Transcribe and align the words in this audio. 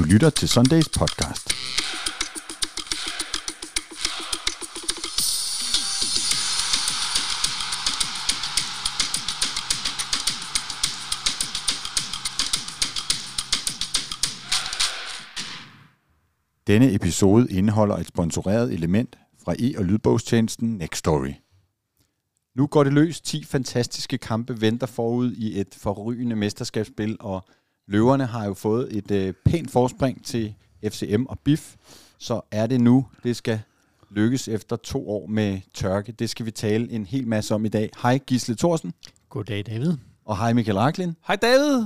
Du 0.00 0.04
lytter 0.04 0.30
til 0.30 0.48
Sundays 0.48 0.88
podcast. 0.88 1.48
Denne 16.66 16.94
episode 16.94 17.52
indeholder 17.52 17.96
et 17.96 18.06
sponsoreret 18.06 18.72
element 18.72 19.18
fra 19.44 19.54
e- 19.58 19.78
og 19.78 19.84
lydbogstjenesten 19.84 20.68
Nextory. 20.68 21.32
Nu 22.56 22.66
går 22.66 22.84
det 22.84 22.92
løs. 22.92 23.20
10 23.20 23.44
fantastiske 23.44 24.18
kampe 24.18 24.60
venter 24.60 24.86
forud 24.86 25.32
i 25.32 25.60
et 25.60 25.74
forrygende 25.78 26.36
mesterskabsspil, 26.36 27.16
og 27.20 27.44
løverne 27.88 28.26
har 28.26 28.44
jo 28.46 28.54
fået 28.54 28.96
et 28.96 29.10
øh, 29.10 29.34
pænt 29.44 29.70
forspring 29.70 30.24
til 30.24 30.54
FCM 30.88 31.22
og 31.28 31.38
BIF. 31.38 31.74
Så 32.18 32.40
er 32.50 32.66
det 32.66 32.80
nu, 32.80 33.06
det 33.24 33.36
skal 33.36 33.60
lykkes 34.10 34.48
efter 34.48 34.76
to 34.76 35.10
år 35.10 35.26
med 35.26 35.60
tørke. 35.74 36.12
Det 36.12 36.30
skal 36.30 36.46
vi 36.46 36.50
tale 36.50 36.90
en 36.92 37.06
hel 37.06 37.28
masse 37.28 37.54
om 37.54 37.64
i 37.64 37.68
dag. 37.68 37.90
Hej 38.02 38.18
Gisle 38.26 38.54
Thorsen. 38.56 38.92
Goddag, 39.28 39.66
David. 39.66 39.92
Og 40.24 40.38
hej 40.38 40.52
Michael 40.52 40.78
Raklin. 40.78 41.16
Hej 41.26 41.36
David. 41.36 41.84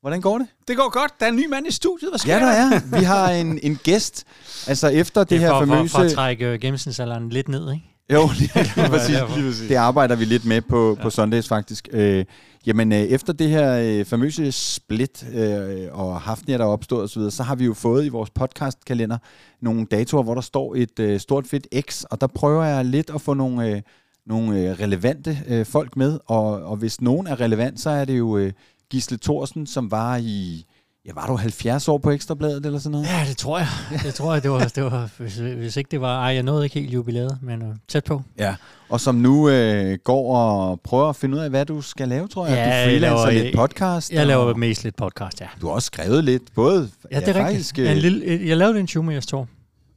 Hvordan 0.00 0.20
går 0.20 0.38
det? 0.38 0.46
Det 0.68 0.76
går 0.76 0.90
godt. 1.00 1.12
Der 1.20 1.26
er 1.26 1.30
en 1.30 1.36
ny 1.36 1.46
mand 1.46 1.66
i 1.66 1.70
studiet. 1.70 2.10
Hvad 2.10 2.18
sker 2.18 2.34
Ja, 2.36 2.40
der 2.44 2.50
er. 2.52 2.98
Vi 2.98 3.04
har 3.04 3.30
en, 3.30 3.58
en 3.62 3.76
gæst. 3.76 4.24
Altså 4.66 4.88
efter 4.88 5.20
det, 5.20 5.30
Det 5.30 5.40
her 5.40 5.52
er 5.52 5.66
for, 5.66 5.66
famøse... 5.74 5.92
for, 5.92 5.98
for 5.98 6.04
at 6.04 6.12
trække 6.12 6.58
gennemsnitsalderen 6.58 7.28
lidt 7.28 7.48
ned, 7.48 7.72
ikke? 7.72 7.95
Jo, 8.12 8.28
lige, 8.38 8.50
lige, 8.54 8.88
præcis, 8.88 9.16
lige 9.36 9.48
præcis. 9.48 9.68
Det 9.68 9.74
arbejder 9.74 10.16
vi 10.16 10.24
lidt 10.24 10.44
med 10.44 10.60
på, 10.60 10.96
ja. 10.98 11.02
på 11.02 11.10
Sundays 11.10 11.48
faktisk. 11.48 11.88
Øh, 11.92 12.24
jamen, 12.66 12.92
øh, 12.92 12.98
efter 12.98 13.32
det 13.32 13.48
her 13.48 13.78
øh, 13.82 14.04
famøse 14.04 14.52
split 14.52 15.26
øh, 15.34 15.88
og 15.92 16.20
Hafnia, 16.20 16.58
der 16.58 16.64
er 16.64 16.68
opstået 16.68 17.04
osv., 17.04 17.22
så, 17.22 17.30
så 17.30 17.42
har 17.42 17.54
vi 17.54 17.64
jo 17.64 17.74
fået 17.74 18.04
i 18.04 18.08
vores 18.08 18.30
podcastkalender 18.30 19.18
nogle 19.60 19.86
datoer, 19.90 20.22
hvor 20.22 20.34
der 20.34 20.40
står 20.40 20.74
et 20.74 21.00
øh, 21.00 21.20
stort 21.20 21.46
fedt 21.46 21.66
X, 21.90 22.04
og 22.04 22.20
der 22.20 22.26
prøver 22.26 22.64
jeg 22.64 22.84
lidt 22.84 23.10
at 23.14 23.20
få 23.20 23.34
nogle, 23.34 23.68
øh, 23.68 23.82
nogle 24.26 24.60
øh, 24.60 24.80
relevante 24.80 25.38
øh, 25.48 25.66
folk 25.66 25.96
med, 25.96 26.18
og, 26.26 26.62
og 26.62 26.76
hvis 26.76 27.00
nogen 27.00 27.26
er 27.26 27.40
relevant, 27.40 27.80
så 27.80 27.90
er 27.90 28.04
det 28.04 28.18
jo 28.18 28.36
øh, 28.36 28.52
Gisle 28.90 29.18
Thorsen, 29.22 29.66
som 29.66 29.90
var 29.90 30.16
i... 30.16 30.66
Ja, 31.06 31.12
var 31.14 31.26
du 31.26 31.36
70 31.36 31.88
år 31.88 31.98
på 31.98 32.10
Ekstrabladet 32.10 32.66
eller 32.66 32.78
sådan 32.78 32.90
noget? 32.92 33.06
Ja, 33.06 33.24
det 33.28 33.36
tror 33.36 33.58
jeg. 33.58 33.68
Det 34.04 34.14
tror 34.14 34.32
jeg, 34.34 34.42
det 34.42 34.50
var, 34.50 34.58
det 34.74 34.84
var 34.84 35.10
hvis, 35.18 35.36
hvis 35.36 35.76
ikke 35.76 35.90
det 35.90 36.00
var... 36.00 36.20
Ej, 36.20 36.34
jeg 36.34 36.42
nåede 36.42 36.64
ikke 36.64 36.80
helt 36.80 36.92
jubilæet, 36.94 37.38
men 37.42 37.62
uh, 37.62 37.74
tæt 37.88 38.04
på. 38.04 38.22
Ja, 38.38 38.54
og 38.88 39.00
som 39.00 39.14
nu 39.14 39.48
øh, 39.48 39.98
går 40.04 40.36
og 40.36 40.80
prøver 40.80 41.08
at 41.08 41.16
finde 41.16 41.36
ud 41.36 41.42
af, 41.42 41.50
hvad 41.50 41.66
du 41.66 41.80
skal 41.80 42.08
lave, 42.08 42.28
tror 42.28 42.46
jeg. 42.46 42.56
Ja, 42.56 42.64
du 42.64 42.70
jeg 42.70 42.84
freelancer 42.86 43.26
laver- 43.30 43.42
lidt 43.44 43.56
podcast. 43.56 44.12
Jeg 44.12 44.26
laver 44.26 44.44
og 44.44 44.58
mest 44.58 44.84
lidt 44.84 44.96
podcast, 44.96 45.40
ja. 45.40 45.46
Du 45.60 45.66
har 45.66 45.74
også 45.74 45.86
skrevet 45.86 46.24
lidt, 46.24 46.42
både 46.54 46.90
Ja, 47.12 47.20
det 47.20 47.28
er 47.28 47.32
faktisk, 47.32 47.78
rigtigt. 47.78 47.86
Ja, 47.86 47.90
en 47.92 47.96
øh, 47.96 48.02
lille, 48.02 48.48
jeg 48.48 48.56
lavede 48.56 48.80
en 48.80 48.88
Schumachers 48.88 49.26
tog 49.26 49.48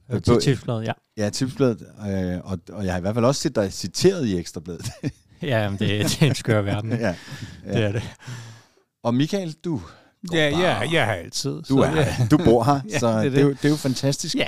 Øh, 0.10 0.16
øh, 0.16 0.22
til 0.22 0.40
tipsbladet, 0.42 0.84
ja. 0.86 0.92
ja, 1.18 1.30
tipsbladet, 1.30 1.86
øh, 2.10 2.40
og, 2.44 2.60
og 2.72 2.86
jeg 2.86 2.94
har 2.94 2.98
i 2.98 3.02
hvert 3.02 3.14
fald 3.14 3.26
også 3.26 3.42
set 3.42 3.56
dig 3.56 3.74
citeret 3.74 4.26
i 4.28 4.38
Ekstrabladet. 4.38 4.86
Ja, 5.42 5.70
men 5.70 5.80
det, 5.80 5.90
det 5.90 6.22
er 6.22 6.26
en 6.28 6.36
skør 6.36 6.62
verden. 6.62 6.92
ja. 7.00 7.16
Det 7.74 7.84
er 7.84 7.92
det. 7.92 8.02
Og 9.04 9.14
Michael, 9.14 9.56
du, 9.66 9.82
Ja, 10.34 10.52
bare- 10.52 10.62
ja, 10.62 10.92
jeg 10.92 11.06
har 11.06 11.14
altid. 11.14 11.52
du, 11.52 11.64
så, 11.64 11.80
er, 11.80 11.96
ja. 11.96 12.16
du 12.32 12.38
bor 12.38 12.64
her, 12.64 12.80
Ja, 12.90 13.00
så 13.00 13.08
det 13.08 13.16
er 13.18 13.22
det, 13.24 13.32
det. 13.32 13.40
er 13.40 13.44
jo, 13.44 13.50
det 13.50 13.66
er 13.66 13.70
jo 13.70 13.76
fantastisk. 13.76 14.36
Ja. 14.36 14.48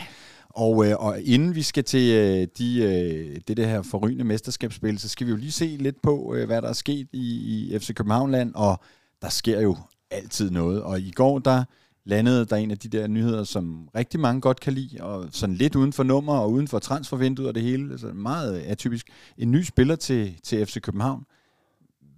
Og, 0.50 0.86
øh, 0.88 0.96
og 1.00 1.22
inden 1.22 1.56
vi 1.56 1.62
skal 1.62 1.84
til 1.84 2.12
øh, 2.16 2.48
de, 2.58 2.82
øh, 2.82 3.42
det 3.48 3.58
der 3.58 3.68
her 3.68 3.82
forrygende 3.82 4.24
mesterskabsspil, 4.24 5.00
så 5.00 5.10
skal 5.10 5.28
vi 5.28 5.32
jo 5.32 5.38
lige 5.38 5.52
se 5.52 5.66
lidt 5.80 6.02
på, 6.02 6.36
øh, 6.36 6.46
hvad 6.46 6.62
der 6.62 6.70
er 6.70 6.74
sket 6.74 7.08
i, 7.14 7.28
i 7.74 7.80
FC 7.80 7.94
Københavnland, 7.94 8.52
og 8.56 8.80
der 9.22 9.30
sker 9.30 9.62
jo 9.62 9.78
altid 10.12 10.50
noget. 10.52 10.82
Og 10.84 11.00
i 11.00 11.12
går, 11.12 11.40
der 11.40 11.64
landede 12.06 12.46
der 12.46 12.56
en 12.56 12.72
af 12.72 12.78
de 12.78 12.88
der 12.90 13.08
nyheder, 13.08 13.44
som 13.44 13.88
rigtig 13.96 14.20
mange 14.20 14.42
godt 14.42 14.60
kan 14.60 14.74
lide, 14.74 14.98
og 15.04 15.28
sådan 15.32 15.56
lidt 15.56 15.76
uden 15.76 15.94
for 15.94 16.04
nummer 16.04 16.34
og 16.34 16.52
uden 16.52 16.68
for 16.68 16.80
transfervinduet 16.80 17.48
og 17.48 17.56
det 17.56 17.64
hele. 17.64 17.92
Altså 17.92 18.08
meget 18.08 18.60
atypisk. 18.60 19.08
En 19.38 19.52
ny 19.52 19.64
spiller 19.64 19.96
til, 19.96 20.34
til 20.44 20.66
FC 20.66 20.82
København. 20.82 21.24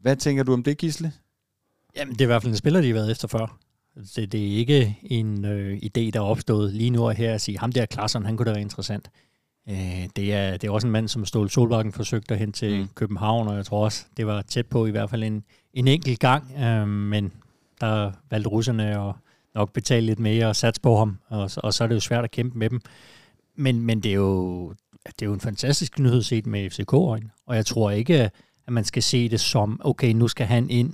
Hvad 0.02 0.16
tænker 0.16 0.44
du 0.44 0.54
om 0.54 0.64
det, 0.64 0.78
Gisle? 0.78 1.12
Jamen, 1.98 2.14
det 2.14 2.22
er 2.22 2.26
i 2.26 2.28
hvert 2.28 2.42
fald 2.42 2.52
en 2.54 2.58
spiller, 2.58 2.82
de 2.82 2.88
har 2.88 2.94
været 2.94 3.12
efter 3.12 3.28
før. 3.28 3.58
Det, 4.16 4.32
det 4.32 4.54
er 4.54 4.58
ikke 4.58 4.98
en 5.04 5.46
øh, 5.46 5.78
idé, 5.78 5.90
der 6.14 6.20
er 6.20 6.24
opstået 6.24 6.74
lige 6.74 6.90
nu 6.90 7.06
og 7.06 7.14
her 7.16 7.34
at 7.34 7.42
sige, 7.42 7.60
ham 7.60 7.72
der 7.72 7.86
Klassen, 7.86 8.26
han 8.26 8.38
kunne 8.38 8.46
da 8.46 8.52
være 8.52 8.62
interessant. 8.62 9.10
Øh, 9.70 10.08
det, 10.16 10.34
er, 10.34 10.52
det 10.58 10.68
er 10.68 10.72
også 10.72 10.88
en 10.88 10.92
mand, 10.94 11.08
som 11.08 11.26
Ståle 11.26 11.50
Solbakken 11.50 11.94
forsøgte 11.94 12.34
at 12.34 12.40
hente 12.40 12.60
til 12.60 12.80
Mm. 12.80 12.88
København, 12.96 13.48
og 13.48 13.56
jeg 13.56 13.66
tror 13.66 13.84
også, 13.84 14.06
det 14.18 14.28
var 14.28 14.42
tæt 14.42 14.68
på 14.68 14.86
i 14.86 14.92
hvert 14.92 15.10
fald 15.10 15.24
en, 15.24 15.44
en 15.74 15.88
enkelt 15.88 16.20
gang, 16.20 16.52
øh, 16.60 16.88
men 16.88 17.32
der 17.82 18.12
valgte 18.32 18.50
russerne 18.50 19.08
at 19.10 19.14
nok 19.56 19.74
betale 19.74 20.06
lidt 20.06 20.20
mere 20.20 20.48
og 20.48 20.56
satse 20.56 20.82
på 20.82 20.98
ham, 20.98 21.18
og, 21.28 21.52
så- 21.52 21.62
og 21.64 21.74
så 21.74 21.84
er 21.84 21.88
det 21.88 21.96
jo 21.96 22.00
svært 22.00 22.24
at 22.24 22.32
kæmpe 22.32 22.58
med 22.58 22.70
dem. 22.70 22.82
Men, 23.56 23.82
men 23.82 24.00
det, 24.00 24.10
er 24.12 24.16
jo, 24.16 24.70
det 25.06 25.22
er 25.22 25.26
jo 25.26 25.34
en 25.34 25.40
fantastisk 25.42 26.00
nyhed 26.00 26.22
set 26.22 26.46
med 26.48 26.70
FCK-øjne, 26.70 27.30
og 27.46 27.56
jeg 27.56 27.66
tror 27.66 27.92
ikke, 27.92 28.20
at 28.68 28.74
man 28.74 28.84
skal 28.84 29.04
se 29.04 29.30
det 29.30 29.40
som, 29.40 29.82
okay, 29.84 30.12
nu 30.14 30.28
skal 30.28 30.46
han 30.46 30.70
ind, 30.70 30.94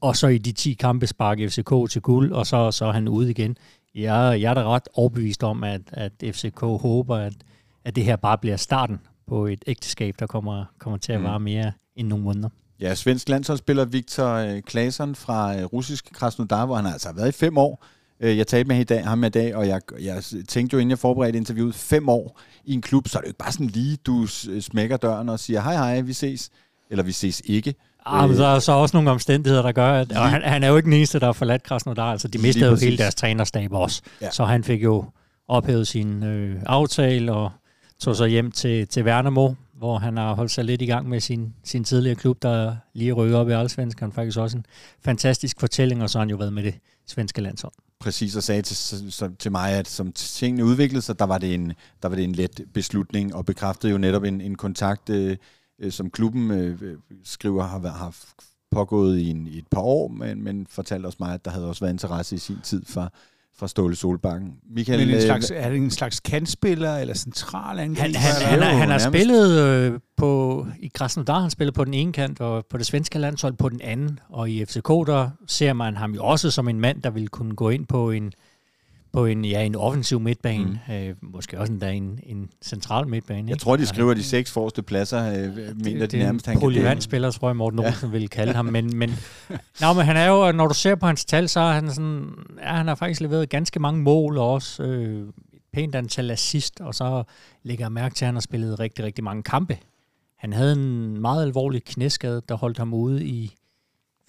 og 0.00 0.16
så 0.16 0.26
i 0.26 0.38
de 0.38 0.52
10 0.52 0.72
kampe 0.72 1.06
sparke 1.06 1.48
FCK 1.50 1.72
til 1.90 2.02
guld, 2.02 2.32
og 2.32 2.46
så, 2.46 2.70
så 2.70 2.84
er 2.86 2.92
han 2.92 3.08
ude 3.08 3.30
igen. 3.30 3.56
Jeg, 3.94 4.38
jeg 4.40 4.50
er 4.50 4.54
da 4.54 4.62
ret 4.62 4.88
overbevist 4.94 5.44
om, 5.44 5.64
at, 5.64 5.80
at 5.92 6.12
FCK 6.32 6.60
håber, 6.60 7.16
at, 7.16 7.32
at 7.84 7.96
det 7.96 8.04
her 8.04 8.16
bare 8.16 8.38
bliver 8.38 8.56
starten 8.56 8.98
på 9.26 9.46
et 9.46 9.64
ægteskab, 9.66 10.14
der 10.18 10.26
kommer, 10.26 10.64
kommer 10.78 10.98
til 10.98 11.12
at 11.12 11.20
Mm. 11.20 11.24
vare 11.26 11.40
mere 11.40 11.72
end 11.96 12.08
nogle 12.08 12.24
måneder. 12.24 12.48
Ja, 12.80 12.94
svensk 12.94 13.28
landsholdsspiller 13.28 13.84
Viktor 13.84 14.28
øh, 14.34 14.62
Claesson 14.70 15.14
fra 15.14 15.56
øh, 15.58 15.64
russisk 15.64 16.12
Krasnodar, 16.12 16.66
hvor 16.66 16.76
han 16.76 16.86
altså 16.86 17.08
har 17.08 17.14
været 17.14 17.28
i 17.28 17.32
fem 17.32 17.58
år. 17.58 17.84
Øh, 18.20 18.38
Jeg 18.38 18.46
talte 18.46 18.68
med 18.68 18.76
ham 18.76 18.80
i 18.80 18.84
dag, 18.84 19.04
ham 19.04 19.24
i 19.24 19.28
dag, 19.28 19.54
og 19.56 19.68
jeg, 19.68 19.80
jeg 20.00 20.22
tænkte 20.48 20.74
jo, 20.74 20.78
inden 20.78 20.90
jeg 20.90 20.98
forberedte 20.98 21.36
interviewet, 21.38 21.74
fem 21.74 22.08
år 22.08 22.40
i 22.64 22.74
en 22.74 22.82
klub, 22.82 23.08
så 23.08 23.18
er 23.18 23.20
det 23.20 23.26
jo 23.26 23.30
ikke 23.30 23.38
bare 23.38 23.52
sådan 23.52 23.66
lige, 23.66 23.96
du 23.96 24.26
smækker 24.60 24.96
døren 24.96 25.28
og 25.28 25.40
siger, 25.40 25.60
hej 25.60 25.74
hej, 25.74 26.00
vi 26.00 26.12
ses. 26.12 26.50
Eller 26.90 27.04
vi 27.04 27.12
ses 27.12 27.42
ikke. 27.44 27.74
Ah, 28.08 28.28
men 28.28 28.36
Øh, 28.36 28.42
der 28.42 28.48
er 28.48 28.58
så 28.58 28.72
også 28.72 28.96
nogle 28.96 29.10
omstændigheder, 29.10 29.62
der 29.62 29.72
gør, 29.72 29.92
at 29.92 30.12
og 30.12 30.30
han, 30.30 30.42
han 30.42 30.62
er 30.64 30.68
jo 30.68 30.76
ikke 30.76 30.86
den 30.86 30.92
eneste, 30.92 31.20
der 31.20 31.26
har 31.26 31.32
forladt 31.32 31.62
Krasnodar. 31.62 32.12
Altså, 32.12 32.28
de 32.28 32.38
mistede 32.38 32.66
jo 32.66 32.70
præcis. 32.72 32.84
hele 32.84 32.98
deres 32.98 33.14
trænerstab 33.14 33.72
også. 33.72 34.02
Ja. 34.20 34.30
Så 34.30 34.44
han 34.44 34.64
fik 34.64 34.84
jo 34.84 35.04
ophævet 35.48 35.88
sin 35.88 36.22
øh, 36.22 36.62
aftale 36.66 37.32
og 37.32 37.50
tog 38.00 38.16
så 38.16 38.26
hjem 38.26 38.52
til, 38.52 38.88
til 38.88 39.04
Værnemo, 39.04 39.54
hvor 39.78 39.98
han 39.98 40.16
har 40.16 40.34
holdt 40.34 40.50
sig 40.50 40.64
lidt 40.64 40.82
i 40.82 40.86
gang 40.86 41.08
med 41.08 41.20
sin, 41.20 41.54
sin 41.64 41.84
tidligere 41.84 42.16
klub, 42.16 42.42
der 42.42 42.76
lige 42.94 43.12
rykker 43.12 43.38
op 43.38 43.48
i 43.48 43.52
Allsvenskan. 43.52 44.12
Faktisk 44.12 44.38
også 44.38 44.56
en 44.56 44.66
fantastisk 45.04 45.60
fortælling, 45.60 46.02
og 46.02 46.10
så 46.10 46.18
har 46.18 46.20
han 46.24 46.30
jo 46.30 46.36
været 46.36 46.52
med 46.52 46.62
det 46.62 46.74
svenske 47.06 47.40
landshold. 47.40 47.72
præcis 48.00 48.36
og 48.36 48.42
sagde 48.42 48.62
til, 48.62 49.36
til 49.38 49.52
mig, 49.52 49.72
at 49.72 49.88
som 49.88 50.12
tingene 50.12 50.64
udviklede 50.64 51.02
sig, 51.02 51.18
der 51.18 51.24
var 51.24 51.38
det 51.38 51.54
en, 51.54 51.72
der 52.02 52.08
var 52.08 52.16
det 52.16 52.24
en 52.24 52.32
let 52.32 52.60
beslutning, 52.74 53.34
og 53.34 53.46
bekræftede 53.46 53.92
jo 53.92 53.98
netop 53.98 54.24
en, 54.24 54.40
en 54.40 54.54
kontakt, 54.54 55.10
øh, 55.10 55.36
øh, 55.82 55.92
som 55.92 56.10
klubben 56.10 56.50
øh, 56.50 56.82
øh, 56.82 56.94
skriver 57.24 57.62
har, 57.64 57.78
været- 57.78 57.94
har 57.94 58.16
pågået 58.70 59.18
i, 59.18 59.30
en, 59.30 59.46
i 59.46 59.58
et 59.58 59.66
par 59.70 59.80
år, 59.80 60.08
men, 60.08 60.44
men 60.44 60.66
fortalte 60.70 61.06
også 61.06 61.16
mig, 61.20 61.34
at 61.34 61.44
der 61.44 61.50
havde 61.50 61.68
også 61.68 61.80
været 61.84 61.92
interesse 61.92 62.34
i 62.34 62.38
sin 62.38 62.56
tid 62.62 62.82
fra, 62.84 63.10
fra 63.58 63.68
Ståle 63.68 63.96
Solbakken. 63.96 64.52
Michael, 64.70 64.98
Men 65.00 65.08
en 65.08 65.14
øh, 65.14 65.22
slags, 65.22 65.52
er 65.54 65.68
det 65.68 65.76
en 65.78 65.90
slags 65.90 66.20
kantspiller 66.20 66.96
eller 66.96 67.14
central 67.14 67.78
angriber? 67.78 68.18
Han, 68.18 68.42
han, 68.42 68.42
er 68.42 68.48
han, 68.48 68.58
jo 68.58 68.64
han, 68.64 68.76
han 68.78 68.88
har 68.88 68.98
spillet 68.98 69.60
øh, 69.60 70.00
på, 70.16 70.66
i 70.80 70.90
Krasnodar, 70.94 71.40
han 71.40 71.50
spiller 71.50 71.72
på 71.72 71.84
den 71.84 71.94
ene 71.94 72.12
kant, 72.12 72.40
og 72.40 72.66
på 72.70 72.78
det 72.78 72.86
svenske 72.86 73.18
landshold 73.18 73.54
på 73.54 73.68
den 73.68 73.80
anden. 73.80 74.18
Og 74.28 74.50
i 74.50 74.64
FCK, 74.64 74.88
der 74.88 75.30
ser 75.46 75.72
man 75.72 75.96
ham 75.96 76.14
jo 76.14 76.24
også 76.24 76.50
som 76.50 76.68
en 76.68 76.80
mand, 76.80 77.02
der 77.02 77.10
vil 77.10 77.28
kunne 77.28 77.54
gå 77.56 77.68
ind 77.70 77.86
på 77.86 78.10
en, 78.10 78.32
på 79.12 79.26
en, 79.26 79.44
ja, 79.44 79.62
en 79.64 79.74
offensiv 79.74 80.20
midtbane. 80.20 80.80
Mm. 80.88 80.94
Øh, 80.94 81.14
måske 81.22 81.60
også 81.60 81.72
endda 81.72 81.90
en, 81.90 82.20
en 82.22 82.50
central 82.62 83.08
midtbane. 83.08 83.38
jeg 83.38 83.48
ikke? 83.48 83.62
tror, 83.62 83.76
de 83.76 83.80
Altså, 83.80 83.94
skriver 83.94 84.14
de 84.14 84.22
seks 84.22 84.52
forreste 84.52 84.82
pladser, 84.82 85.28
øh, 85.28 85.56
mener 85.56 85.72
det, 85.72 85.84
de 85.84 86.00
det 86.00 86.14
er 86.14 86.18
nærmest, 86.24 86.46
han 86.46 86.54
kan 86.54 86.60
polyvandspiller, 86.60 87.30
tror 87.30 87.48
jeg, 87.48 87.56
Morten 87.56 87.78
Olsen 87.78 88.12
ville 88.12 88.28
kalde 88.28 88.52
ham. 88.52 88.64
Men, 88.64 88.96
men, 88.96 89.10
nå, 89.80 89.92
men 89.92 90.04
han 90.04 90.16
er 90.16 90.28
jo, 90.28 90.52
når 90.52 90.66
du 90.66 90.74
ser 90.74 90.94
på 90.94 91.06
hans 91.06 91.24
tal, 91.24 91.48
så 91.48 91.60
er 91.60 91.72
han 91.72 91.90
sådan, 91.90 92.28
ja, 92.62 92.72
han 92.72 92.88
har 92.88 92.94
faktisk 92.94 93.20
leveret 93.20 93.48
ganske 93.48 93.80
mange 93.80 94.02
mål, 94.02 94.38
og 94.38 94.52
også 94.52 94.82
øh, 94.82 95.28
et 95.52 95.62
pænt 95.72 95.94
antal 95.94 96.30
assist, 96.30 96.80
og 96.80 96.94
så 96.94 97.22
lægger 97.62 97.84
jeg 97.84 97.92
mærke 97.92 98.14
til, 98.14 98.24
at 98.24 98.26
han 98.26 98.34
har 98.34 98.40
spillet 98.40 98.80
rigtig, 98.80 99.04
rigtig 99.04 99.24
mange 99.24 99.42
kampe. 99.42 99.78
Han 100.38 100.52
havde 100.52 100.72
en 100.72 101.20
meget 101.20 101.42
alvorlig 101.42 101.84
knæskade, 101.84 102.42
der 102.48 102.54
holdt 102.54 102.78
ham 102.78 102.94
ude 102.94 103.24
i 103.24 103.54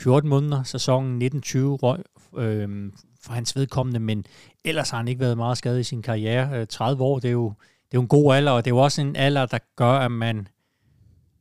14 0.01 0.29
måneder. 0.29 0.63
Sæsonen 0.63 1.21
1920 1.21 1.75
røg 1.75 1.99
øh, 2.37 2.91
for 3.21 3.33
hans 3.33 3.55
vedkommende, 3.55 3.99
men 3.99 4.25
ellers 4.65 4.89
har 4.89 4.97
han 4.97 5.07
ikke 5.07 5.19
været 5.19 5.37
meget 5.37 5.57
skadet 5.57 5.79
i 5.79 5.83
sin 5.83 6.01
karriere. 6.01 6.59
Øh, 6.59 6.67
30 6.67 7.03
år, 7.03 7.19
det 7.19 7.27
er, 7.27 7.31
jo, 7.31 7.47
det 7.59 7.93
er 7.93 7.97
jo 7.97 8.01
en 8.01 8.07
god 8.07 8.35
alder, 8.35 8.51
og 8.51 8.65
det 8.65 8.71
er 8.71 8.75
jo 8.75 8.81
også 8.81 9.01
en 9.01 9.15
alder, 9.15 9.45
der 9.45 9.57
gør, 9.75 9.91
at 9.91 10.11
man 10.11 10.47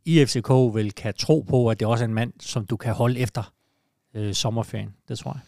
i 0.05 0.25
FCK 0.27 0.51
vil 0.75 0.93
kan 0.93 1.15
tro 1.19 1.47
på, 1.49 1.69
at 1.69 1.81
det 1.81 1.89
også 1.89 2.05
er 2.05 2.09
en 2.09 2.15
mand, 2.15 2.33
som 2.41 2.67
du 2.67 2.77
kan 2.77 2.93
holde 2.95 3.21
efter 3.21 3.53
øh, 4.15 4.35
sommerferien. 4.35 4.95
Det 5.09 5.19
tror 5.19 5.33
jeg. 5.33 5.41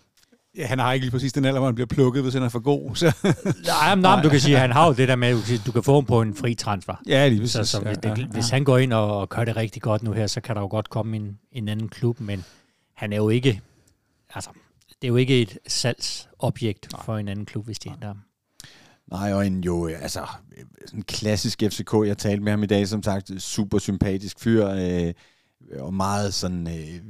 Ja, 0.57 0.67
han 0.67 0.79
har 0.79 0.93
ikke 0.93 1.07
lige 1.07 1.11
præcis 1.11 1.33
den 1.33 1.45
alder, 1.45 1.59
hvor 1.59 1.67
han 1.67 1.75
bliver 1.75 1.87
plukket, 1.87 2.23
hvis 2.23 2.35
han 2.35 2.43
er 2.43 2.49
for 2.49 2.59
god. 2.59 2.97
Så. 2.97 3.07
Nej, 3.25 3.95
men, 3.95 4.03
nej, 4.03 4.17
men 4.17 4.25
du 4.25 4.31
kan 4.31 4.41
sige, 4.41 4.55
at 4.55 4.61
han 4.61 4.73
har 4.73 4.87
jo 4.87 4.93
det 4.93 5.09
der 5.09 5.17
med, 5.17 5.29
at 5.29 5.63
du 5.67 5.73
kan 5.73 5.83
få 5.83 5.95
ham 5.95 6.05
på 6.05 6.23
en 6.23 6.35
fri 6.35 6.55
transfer. 6.55 6.95
ja, 7.07 7.29
lige 7.29 7.41
præcis. 7.41 7.53
Så, 7.53 7.65
så 7.65 7.81
hvis, 7.81 7.99
ja, 8.05 8.11
det, 8.11 8.19
ja, 8.19 8.27
hvis 8.27 8.51
han 8.51 8.65
går 8.65 8.79
ind 8.79 8.93
og, 8.93 9.21
og 9.21 9.29
gør 9.29 9.45
det 9.45 9.57
rigtig 9.57 9.83
godt 9.83 10.03
nu 10.03 10.13
her, 10.13 10.27
så 10.27 10.41
kan 10.41 10.57
der 10.57 10.63
jo 10.63 10.69
godt 10.69 10.91
komme 10.91 11.17
en, 11.17 11.39
en 11.53 11.69
anden 11.69 11.89
klub, 11.89 12.21
men 12.21 12.45
han 12.95 13.13
er 13.13 13.17
jo 13.17 13.29
ikke, 13.29 13.61
altså, 14.35 14.51
det 15.03 15.09
er 15.09 15.09
jo 15.09 15.17
ikke 15.17 15.43
et 15.43 15.59
salgsobjekt 15.67 16.93
Nej. 16.93 17.03
for 17.05 17.17
en 17.17 17.29
anden 17.29 17.47
klub, 17.47 17.65
hvis 17.65 17.79
de 17.79 17.91
henter 17.91 18.09
ham. 18.09 18.19
Nej, 19.11 19.33
og 19.33 19.47
en 19.47 19.65
jo, 19.65 19.87
altså, 19.87 20.27
en 20.95 21.03
klassisk 21.03 21.63
FCK, 21.63 21.95
jeg 22.07 22.19
talte 22.19 22.43
med 22.43 22.53
ham 22.53 22.63
i 22.63 22.67
dag, 22.67 22.89
som 22.89 23.03
sagt, 23.03 23.43
super 23.43 23.79
sympatisk 23.79 24.41
fyr, 24.41 24.67
øh, 24.69 25.13
og 25.79 25.95
meget 25.95 26.35
sådan 26.35 26.69
øh, 26.69 27.01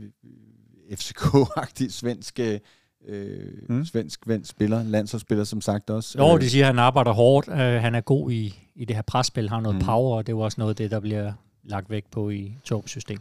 FCK-agtig 0.93 1.93
svensk, 1.93 2.41
øh, 2.41 2.59
mm. 3.69 3.85
svensk 3.85 4.29
vendt 4.29 4.49
spiller, 4.49 4.83
landsholdsspiller 4.83 5.45
som 5.45 5.61
sagt 5.61 5.91
også. 5.91 6.19
Jo, 6.19 6.39
det 6.39 6.51
siger, 6.51 6.65
at 6.65 6.67
han 6.67 6.79
arbejder 6.79 7.13
hårdt, 7.13 7.49
øh, 7.49 7.57
han 7.57 7.95
er 7.95 8.01
god 8.01 8.31
i, 8.31 8.69
i 8.75 8.85
det 8.85 8.97
her 8.97 9.03
presspil, 9.03 9.49
har 9.49 9.61
noget 9.61 9.79
mm. 9.79 9.85
power, 9.85 10.17
og 10.17 10.27
det 10.27 10.33
er 10.33 10.37
jo 10.37 10.41
også 10.41 10.61
noget 10.61 10.71
af 10.71 10.77
det, 10.77 10.91
der 10.91 11.01
bliver 11.01 11.33
lagt 11.65 11.91
væk 11.91 12.05
på 12.11 12.31
i 12.31 12.57
Torbs 12.65 12.91
system. 12.91 13.19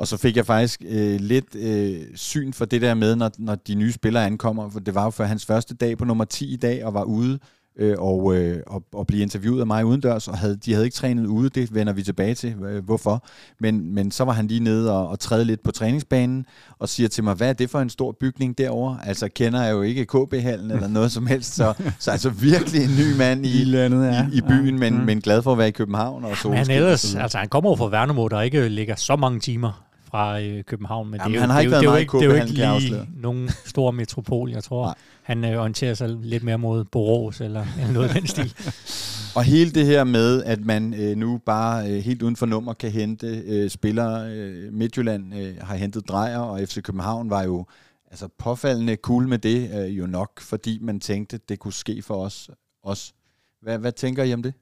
Og 0.00 0.08
så 0.08 0.16
fik 0.16 0.36
jeg 0.36 0.46
faktisk 0.46 0.82
øh, 0.88 1.20
lidt 1.20 1.54
øh, 1.54 2.00
syn 2.14 2.52
for 2.52 2.64
det 2.64 2.82
der 2.82 2.94
med, 2.94 3.16
når, 3.16 3.30
når 3.38 3.54
de 3.54 3.74
nye 3.74 3.92
spillere 3.92 4.26
ankommer, 4.26 4.70
for 4.70 4.80
det 4.80 4.94
var 4.94 5.04
jo 5.04 5.10
for 5.10 5.24
hans 5.24 5.46
første 5.46 5.74
dag 5.74 5.98
på 5.98 6.04
nummer 6.04 6.24
10 6.24 6.52
i 6.52 6.56
dag, 6.56 6.84
og 6.84 6.94
var 6.94 7.02
ude 7.02 7.38
øh, 7.78 7.94
og, 7.98 8.36
øh, 8.36 8.62
og, 8.66 8.82
og 8.92 9.06
blive 9.06 9.22
interviewet 9.22 9.60
af 9.60 9.66
mig 9.66 9.84
udendørs, 9.84 10.28
og 10.28 10.38
havde, 10.38 10.56
de 10.56 10.72
havde 10.72 10.84
ikke 10.86 10.94
trænet 10.94 11.26
ude, 11.26 11.48
det 11.48 11.74
vender 11.74 11.92
vi 11.92 12.02
tilbage 12.02 12.34
til, 12.34 12.54
øh, 12.62 12.84
hvorfor. 12.84 13.24
Men, 13.60 13.94
men 13.94 14.10
så 14.10 14.24
var 14.24 14.32
han 14.32 14.46
lige 14.46 14.60
nede 14.60 14.92
og, 14.92 15.08
og 15.08 15.20
træde 15.20 15.44
lidt 15.44 15.62
på 15.62 15.70
træningsbanen, 15.70 16.46
og 16.78 16.88
siger 16.88 17.08
til 17.08 17.24
mig, 17.24 17.34
hvad 17.34 17.48
er 17.48 17.52
det 17.52 17.70
for 17.70 17.80
en 17.80 17.90
stor 17.90 18.16
bygning 18.20 18.58
derovre? 18.58 18.98
Altså 19.04 19.28
kender 19.28 19.62
jeg 19.62 19.72
jo 19.72 19.82
ikke 19.82 20.06
KB-hallen 20.06 20.70
eller 20.70 20.88
noget 20.88 21.12
som 21.12 21.26
helst, 21.26 21.54
så, 21.54 21.74
så 21.98 22.10
altså 22.10 22.30
virkelig 22.30 22.84
en 22.84 22.90
ny 22.98 23.16
mand 23.18 23.46
i, 23.46 23.60
I, 23.62 23.64
landet, 23.64 24.06
ja. 24.06 24.26
i, 24.32 24.36
i 24.36 24.40
byen, 24.40 24.74
ja. 24.74 24.90
men, 24.90 24.98
mm. 24.98 25.04
men 25.04 25.20
glad 25.20 25.42
for 25.42 25.52
at 25.52 25.58
være 25.58 25.68
i 25.68 25.70
København. 25.70 26.24
Og 26.24 26.36
men 26.44 26.54
han 26.54 26.70
ellers, 26.70 27.14
altså 27.14 27.38
han 27.38 27.48
kommer 27.48 27.68
over 27.68 27.76
fra 27.76 27.88
Værnemo, 27.88 28.28
der 28.28 28.40
ikke 28.40 28.68
ligger 28.68 28.96
så 28.96 29.16
mange 29.16 29.40
timer 29.40 29.89
fra 30.10 30.40
øh, 30.40 30.64
København, 30.64 31.10
men 31.10 31.20
Jamen, 31.20 31.32
det 31.32 31.36
er 31.36 31.40
jo, 31.40 31.40
han 31.40 31.50
har 31.50 31.60
ikke 31.60 31.70
det, 31.70 31.72
været 31.72 31.82
det, 31.82 31.88
er 31.88 31.92
jo 31.92 31.98
ikke, 31.98 32.18
det 32.18 32.22
er 32.22 32.68
jo 32.68 32.74
ikke 32.74 32.94
lige 32.94 33.06
nogen 33.16 33.50
stor 33.64 33.90
metropol, 33.90 34.50
jeg 34.50 34.64
tror. 34.64 34.84
Nej. 34.84 34.94
Han 35.22 35.44
øh, 35.44 35.60
orienterer 35.60 35.94
sig 35.94 36.08
lidt 36.08 36.42
mere 36.42 36.58
mod 36.58 36.84
Borås 36.84 37.40
eller, 37.40 37.66
eller 37.80 37.92
noget 37.92 38.08
af 38.08 38.14
den 38.14 38.26
stil. 38.26 38.54
Og 39.36 39.44
hele 39.44 39.70
det 39.70 39.86
her 39.86 40.04
med, 40.04 40.42
at 40.42 40.64
man 40.64 40.94
øh, 40.94 41.16
nu 41.16 41.40
bare 41.46 41.90
øh, 41.90 41.98
helt 41.98 42.22
uden 42.22 42.36
for 42.36 42.46
nummer 42.46 42.72
kan 42.72 42.90
hente 42.90 43.26
øh, 43.46 43.70
spillere. 43.70 44.30
Øh, 44.30 44.72
Midtjylland 44.72 45.34
øh, 45.34 45.56
har 45.60 45.74
hentet 45.74 46.08
Drejer, 46.08 46.38
og 46.38 46.60
FC 46.60 46.82
København 46.82 47.30
var 47.30 47.42
jo 47.42 47.66
altså 48.10 48.28
påfaldende 48.38 48.96
cool 48.96 49.28
med 49.28 49.38
det, 49.38 49.70
øh, 49.74 49.98
jo 49.98 50.06
nok, 50.06 50.40
fordi 50.40 50.78
man 50.82 51.00
tænkte, 51.00 51.40
det 51.48 51.58
kunne 51.58 51.72
ske 51.72 52.02
for 52.02 52.24
os. 52.24 52.50
os. 52.82 53.14
Hvad, 53.62 53.78
hvad 53.78 53.92
tænker 53.92 54.24
I 54.24 54.34
om 54.34 54.42
det? 54.42 54.54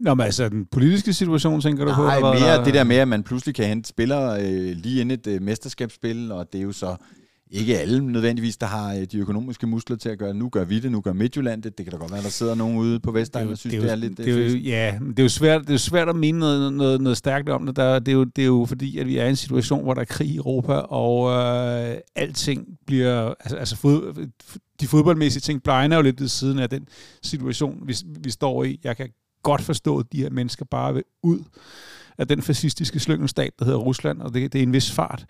Nå, 0.00 0.14
men 0.14 0.24
altså 0.24 0.48
den 0.48 0.66
politiske 0.66 1.12
situation, 1.12 1.60
tænker 1.60 1.84
du 1.84 1.90
Nej, 1.90 2.20
på? 2.20 2.26
Nej, 2.26 2.38
mere 2.40 2.56
der... 2.56 2.64
det 2.64 2.74
der 2.74 2.84
med, 2.84 2.96
at 2.96 3.08
man 3.08 3.22
pludselig 3.22 3.54
kan 3.54 3.64
hente 3.64 3.88
spillere 3.88 4.42
øh, 4.42 4.76
lige 4.76 5.00
inden 5.00 5.18
et 5.18 5.26
øh, 5.26 5.42
mesterskabsspil, 5.42 6.32
og 6.32 6.52
det 6.52 6.58
er 6.58 6.62
jo 6.62 6.72
så 6.72 6.96
ikke 7.50 7.78
alle 7.78 8.06
nødvendigvis, 8.06 8.56
der 8.56 8.66
har 8.66 8.94
øh, 8.94 9.04
de 9.12 9.18
økonomiske 9.18 9.66
muskler 9.66 9.96
til 9.96 10.08
at 10.08 10.18
gøre 10.18 10.34
Nu 10.34 10.48
gør 10.48 10.64
vi 10.64 10.80
det, 10.80 10.92
nu 10.92 11.00
gør 11.00 11.12
Midtjylland 11.12 11.62
det. 11.62 11.78
Det 11.78 11.86
kan 11.86 11.92
da 11.92 11.98
godt 11.98 12.12
være, 12.12 12.22
der 12.22 12.28
sidder 12.28 12.54
nogen 12.54 12.78
ude 12.78 13.00
på 13.00 13.12
Vestegn 13.12 13.48
og 13.48 13.58
synes, 13.58 13.74
det 13.74 13.78
er, 13.78 13.82
det 13.82 13.90
er 13.90 13.96
lidt... 13.96 14.18
Det 14.18 14.28
er 14.28 14.50
jo, 14.50 14.56
ja, 14.56 14.98
det 15.08 15.18
er 15.18 15.22
jo 15.22 15.28
svært, 15.28 15.68
det 15.68 15.74
er 15.74 15.78
svært 15.78 16.08
at 16.08 16.16
mene 16.16 16.38
noget, 16.38 16.72
noget, 16.72 17.00
noget 17.00 17.16
stærkt 17.16 17.48
om 17.48 17.66
det. 17.66 17.76
Der, 17.76 17.98
det, 17.98 18.08
er 18.08 18.16
jo, 18.16 18.24
det 18.24 18.42
er 18.42 18.46
jo 18.46 18.64
fordi, 18.68 18.98
at 18.98 19.06
vi 19.06 19.18
er 19.18 19.24
i 19.24 19.28
en 19.28 19.36
situation, 19.36 19.82
hvor 19.82 19.94
der 19.94 20.00
er 20.00 20.04
krig 20.04 20.28
i 20.28 20.36
Europa, 20.36 20.72
og 20.72 21.30
øh, 21.30 21.96
alting 22.16 22.66
bliver... 22.86 23.34
Altså, 23.40 23.56
altså 23.56 23.76
fod, 23.76 24.28
de 24.80 24.86
fodboldmæssige 24.86 25.40
ting 25.40 25.62
blegner 25.62 25.96
jo 25.96 26.02
lidt 26.02 26.20
ved 26.20 26.28
siden 26.28 26.58
af 26.58 26.70
den 26.70 26.86
situation, 27.22 27.82
vi, 27.86 27.96
vi 28.24 28.30
står 28.30 28.64
i. 28.64 28.80
Jeg 28.84 28.96
kan 28.96 29.08
godt 29.42 29.62
forstå, 29.62 29.98
at 29.98 30.06
de 30.12 30.22
her 30.22 30.30
mennesker 30.30 30.64
bare 30.64 30.94
vil 30.94 31.02
ud 31.22 31.40
af 32.18 32.28
den 32.28 32.42
fascistiske 32.42 33.00
slyngelstat, 33.00 33.52
der 33.58 33.64
hedder 33.64 33.78
Rusland, 33.78 34.22
og 34.22 34.34
det, 34.34 34.52
det 34.52 34.58
er 34.58 34.62
en 34.62 34.72
vis 34.72 34.92
fart. 34.92 35.26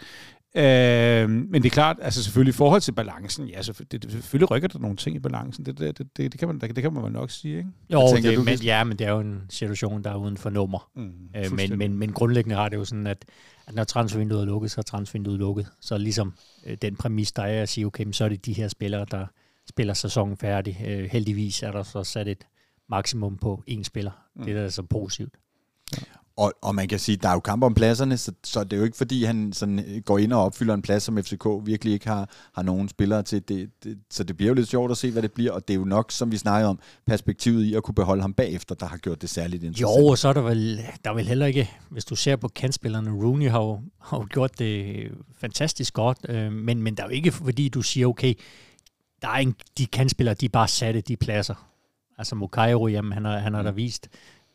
Øh, 0.57 1.31
men 1.31 1.55
det 1.55 1.65
er 1.65 1.71
klart, 1.71 1.97
altså 2.03 2.25
selvfølgelig 2.25 2.53
i 2.53 2.57
forhold 2.57 2.81
til 2.81 2.93
balancen, 2.93 3.49
ja, 3.49 3.61
det, 3.61 3.93
det, 3.93 4.13
selvfølgelig 4.13 4.51
rykker 4.51 4.69
der 4.69 4.79
nogle 4.79 4.97
ting 4.97 5.17
i 5.17 5.19
balancen. 5.19 5.67
Det, 5.67 5.79
det, 5.79 5.99
det, 5.99 6.17
det, 6.17 6.39
kan, 6.39 6.49
man, 6.49 6.59
det, 6.59 6.77
det 6.77 6.83
kan 6.83 6.93
man 6.93 7.13
nok 7.13 7.31
sige, 7.31 7.59
ikke? 7.59 7.71
Jo, 7.93 8.03
tænker, 8.15 8.31
det, 8.31 8.39
du, 8.39 8.43
men, 8.43 8.59
ja, 8.59 8.85
men 8.85 8.99
det 8.99 9.07
er 9.07 9.11
jo 9.11 9.21
en 9.21 9.43
situation, 9.51 10.05
der 10.05 10.11
er 10.11 10.17
uden 10.17 10.37
for 10.37 10.51
nummer. 10.51 10.91
Mm, 10.97 11.13
øh, 11.37 11.53
men, 11.53 11.79
men, 11.79 11.99
men 11.99 12.13
grundlæggende 12.13 12.57
har 12.57 12.69
det 12.69 12.77
jo 12.77 12.85
sådan, 12.85 13.07
at, 13.07 13.25
at 13.67 13.75
når 13.75 13.85
transfervinduet 13.85 14.41
er 14.41 14.45
lukket, 14.45 14.71
så 14.71 14.81
er 14.81 14.83
transfervinduet 14.83 15.39
lukket. 15.39 15.67
Så 15.81 15.99
ligesom 15.99 16.35
øh, 16.67 16.77
den 16.83 16.97
præmis, 16.97 17.33
der 17.33 17.43
er 17.43 17.63
at 17.63 17.69
sige, 17.69 17.87
okay, 17.87 18.13
så 18.13 18.25
er 18.25 18.29
det 18.29 18.47
de 18.47 18.53
her 18.53 18.69
spillere, 18.69 19.07
der 19.11 19.27
spiller 19.69 19.95
sæsonen 19.95 20.37
færdig. 20.37 20.85
Øh, 20.87 21.09
heldigvis 21.13 21.63
er 21.63 21.73
der 21.73 21.83
så 21.83 22.05
sat 22.05 22.29
et 22.29 22.45
maksimum 22.89 23.37
på 23.37 23.63
én 23.71 23.83
spiller. 23.83 24.11
Mm. 24.37 24.45
Det 24.45 24.57
er 24.57 24.63
da 24.63 24.71
så 24.71 24.83
positivt. 24.83 25.35
Ja. 25.93 26.03
Og, 26.39 26.53
og 26.63 26.75
man 26.75 26.89
kan 26.89 26.99
sige, 26.99 27.17
der 27.17 27.29
er 27.29 27.33
jo 27.33 27.41
kamp 27.41 27.63
om 27.63 27.75
pladserne, 27.75 28.17
så, 28.17 28.33
så 28.45 28.65
det 28.65 28.73
er 28.73 28.77
jo 28.77 28.85
ikke 28.85 28.97
fordi, 28.97 29.25
han 29.25 29.53
sådan 29.53 29.79
øh, 29.79 30.03
går 30.03 30.19
ind 30.19 30.33
og 30.33 30.45
opfylder 30.45 30.75
en 30.75 30.83
plads, 30.83 31.03
som 31.03 31.23
FCK 31.23 31.47
virkelig 31.65 31.95
ikke 31.95 32.09
har, 32.09 32.31
har 32.55 32.63
nogen 32.63 32.89
spillere 32.89 33.23
til. 33.23 33.49
Det, 33.49 33.71
det, 33.85 33.99
så 34.11 34.25
det 34.25 34.37
bliver 34.37 34.49
jo 34.49 34.55
lidt 34.55 34.69
sjovt 34.69 34.91
at 34.91 34.97
se, 34.97 35.11
hvad 35.11 35.23
det 35.23 35.33
bliver, 35.33 35.53
og 35.53 35.69
det 35.69 35.75
er 35.75 35.79
jo 35.79 35.85
nok, 35.85 36.13
som 36.13 36.33
vi 36.33 36.37
snakker 36.37 36.69
om, 36.69 36.79
perspektivet 37.07 37.65
i 37.65 37.75
at 37.75 37.83
kunne 37.83 37.95
beholde 37.95 38.23
ham 38.23 38.35
bagefter, 38.35 38.75
der 38.75 38.87
har 38.87 38.97
gjort 38.97 39.23
det 39.23 39.31
særligt 39.31 39.63
interessant. 39.63 40.01
Jo, 40.01 40.07
og 40.07 40.19
så 40.19 40.29
er 40.29 40.33
der 40.33 40.41
vel, 40.41 40.77
der 41.05 41.11
er 41.11 41.15
vel 41.15 41.29
heller 41.29 41.47
ikke, 41.47 41.71
hvis 41.91 42.05
du 42.05 42.17
ser 42.17 42.37
på 42.37 42.49
kantspillerne, 42.49 43.11
Rooney 43.11 43.51
har 43.51 43.61
jo, 43.61 43.81
har 44.01 44.19
jo 44.19 44.27
gjort 44.31 44.59
det 44.59 44.97
fantastisk 45.39 45.95
godt, 45.95 46.19
øh, 46.29 46.53
men, 46.53 46.83
men 46.83 46.95
der 46.95 47.03
er 47.03 47.07
jo 47.07 47.13
ikke, 47.13 47.33
fordi 47.33 47.69
du 47.69 47.83
siger, 47.83 48.07
okay, 48.07 48.35
der 49.23 49.29
er 49.29 49.37
en, 49.39 49.55
de 49.79 49.87
kantspillere, 49.87 50.35
de 50.35 50.47
er 50.47 50.51
bare 50.51 50.69
satte 50.69 51.01
de 51.01 51.17
pladser. 51.17 51.68
Altså 52.19 52.35
Mukairo, 52.35 52.89
jamen 52.89 53.13
han 53.13 53.25
har, 53.25 53.39
han 53.39 53.55
har 53.55 53.63
da 53.63 53.71
mm. 53.71 53.77
vist 53.77 54.09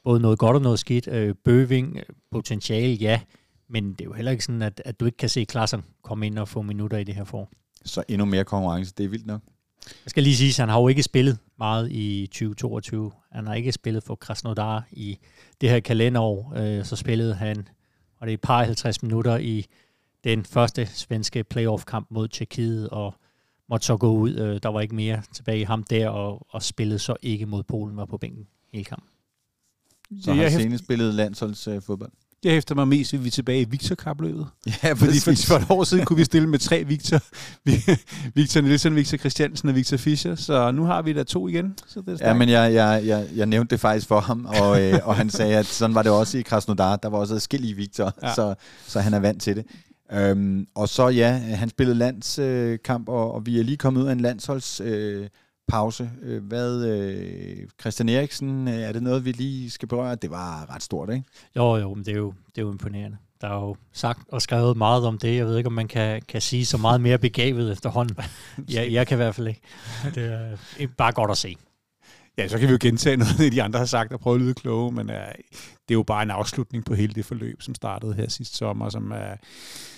både 0.04 0.20
noget 0.20 0.40
godt 0.40 0.56
og 0.56 0.62
noget 0.62 0.80
skidt. 0.80 1.08
Øh, 1.08 1.36
Bøving, 1.46 1.98
øh, 1.98 2.04
potentiale, 2.32 2.94
ja, 2.94 3.22
men 3.70 3.92
det 3.92 4.02
er 4.02 4.06
jo 4.06 4.14
heller 4.14 4.32
ikke 4.32 4.44
sådan, 4.44 4.62
at, 4.62 4.82
at 4.86 5.00
du 5.00 5.06
ikke 5.06 5.18
kan 5.18 5.30
se 5.30 5.46
Klaassen 5.46 5.84
komme 6.04 6.28
ind 6.28 6.40
og 6.40 6.48
få 6.48 6.62
minutter 6.62 6.98
i 6.98 7.04
det 7.04 7.16
her 7.16 7.24
for. 7.24 7.50
Så 7.86 8.04
endnu 8.08 8.26
mere 8.26 8.44
konkurrence, 8.44 8.94
det 8.98 9.04
er 9.04 9.10
vildt 9.10 9.26
nok. 9.26 9.42
Jeg 9.86 10.10
skal 10.10 10.24
lige 10.24 10.36
sige, 10.36 10.50
at 10.50 10.58
han 10.58 10.70
har 10.70 10.80
jo 10.80 10.88
ikke 10.88 11.04
spillet 11.04 11.38
meget 11.58 11.92
i 11.92 12.28
2022. 12.28 13.12
Han 13.32 13.48
har 13.48 13.54
ikke 13.54 13.72
spillet 13.72 14.04
for 14.04 14.16
Krasnodar 14.16 14.88
i 14.92 15.18
det 15.62 15.70
her 15.70 15.80
kalenderår. 15.80 16.54
Øh, 16.56 16.86
så 16.86 16.96
spillede 16.96 17.36
han, 17.36 17.68
og 18.18 18.28
det 18.28 18.34
er 18.34 18.38
et 18.38 18.42
par 18.42 18.64
50 18.64 19.04
minutter 19.04 19.38
i 19.38 19.66
den 20.24 20.46
første 20.46 20.86
svenske 20.86 21.44
playoff-kamp 21.44 22.08
mod 22.12 22.28
Tjekkiet, 22.28 22.90
og 22.90 23.16
måtte 23.70 23.86
så 23.86 23.98
gå 23.98 24.12
ud. 24.12 24.36
Øh, 24.36 24.60
der 24.64 24.70
var 24.70 24.82
ikke 24.82 24.96
mere 24.96 25.22
tilbage 25.34 25.60
i 25.60 25.64
ham 25.64 25.84
der, 25.84 26.10
og, 26.10 26.48
og 26.50 26.64
spillede 26.64 27.00
så 27.00 27.16
ikke 27.22 27.46
mod 27.46 27.64
Polen, 27.64 27.98
var 27.98 28.06
på 28.06 28.18
bænken 28.18 28.48
hele 28.74 28.86
kampen. 28.86 29.10
Så 30.22 30.34
har 30.34 30.50
senest 30.50 30.84
spillet 30.84 31.14
landsholdsfodbold. 31.14 32.12
Jeg 32.44 32.52
hæfter 32.52 32.76
mig 32.76 32.88
mest, 32.88 33.14
at 33.14 33.24
vi 33.24 33.28
er 33.28 33.32
tilbage 33.32 33.62
i 33.62 33.66
Victor-kapløbet. 33.66 34.48
Ja, 34.84 34.94
fordi 34.94 35.20
for, 35.20 35.48
for 35.48 35.56
et 35.56 35.66
år 35.70 35.84
siden 35.84 36.06
kunne 36.06 36.18
vi 36.18 36.24
stille 36.24 36.50
med 36.50 36.60
tre 36.60 36.84
Victor. 36.84 37.20
Victor 38.40 38.62
Nielsen, 38.62 38.96
Victor 38.96 39.18
Christiansen 39.18 39.70
og 39.70 39.76
Victor 39.76 39.98
Fischer. 39.98 40.36
Så 40.36 40.72
nu 40.72 40.84
har 40.84 41.02
vi 41.02 41.14
da 41.14 41.24
to 41.24 41.48
igen. 41.48 41.78
Så 41.88 42.02
det 42.02 42.22
er 42.22 42.28
ja, 42.28 42.34
men 42.34 42.50
jeg, 42.50 42.74
jeg, 42.74 43.02
jeg, 43.06 43.28
jeg 43.36 43.46
nævnte 43.46 43.72
det 43.72 43.80
faktisk 43.80 44.08
for 44.08 44.20
ham, 44.20 44.46
og, 44.46 44.82
øh, 44.82 45.00
og 45.04 45.16
han 45.16 45.30
sagde, 45.30 45.58
at 45.58 45.66
sådan 45.66 45.96
var 45.96 46.04
det 46.04 46.12
også 46.12 46.38
i 46.38 46.42
Krasnodar. 46.42 46.96
Der 46.96 47.10
var 47.10 47.18
også 47.18 47.36
adskillige 47.36 47.74
Victor, 47.74 48.14
ja. 48.24 48.34
så, 48.34 48.56
så 48.88 49.00
han 49.00 49.14
er 49.14 49.20
vant 49.20 49.42
til 49.42 49.56
det. 49.56 49.66
Øhm, 50.12 50.68
og 50.76 50.90
så 50.90 51.08
ja, 51.08 51.32
han 51.32 51.70
spillede 51.70 51.98
landskamp, 51.98 53.10
øh, 53.10 53.16
og, 53.16 53.34
og 53.34 53.46
vi 53.46 53.60
er 53.60 53.64
lige 53.64 53.78
kommet 53.78 54.02
ud 54.02 54.08
af 54.08 54.12
en 54.12 54.20
landsholds... 54.20 54.82
Øh, 54.82 55.28
pause. 55.68 56.12
Øh, 56.22 56.44
hvad, 56.44 56.86
øh, 56.86 57.68
Christian 57.82 58.10
Eriksen, 58.10 58.68
øh, 58.68 58.74
er 58.74 58.92
det 58.92 59.04
noget, 59.04 59.26
vi 59.26 59.32
lige 59.32 59.70
skal 59.70 59.88
berøre? 59.88 60.16
Det 60.16 60.30
var 60.30 60.76
ret 60.76 60.84
stort, 60.84 61.10
ikke? 61.10 61.24
Jo, 61.56 61.78
jo, 61.78 61.94
men 61.94 62.06
det 62.06 62.12
er 62.12 62.18
jo, 62.18 62.34
det 62.56 62.58
er 62.58 62.62
jo 62.62 62.72
imponerende. 62.72 63.18
Der 63.42 63.48
er 63.48 63.54
jo 63.54 63.76
sagt 63.92 64.30
og 64.32 64.42
skrevet 64.42 64.78
meget 64.78 65.06
om 65.06 65.18
det. 65.18 65.36
Jeg 65.36 65.46
ved 65.46 65.58
ikke, 65.58 65.68
om 65.68 65.74
man 65.74 65.88
kan, 65.88 66.22
kan 66.28 66.42
sige 66.42 66.66
så 66.66 66.78
meget 66.78 67.02
mere 67.02 67.18
begavet 67.18 67.72
efterhånden. 67.72 68.18
jeg, 68.74 68.92
jeg 68.92 69.08
kan 69.08 69.16
i 69.16 69.22
hvert 69.22 69.36
fald 69.36 69.48
ikke. 69.48 69.62
Det 70.16 70.24
er 70.80 70.88
bare 70.98 71.12
godt 71.12 71.32
at 71.32 71.38
se. 71.38 71.56
Ja, 72.38 72.48
så 72.48 72.60
kan 72.60 72.68
vi 72.68 72.72
jo 72.72 72.78
gentage 72.82 73.18
noget, 73.18 73.52
de 73.54 73.64
andre 73.64 73.80
har 73.80 73.86
sagt 73.86 74.14
og 74.14 74.20
prøve 74.20 74.36
at 74.36 74.42
lyde 74.42 74.54
kloge, 74.54 74.92
men 74.92 75.10
uh, 75.10 75.16
det 75.16 75.90
er 75.90 75.94
jo 75.94 76.04
bare 76.04 76.24
en 76.24 76.32
afslutning 76.32 76.86
på 76.86 76.94
hele 76.94 77.14
det 77.14 77.26
forløb, 77.26 77.62
som 77.62 77.76
startede 77.76 78.14
her 78.14 78.30
sidste 78.30 78.58
sommer, 78.58 78.90
som 78.90 79.12
er... 79.12 79.32
Uh, 79.32 79.38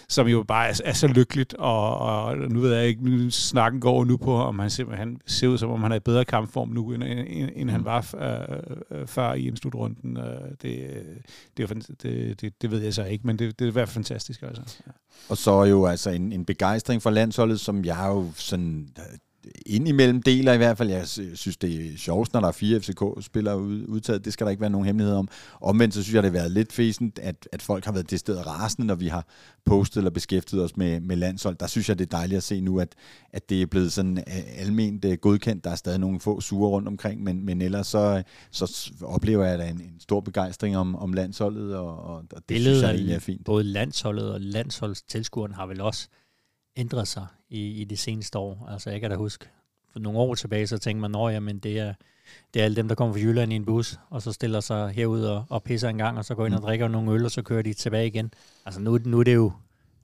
som 0.09 0.27
jo 0.27 0.43
bare 0.43 0.67
er, 0.67 0.81
er 0.85 0.93
så 0.93 1.07
lykkeligt, 1.07 1.53
og, 1.53 1.97
og 1.97 2.37
nu 2.37 2.59
ved 2.59 2.73
jeg 2.75 2.87
ikke, 2.87 3.09
nu 3.09 3.29
snakken 3.29 3.81
går 3.81 4.05
nu 4.05 4.17
på, 4.17 4.33
om 4.35 4.59
han 4.59 4.69
simpelthen 4.69 5.19
ser 5.25 5.47
ud 5.47 5.57
som 5.57 5.69
om 5.69 5.83
han 5.83 5.91
er 5.91 5.95
i 5.95 5.99
bedre 5.99 6.25
kampform 6.25 6.69
nu, 6.69 6.91
end, 6.91 7.03
end, 7.03 7.49
end 7.55 7.69
han 7.69 7.79
mm. 7.79 7.85
var 7.85 8.15
øh, 8.17 8.99
øh, 8.99 9.07
før 9.07 9.33
i 9.33 9.47
en 9.47 9.57
slutrunden. 9.57 10.17
Øh, 10.17 10.23
det, 10.61 11.03
det, 11.57 11.87
det, 12.03 12.41
det, 12.41 12.61
det 12.61 12.71
ved 12.71 12.79
jeg 12.79 12.93
så 12.93 13.03
ikke, 13.03 13.27
men 13.27 13.39
det, 13.39 13.59
det 13.59 13.65
er 13.65 13.69
i 13.69 13.71
hvert 13.71 13.89
fald 13.89 13.93
fantastisk. 13.93 14.41
Altså. 14.41 14.61
Ja. 14.87 14.91
Og 15.29 15.37
så 15.37 15.63
jo 15.63 15.85
altså 15.85 16.09
en, 16.09 16.31
en 16.31 16.45
begejstring 16.45 17.01
for 17.01 17.09
landsholdet, 17.09 17.59
som 17.59 17.85
jeg 17.85 18.05
jo 18.07 18.31
sådan 18.35 18.87
indimellem 19.65 20.21
deler 20.21 20.53
i 20.53 20.57
hvert 20.57 20.77
fald. 20.77 20.89
Jeg 20.89 21.07
synes, 21.07 21.57
det 21.57 21.93
er 21.93 21.97
sjovt, 21.97 22.33
når 22.33 22.39
der 22.39 22.47
er 22.47 22.51
fire 22.51 22.79
FCK-spillere 22.79 23.61
udtaget. 23.61 24.25
Det 24.25 24.33
skal 24.33 24.45
der 24.45 24.51
ikke 24.51 24.61
være 24.61 24.69
nogen 24.69 24.85
hemmelighed 24.85 25.15
om. 25.15 25.27
Omvendt 25.61 25.93
så 25.93 26.03
synes 26.03 26.15
jeg, 26.15 26.23
det 26.23 26.31
har 26.31 26.39
været 26.39 26.51
lidt 26.51 26.73
fæsent, 26.73 27.19
at, 27.19 27.47
at 27.51 27.61
folk 27.61 27.85
har 27.85 27.91
været 27.91 28.11
det 28.11 28.19
sted 28.19 28.47
rasende, 28.47 28.87
når 28.87 28.95
vi 28.95 29.07
har 29.07 29.27
postet 29.65 29.97
eller 29.97 30.11
beskæftiget 30.11 30.63
os 30.63 30.77
med, 30.77 30.99
med 30.99 31.15
landshold. 31.15 31.55
Der 31.55 31.67
synes 31.67 31.89
jeg, 31.89 31.99
det 31.99 32.05
er 32.05 32.17
dejligt 32.17 32.37
at 32.37 32.43
se 32.43 32.61
nu, 32.61 32.79
at, 32.79 32.95
at 33.33 33.49
det 33.49 33.61
er 33.61 33.65
blevet 33.65 33.93
sådan 33.93 34.17
øh, 34.17 34.43
alment 34.57 35.05
øh, 35.05 35.17
godkendt. 35.17 35.63
Der 35.63 35.69
er 35.69 35.75
stadig 35.75 35.99
nogle 35.99 36.19
få 36.19 36.41
sure 36.41 36.69
rundt 36.69 36.87
omkring, 36.87 37.23
men, 37.23 37.45
men 37.45 37.61
ellers 37.61 37.87
så, 37.87 38.23
så 38.51 38.91
oplever 39.01 39.45
jeg 39.45 39.59
da 39.59 39.67
en, 39.67 39.81
en 39.81 39.99
stor 39.99 40.19
begejstring 40.19 40.77
om, 40.77 40.95
om 40.95 41.13
landsholdet, 41.13 41.75
og, 41.75 42.03
og 42.03 42.23
det 42.31 42.43
Billedet 42.47 42.77
synes 42.77 42.87
jeg 42.87 42.95
egentlig 42.95 43.15
er 43.15 43.19
fint. 43.19 43.45
Både 43.45 43.63
landsholdet 43.63 44.31
og 44.31 44.41
landsholdstilskueren 44.41 45.53
har 45.53 45.65
vel 45.65 45.81
også 45.81 46.07
ændret 46.77 47.07
sig 47.07 47.25
i, 47.55 47.81
i 47.81 47.83
de 47.83 47.97
seneste 47.97 48.37
år. 48.37 48.67
Altså, 48.71 48.89
jeg 48.89 49.01
kan 49.01 49.09
da 49.09 49.15
huske, 49.15 49.45
for 49.93 49.99
nogle 49.99 50.19
år 50.19 50.35
tilbage, 50.35 50.67
så 50.67 50.77
tænkte 50.77 51.09
man, 51.09 51.35
at 51.35 51.43
men 51.43 51.59
det 51.59 51.79
er, 51.79 51.93
det 52.53 52.59
er 52.59 52.63
alle 52.63 52.75
dem, 52.75 52.87
der 52.87 52.95
kommer 52.95 53.13
fra 53.13 53.21
Jylland 53.21 53.53
i 53.53 53.55
en 53.55 53.65
bus, 53.65 53.99
og 54.09 54.21
så 54.21 54.31
stiller 54.31 54.59
sig 54.59 54.89
herud 54.89 55.21
og, 55.21 55.45
og 55.49 55.63
pisser 55.63 55.89
en 55.89 55.97
gang, 55.97 56.17
og 56.17 56.25
så 56.25 56.35
går 56.35 56.45
ind 56.45 56.53
og 56.53 56.59
mm. 56.59 56.65
drikker 56.65 56.87
nogle 56.87 57.11
øl, 57.11 57.25
og 57.25 57.31
så 57.31 57.41
kører 57.41 57.61
de 57.61 57.73
tilbage 57.73 58.07
igen. 58.07 58.33
Altså 58.65 58.81
nu, 58.81 58.99
nu 59.05 59.19
er 59.19 59.23
det 59.23 59.35
jo 59.35 59.51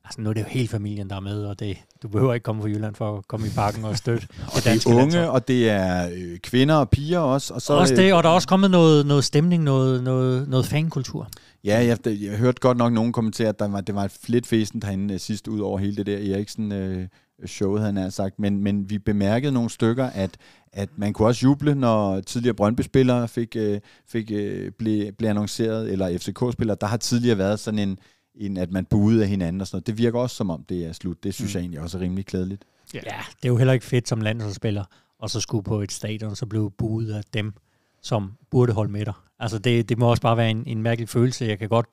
Altså 0.05 0.21
nu 0.21 0.29
er 0.29 0.33
det 0.33 0.41
jo 0.41 0.45
hele 0.49 0.67
familien, 0.67 1.09
der 1.09 1.15
er 1.15 1.19
med, 1.19 1.45
og 1.45 1.59
det, 1.59 1.77
du 2.03 2.07
behøver 2.07 2.33
ikke 2.33 2.43
komme 2.43 2.61
fra 2.61 2.69
Jylland 2.69 2.95
for 2.95 3.17
at 3.17 3.27
komme 3.27 3.47
i 3.47 3.49
parken 3.55 3.85
og 3.85 3.97
støtte. 3.97 4.27
og 4.55 4.63
det 4.63 4.67
er 4.67 4.89
unge, 4.89 5.01
landshold. 5.01 5.27
og 5.27 5.47
det 5.47 5.69
er 5.69 6.09
øh, 6.13 6.37
kvinder 6.37 6.75
og 6.75 6.89
piger 6.89 7.19
også. 7.19 7.53
Og 7.53 7.61
så, 7.61 7.73
også 7.73 7.95
det, 7.95 8.13
og 8.13 8.23
der 8.23 8.29
er 8.29 8.33
også 8.33 8.47
kommet 8.47 8.71
noget, 8.71 9.05
noget 9.05 9.23
stemning, 9.23 9.63
noget, 9.63 10.03
noget, 10.03 10.49
noget 10.49 10.65
fankultur. 10.65 11.29
Ja, 11.63 11.85
jeg, 11.85 11.97
jeg 12.05 12.37
hørte 12.37 12.59
godt 12.59 12.77
nok 12.77 12.93
nogen 12.93 13.13
kommentere, 13.13 13.49
at 13.49 13.59
der 13.59 13.67
var, 13.67 13.81
det 13.81 13.95
var 13.95 14.03
et 14.03 14.11
lidt 14.27 14.47
fæsen 14.47 14.81
derinde 14.81 15.13
øh, 15.13 15.19
sidst 15.19 15.47
ud 15.47 15.59
over 15.59 15.77
hele 15.79 15.95
det 15.95 16.05
der 16.05 16.35
Eriksen 16.35 16.71
øh, 16.71 17.07
showet, 17.45 17.81
han 17.81 17.97
har 17.97 18.09
sagt. 18.09 18.39
Men, 18.39 18.57
men 18.57 18.89
vi 18.89 18.99
bemærkede 18.99 19.51
nogle 19.51 19.69
stykker, 19.69 20.05
at, 20.05 20.37
at 20.73 20.89
man 20.95 21.13
kunne 21.13 21.27
også 21.27 21.45
juble, 21.45 21.75
når 21.75 22.21
tidligere 22.21 22.55
Brøndby-spillere 22.55 23.27
fik, 23.27 23.55
øh, 23.55 23.79
fik, 24.07 24.31
øh, 24.31 24.71
blev, 24.71 25.11
blev 25.11 25.29
annonceret, 25.29 25.91
eller 25.91 26.17
FCK-spillere. 26.17 26.77
Der 26.81 26.87
har 26.87 26.97
tidligere 26.97 27.37
været 27.37 27.59
sådan 27.59 27.79
en, 27.79 27.99
en, 28.35 28.57
at 28.57 28.71
man 28.71 28.85
buede 28.85 29.23
af 29.23 29.29
hinanden 29.29 29.61
og 29.61 29.67
sådan 29.67 29.75
noget. 29.75 29.87
Det 29.87 29.97
virker 29.97 30.19
også 30.19 30.35
som 30.35 30.49
om, 30.49 30.63
det 30.69 30.85
er 30.85 30.93
slut. 30.93 31.23
Det 31.23 31.33
synes 31.33 31.53
mm. 31.53 31.57
jeg 31.57 31.61
egentlig 31.61 31.81
også 31.81 31.97
er 31.97 32.01
rimelig 32.01 32.25
klædeligt. 32.25 32.65
Ja. 32.93 32.99
ja, 33.05 33.17
det 33.35 33.45
er 33.45 33.49
jo 33.49 33.57
heller 33.57 33.73
ikke 33.73 33.85
fedt 33.85 34.07
som 34.07 34.21
landsholdsspiller, 34.21 34.83
og 35.19 35.29
så 35.29 35.39
skulle 35.39 35.63
på 35.63 35.81
et 35.81 35.91
stadion, 35.91 36.35
så 36.35 36.45
blev 36.45 36.71
buet 36.77 37.13
af 37.13 37.23
dem, 37.33 37.53
som 38.01 38.31
burde 38.51 38.73
holde 38.73 38.91
med 38.91 39.05
dig. 39.05 39.13
Altså 39.39 39.59
det, 39.59 39.89
det 39.89 39.97
må 39.97 40.09
også 40.09 40.21
bare 40.21 40.37
være 40.37 40.51
en, 40.51 40.63
en 40.67 40.81
mærkelig 40.81 41.09
følelse. 41.09 41.45
Jeg 41.45 41.59
kan 41.59 41.69
godt 41.69 41.87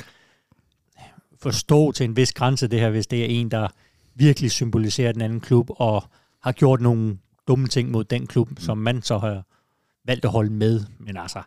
forstå 1.39 1.93
til 1.93 2.05
en 2.05 2.17
vis 2.17 2.33
grænse 2.33 2.69
det 2.69 2.81
her, 2.81 2.91
hvis 2.91 3.07
det 3.07 3.21
er 3.23 3.27
en, 3.27 3.51
der 3.51 3.69
virkelig 4.19 4.51
symboliserer 4.51 5.13
den 5.13 5.23
anden 5.23 5.41
klub, 5.41 5.71
og 5.71 6.05
har 6.43 6.53
gjort 6.53 6.81
nogle 6.81 7.19
dumme 7.49 7.69
ting 7.69 7.91
mod 7.91 8.05
den 8.05 8.27
klub, 8.27 8.51
mm. 8.51 8.57
som 8.57 8.79
man 8.79 9.03
så 9.03 9.19
har 9.19 9.43
valgt 10.07 10.25
at 10.25 10.31
holde 10.31 10.53
med. 10.53 10.81
Men 10.99 11.17
altså, 11.17 11.43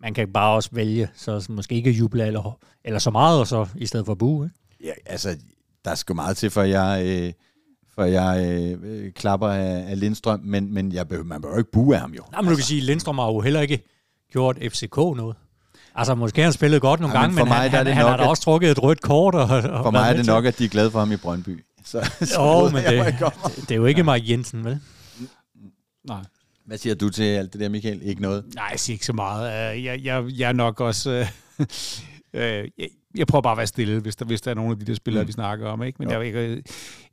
man 0.00 0.14
kan 0.14 0.32
bare 0.32 0.54
også 0.54 0.70
vælge, 0.72 1.08
så 1.14 1.46
måske 1.48 1.74
ikke 1.74 1.90
juble 1.90 2.26
eller, 2.26 2.58
eller 2.84 2.98
så 2.98 3.10
meget, 3.10 3.40
og 3.40 3.46
så 3.46 3.66
i 3.76 3.86
stedet 3.86 4.06
for 4.06 4.12
at 4.12 4.18
bue. 4.18 4.44
Ikke? 4.46 4.56
Ja, 4.84 5.12
altså, 5.12 5.36
der 5.84 5.94
skal 5.94 6.14
meget 6.14 6.36
til, 6.36 6.50
for 6.50 6.62
jeg, 6.62 7.02
øh, 7.06 7.32
for 7.94 8.04
jeg 8.04 8.46
øh, 8.84 9.12
klapper 9.12 9.48
af, 9.48 9.90
af 9.90 10.00
Lindstrøm, 10.00 10.40
men, 10.44 10.74
men 10.74 10.92
jeg 10.92 11.08
behøver, 11.08 11.26
man 11.26 11.40
behøver 11.40 11.58
ikke 11.58 11.70
bue 11.70 11.94
af 11.94 12.00
ham 12.00 12.12
jo. 12.12 12.22
Nej, 12.32 12.40
men 12.40 12.44
du 12.44 12.50
altså. 12.50 12.62
kan 12.62 12.66
sige, 12.66 12.80
Lindstrøm 12.80 13.18
har 13.18 13.26
jo 13.26 13.40
heller 13.40 13.60
ikke 13.60 13.82
gjort 14.32 14.58
FCK 14.70 14.96
noget. 14.96 15.36
Altså, 15.94 16.14
måske 16.14 16.42
han 16.42 16.52
spillet 16.52 16.80
godt 16.80 17.00
nogle 17.00 17.16
ja, 17.16 17.22
gange, 17.22 17.36
men, 17.36 17.44
men 17.44 17.52
han, 17.52 17.70
han, 17.70 17.86
han 17.86 17.96
har 17.96 18.16
da 18.16 18.24
også 18.24 18.42
trukket 18.42 18.70
et 18.70 18.82
rødt 18.82 19.00
kort. 19.00 19.34
Og, 19.34 19.42
og 19.42 19.84
for 19.84 19.90
mig 19.90 20.10
er 20.10 20.16
det 20.16 20.26
nok, 20.26 20.44
at 20.44 20.58
de 20.58 20.64
er 20.64 20.68
glade 20.68 20.90
for 20.90 20.98
ham 20.98 21.12
i 21.12 21.16
Brøndby. 21.16 21.64
Så, 21.86 22.10
så 22.20 22.42
jo, 22.42 22.70
men 22.70 22.84
det, 22.84 23.14
det, 23.20 23.56
det, 23.56 23.70
er 23.70 23.76
jo 23.76 23.86
ikke 23.86 24.02
Mark 24.02 24.28
Jensen, 24.28 24.64
vel? 24.64 24.80
Nej. 26.04 26.22
Hvad 26.64 26.78
siger 26.78 26.94
du 26.94 27.10
til 27.10 27.22
alt 27.22 27.52
det 27.52 27.60
der, 27.60 27.68
Michael? 27.68 28.02
Ikke 28.02 28.22
noget? 28.22 28.44
Nej, 28.54 28.68
jeg 28.70 28.80
siger 28.80 28.94
ikke 28.94 29.06
så 29.06 29.12
meget. 29.12 29.74
Øh, 29.76 29.84
jeg, 29.84 30.04
jeg, 30.04 30.24
jeg 30.28 30.48
er 30.48 30.52
nok 30.52 30.80
også... 30.80 31.10
Øh, 31.10 31.66
øh, 32.42 32.68
jeg 33.16 33.26
prøver 33.26 33.42
bare 33.42 33.52
at 33.52 33.58
være 33.58 33.66
stille, 33.66 34.00
hvis 34.00 34.16
der, 34.16 34.24
hvis 34.24 34.40
der 34.40 34.50
er 34.50 34.54
nogle 34.54 34.70
af 34.70 34.78
de 34.78 34.84
der 34.84 34.94
spillere, 34.94 35.22
mm. 35.24 35.28
vi 35.28 35.32
snakker 35.32 35.68
om. 35.68 35.82
Ikke? 35.82 35.96
Men 35.98 36.08
der, 36.08 36.20
ikke, 36.20 36.62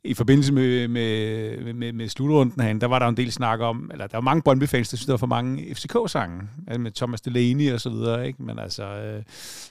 i 0.04 0.14
forbindelse 0.14 0.52
med, 0.52 0.88
med, 0.88 1.74
med, 1.74 1.92
med 1.92 2.08
slutrunden 2.08 2.60
herinde, 2.60 2.80
der 2.80 2.86
var 2.86 2.98
der 2.98 3.08
en 3.08 3.16
del 3.16 3.32
snak 3.32 3.60
om, 3.60 3.90
eller 3.92 4.06
der 4.06 4.16
var 4.16 4.22
mange 4.22 4.42
Brøndby-fans, 4.42 4.88
der 4.88 4.96
synes, 4.96 5.06
der 5.06 5.12
var 5.12 5.18
for 5.18 5.26
mange 5.26 5.74
FCK-sange, 5.74 6.42
altså 6.66 6.80
med 6.80 6.90
Thomas 6.90 7.20
Delaney 7.20 7.72
og 7.72 7.80
så 7.80 7.90
videre. 7.90 8.26
Ikke? 8.26 8.42
Men 8.42 8.58
altså, 8.58 8.82
øh, 8.82 9.22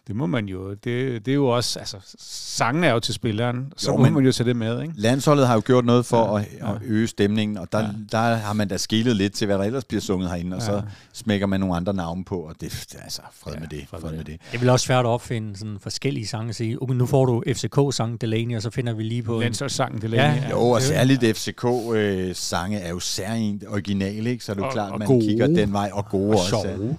det 0.08 0.16
må 0.16 0.26
man 0.26 0.46
jo, 0.46 0.70
det, 0.70 1.26
det 1.26 1.28
er 1.28 1.36
jo 1.36 1.48
også, 1.48 1.80
altså, 1.80 1.98
sangen 2.18 2.84
er 2.84 2.92
jo 2.92 3.00
til 3.00 3.14
spilleren, 3.14 3.74
så 3.78 3.92
jo, 3.92 3.98
må 3.98 4.10
man 4.10 4.26
jo 4.26 4.32
tage 4.32 4.48
det 4.48 4.56
med. 4.56 4.82
Ikke? 4.82 4.94
Landsholdet 4.98 5.48
har 5.48 5.54
jo 5.54 5.62
gjort 5.66 5.86
noget 5.86 6.06
for 6.06 6.38
ja, 6.38 6.44
at, 6.44 6.76
at 6.76 6.82
øge 6.86 7.08
stemningen, 7.08 7.58
og 7.58 7.72
der, 7.72 7.80
ja. 7.80 7.90
der 8.12 8.36
har 8.36 8.54
man 8.54 8.68
da 8.68 8.78
skilet 8.78 9.16
lidt 9.16 9.34
til, 9.34 9.46
hvad 9.46 9.58
der 9.58 9.64
ellers 9.64 9.86
bliver 9.86 10.02
sunget 10.02 10.30
herinde, 10.30 10.56
og 10.56 10.62
ja. 10.62 10.66
så 10.66 10.82
smækker 11.14 11.48
man 11.48 11.60
nogle 11.60 11.76
andre 11.76 11.94
navne 11.94 12.24
på, 12.24 12.38
og 12.38 12.56
det, 12.62 12.88
det 12.92 13.00
altså, 13.04 13.22
fred 13.34 13.54
ja, 13.54 13.60
med 13.60 13.68
det. 13.68 13.88
Fred, 13.90 14.02
med 14.02 14.18
det. 14.18 14.26
Det 14.26 14.40
er 14.54 14.60
vel 14.60 14.70
også 14.70 14.86
svært 14.86 15.06
at 15.06 15.10
opfinde 15.10 15.58
sådan 15.58 15.78
forskellige 15.80 16.23
sange 16.26 16.50
og 16.52 16.56
sige, 16.56 16.82
okay, 16.82 16.94
nu 16.96 17.06
får 17.06 17.26
du 17.26 17.44
FCK-sangen 17.48 18.18
Delaney, 18.18 18.56
og 18.56 18.62
så 18.62 18.70
finder 18.70 18.94
vi 18.94 19.04
lige 19.04 19.24
på... 19.24 19.40
Landsholdssangen 19.40 20.02
Delaney. 20.02 20.24
Ja, 20.24 20.34
Ja, 20.44 20.50
jo, 20.50 20.60
og 20.70 20.82
særligt 20.82 21.38
FCK-sange 21.38 22.80
er 22.80 22.90
jo 22.90 23.00
særligt 23.00 23.64
originale, 23.68 24.30
ikke? 24.30 24.44
så 24.46 24.52
er 24.52 24.56
det 24.56 24.62
jo 24.62 24.70
klart, 24.70 25.00
man 25.00 25.08
gode. 25.08 25.26
kigger 25.28 25.48
den 25.48 25.74
vej, 25.74 25.90
og 25.94 26.10
gode 26.10 26.30
og 26.30 26.40
også. 26.40 26.50
Sjove. 26.50 26.98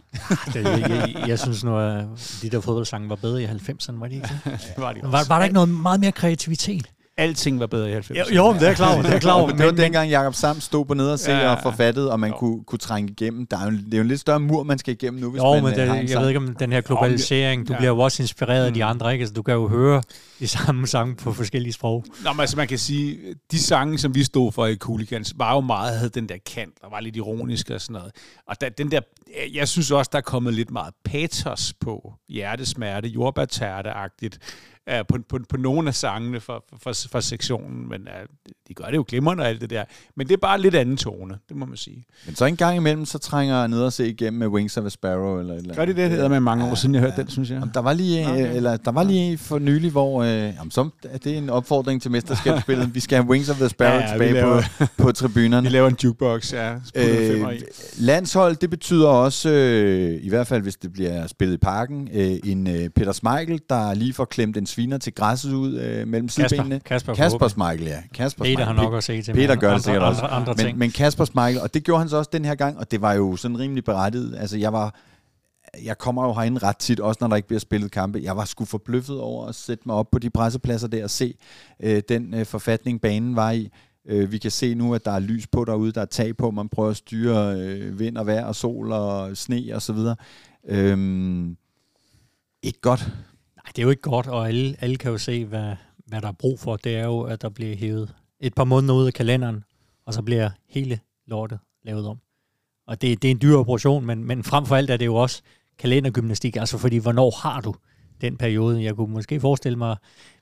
det, 0.54 0.64
jeg, 0.64 0.90
jeg, 1.14 1.28
jeg 1.28 1.38
synes 1.38 1.64
nu, 1.64 1.78
at 1.78 2.04
de 2.43 2.50
der 2.50 2.61
fodboldsange 2.61 3.09
var 3.09 3.16
bedre 3.16 3.43
i 3.43 3.47
90'erne, 3.47 3.99
var 4.00 4.07
de 4.07 4.14
ikke 4.14 4.28
det? 4.45 4.52
var, 4.76 4.93
de 4.93 5.00
var, 5.02 5.25
var 5.28 5.38
der 5.38 5.45
ikke 5.45 5.54
noget 5.54 5.69
meget 5.69 6.00
mere 6.00 6.12
kreativitet? 6.12 6.87
Alting 7.16 7.61
var 7.61 7.66
bedre 7.66 7.90
i 7.90 7.94
90'erne. 7.94 8.18
Jo, 8.18 8.25
jo, 8.37 8.52
det 8.52 8.68
er 8.68 8.75
klar 8.75 9.02
det 9.02 9.14
er 9.14 9.18
klar 9.18 9.47
Det 9.47 9.66
var 9.66 9.73
dengang 9.73 10.11
Jakob 10.11 10.35
Sam 10.35 10.61
stod 10.61 10.85
på 10.85 10.94
nede 10.94 11.12
og 11.12 11.18
ja, 11.26 11.54
og 11.54 11.59
forfattede, 11.62 12.12
og 12.12 12.21
man 12.21 12.33
kunne, 12.33 12.64
kunne 12.64 12.78
trænge 12.78 13.11
igennem. 13.11 13.47
Der 13.47 13.59
er 13.59 13.64
jo, 13.64 13.71
det 13.71 13.94
er 13.94 13.97
jo 13.97 14.02
en 14.02 14.09
lidt 14.09 14.21
større 14.21 14.40
mur, 14.40 14.62
man 14.62 14.78
skal 14.78 14.94
igennem 14.94 15.21
nu, 15.21 15.30
hvis 15.30 15.38
jo, 15.38 15.54
man 15.54 15.62
men 15.62 15.75
det, 15.75 16.11
jeg 16.11 16.21
ved 16.21 16.28
ikke 16.28 16.38
om 16.38 16.54
den 16.54 16.73
her 16.73 16.80
globalisering, 16.80 17.68
du 17.68 17.73
ja. 17.73 17.78
bliver 17.78 17.90
jo 17.90 17.99
også 17.99 18.23
inspireret 18.23 18.66
af 18.66 18.75
de 18.75 18.80
mm. 18.80 18.88
andre, 18.88 19.12
ikke? 19.12 19.23
Altså, 19.23 19.35
du 19.35 19.42
kan 19.42 19.54
jo 19.54 19.68
høre 19.68 20.02
de 20.38 20.49
samme 20.49 20.87
sange 20.87 21.16
på 21.16 21.33
forskellige 21.33 21.73
sprog. 21.73 22.04
Nå, 22.25 22.33
men 22.33 22.40
altså 22.40 22.56
man 22.56 22.68
kan 22.68 22.78
sige, 22.78 23.18
de 23.50 23.59
sange, 23.59 23.99
som 23.99 24.14
vi 24.14 24.25
stod 24.25 24.52
for 24.52 24.66
i 24.66 24.76
Cooligans, 24.76 25.35
var 25.37 25.54
jo 25.54 25.61
meget, 25.61 25.97
havde 25.97 26.11
den 26.11 26.28
der 26.28 26.37
kant, 26.54 26.75
der 26.80 26.90
var 26.90 27.00
lidt 27.00 27.16
ironisk 27.16 27.71
og 27.71 27.80
sådan 27.80 27.94
noget. 27.94 28.12
Og 28.49 28.61
da, 28.61 28.68
den 28.68 28.90
der, 28.90 29.00
jeg 29.54 29.68
synes 29.68 29.90
også, 29.90 30.09
der 30.12 30.18
er 30.18 30.23
kommet 30.23 30.54
lidt 30.54 30.71
meget 30.71 30.94
patos 31.04 31.73
på, 31.80 32.12
hjertesmerte, 32.28 33.09
jordbærtærte-agtigt, 33.09 34.38
uh, 34.91 35.07
på, 35.09 35.19
på, 35.29 35.38
på 35.49 35.57
nogle 35.57 35.88
af 35.88 35.95
sangene 35.95 36.41
for, 36.41 36.64
for, 36.83 36.93
for 37.11 37.21
sektionen, 37.21 37.88
men 37.88 38.00
uh, 38.00 38.53
de 38.69 38.75
gør 38.75 38.85
det 38.85 38.97
jo 38.97 39.05
glimrende 39.09 39.43
og 39.43 39.49
alt 39.49 39.61
det 39.61 39.71
der. 39.71 39.85
Men 40.17 40.29
det 40.29 40.33
er 40.33 40.38
bare 40.38 40.61
lidt 40.61 40.75
anden 40.75 40.97
tone, 40.97 41.38
det 41.49 41.57
må 41.57 41.67
man 41.67 41.76
sige. 41.76 42.05
Men 42.26 42.35
så 42.35 42.45
en 42.45 42.57
gang 42.57 42.76
imellem, 42.76 43.05
så 43.05 43.19
trænger 43.19 43.67
ned 43.67 43.83
og 43.83 43.93
se 43.93 44.09
igennem 44.09 44.38
med 44.38 44.47
Wings 44.47 44.76
of 44.76 44.85
a 44.85 44.88
Sparrow. 44.88 45.41
Eller, 45.41 45.55
eller 45.55 45.75
gør 45.75 45.85
de 45.85 45.88
det? 45.88 45.97
Det 45.97 46.11
hedder 46.11 46.29
med 46.29 46.41
mange 46.41 46.64
år 46.64 46.75
siden, 46.75 46.95
jeg 46.95 47.03
hørte 47.03 47.14
ja, 47.17 47.23
den, 47.23 47.31
synes 47.31 47.50
jeg. 47.50 47.62
Der 47.75 47.81
var 47.81 47.93
lige, 47.93 48.29
okay. 48.29 48.57
eller, 48.57 48.76
der 48.76 48.93
var 48.93 49.03
lige 49.03 49.38
for 49.38 49.59
nylig, 49.59 49.91
hvor 49.91 50.23
øh, 50.23 50.29
jamen, 50.29 50.71
så 50.71 50.88
er 51.05 51.19
det 51.19 51.37
en 51.37 51.50
opfordring 51.50 52.03
til 52.03 52.11
mesterskabsspillet. 52.11 52.95
vi 52.95 53.00
skal 53.00 53.17
have 53.19 53.31
Wings 53.31 53.50
of 53.50 53.57
the 53.57 53.69
Sparrow 53.69 53.95
ja, 54.00 54.07
ja, 54.07 54.12
tilbage 54.12 54.33
laver, 54.33 54.62
på, 54.79 54.87
på 54.97 55.12
tribunerne. 55.12 55.62
Vi 55.69 55.73
laver 55.75 55.88
en 55.88 55.97
jukebox, 56.05 56.53
ja. 56.53 56.75
Øh, 56.95 57.61
landshold, 57.99 58.57
det 58.57 58.71
betyder 58.71 59.09
også, 59.09 59.50
øh, 59.50 60.25
i 60.25 60.29
hvert 60.29 60.47
fald 60.47 60.62
hvis 60.62 60.76
det 60.76 60.93
bliver 60.93 61.26
spillet 61.26 61.55
i 61.55 61.59
parken, 61.59 62.09
øh, 62.12 62.37
en 62.45 62.67
øh, 62.67 62.88
Peter 62.88 63.12
Smeichel, 63.12 63.61
der 63.71 63.95
lige 63.95 64.12
får 64.12 64.25
klemt 64.25 64.57
en 64.57 64.67
sviner 64.75 64.99
til 64.99 65.14
græsset 65.14 65.52
ud 65.52 65.78
øh, 65.78 66.09
mellem 66.09 66.28
sidebenene. 66.28 66.81
Kasper, 66.81 67.14
Kasper 67.14 67.49
Smeichel, 67.49 67.87
ja. 67.87 68.02
Kasper 68.14 68.45
Peter 68.45 68.64
har 68.64 68.73
nok 68.73 68.95
at 68.95 69.04
se 69.04 69.23
til. 69.23 69.33
Peter 69.33 69.57
gør 69.57 69.73
det 69.73 69.85
sikkert 69.85 70.02
andre, 70.02 70.11
også. 70.11 70.23
Andre, 70.23 70.52
andre 70.52 70.64
men, 70.64 70.78
men 70.78 70.90
Kasper 70.90 71.25
Smeichel, 71.25 71.62
og 71.62 71.75
det 71.75 71.85
gjorde 71.85 71.99
han 71.99 72.09
så 72.09 72.16
også 72.16 72.31
den 72.33 72.45
her 72.45 72.54
gang, 72.54 72.78
og 72.78 72.90
det 72.90 73.02
var 73.02 73.12
jo 73.12 73.37
sådan 73.37 73.59
rimelig 73.59 73.85
berettiget. 73.85 74.37
Altså, 74.38 74.59
jeg 74.59 74.73
var 74.73 74.95
jeg 75.85 75.99
kommer 75.99 76.26
jo 76.26 76.33
herinde 76.33 76.59
ret 76.59 76.76
tit, 76.76 77.00
også 77.00 77.19
når 77.21 77.28
der 77.28 77.37
ikke 77.37 77.49
bliver 77.49 77.61
spillet 77.61 77.90
kampe. 77.90 78.21
Jeg 78.23 78.37
var 78.37 78.45
sgu 78.45 78.64
forbløffet 78.64 79.21
over 79.21 79.47
at 79.47 79.54
sætte 79.54 79.83
mig 79.87 79.97
op 79.97 80.11
på 80.11 80.19
de 80.19 80.31
pressepladser 80.31 80.88
der 80.88 81.04
og 81.04 81.11
se 81.11 81.35
øh, 81.81 82.02
den 82.09 82.35
øh, 82.35 82.47
forfatning, 82.47 83.00
banen 83.00 83.37
var 83.37 83.50
i. 83.50 83.71
Øh, 84.07 84.33
vi 84.33 84.38
kan 84.38 84.50
se 84.50 84.75
nu, 84.75 84.95
at 84.95 85.04
der 85.04 85.11
er 85.11 85.19
lys 85.19 85.47
på 85.47 85.64
derude, 85.64 85.93
der 85.93 86.00
er 86.00 86.07
tag 86.07 86.37
på, 86.37 86.50
man 86.50 86.69
prøver 86.69 86.90
at 86.90 86.97
styre 86.97 87.61
øh, 87.61 87.99
vind 87.99 88.16
og 88.16 88.26
vejr 88.26 88.45
og 88.45 88.54
sol 88.54 88.93
og 88.93 89.37
sne 89.37 89.71
og 89.75 89.83
så 89.83 89.93
videre. 89.93 90.16
Øh, 90.69 91.47
ikke 92.62 92.81
godt. 92.81 93.11
Det 93.76 93.83
er 93.83 93.85
jo 93.85 93.90
ikke 93.90 94.02
godt, 94.02 94.26
og 94.26 94.49
alle, 94.49 94.76
alle 94.81 94.97
kan 94.97 95.11
jo 95.11 95.19
se, 95.19 95.45
hvad, 95.45 95.76
hvad 96.07 96.21
der 96.21 96.28
er 96.28 96.33
brug 96.33 96.61
for. 96.61 96.76
Det 96.76 96.97
er 96.97 97.04
jo, 97.04 97.21
at 97.21 97.43
der 97.43 97.49
bliver 97.49 97.76
hævet 97.76 98.14
et 98.40 98.54
par 98.54 98.64
måneder 98.64 98.95
ud 98.95 99.07
af 99.07 99.12
kalenderen, 99.12 99.64
og 100.07 100.14
så 100.14 100.23
bliver 100.23 100.50
hele 100.69 101.00
lortet 101.26 101.59
lavet 101.83 102.07
om. 102.07 102.19
Og 102.87 103.02
det, 103.02 103.23
det 103.23 103.28
er 103.28 103.33
en 103.33 103.40
dyr 103.43 103.57
operation, 103.57 104.07
men, 104.07 104.25
men 104.25 104.45
frem 104.45 104.66
for 104.66 104.76
alt 104.76 104.90
er 104.90 104.97
det 104.97 105.07
jo 105.07 105.14
også 105.14 105.43
kalendergymnastik, 105.78 106.57
altså 106.57 106.78
fordi 106.78 106.97
hvornår 106.97 107.40
har 107.43 107.61
du 107.61 107.75
den 108.21 108.37
periode? 108.37 108.83
Jeg 108.83 108.95
kunne 108.95 109.12
måske 109.12 109.40
forestille 109.40 109.78
mig 109.78 109.97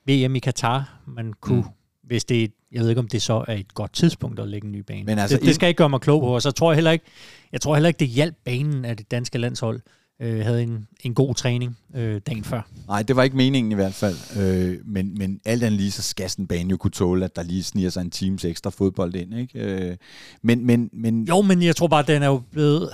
VM 0.07 0.35
i 0.35 0.39
Katar, 0.39 1.01
man 1.07 1.33
kunne, 1.33 1.61
mm. 1.61 1.69
hvis 2.03 2.25
det, 2.25 2.53
jeg 2.73 2.81
ved 2.81 2.89
ikke 2.89 2.99
om 2.99 3.09
det 3.09 3.23
så 3.23 3.45
er 3.49 3.55
et 3.55 3.75
godt 3.75 3.93
tidspunkt 3.93 4.41
at 4.41 4.49
lægge 4.49 4.67
en 4.67 4.73
ny 4.73 4.79
bane. 4.79 5.05
Men 5.05 5.19
altså, 5.19 5.37
det, 5.37 5.47
det 5.47 5.55
skal 5.55 5.69
ikke 5.69 5.79
gøre 5.79 5.89
mig 5.89 6.01
klog 6.01 6.21
på, 6.21 6.35
og 6.35 6.43
så 6.43 6.51
tror 6.51 6.73
jeg 6.73 6.77
heller 6.77 6.91
ikke, 6.91 7.05
jeg 7.53 7.61
tror 7.61 7.75
heller 7.75 7.89
ikke, 7.89 7.99
det 7.99 8.09
hjalp 8.09 8.37
banen 8.45 8.85
af 8.85 8.97
det 8.97 9.11
danske 9.11 9.39
landshold, 9.39 9.81
øh, 10.23 10.45
havde 10.45 10.62
en, 10.62 10.87
en 11.05 11.14
god 11.14 11.35
træning 11.35 11.79
øh, 11.95 12.21
dagen 12.26 12.45
før. 12.45 12.62
Nej, 12.88 13.02
det 13.02 13.17
var 13.17 13.23
ikke 13.23 13.37
meningen 13.37 13.73
i 13.73 13.75
hvert 13.75 13.95
fald. 13.95 14.17
Øh, 14.41 14.79
men, 14.85 15.19
men 15.19 15.41
alt 15.45 15.62
andet 15.62 15.81
lige, 15.81 15.91
så 15.91 16.02
skal 16.02 16.31
sådan 16.31 16.43
en 16.43 16.47
bane 16.47 16.71
jo 16.71 16.76
kunne 16.76 16.91
tåle, 16.91 17.25
at 17.25 17.37
der 17.37 17.43
lige 17.43 17.62
sniger 17.62 17.91
sig 17.91 18.00
en 18.00 18.11
times 18.11 18.45
ekstra 18.45 18.71
fodbold 18.71 19.14
ind. 19.14 19.35
Ikke? 19.35 19.59
Øh, 19.59 19.97
men, 20.43 20.67
men, 20.67 20.91
men... 20.93 21.25
Jo, 21.25 21.43
men 21.43 21.62
jeg 21.62 21.76
tror 21.76 21.87
bare, 21.87 22.05
den 22.07 22.23
er 22.23 22.26
jo 22.26 22.43
blevet 22.50 22.91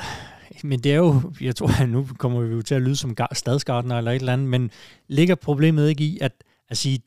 men 0.64 0.80
det 0.80 0.92
er 0.92 0.96
jo, 0.96 1.20
jeg 1.40 1.56
tror, 1.56 1.82
at 1.82 1.88
nu 1.96 2.06
kommer 2.18 2.40
vi 2.40 2.54
jo 2.54 2.62
til 2.62 2.74
at 2.74 2.82
lyde 2.82 2.96
som 2.96 3.16
stadsgardner 3.32 3.98
eller 3.98 4.10
et 4.10 4.20
eller 4.20 4.32
andet, 4.32 4.48
men 4.48 4.70
ligger 5.08 5.34
problemet 5.34 5.88
ikke 5.88 6.04
i, 6.04 6.18
at, 6.20 6.32
at 6.68 6.76
sige, 6.76 7.00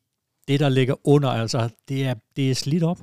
det 0.48 0.60
der 0.60 0.70
ligger 0.70 0.96
under, 1.04 1.30
altså, 1.30 1.70
det 1.90 2.06
er, 2.06 2.14
det 2.36 2.52
er 2.52 2.56
slidt 2.56 2.84
op 2.84 3.00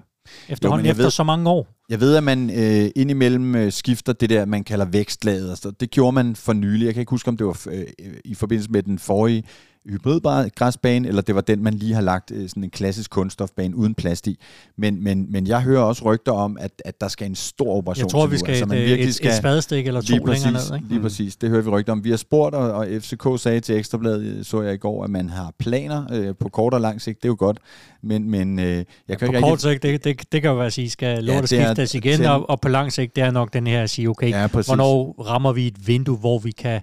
efterhånden 0.48 0.86
jo, 0.86 0.90
efter 0.90 1.02
ved, 1.02 1.10
så 1.10 1.24
mange 1.24 1.50
år. 1.50 1.68
Jeg 1.88 2.00
ved, 2.00 2.16
at 2.16 2.22
man 2.22 2.50
øh, 2.50 2.90
indimellem 2.96 3.54
øh, 3.54 3.72
skifter 3.72 4.12
det 4.12 4.30
der, 4.30 4.44
man 4.44 4.64
kalder 4.64 4.84
vækstlaget. 4.84 5.50
Altså, 5.50 5.70
det 5.70 5.90
gjorde 5.90 6.14
man 6.14 6.36
for 6.36 6.52
nylig. 6.52 6.86
Jeg 6.86 6.94
kan 6.94 7.00
ikke 7.00 7.10
huske, 7.10 7.28
om 7.28 7.36
det 7.36 7.46
var 7.46 7.66
øh, 7.70 7.84
i 8.24 8.34
forbindelse 8.34 8.70
med 8.70 8.82
den 8.82 8.98
forrige 8.98 9.44
hybridgræsbane, 9.88 11.08
eller 11.08 11.22
det 11.22 11.34
var 11.34 11.40
den, 11.40 11.62
man 11.62 11.74
lige 11.74 11.94
har 11.94 12.00
lagt 12.00 12.30
øh, 12.30 12.48
sådan 12.48 12.64
en 12.64 12.70
klassisk 12.70 13.10
kunststofbane 13.10 13.76
uden 13.76 13.94
plast 13.94 14.26
i. 14.26 14.38
Men, 14.76 15.04
men, 15.04 15.32
men 15.32 15.46
jeg 15.46 15.62
hører 15.62 15.80
også 15.82 16.04
rygter 16.04 16.32
om, 16.32 16.56
at, 16.60 16.70
at 16.84 17.00
der 17.00 17.08
skal 17.08 17.26
en 17.26 17.34
stor 17.34 17.74
operation 17.76 18.04
Jeg 18.04 18.10
tror, 18.10 18.26
vi 18.26 18.34
nu. 18.34 18.38
skal 18.38 18.48
Altså, 18.50 18.66
man 18.66 18.78
et, 18.78 18.84
virkelig 18.84 19.08
et, 19.08 19.14
skal- 19.14 19.30
et 19.30 19.36
spadestik 19.36 19.86
eller 19.86 20.00
to 20.00 20.06
Lige 20.14 20.24
præcis, 20.24 20.44
længere 20.44 20.62
ned. 20.70 20.76
Ikke? 20.76 20.88
lige 20.88 21.00
præcis. 21.00 21.36
Det 21.36 21.50
hører 21.50 21.62
vi 21.62 21.68
rygter 21.70 21.92
om. 21.92 22.04
Vi 22.04 22.10
har 22.10 22.16
spurgt, 22.16 22.54
og, 22.54 22.72
og 22.72 22.86
FCK 23.00 23.26
sagde 23.36 23.60
til 23.60 23.76
Ekstrabladet, 23.76 24.46
så 24.46 24.62
jeg 24.62 24.74
i 24.74 24.76
går, 24.76 25.04
at 25.04 25.10
man 25.10 25.28
har 25.28 25.52
planer 25.58 26.04
øh, 26.12 26.34
på 26.40 26.48
kort 26.48 26.74
og 26.74 26.80
lang 26.80 27.00
sigt. 27.02 27.22
Det 27.22 27.24
er 27.24 27.32
jo 27.32 27.36
godt. 27.38 27.58
Men, 28.02 28.30
men 28.30 28.58
øh, 28.58 28.64
jeg 29.08 29.18
kan 29.18 29.18
På 29.18 29.24
ikke 29.24 29.40
kort 29.40 29.62
sigt, 29.62 29.82
det, 29.82 30.04
det, 30.04 30.32
det 30.32 30.42
kan 30.42 30.50
jo 30.50 30.56
være 30.56 30.66
at 30.66 30.72
sige, 30.72 30.90
skal 30.90 31.24
lortet 31.24 31.52
er 31.52 31.64
skiftes 31.66 31.94
igen, 31.94 32.16
til- 32.16 32.26
og, 32.28 32.50
og 32.50 32.60
på 32.60 32.68
lang 32.68 32.92
sigt, 32.92 33.16
det 33.16 33.24
er 33.24 33.30
nok 33.30 33.52
den 33.52 33.66
her 33.66 33.82
at 33.82 33.90
sige, 33.90 34.08
okay, 34.08 34.30
Ja, 34.30 34.46
præcis. 34.46 34.68
hvornår 34.68 35.22
rammer 35.26 35.52
vi 35.52 35.66
et 35.66 35.86
vindue, 35.86 36.16
hvor 36.16 36.38
vi 36.38 36.50
kan, 36.50 36.80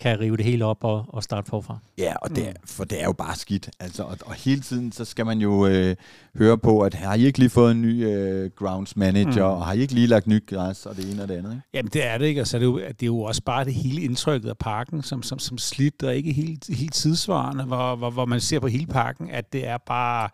kan 0.00 0.20
rive 0.20 0.36
det 0.36 0.44
hele 0.44 0.64
op 0.64 0.84
og, 0.84 1.04
og 1.08 1.22
starte 1.22 1.48
forfra. 1.50 1.78
Ja, 1.98 2.14
og 2.22 2.30
det 2.36 2.48
er, 2.48 2.52
for 2.64 2.84
det 2.84 3.00
er 3.00 3.04
jo 3.04 3.12
bare 3.12 3.36
skidt. 3.36 3.70
Altså, 3.80 4.02
og, 4.02 4.18
og 4.26 4.34
hele 4.34 4.60
tiden, 4.60 4.92
så 4.92 5.04
skal 5.04 5.26
man 5.26 5.38
jo 5.38 5.66
øh, 5.66 5.96
høre 6.36 6.58
på, 6.58 6.80
at 6.80 6.94
har 6.94 7.14
I 7.14 7.24
ikke 7.24 7.38
lige 7.38 7.50
fået 7.50 7.70
en 7.70 7.82
ny 7.82 8.06
øh, 8.06 8.50
grounds 8.50 8.96
manager, 8.96 9.48
Mm. 9.48 9.54
og 9.56 9.66
har 9.66 9.72
I 9.72 9.78
ikke 9.80 9.94
lige 9.94 10.06
lagt 10.06 10.26
nyt 10.26 10.46
græs, 10.46 10.86
og 10.86 10.96
det 10.96 11.12
ene 11.12 11.22
og 11.22 11.28
det 11.28 11.34
andet, 11.36 11.50
ikke? 11.52 11.62
Jamen 11.74 11.90
det 11.92 12.06
er 12.06 12.18
det 12.18 12.26
ikke, 12.26 12.38
altså 12.40 12.58
det 12.58 12.62
er 12.64 12.70
jo, 12.70 12.78
det 12.78 13.02
er 13.02 13.06
jo 13.06 13.20
også 13.20 13.42
bare 13.42 13.64
det 13.64 13.74
hele 13.74 14.00
indtrykket 14.02 14.48
af 14.48 14.58
parken, 14.58 15.02
som, 15.02 15.22
som, 15.22 15.38
som 15.38 15.58
slidt 15.58 16.02
og 16.02 16.16
ikke 16.16 16.32
helt, 16.32 16.76
helt 16.76 16.94
tidsvarende, 16.94 17.64
hvor, 17.64 17.96
hvor, 17.96 18.10
hvor 18.10 18.24
man 18.24 18.40
ser 18.40 18.60
på 18.60 18.66
hele 18.66 18.86
parken, 18.86 19.30
at 19.30 19.52
det 19.52 19.66
er 19.66 19.78
bare... 19.78 20.28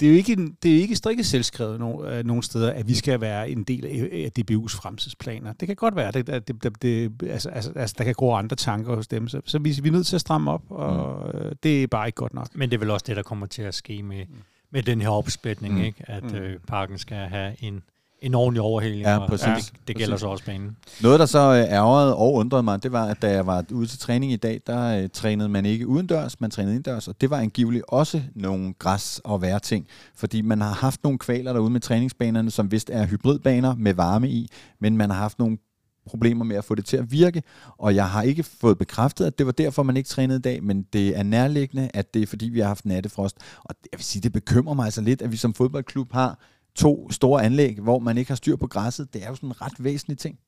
Det 0.00 0.06
er 0.06 0.10
jo 0.10 0.16
ikke, 0.16 0.32
en- 0.32 0.56
det 0.62 0.70
er 0.70 0.74
jo 0.76 0.80
ikke 0.82 0.96
strikket 0.96 1.26
selvskrevet 1.26 1.80
no, 1.80 2.04
øh, 2.04 2.24
nogen 2.24 2.42
steder, 2.42 2.72
at 2.72 2.88
vi 2.88 2.94
skal 2.94 3.20
være 3.20 3.50
en 3.50 3.62
del 3.64 3.84
af, 3.86 3.90
af 4.24 4.30
DBU's 4.38 4.76
fremtidsplaner. 4.82 5.52
Det 5.52 5.68
kan 5.68 5.76
godt 5.76 5.96
være, 5.96 6.08
at 6.08 6.14
det, 6.14 6.28
at 6.28 6.48
det, 6.48 6.62
det, 6.62 6.82
det, 6.82 7.12
altså, 7.30 7.48
altså, 7.48 7.72
altså, 7.76 7.94
der 7.98 8.04
kan 8.04 8.14
gå 8.14 8.32
andre 8.32 8.56
tanker 8.56 8.94
hos 8.94 9.06
dem, 9.08 9.28
så, 9.28 9.40
så 9.44 9.58
vi, 9.58 9.74
vi 9.82 9.88
er 9.88 9.92
nødt 9.92 10.06
til 10.06 10.14
at 10.14 10.20
stramme 10.20 10.50
op, 10.50 10.62
og 10.70 11.30
mm. 11.34 11.56
det 11.62 11.82
er 11.82 11.86
bare 11.86 12.08
ikke 12.08 12.16
godt 12.16 12.34
nok. 12.34 12.48
Men 12.54 12.70
det 12.70 12.76
er 12.76 12.78
vel 12.78 12.90
også 12.90 13.04
det, 13.08 13.16
der 13.16 13.22
kommer 13.22 13.46
til 13.46 13.62
at 13.62 13.74
ske 13.74 14.02
med, 14.02 14.24
med 14.70 14.82
den 14.82 15.00
her 15.00 15.08
opsplitning, 15.08 15.74
Mm. 15.74 15.80
mm. 15.80 15.84
ikke? 15.86 16.04
at 16.10 16.24
Mm. 16.24 16.34
øh, 16.34 16.58
parken 16.66 16.98
skal 16.98 17.16
have 17.16 17.56
en, 17.60 17.82
en 18.24 18.34
ordentlig 18.34 18.62
overhældning, 18.62 19.02
Ja, 19.06 19.26
præcis. 19.26 19.46
det, 19.70 19.88
det 19.88 19.96
gælder 19.96 20.12
Præcis. 20.12 20.20
så 20.20 20.26
også 20.28 20.44
banen. 20.44 20.76
Noget, 21.02 21.20
der 21.20 21.26
så 21.26 21.38
øh, 21.38 21.72
ærgerede 21.74 22.16
og 22.16 22.32
undrede 22.32 22.62
mig, 22.62 22.82
det 22.82 22.92
var, 22.92 23.06
at 23.06 23.22
da 23.22 23.30
jeg 23.30 23.46
var 23.46 23.64
ude 23.72 23.86
til 23.86 23.98
træning 23.98 24.32
i 24.32 24.36
dag, 24.36 24.60
der 24.66 25.02
øh, 25.02 25.08
trænede 25.12 25.48
man 25.48 25.66
ikke 25.66 25.86
udendørs, 25.86 26.40
man 26.40 26.50
trænede 26.50 26.74
indendørs, 26.74 27.08
og 27.08 27.20
det 27.20 27.30
var 27.30 27.38
angiveligt 27.38 27.84
også 27.88 28.22
nogle 28.34 28.74
græs- 28.78 29.20
og 29.24 29.42
værting, 29.42 29.86
fordi 30.16 30.42
man 30.42 30.60
har 30.60 30.72
haft 30.72 31.02
nogle 31.04 31.18
kvaler 31.18 31.52
derude 31.52 31.70
med 31.70 31.80
træningsbanerne, 31.80 32.50
som 32.50 32.70
vist 32.72 32.90
er 32.92 33.06
hybridbaner 33.06 33.74
med 33.74 33.94
varme 33.94 34.28
i, 34.28 34.48
men 34.80 34.96
man 34.96 35.10
har 35.10 35.16
haft 35.18 35.38
nogle 35.38 35.58
problemer 36.06 36.44
med 36.44 36.56
at 36.56 36.64
få 36.64 36.74
det 36.74 36.84
til 36.84 36.96
at 36.96 37.12
virke, 37.12 37.42
og 37.78 37.94
jeg 37.94 38.08
har 38.10 38.22
ikke 38.22 38.42
fået 38.42 38.78
bekræftet, 38.78 39.24
at 39.26 39.38
det 39.38 39.46
var 39.46 39.52
derfor, 39.52 39.82
man 39.82 39.96
ikke 39.96 40.08
trænede 40.08 40.38
i 40.38 40.42
dag, 40.42 40.62
men 40.64 40.82
det 40.92 41.18
er 41.18 41.22
nærliggende, 41.22 41.90
at 41.94 42.14
det 42.14 42.22
er 42.22 42.26
fordi, 42.26 42.48
vi 42.48 42.60
har 42.60 42.66
haft 42.66 42.86
nattefrost, 42.86 43.36
og 43.64 43.74
jeg 43.92 43.98
vil 43.98 44.04
sige, 44.04 44.22
det 44.22 44.32
bekymrer 44.32 44.74
mig 44.74 44.84
altså 44.84 45.00
lidt, 45.00 45.22
at 45.22 45.32
vi 45.32 45.36
som 45.36 45.54
fodboldklub 45.54 46.12
har 46.12 46.38
to 46.76 47.10
store 47.10 47.42
anlæg, 47.42 47.80
hvor 47.80 47.98
man 47.98 48.18
ikke 48.18 48.30
har 48.30 48.36
styr 48.36 48.56
på 48.56 48.66
græsset. 48.66 49.14
Det 49.14 49.24
er 49.24 49.28
jo 49.28 49.34
sådan 49.34 49.48
en 49.48 49.62
ret 49.62 49.84
væsentlig 49.84 50.18
ting. 50.18 50.38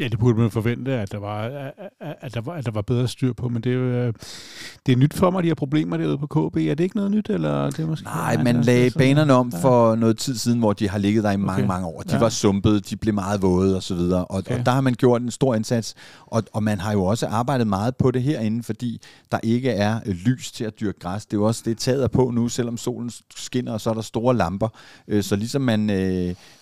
Ja, 0.00 0.08
det 0.08 0.18
burde 0.18 0.38
man 0.38 0.50
forvente, 0.50 0.92
at 0.92 1.12
der 1.12 1.18
var, 1.18 1.42
at, 2.20 2.34
der 2.34 2.40
var, 2.40 2.52
at 2.52 2.66
der 2.66 2.70
var 2.70 2.82
bedre 2.82 3.08
styr 3.08 3.32
på, 3.32 3.48
men 3.48 3.62
det 3.62 3.72
er 3.72 3.76
jo 3.76 3.82
øh, 3.82 4.12
det 4.86 4.92
er 4.92 4.96
nyt 4.96 5.14
for 5.14 5.30
mig, 5.30 5.42
de 5.42 5.48
her 5.48 5.54
problemer 5.54 5.96
derude 5.96 6.18
på 6.18 6.26
KB. 6.26 6.56
Er 6.56 6.74
det 6.74 6.80
ikke 6.80 6.96
noget 6.96 7.10
nyt, 7.10 7.30
eller 7.30 7.70
det 7.70 7.78
er 7.78 7.86
måske... 7.86 8.04
Nej, 8.04 8.36
man 8.36 8.56
altså, 8.56 8.70
lagde 8.72 8.90
så- 8.90 8.98
banerne 8.98 9.32
om 9.32 9.50
ja. 9.54 9.58
for 9.58 9.94
noget 9.94 10.18
tid 10.18 10.36
siden, 10.36 10.58
hvor 10.58 10.72
de 10.72 10.88
har 10.88 10.98
ligget 10.98 11.24
der 11.24 11.30
i 11.30 11.36
mange, 11.36 11.52
Okay. 11.62 11.66
mange 11.68 11.86
år. 11.86 12.00
De 12.02 12.12
Ja. 12.12 12.18
var 12.18 12.28
sumpet, 12.28 12.90
de 12.90 12.96
blev 12.96 13.14
meget 13.14 13.42
våde 13.42 13.76
og 13.76 13.82
så 13.82 13.94
videre. 13.94 14.24
Og, 14.24 14.36
Okay. 14.38 14.58
og 14.58 14.66
der 14.66 14.72
har 14.72 14.80
man 14.80 14.94
gjort 14.94 15.22
en 15.22 15.30
stor 15.30 15.54
indsats. 15.54 15.94
Og, 16.26 16.42
og 16.52 16.62
man 16.62 16.80
har 16.80 16.92
jo 16.92 17.04
også 17.04 17.26
arbejdet 17.26 17.66
meget 17.66 17.96
på 17.96 18.10
det 18.10 18.22
herinde, 18.22 18.62
fordi 18.62 19.00
der 19.32 19.38
ikke 19.42 19.70
er 19.70 20.00
øh, 20.06 20.14
lys 20.14 20.52
til 20.52 20.64
at 20.64 20.80
dyrke 20.80 20.98
græs. 20.98 21.26
Det 21.26 21.32
er 21.36 21.40
jo 21.40 21.44
også 21.44 21.62
det 21.64 21.78
taget 21.78 22.10
på 22.10 22.30
nu, 22.34 22.48
selvom 22.48 22.76
solen 22.76 23.10
skinner, 23.36 23.72
og 23.72 23.80
så 23.80 23.90
er 23.90 23.94
der 23.94 24.00
store 24.02 24.36
lamper. 24.36 24.68
Øh, 25.08 25.22
Så 25.22 25.36
ligesom 25.36 25.62
man, 25.62 25.90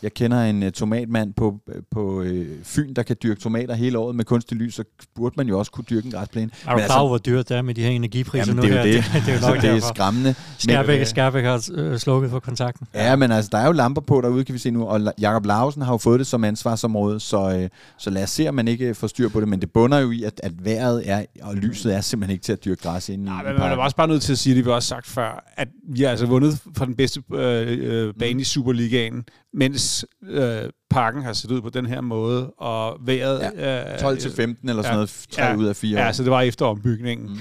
jeg 0.03 0.15
kender 0.15 0.43
en 0.45 0.73
tomatmand 0.73 1.35
på, 1.35 1.59
på 1.91 2.25
Fyn, 2.63 2.95
der 2.95 3.03
kan 3.03 3.17
dyrke 3.25 3.41
tomater 3.41 3.75
hele 3.75 3.99
året 3.99 4.17
med 4.17 4.25
kunstig 4.25 4.57
lys, 4.57 4.75
så 4.75 4.85
burde 5.15 5.35
man 5.37 5.49
jo 5.49 5.59
også 5.59 5.73
kunne 5.73 5.85
dyrke 5.91 6.05
en 6.07 6.13
græsplæne. 6.13 6.51
Er 6.67 6.71
du 6.71 6.77
Men 6.77 6.85
klar 6.87 7.07
hvor 7.07 7.19
dyrt 7.19 7.49
det 7.49 7.57
er 7.57 7.63
med 7.63 7.75
de 7.75 7.83
her 7.83 7.91
energipriser 7.91 8.47
Jamen, 8.53 8.57
nu 8.57 8.63
det 8.63 8.71
er 8.71 8.85
jo 8.95 9.01
her? 9.01 9.03
det. 9.03 9.05
det, 9.15 9.23
det 9.23 9.29
er 9.29 9.33
jo 9.33 9.33
Altså, 9.33 9.49
nok 9.55 9.63
det 9.63 9.71
er 9.71 9.95
skræmmende. 9.95 10.35
Skærbæk, 10.59 10.99
Men- 10.99 11.07
Skærbæk 11.07 11.45
har 11.45 11.69
øh, 11.75 11.99
slukket 11.99 12.31
for 12.31 12.39
kontakten. 12.41 12.87
Ja, 12.95 13.17
men 13.17 13.33
altså, 13.33 13.49
der 13.53 13.59
er 13.59 13.67
jo 13.67 13.73
lamper 13.73 14.01
på 14.03 14.21
derude, 14.21 14.45
kan 14.45 14.53
vi 14.53 14.59
se 14.59 14.71
nu, 14.71 14.85
og 14.87 15.01
Jakob 15.21 15.47
Lausen 15.47 15.83
har 15.83 15.93
jo 15.93 15.99
fået 15.99 16.19
det 16.19 16.27
som 16.27 16.45
ansvarsområde, 16.45 17.21
så, 17.21 17.59
øh, 17.59 17.69
så 17.99 18.11
lad 18.11 18.23
os 18.23 18.31
se, 18.31 18.49
om 18.49 18.55
man 18.55 18.69
ikke 18.69 18.95
får 18.95 19.07
styr 19.07 19.29
på 19.29 19.41
det, 19.41 19.49
men 19.49 19.61
det 19.61 19.71
bunder 19.73 19.99
jo 19.99 20.11
i, 20.11 20.23
at, 20.23 20.41
at 20.43 20.65
vejret 20.65 21.03
er, 21.11 21.25
og 21.43 21.55
lyset 21.55 21.95
er 21.95 22.01
simpelthen 22.01 22.33
ikke 22.33 22.43
til 22.45 22.53
at 22.53 22.65
dyrke 22.65 22.83
græs 22.83 23.09
inde 23.09 23.25
i, 23.25 23.29
Nej, 23.29 23.43
men 23.45 23.53
man 23.59 23.73
er 23.73 23.77
også 23.77 23.97
bare 23.97 24.09
nødt 24.09 24.23
til 24.23 24.33
at 24.33 24.39
sige, 24.39 24.57
det 24.57 24.65
vi 24.65 24.71
har 24.71 24.75
også 24.77 24.89
sagt 24.89 25.07
før, 25.07 25.45
at 25.57 25.69
vi 25.89 26.03
har 26.03 26.11
altså 26.11 26.27
vundet 26.27 26.59
fra 26.77 26.87
den 26.87 26.95
bedste 26.95 27.23
øh, 27.35 27.79
øh, 27.81 28.15
bane 28.19 28.41
i 28.41 28.45
Superligaen, 28.45 29.25
mens 29.55 30.07
øh, 30.23 30.63
parken 30.91 31.23
har 31.23 31.33
set 31.33 31.51
ud 31.51 31.61
på 31.61 31.71
den 31.71 31.87
her 31.87 32.01
måde, 32.01 32.51
og 32.51 32.99
vejret... 33.01 33.53
Ja, 33.57 33.97
12 33.97 34.19
til 34.19 34.31
15 34.31 34.69
eller 34.69 34.83
sådan 34.83 34.95
noget, 34.95 35.27
3 35.31 35.45
ja, 35.45 35.57
ud 35.57 35.65
af 35.65 35.77
4 35.77 36.01
Ja, 36.01 36.13
så 36.13 36.23
det 36.23 36.31
var 36.31 36.41
efter 36.41 36.67
ombygningen. 36.67 37.29
Mm. 37.29 37.39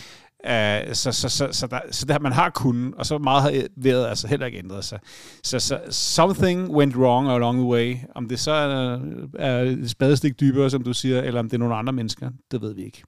Uh, 0.47 0.93
så, 0.93 1.12
så, 1.12 1.30
så, 1.30 1.47
så, 1.52 1.67
der, 1.67 1.80
så 1.91 2.06
der, 2.06 2.19
man 2.19 2.32
har 2.32 2.49
kunnet, 2.49 2.93
og 2.93 3.06
så 3.06 3.17
meget 3.17 3.41
har 3.41 3.63
vejret 3.76 4.08
altså 4.08 4.28
heller 4.28 4.45
ikke 4.45 4.58
ændret 4.58 4.86
sig. 4.86 4.99
Så, 5.43 5.60
så 5.60 5.80
something 5.89 6.69
went 6.69 6.95
wrong 6.95 7.30
along 7.30 7.58
the 7.58 7.65
way. 7.65 7.97
Om 8.15 8.28
det 8.28 8.39
så 8.39 8.52
er, 8.52 8.99
er 9.39 9.62
et 9.62 9.89
spadestik 9.89 10.39
dybere, 10.39 10.69
som 10.69 10.84
du 10.84 10.93
siger, 10.93 11.21
eller 11.21 11.39
om 11.39 11.49
det 11.49 11.54
er 11.54 11.60
nogle 11.60 11.76
andre 11.76 11.93
mennesker, 11.93 12.30
det 12.52 12.62
ved 12.62 12.73
vi 12.73 12.84
ikke. 12.84 13.04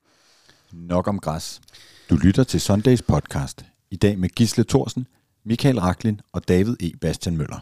Nok 0.74 1.08
om 1.08 1.20
græs. 1.20 1.62
Du 2.10 2.16
lytter 2.16 2.44
til 2.44 2.62
Sundays 2.62 3.02
podcast. 3.02 3.66
I 3.92 3.96
dag 3.96 4.20
med 4.20 4.30
Gisle 4.30 4.64
Thorsen, 4.64 5.08
Michael 5.46 5.80
Raklin 5.80 6.22
og 6.34 6.48
David 6.48 6.76
E. 6.80 6.92
Bastian 7.02 7.38
Møller. 7.38 7.60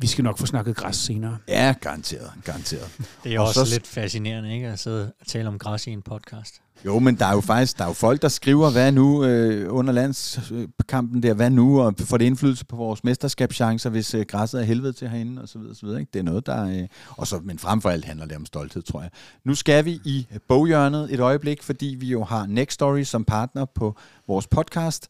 Vi 0.00 0.06
skal 0.06 0.24
nok 0.24 0.38
få 0.38 0.46
snakket 0.46 0.76
græs 0.76 0.96
senere. 0.96 1.36
Ja, 1.48 1.74
garanteret, 1.80 2.30
garanteret. 2.44 2.88
Det 3.24 3.34
er 3.34 3.40
Og 3.40 3.46
også 3.46 3.64
så- 3.64 3.72
lidt 3.74 3.86
fascinerende, 3.86 4.54
ikke? 4.54 4.68
At 4.68 4.78
sidde 4.78 5.12
og 5.20 5.26
tale 5.26 5.48
om 5.48 5.58
græs 5.58 5.86
i 5.86 5.90
en 5.90 6.02
podcast. 6.02 6.60
Jo, 6.84 6.98
men 6.98 7.14
der 7.18 7.26
er 7.26 7.34
jo 7.34 7.40
faktisk 7.40 7.78
der 7.78 7.84
er 7.84 7.88
jo 7.88 7.92
folk, 7.94 8.22
der 8.22 8.28
skriver, 8.28 8.70
hvad 8.70 8.92
nu 8.92 9.24
øh, 9.24 9.74
under 9.74 9.92
landskampen 9.92 11.22
der, 11.22 11.34
hvad 11.34 11.50
nu, 11.50 11.80
og 11.80 11.94
får 12.00 12.16
det 12.16 12.24
indflydelse 12.24 12.64
på 12.64 12.76
vores 12.76 13.04
mesterskabschancer, 13.04 13.90
hvis 13.90 14.14
øh, 14.14 14.24
græsset 14.28 14.60
er 14.60 14.64
helvede 14.64 14.92
til 14.92 15.08
herinde, 15.08 15.42
og 15.42 15.48
så 15.48 15.58
videre, 15.58 15.74
så 15.74 15.86
videre. 15.86 16.00
Ikke? 16.00 16.10
Det 16.12 16.18
er 16.18 16.22
noget, 16.24 16.46
der... 16.46 16.64
Øh, 16.68 16.88
og 17.08 17.26
så, 17.26 17.40
men 17.44 17.58
frem 17.58 17.80
for 17.80 17.90
alt 17.90 18.04
handler 18.04 18.26
det 18.26 18.36
om 18.36 18.46
stolthed, 18.46 18.82
tror 18.82 19.00
jeg. 19.00 19.10
Nu 19.44 19.54
skal 19.54 19.84
vi 19.84 19.90
i 20.04 20.26
boghjørnet 20.48 21.14
et 21.14 21.20
øjeblik, 21.20 21.62
fordi 21.62 21.96
vi 22.00 22.06
jo 22.06 22.24
har 22.24 22.46
Next 22.46 22.74
Story 22.74 23.02
som 23.02 23.24
partner 23.24 23.64
på 23.64 23.96
vores 24.28 24.46
podcast. 24.46 25.08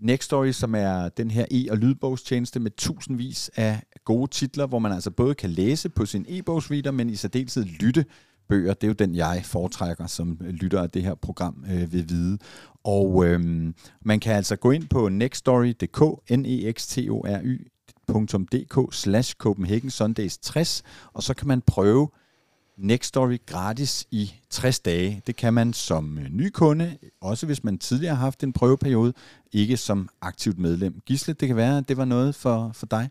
Next 0.00 0.24
Story, 0.24 0.52
som 0.52 0.74
er 0.74 1.08
den 1.08 1.30
her 1.30 1.46
e- 1.52 1.70
og 1.70 1.76
lydbogstjeneste 1.76 2.60
med 2.60 2.70
tusindvis 2.70 3.50
af 3.56 3.82
gode 4.04 4.30
titler, 4.30 4.66
hvor 4.66 4.78
man 4.78 4.92
altså 4.92 5.10
både 5.10 5.34
kan 5.34 5.50
læse 5.50 5.88
på 5.88 6.06
sin 6.06 6.24
e-bogsreader, 6.28 6.90
men 6.90 7.10
i 7.10 7.16
særdeleshed 7.16 7.64
lytte 7.64 8.04
bøger. 8.48 8.74
Det 8.74 8.84
er 8.84 8.88
jo 8.88 8.94
den, 8.94 9.14
jeg 9.14 9.42
foretrækker 9.44 10.06
som 10.06 10.38
lytter 10.40 10.82
af 10.82 10.90
det 10.90 11.02
her 11.02 11.14
program 11.14 11.64
øh, 11.72 11.92
ved 11.92 12.02
vide. 12.02 12.38
Og 12.84 13.26
øhm, 13.26 13.74
man 14.04 14.20
kan 14.20 14.34
altså 14.34 14.56
gå 14.56 14.70
ind 14.70 14.88
på 14.88 15.08
nextstory.dk, 15.08 16.00
n 16.30 16.46
e 16.46 16.72
x 16.72 16.86
t 16.86 16.98
o 17.10 17.20
r 17.26 17.40
y.dk 17.44 18.94
slash 18.94 19.34
Copenhagen 19.34 19.90
Sundays 19.90 20.38
60, 20.38 20.82
og 21.12 21.22
så 21.22 21.34
kan 21.34 21.48
man 21.48 21.60
prøve 21.60 22.08
Next 22.78 23.08
Story 23.08 23.36
gratis 23.46 24.06
i 24.10 24.34
60 24.50 24.80
dage. 24.80 25.22
Det 25.26 25.36
kan 25.36 25.54
man 25.54 25.72
som 25.72 26.18
øh, 26.18 26.24
ny 26.30 26.50
kunde, 26.50 26.96
også 27.20 27.46
hvis 27.46 27.64
man 27.64 27.78
tidligere 27.78 28.14
har 28.14 28.24
haft 28.24 28.42
en 28.44 28.52
prøveperiode, 28.52 29.12
ikke 29.52 29.76
som 29.76 30.08
aktivt 30.22 30.58
medlem. 30.58 31.00
Gisle, 31.06 31.34
det 31.34 31.48
kan 31.48 31.56
være, 31.56 31.78
at 31.78 31.88
det 31.88 31.96
var 31.96 32.04
noget 32.04 32.34
for, 32.34 32.70
for 32.74 32.86
dig. 32.86 33.10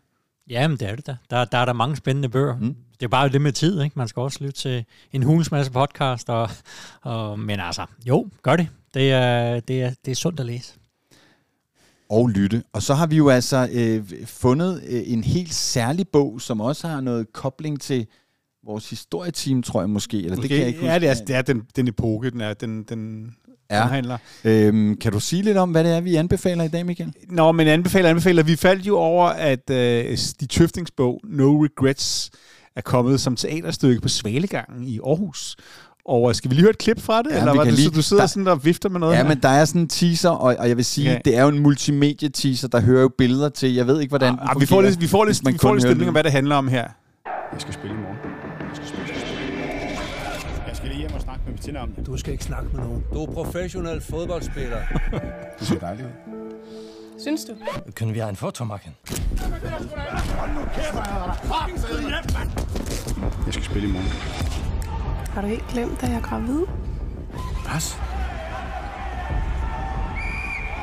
Jamen, 0.50 0.76
det 0.76 0.88
er 0.88 0.96
det 0.96 1.06
da. 1.06 1.16
Der, 1.30 1.44
der 1.44 1.58
er 1.58 1.64
der 1.64 1.72
mange 1.72 1.96
spændende 1.96 2.28
bøger. 2.28 2.56
Mm. 2.58 2.76
Det 3.00 3.04
er 3.06 3.08
bare 3.08 3.28
det 3.28 3.40
med 3.40 3.52
tid, 3.52 3.82
ikke? 3.82 3.98
Man 3.98 4.08
skal 4.08 4.20
også 4.20 4.38
lytte 4.44 4.60
til 4.60 4.84
en 5.12 5.22
hulens 5.22 5.50
masse 5.50 5.72
podcast. 5.72 6.30
Og, 6.30 6.50
og, 7.02 7.38
men 7.38 7.60
altså, 7.60 7.86
jo, 8.06 8.28
gør 8.42 8.56
det. 8.56 8.68
Det 8.94 9.12
er, 9.12 9.60
det 9.60 9.82
er, 9.82 9.92
det 10.04 10.10
er 10.10 10.14
sundt 10.14 10.40
at 10.40 10.46
læse. 10.46 10.74
og 12.10 12.28
lytte. 12.28 12.62
Og 12.72 12.82
så 12.82 12.94
har 12.94 13.06
vi 13.06 13.16
jo 13.16 13.28
altså 13.28 13.68
øh, 13.72 14.26
fundet 14.26 14.82
øh, 14.88 15.02
en 15.06 15.24
helt 15.24 15.54
særlig 15.54 16.08
bog, 16.08 16.40
som 16.40 16.60
også 16.60 16.88
har 16.88 17.00
noget 17.00 17.32
kobling 17.32 17.80
til 17.80 18.06
vores 18.68 18.90
historieteam, 18.90 19.62
tror 19.62 19.80
jeg 19.80 19.90
måske. 19.90 20.22
Eller 20.22 20.36
det 20.36 20.48
kan 20.48 20.58
jeg 20.58 20.66
ikke 20.66 20.84
ja, 20.86 20.92
huske. 20.92 21.00
det 21.00 21.10
er, 21.10 21.24
det 21.24 21.36
er 21.36 21.42
den, 21.42 21.62
den 21.76 21.88
epoke, 21.88 22.30
den, 22.30 22.40
er, 22.40 22.54
den, 22.54 22.82
den 22.82 23.30
Ja. 23.70 23.82
omhandler. 23.82 24.18
Øhm, 24.44 24.96
kan 24.96 25.12
du 25.12 25.20
sige 25.20 25.42
lidt 25.42 25.56
om, 25.56 25.70
hvad 25.70 25.84
det 25.84 25.92
er, 25.96 26.00
vi 26.00 26.14
anbefaler 26.14 26.64
i 26.64 26.68
dag, 26.68 26.86
Michael? 26.86 27.12
Nå, 27.30 27.52
men 27.52 27.68
anbefaler, 27.68 28.08
anbefaler. 28.08 28.42
Vi 28.42 28.56
faldt 28.56 28.86
jo 28.86 28.96
over, 28.96 29.26
at 29.28 29.70
øh, 29.70 30.18
de 30.40 30.46
Tøftingsbog, 30.46 31.20
No 31.24 31.64
Regrets, 31.64 32.30
er 32.76 32.80
kommet 32.80 33.20
som 33.20 33.36
teaterstykke 33.36 34.00
på 34.00 34.08
Svalegangen 34.08 34.84
i 34.84 34.98
Aarhus. 35.06 35.56
Og 36.04 36.28
øh, 36.28 36.34
skal 36.34 36.50
vi 36.50 36.54
lige 36.54 36.62
høre 36.62 36.70
et 36.70 36.78
klip 36.78 37.00
fra 37.00 37.22
det? 37.22 37.30
Ja, 37.30 37.38
eller 37.38 37.54
var 37.54 37.64
kan 37.64 37.70
det, 37.72 37.78
så 37.78 37.88
lige- 37.88 37.96
du 37.96 38.02
sidder 38.02 38.22
der- 38.22 38.26
sådan 38.26 38.46
der 38.46 38.52
og 38.52 38.64
vifter 38.64 38.88
med 38.88 39.00
noget 39.00 39.12
Ja, 39.14 39.22
her? 39.22 39.28
men 39.28 39.38
der 39.42 39.48
er 39.48 39.64
sådan 39.64 39.80
en 39.80 39.88
teaser, 39.88 40.30
og, 40.30 40.56
og 40.58 40.68
jeg 40.68 40.76
vil 40.76 40.84
sige, 40.84 41.10
Okay. 41.10 41.20
det 41.24 41.36
er 41.36 41.42
jo 41.42 41.48
en 41.48 41.58
multimedia-teaser, 41.58 42.68
der 42.68 42.80
hører 42.80 43.02
jo 43.02 43.10
billeder 43.18 43.48
til. 43.48 43.74
Jeg 43.74 43.86
ved 43.86 44.00
ikke, 44.00 44.10
hvordan 44.10 44.32
den 44.32 44.40
ah, 44.42 44.60
vi 44.60 44.66
får 44.66 44.82
lidt, 44.82 45.00
vi 45.00 45.06
får 45.06 45.24
lidt, 45.24 45.40
vi 45.46 45.58
får 45.58 45.74
lidt 45.74 45.82
stemning 45.82 46.08
om, 46.08 46.14
hvad 46.14 46.24
det 46.24 46.32
handler 46.32 46.56
om 46.56 46.68
her. 46.68 46.84
Jeg 47.52 47.60
skal 47.60 47.74
spille 47.74 47.94
i 47.94 47.98
morgen. 47.98 48.37
Det. 51.62 52.06
Du 52.06 52.16
skal 52.16 52.32
ikke 52.32 52.44
snakke 52.44 52.68
med 52.72 52.84
nogen. 52.84 53.04
Du 53.12 53.22
er 53.22 53.26
professionel 53.32 54.00
fodboldspiller. 54.00 54.80
Du 55.60 55.64
ser 55.64 55.78
dejlig 55.78 56.04
ud. 56.04 56.10
Synes 57.20 57.44
du? 57.44 57.52
Können 57.94 58.14
wir 58.14 58.26
ein 58.26 58.36
Foto 58.36 58.64
machen? 58.64 58.94
Jeg 63.46 63.54
skal 63.54 63.64
spille 63.64 63.88
i 63.88 63.92
morgen. 63.92 64.08
Har 65.34 65.40
du 65.40 65.46
ikke 65.48 65.64
glemt, 65.68 66.02
at 66.02 66.08
jeg 66.08 66.16
er 66.16 66.22
gravid? 66.22 66.62
Pas. 67.66 67.98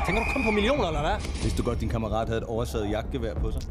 Tænker 0.06 0.24
du 0.24 0.32
kun 0.32 0.44
på 0.44 0.50
millioner, 0.50 0.86
eller 0.86 1.00
hvad? 1.00 1.42
Hvis 1.42 1.52
du 1.52 1.62
godt, 1.62 1.80
din 1.80 1.88
kammerat 1.88 2.28
havde 2.28 2.38
et 2.38 2.44
oversaget 2.44 2.90
jagtgevær 2.90 3.34
på 3.34 3.52
sig. 3.52 3.62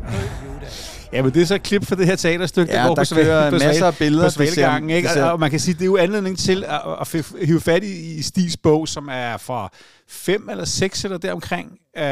Ja, 1.13 1.21
men 1.21 1.33
det 1.33 1.41
er 1.41 1.45
så 1.45 1.55
et 1.55 1.63
klip 1.63 1.85
fra 1.85 1.95
det 1.95 2.05
her 2.05 2.15
teaterstykke, 2.15 2.73
Ja, 2.73 2.79
der 2.79 2.87
går 2.87 2.95
der 2.95 3.05
på, 3.09 3.15
kører 3.15 3.49
på, 3.49 3.57
masser 3.57 3.87
af 3.87 3.95
billeder, 3.95 4.25
på 4.25 4.29
Svalegangen. 4.29 4.89
Ikke? 4.89 5.09
Og, 5.23 5.31
og 5.31 5.39
man 5.39 5.51
kan 5.51 5.59
sige, 5.59 5.73
det 5.73 5.81
er 5.81 5.85
jo 5.85 5.97
anledning 5.97 6.37
til 6.37 6.63
at, 6.63 6.81
at 7.01 7.25
hive 7.45 7.61
fat 7.61 7.83
i, 7.83 8.15
i 8.17 8.21
Stigs 8.21 8.57
bog, 8.57 8.87
som 8.87 9.09
er 9.11 9.37
fra 9.37 9.69
fem 10.09 10.49
eller 10.49 10.65
seks 10.65 11.03
eller 11.03 11.17
deromkring. 11.17 11.71
Uh, 11.99 12.03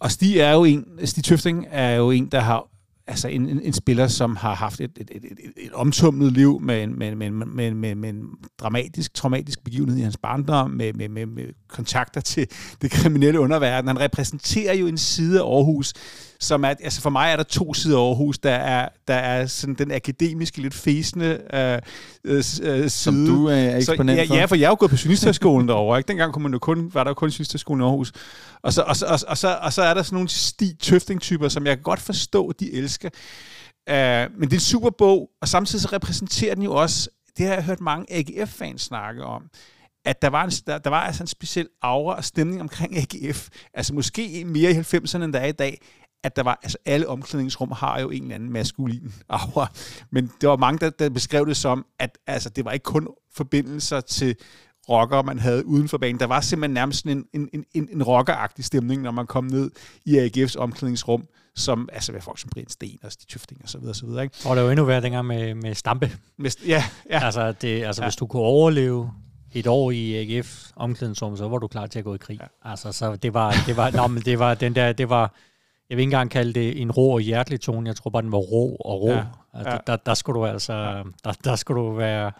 og 0.00 0.10
Stig 0.10 0.38
er 0.38 0.52
jo 0.52 0.64
en, 0.64 0.84
Stig 1.04 1.24
Tøfting 1.24 1.66
er 1.70 1.90
jo 1.90 2.10
en, 2.10 2.26
der 2.26 2.40
har 2.40 2.71
altså 3.06 3.28
en, 3.28 3.48
en, 3.48 3.60
en 3.62 3.72
spiller, 3.72 4.08
som 4.08 4.36
har 4.36 4.54
haft 4.54 4.80
et, 4.80 4.90
et, 5.00 5.10
et, 5.10 5.24
et, 5.24 5.52
et 5.56 5.72
omtumlet 5.72 6.32
liv 6.32 6.60
med 6.60 6.82
en, 6.82 6.98
med, 6.98 7.14
med, 7.14 7.30
med, 7.30 7.74
med, 7.74 7.94
med 7.94 8.08
en 8.08 8.22
dramatisk, 8.60 9.14
traumatisk 9.14 9.64
begivenhed 9.64 9.98
i 9.98 10.02
hans 10.02 10.16
barndom, 10.16 10.70
med, 10.70 10.92
med, 10.92 11.08
med, 11.08 11.26
med 11.26 11.44
kontakter 11.68 12.20
til 12.20 12.46
det 12.82 12.90
kriminelle 12.90 13.40
underverden. 13.40 13.88
Han 13.88 14.00
repræsenterer 14.00 14.74
jo 14.74 14.86
en 14.86 14.98
side 14.98 15.40
af 15.40 15.44
Aarhus, 15.44 15.92
som 16.42 16.64
er, 16.64 16.68
altså 16.68 17.00
for 17.00 17.10
mig 17.10 17.30
er 17.32 17.36
der 17.36 17.42
to 17.42 17.74
sider 17.74 17.98
Aarhus. 17.98 18.38
Der 18.38 18.50
er, 18.50 18.88
der 19.08 19.14
er 19.14 19.46
sådan 19.46 19.74
den 19.74 19.92
akademiske, 19.92 20.62
lidt 20.62 20.74
fæsende 20.74 21.40
øh, 21.54 21.78
øh, 22.24 22.42
s- 22.42 22.60
øh, 22.64 22.76
side. 22.76 22.90
Som 22.90 23.26
du 23.26 23.46
er 23.46 23.76
eksponent 23.76 24.20
så, 24.20 24.26
for. 24.26 24.34
ja, 24.34 24.40
ja, 24.40 24.44
for 24.44 24.54
jeg 24.56 24.64
er 24.64 24.68
jo 24.68 24.76
gået 24.78 24.90
på 24.90 24.96
journalisterskolen 25.04 25.68
derovre. 25.68 25.98
Ikke? 25.98 26.08
Dengang 26.08 26.32
kunne 26.32 26.42
man 26.42 26.52
jo 26.52 26.58
kun, 26.58 26.90
var 26.94 27.04
der 27.04 27.10
jo 27.10 27.14
kun 27.14 27.28
journalisterskolen 27.28 27.80
i 27.80 27.84
Aarhus. 27.84 28.12
Og 28.62 28.72
så, 28.72 28.82
og, 28.82 28.96
så, 28.96 29.06
og, 29.06 29.18
og, 29.28 29.38
så, 29.38 29.58
og 29.62 29.72
så 29.72 29.82
er 29.82 29.94
der 29.94 30.02
sådan 30.02 30.14
nogle 30.16 30.28
Stig 30.28 30.78
Tøfting-typer, 30.78 31.48
som 31.48 31.66
jeg 31.66 31.76
kan 31.76 31.82
godt 31.82 32.00
forstå, 32.00 32.52
de 32.60 32.72
elsker. 32.72 33.08
Uh, 33.90 33.94
men 34.38 34.42
det 34.42 34.52
er 34.52 34.56
en 34.56 34.60
super 34.60 34.90
bog, 34.98 35.28
og 35.42 35.48
samtidig 35.48 35.82
så 35.82 35.88
repræsenterer 35.92 36.54
den 36.54 36.64
jo 36.64 36.74
også, 36.74 37.10
det 37.38 37.46
har 37.46 37.54
jeg 37.54 37.64
hørt 37.64 37.80
mange 37.80 38.06
AGF-fans 38.10 38.82
snakke 38.82 39.24
om, 39.24 39.42
at 40.04 40.22
der 40.22 40.28
var, 40.28 40.44
en, 40.44 40.50
der, 40.50 40.78
der 40.78 40.90
var 40.90 41.00
altså 41.00 41.22
en 41.22 41.26
speciel 41.26 41.68
aura 41.82 42.16
og 42.16 42.24
stemning 42.24 42.60
omkring 42.60 42.96
AGF. 42.96 43.48
Altså 43.74 43.94
måske 43.94 44.44
mere 44.46 44.70
i 44.70 44.74
90'erne, 44.74 45.22
end 45.24 45.32
der 45.32 45.38
er 45.38 45.46
i 45.46 45.52
dag 45.52 45.78
at 46.22 46.36
der 46.36 46.42
var, 46.42 46.60
altså 46.62 46.78
alle 46.84 47.08
omklædningsrum 47.08 47.72
har 47.72 48.00
jo 48.00 48.10
en 48.10 48.22
eller 48.22 48.34
anden 48.34 48.52
maskulin 48.52 49.12
aura, 49.28 49.70
men 50.10 50.30
der 50.40 50.48
var 50.48 50.56
mange, 50.56 50.78
der, 50.78 50.90
der 50.90 51.10
beskrev 51.10 51.46
det 51.46 51.56
som, 51.56 51.86
at 51.98 52.18
altså, 52.26 52.48
det 52.48 52.64
var 52.64 52.72
ikke 52.72 52.84
kun 52.84 53.08
forbindelser 53.34 54.00
til 54.00 54.36
rocker, 54.88 55.22
man 55.22 55.38
havde 55.38 55.66
uden 55.66 55.88
for 55.88 55.98
banen. 55.98 56.20
Der 56.20 56.26
var 56.26 56.40
simpelthen 56.40 56.74
nærmest 56.74 57.04
en, 57.04 57.24
en, 57.32 57.48
en, 57.74 57.88
en 57.92 58.02
rockeragtig 58.02 58.64
stemning, 58.64 59.02
når 59.02 59.10
man 59.10 59.26
kom 59.26 59.44
ned 59.44 59.70
i 60.04 60.18
AGF's 60.18 60.58
omklædningsrum, 60.58 61.24
som, 61.54 61.88
altså 61.92 62.12
med 62.12 62.20
folk 62.20 62.38
som 62.38 62.50
Brian 62.50 62.68
Sten 62.68 62.98
og 63.02 63.12
Stig 63.12 63.28
Tøfting 63.28 63.60
og 63.62 63.68
så 63.68 63.78
videre, 63.78 63.94
så 63.94 64.06
videre. 64.06 64.22
Ikke? 64.22 64.36
Og 64.46 64.56
det 64.56 64.64
var 64.64 64.70
endnu 64.70 64.84
værre 64.84 65.00
dengang 65.00 65.26
med, 65.26 65.54
med 65.54 65.74
Stampe. 65.74 66.10
Mest, 66.38 66.66
ja, 66.66 66.84
ja. 67.10 67.24
Altså, 67.24 67.52
det, 67.52 67.84
altså 67.84 68.02
ja. 68.02 68.08
hvis 68.08 68.16
du 68.16 68.26
kunne 68.26 68.42
overleve 68.42 69.10
et 69.52 69.66
år 69.66 69.90
i 69.90 70.14
AGF 70.14 70.70
omklædningsrum, 70.76 71.36
så 71.36 71.48
var 71.48 71.58
du 71.58 71.66
klar 71.66 71.86
til 71.86 71.98
at 71.98 72.04
gå 72.04 72.14
i 72.14 72.18
krig. 72.18 72.38
Ja. 72.40 72.70
Altså, 72.70 72.92
så 72.92 73.16
det 73.16 73.34
var, 73.34 73.54
det 73.66 73.76
var, 73.76 73.90
nå, 73.90 74.06
men 74.06 74.22
det 74.22 74.38
var 74.38 74.54
den 74.54 74.74
der, 74.74 74.92
det 74.92 75.08
var, 75.08 75.34
jeg 75.92 75.96
vil 75.96 76.02
ikke 76.02 76.08
engang 76.08 76.30
kalde 76.30 76.52
det 76.52 76.80
en 76.82 76.90
rå 76.90 77.14
og 77.14 77.20
hjertelig 77.20 77.60
tone, 77.60 77.88
jeg 77.88 77.96
tror 77.96 78.10
bare, 78.10 78.22
den 78.22 78.32
var 78.32 78.38
rå 78.38 78.76
og 78.80 79.00
rå. 79.00 79.08
Ja. 79.10 79.16
Ja. 79.16 79.22
Ja. 79.54 79.70
ja. 79.72 79.78
der, 79.86 79.96
der 79.96 80.14
skulle 80.14 80.40
du 80.40 80.46
altså, 80.46 81.04
der, 81.24 81.32
der 81.44 81.56
skulle 81.56 81.82
du 81.82 81.92
være, 81.94 82.32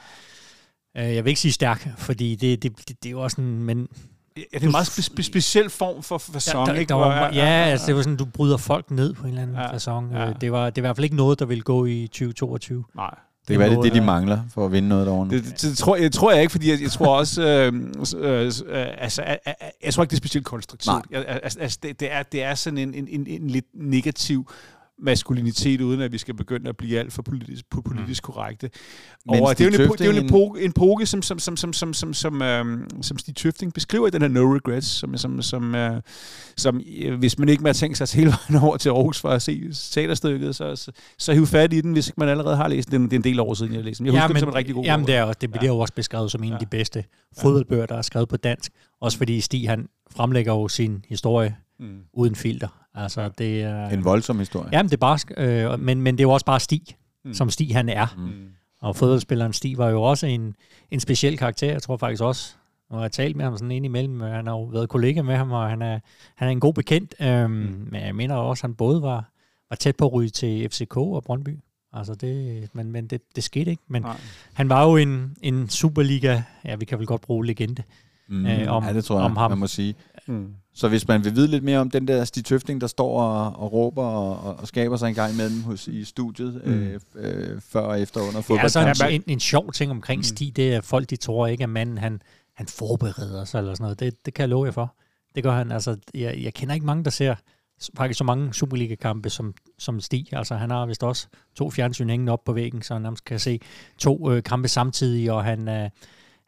øh, 0.97 1.15
jeg 1.15 1.25
vil 1.25 1.31
ikke 1.31 1.41
sige 1.41 1.53
stærk, 1.53 1.89
fordi 1.99 2.35
det, 2.35 2.63
det, 2.63 2.89
det, 2.89 3.03
det 3.03 3.07
er 3.09 3.11
jo 3.11 3.21
også 3.21 3.35
sådan, 3.35 3.63
men 3.63 3.89
ja, 4.37 4.43
det 4.53 4.63
er 4.63 4.67
en 4.67 4.71
meget 4.71 4.87
spe, 4.87 5.03
spe, 5.03 5.23
speciel 5.23 5.71
form 5.71 6.03
for 6.03 6.19
fasong, 6.19 6.67
der, 6.67 6.73
der, 6.73 6.81
ikke? 6.81 6.89
der 6.89 6.95
var, 6.95 7.31
ja, 7.33 7.45
altså 7.47 7.87
det 7.87 7.97
var 7.97 8.03
sådan, 8.03 8.17
du 8.17 8.25
bryder 8.25 8.57
folk 8.57 8.91
ned 8.91 9.15
på 9.15 9.23
en 9.23 9.29
eller 9.29 9.43
anden 9.43 9.57
Ja. 9.57 9.63
ja. 9.63 9.73
fasong. 9.73 10.13
Ja. 10.13 10.25
Ja. 10.25 10.33
Det, 10.41 10.53
var, 10.53 10.71
det 10.71 10.79
er 10.79 10.83
i 10.83 10.87
hvert 10.87 10.97
fald 10.97 11.05
ikke 11.05 11.17
noget, 11.17 11.39
der 11.39 11.45
ville 11.45 11.63
gå 11.63 11.85
i 11.85 12.07
2022. 12.07 12.85
Nej. 12.95 13.15
Det 13.49 13.55
kan 13.55 13.59
være, 13.59 13.71
det 13.71 13.77
er 13.77 13.83
det, 13.83 13.95
de 13.95 14.01
mangler 14.01 14.41
for 14.55 14.67
at 14.67 14.73
vinde 14.73 14.89
noget 14.89 15.07
derovre. 15.07 15.31
Det, 15.31 15.45
det, 15.45 15.63
det, 15.63 15.79
tror, 15.79 15.97
jeg, 15.97 16.13
tror 16.13 16.33
jeg 16.33 16.41
ikke, 16.41 16.51
fordi 16.53 16.71
jeg, 16.71 16.83
jeg 16.83 16.91
tror 16.91 17.17
også, 17.17 17.43
øh, 17.43 17.75
øh, 18.17 18.53
øh, 18.67 18.87
altså, 18.99 19.23
jeg, 19.23 19.39
jeg, 19.47 19.55
jeg 19.85 19.95
tror 19.95 20.03
ikke, 20.03 20.11
det 20.11 20.17
er 20.17 20.21
specielt 20.21 20.47
konstruktivt. 20.47 21.11
Nej. 21.11 21.25
Jeg, 21.27 21.41
altså, 21.43 21.79
det, 21.83 22.01
det, 22.01 22.13
er, 22.13 22.23
det 22.23 22.43
er 22.43 22.55
sådan 22.55 22.79
en, 22.79 22.95
en, 22.95 23.09
en, 23.09 23.27
en 23.27 23.49
lidt 23.51 23.67
negativ 23.75 24.51
maskulinitet, 25.03 25.81
uden 25.81 26.01
at 26.01 26.13
vi 26.13 26.19
skal 26.19 26.35
begynde 26.35 26.69
at 26.69 26.77
blive 26.77 26.99
alt 26.99 27.13
for 27.13 27.23
politisk, 27.23 27.65
po- 27.75 27.81
politisk 27.81 28.23
korrekte. 28.23 28.71
Men 29.27 29.43
Og 29.43 29.59
det 29.59 29.61
er 29.61 29.79
jo 29.79 29.85
en, 29.85 29.91
det 29.93 30.01
er 30.01 30.05
jo 30.13 30.19
en 30.21 30.27
epoke, 30.27 30.63
en 30.65 30.71
epoke 30.71 31.07
som, 31.07 31.23
som, 31.23 31.39
som, 31.39 31.57
som, 31.57 31.73
som, 31.73 31.95
som, 31.95 32.15
som, 32.15 32.43
øhm, 32.43 33.03
som 33.03 33.19
Stig 33.19 33.37
Tøfting 33.37 33.75
beskriver 33.75 34.07
i 34.07 34.11
den 34.11 34.23
her 34.23 34.29
No 34.29 34.55
Regrets, 34.55 34.87
som, 34.87 35.17
som, 35.17 35.43
som, 35.43 35.75
øh, 35.75 36.01
som 36.57 36.81
øh, 36.99 37.19
hvis 37.19 37.39
man 37.39 37.49
ikke 37.49 37.63
må 37.63 37.73
tænke 37.73 37.97
sig 38.07 38.09
hele 38.19 38.33
vejen 38.49 38.65
over 38.65 38.77
til 38.77 38.89
Aarhus 38.89 39.21
for 39.21 39.29
at 39.29 39.43
se 39.43 39.73
teaterstykket, 39.93 40.57
så, 40.57 40.77
så, 40.77 40.93
så 41.19 41.33
hiv 41.33 41.47
fat 41.47 41.73
i 41.73 41.81
den, 41.81 41.93
hvis 41.93 42.09
ikke 42.09 42.21
man 42.21 42.29
allerede 42.29 42.57
har 42.57 42.69
læst 42.69 42.91
den. 42.91 43.05
Det 43.05 43.13
er 43.13 43.17
en 43.17 43.25
del 43.25 43.41
år 43.41 43.55
siden, 43.55 43.73
jeg 43.73 43.79
har 43.79 43.85
læst 43.85 43.99
den. 43.99 44.07
Jeg 44.07 44.13
husker 44.15 44.29
den 44.29 44.39
som 44.39 44.49
en 44.49 44.55
rigtig 44.55 44.75
god 44.75 44.85
Jamen, 44.85 45.07
det, 45.07 45.15
er, 45.15 45.23
også- 45.23 45.39
det 45.41 45.51
bliver 45.51 45.65
Ja. 45.65 45.69
jo 45.69 45.79
også 45.79 45.95
beskrevet 45.95 46.31
som 46.31 46.43
en 46.43 46.49
Ja. 46.49 46.55
af 46.55 46.61
de 46.61 46.67
bedste 46.67 47.05
fodboldbøger, 47.39 47.87
der 47.87 47.95
er 47.97 48.03
skrevet 48.03 48.29
på 48.29 48.37
dansk. 48.37 48.73
Også 49.01 49.19
fordi 49.19 49.41
Stig, 49.41 49.69
han 49.69 49.87
fremlægger 50.11 50.53
jo 50.53 50.69
sin 50.69 51.05
historie 51.09 51.57
Mm. 51.81 51.99
uden 52.13 52.35
filter. 52.35 52.69
Altså, 52.95 53.31
det 53.39 53.63
er... 53.63 53.89
En 53.89 54.05
voldsom 54.05 54.39
historie. 54.39 54.69
Jamen, 54.73 54.91
det 54.91 54.97
er 54.97 54.99
bare... 55.01 55.19
Øh, 55.73 55.81
men, 55.81 56.01
men 56.03 56.15
det 56.15 56.21
er 56.21 56.25
jo 56.25 56.31
også 56.31 56.47
bare 56.47 56.61
Stig, 56.61 56.83
Mm. 57.25 57.29
mm. 57.29 57.35
som 57.35 57.51
Stig 57.51 57.75
han 57.77 57.89
er. 57.89 58.07
Mm. 58.19 58.49
Og 58.81 58.97
fodboldspilleren 58.97 59.53
Stig 59.53 59.79
var 59.79 59.89
jo 59.89 60.03
også 60.03 60.27
en, 60.27 60.55
en 60.91 61.01
speciel 61.01 61.39
karakter. 61.39 61.73
Jeg 61.73 61.83
tror 61.83 61.97
faktisk 61.97 62.23
også, 62.23 62.55
når 62.91 62.97
jeg 62.99 63.03
har 63.05 63.09
talt 63.09 63.37
med 63.37 63.45
ham 63.45 63.57
sådan 63.57 63.71
ind 63.71 63.85
imellem, 63.85 64.23
øh, 64.23 64.31
han 64.31 64.47
har 64.47 64.55
jo 64.55 64.63
været 64.63 64.89
kollega 64.89 65.23
med 65.23 65.37
ham, 65.37 65.53
og 65.53 65.69
han 65.71 65.83
er, 65.83 65.99
han 66.37 66.49
er 66.49 66.53
en 66.53 66.61
god 66.61 66.75
bekendt. 66.75 67.15
Øhm, 67.21 67.51
mm. 67.51 67.89
Men 67.91 68.03
jeg 68.03 68.15
mener 68.15 68.35
også, 68.35 68.61
at 68.61 68.69
han 68.69 68.75
både 68.75 69.03
var, 69.03 69.25
var 69.71 69.77
tæt 69.77 69.97
på 69.97 70.07
at 70.07 70.13
ryge 70.13 70.29
til 70.29 70.69
FCK 70.71 70.97
og 70.97 71.23
Brøndby. 71.25 71.59
Altså 71.93 72.15
det, 72.15 72.69
men, 72.73 72.93
men 72.93 73.07
det, 73.07 73.21
det 73.37 73.45
skete 73.45 73.71
ikke. 73.71 73.83
Men 73.89 74.03
Nej. 74.03 74.17
han 74.53 74.69
var 74.69 74.85
jo 74.85 74.97
en, 74.97 75.37
en 75.43 75.69
Superliga, 75.69 76.43
ja, 76.65 76.77
vi 76.77 76.85
kan 76.85 76.99
vel 76.99 77.07
godt 77.07 77.21
bruge 77.21 77.47
legende. 77.47 77.83
Mm. 78.29 78.47
Øh, 78.47 78.73
om- 78.73 78.85
ja, 78.85 78.93
det 78.93 79.05
tror 79.05 79.17
jeg, 79.17 79.25
om 79.25 79.37
ham. 79.37 79.51
man 79.51 79.59
må 79.59 79.67
sige. 79.67 79.95
Mm. 80.27 80.55
Så 80.75 80.89
hvis 80.89 81.09
man 81.09 81.25
vil 81.25 81.35
vide 81.37 81.47
lidt 81.47 81.65
mere 81.65 81.79
om 81.79 81.91
den 81.91 82.09
der 82.09 82.25
Stig 82.25 82.45
Tøfting, 82.45 82.81
der 82.81 82.87
står 82.87 83.21
og, 83.23 83.63
og 83.63 83.73
råber 83.73 84.05
og, 84.05 84.57
og, 84.57 84.69
skaber 84.69 84.97
sig 84.97 85.09
en 85.09 85.15
gang 85.15 85.33
imellem 85.35 85.63
hos, 85.63 85.89
i 85.89 86.05
studiet, 86.05 86.63
Mm. 86.65 86.73
øh, 86.73 87.01
øh, 87.15 87.61
før 87.61 87.81
og 87.81 88.01
efter 88.01 88.21
under 88.21 88.41
Det 88.41 88.51
er 88.51 88.59
altså 88.59 88.81
fodboldkamp. 88.81 89.11
en, 89.11 89.15
en, 89.15 89.23
en 89.27 89.41
sjov 89.41 89.73
ting 89.73 89.91
omkring 89.91 90.19
Mm. 90.19 90.23
Stig, 90.23 90.57
det 90.57 90.73
er, 90.75 90.79
at 90.79 90.85
folk 90.85 91.11
de 91.11 91.17
tror 91.17 91.47
ikke, 91.47 91.63
at 91.65 91.71
manden 91.71 91.99
han, 91.99 92.23
han 92.57 92.67
forbereder 92.67 93.45
sig 93.45 93.59
eller 93.59 93.75
sådan 93.75 93.85
noget. 93.85 94.01
Det, 94.01 94.27
det 94.27 94.35
kan 94.35 94.43
jeg 94.43 94.49
love 94.49 94.65
jer 94.65 94.73
for. 94.73 94.95
Det 95.35 95.43
gør 95.43 95.53
han. 95.53 95.73
Altså, 95.73 95.97
jeg, 96.15 96.39
jeg 96.43 96.55
kender 96.55 96.75
ikke 96.75 96.87
mange, 96.87 97.05
der 97.05 97.11
ser 97.11 97.35
faktisk 97.97 98.19
så 98.19 98.25
mange 98.25 98.55
Superliga-kampe 98.55 99.31
som, 99.31 99.55
som 99.79 100.01
Stig. 100.01 100.27
Altså, 100.33 100.55
han 100.55 100.71
har 100.71 100.87
vist 100.87 101.03
også 101.03 101.27
to 101.55 101.71
fjernsyn 101.71 102.09
hængende 102.09 102.33
op 102.33 102.45
på 102.45 102.53
væggen, 102.53 102.83
så 102.83 102.93
han 102.95 103.03
nærmest 103.03 103.25
kan 103.25 103.39
se 103.39 103.61
to 103.99 104.31
øh, 104.33 104.43
kampe 104.43 104.69
samtidig, 104.69 105.33
og 105.33 105.45
han, 105.45 105.69
øh, 105.69 105.91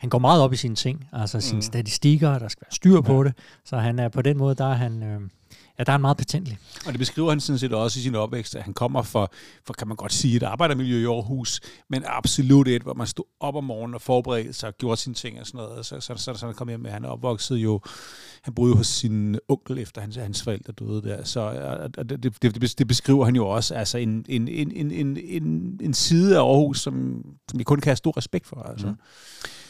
han 0.05 0.09
går 0.11 0.19
meget 0.19 0.43
op 0.43 0.53
i 0.53 0.57
sine 0.57 0.75
ting, 0.75 1.09
altså 1.13 1.41
sine 1.41 1.57
Mm. 1.57 1.63
statistikker, 1.63 2.39
der 2.39 2.49
skal 2.49 2.61
være 2.67 2.75
styr 2.75 3.01
på 3.01 3.23
Ja. 3.23 3.29
det. 3.29 3.35
Så 3.65 3.77
han 3.77 3.99
er 3.99 4.09
på 4.09 4.23
den 4.23 4.39
måde, 4.39 4.55
der 4.55 4.65
er 4.65 4.75
han, 4.75 5.03
øh, 5.03 5.21
ja, 5.79 5.85
der 5.85 5.91
er 5.91 5.93
han 5.93 6.01
meget 6.01 6.17
patentlig. 6.17 6.59
Og 6.87 6.93
det 6.93 6.99
beskriver 6.99 7.29
han 7.31 7.41
sådan 7.41 7.59
set 7.59 7.73
også 7.73 7.99
i 8.01 8.03
sin 8.03 8.15
opvækst, 8.15 8.57
at 8.57 8.63
han 8.63 8.75
kommer 8.75 9.03
fra, 9.03 9.27
for 9.67 9.75
kan 9.75 9.89
man 9.89 9.97
godt 9.97 10.13
sige, 10.13 10.37
et 10.37 10.43
arbejdermiljø 10.43 10.97
i 11.03 11.05
Aarhus, 11.15 11.61
men 11.91 12.03
absolut 12.07 12.69
et, 12.69 12.83
hvor 12.83 12.95
man 12.95 13.07
stod 13.07 13.25
op 13.41 13.55
om 13.57 13.65
morgenen 13.65 13.95
og 13.95 14.01
forberedte 14.03 14.53
sig 14.53 14.69
og 14.69 14.75
gjorde 14.79 14.97
sine 15.01 15.15
ting 15.15 15.41
og 15.41 15.47
sådan 15.47 15.59
noget. 15.59 15.87
Så, 15.87 16.01
så, 16.01 16.15
så, 16.17 16.35
så 16.35 16.47
han 16.47 16.55
kom 16.55 16.69
hjem 16.69 16.81
med, 16.81 16.91
han 16.91 17.05
er 17.05 17.09
opvokset 17.09 17.57
jo, 17.57 17.81
han 18.43 18.55
boede 18.55 18.71
jo 18.71 18.77
hos 18.77 18.87
sin 18.87 19.39
onkel 19.49 19.79
efter 19.79 20.01
hans, 20.01 20.17
hans 20.17 20.43
forældre 20.43 20.73
døde 20.73 21.03
der. 21.03 21.25
Så 21.25 21.41
og- 21.99 22.09
det, 22.09 22.23
det, 22.23 22.43
det, 22.43 22.79
det 22.79 22.87
beskriver 22.89 23.25
han 23.25 23.37
jo 23.37 23.47
også, 23.49 23.75
altså 23.75 23.99
en, 23.99 24.25
en, 24.29 24.49
en, 24.49 24.73
en, 24.73 24.91
en, 24.91 25.17
en, 25.17 25.79
en 25.83 25.95
side 25.95 26.37
af 26.37 26.41
Aarhus, 26.43 26.81
som, 26.81 27.23
som 27.51 27.59
vi 27.59 27.65
kun 27.65 27.81
kan 27.81 27.91
have 27.91 27.97
stor 27.97 28.17
respekt 28.17 28.47
for. 28.47 28.63
Altså. 28.63 28.87
Mm. 28.87 28.95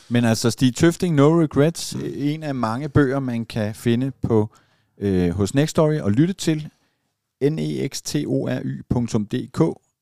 Men 0.08 0.24
altså 0.24 0.50
Stig 0.50 0.76
Tøfting, 0.76 1.14
No 1.14 1.40
Regrets, 1.40 1.96
øh, 1.96 2.12
en 2.16 2.42
af 2.42 2.54
mange 2.54 2.88
bøger, 2.88 3.20
man 3.20 3.44
kan 3.44 3.74
finde 3.74 4.10
på 4.10 4.50
øh, 4.98 5.30
hos 5.30 5.54
Nextory 5.54 5.98
og 5.98 6.12
lytte 6.12 6.34
til 6.34 6.68
nextory.dk 7.50 8.82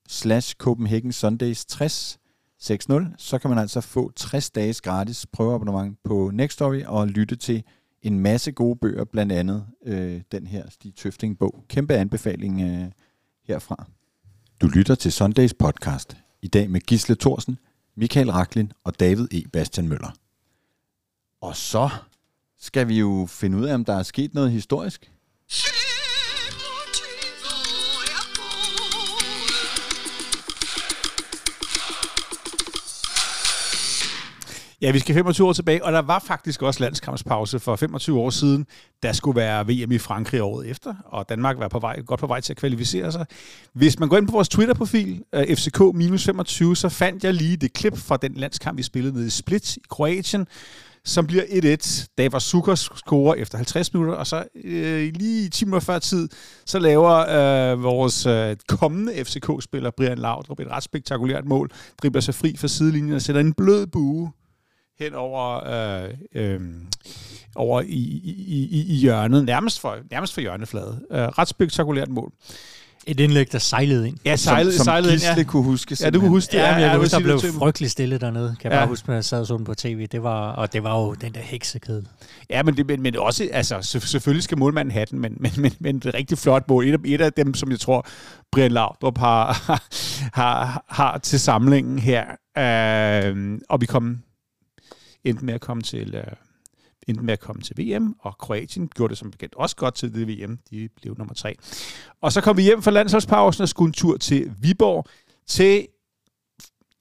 slash 0.08 0.54
Copenhagen 0.56 1.12
Sundays 1.12 1.64
60 1.64 2.18
60, 2.62 2.86
så 3.18 3.38
kan 3.38 3.50
man 3.50 3.58
altså 3.58 3.80
få 3.80 4.12
60 4.16 4.50
dages 4.50 4.80
gratis 4.80 5.26
prøveabonnement 5.26 5.98
på 6.04 6.30
Nextory 6.34 6.82
og 6.86 7.08
lytte 7.08 7.36
til 7.36 7.62
en 8.02 8.20
masse 8.20 8.52
gode 8.52 8.76
bøger, 8.76 9.04
blandt 9.04 9.32
andet 9.32 9.66
øh, 9.86 10.20
den 10.32 10.46
her 10.46 10.70
Stig 10.70 10.94
Tøfting 10.94 11.38
bog. 11.38 11.64
Kæmpe 11.68 11.94
anbefaling 11.94 12.60
øh, 12.60 12.84
herfra. 13.44 13.86
Du 14.60 14.66
lytter 14.66 14.94
til 14.94 15.12
Sundays 15.12 15.54
podcast. 15.54 16.16
I 16.42 16.48
dag 16.48 16.70
med 16.70 16.80
Gisle 16.80 17.14
Thorsen, 17.14 17.58
Michael 17.96 18.30
Raklin 18.30 18.72
og 18.84 19.00
David 19.00 19.28
E. 19.32 19.48
Bastian 19.52 19.88
Møller. 19.88 20.10
Og 21.40 21.56
så 21.56 21.90
skal 22.58 22.88
vi 22.88 22.98
jo 22.98 23.26
finde 23.30 23.58
ud 23.58 23.64
af, 23.64 23.74
om 23.74 23.84
der 23.84 23.94
er 23.94 24.02
sket 24.02 24.34
noget 24.34 24.52
historisk. 24.52 25.12
Ja, 34.82 34.90
vi 34.90 34.98
skal 34.98 35.14
25 35.14 35.46
år 35.46 35.52
tilbage, 35.52 35.84
og 35.84 35.92
der 35.92 36.02
var 36.02 36.24
faktisk 36.26 36.62
også 36.62 36.80
landskampspause 36.80 37.58
for 37.58 37.76
25 37.76 38.20
år 38.20 38.30
siden. 38.30 38.66
Der 39.02 39.12
skulle 39.12 39.36
være 39.36 39.66
VM 39.66 39.92
i 39.92 39.98
Frankrig 39.98 40.42
året 40.42 40.70
efter, 40.70 40.94
og 41.04 41.28
Danmark 41.28 41.58
var 41.58 41.68
på 41.68 41.78
vej, 41.78 42.00
godt 42.00 42.20
på 42.20 42.26
vej 42.26 42.40
til 42.40 42.52
at 42.52 42.56
kvalificere 42.56 43.12
sig. 43.12 43.26
Hvis 43.74 43.98
man 43.98 44.08
går 44.08 44.16
ind 44.16 44.26
på 44.26 44.32
vores 44.32 44.48
Twitter-profil, 44.48 45.22
øh, 45.34 45.42
FCK-25, 45.42 46.74
så 46.74 46.88
fandt 46.88 47.24
jeg 47.24 47.34
lige 47.34 47.56
det 47.56 47.72
klip 47.72 47.96
fra 47.98 48.16
den 48.16 48.34
landskamp, 48.34 48.78
vi 48.78 48.82
spillede 48.82 49.14
nede 49.14 49.26
i 49.26 49.30
Split 49.30 49.76
i 49.76 49.80
Kroatien, 49.90 50.46
som 51.04 51.26
bliver 51.26 51.42
1-1. 51.42 52.06
Davar 52.18 52.38
Sukker 52.38 52.74
scorer 52.74 53.34
efter 53.34 53.58
50 53.58 53.94
minutter, 53.94 54.14
og 54.14 54.26
så 54.26 54.44
øh, 54.64 55.12
lige 55.14 55.48
10 55.48 55.64
minutter 55.64 55.84
før 55.84 55.98
tid, 55.98 56.28
så 56.66 56.78
laver 56.78 57.12
øh, 57.12 57.82
vores 57.82 58.26
øh, 58.26 58.56
kommende 58.68 59.24
FCK-spiller 59.24 59.90
Brian 59.96 60.18
Laudrup 60.18 60.60
et 60.60 60.68
ret 60.68 60.82
spektakulært 60.82 61.44
mål, 61.44 61.70
dribler 62.02 62.20
sig 62.20 62.34
fri 62.34 62.56
fra 62.56 62.68
sidelinjen 62.68 63.14
og 63.14 63.22
sætter 63.22 63.40
en 63.40 63.52
blød 63.52 63.86
bue 63.86 64.32
hen 65.00 65.14
over, 65.14 65.64
øh, 66.04 66.10
øh, 66.34 66.60
over 67.56 67.80
i, 67.80 67.86
i, 67.86 68.68
i, 68.70 68.86
i 68.88 68.94
hjørnet, 68.94 69.44
nærmest 69.44 69.80
for, 69.80 69.96
nærmest 70.10 70.34
for 70.34 70.40
hjørnefladet. 70.40 71.02
Øh, 71.12 71.18
ret 71.18 71.48
spektakulært 71.48 72.08
mål. 72.08 72.32
Et 73.06 73.20
indlæg, 73.20 73.52
der 73.52 73.58
sejlede 73.58 74.08
ind. 74.08 74.16
Ja, 74.24 74.36
sejlede, 74.36 74.72
som, 74.72 74.78
som 74.78 74.84
sejlede 74.84 75.12
ind, 75.14 75.22
ja. 75.36 75.42
kunne 75.42 75.62
huske. 75.62 75.96
Ja, 76.00 76.10
du 76.10 76.20
kunne 76.20 76.28
huske 76.30 76.52
det. 76.52 76.58
Ja, 76.58 76.72
men 76.72 76.80
jeg 76.80 76.86
ja, 76.86 76.92
kan 76.92 77.00
huske, 77.00 77.16
der 77.16 77.20
blev 77.22 77.38
frygtelig 77.58 77.90
stille 77.90 78.18
dernede. 78.18 78.56
Kan 78.60 78.70
jeg 78.70 78.76
Ja. 78.76 78.80
bare 78.80 78.88
huske, 78.88 79.08
når 79.08 79.14
jeg 79.14 79.24
sad 79.24 79.46
sådan 79.46 79.64
på 79.64 79.74
tv. 79.74 80.06
Det 80.06 80.22
var, 80.22 80.52
og 80.52 80.72
det 80.72 80.82
var 80.82 80.98
jo 81.00 81.14
den 81.14 81.34
der 81.34 81.40
heksekedel. 81.40 82.06
Ja, 82.50 82.62
men, 82.62 82.76
det, 82.76 82.86
men, 82.86 83.02
men 83.02 83.16
også, 83.16 83.48
altså, 83.52 83.82
selv- 83.82 84.02
selvfølgelig 84.02 84.42
skal 84.44 84.58
målmanden 84.58 84.92
have 84.92 85.06
den, 85.10 85.18
men, 85.20 85.36
men, 85.40 85.52
men, 85.56 85.72
men 85.80 85.98
det 85.98 86.06
er 86.06 86.14
rigtig 86.14 86.38
flot 86.38 86.68
mål. 86.68 86.84
Et 86.86 86.92
af, 86.92 86.98
et 87.04 87.20
af 87.20 87.32
dem, 87.32 87.54
som 87.54 87.70
jeg 87.70 87.80
tror, 87.80 88.06
Brian 88.52 88.72
Laudrup 88.72 89.18
har, 89.18 89.52
har, 90.40 90.84
har 90.88 91.18
til 91.18 91.40
samlingen 91.40 91.98
her. 91.98 92.24
Øh, 92.58 93.58
og 93.68 93.80
vi 93.80 93.86
kom 93.86 94.18
endte 95.24 95.44
med 95.44 95.54
at 95.54 95.60
komme 95.60 95.82
til 95.82 96.14
øh, 96.14 96.24
endte 97.08 97.24
med 97.24 97.32
at 97.32 97.40
komme 97.40 97.62
til 97.62 97.78
VM, 97.78 98.14
og 98.18 98.38
Kroatien 98.38 98.88
gjorde 98.88 99.10
det 99.10 99.18
som 99.18 99.30
bekendt 99.30 99.54
også 99.54 99.76
godt 99.76 99.94
til 99.94 100.14
det 100.14 100.28
VM. 100.28 100.58
De 100.70 100.88
blev 100.96 101.14
nummer 101.18 101.34
tre. 101.34 101.56
Og 102.20 102.32
så 102.32 102.40
kom 102.40 102.56
vi 102.56 102.62
hjem 102.62 102.82
fra 102.82 102.90
landsholdspausen 102.90 103.62
og 103.62 103.68
skulle 103.68 103.88
en 103.88 103.92
tur 103.92 104.16
til 104.16 104.52
Viborg 104.60 105.06
til 105.46 105.86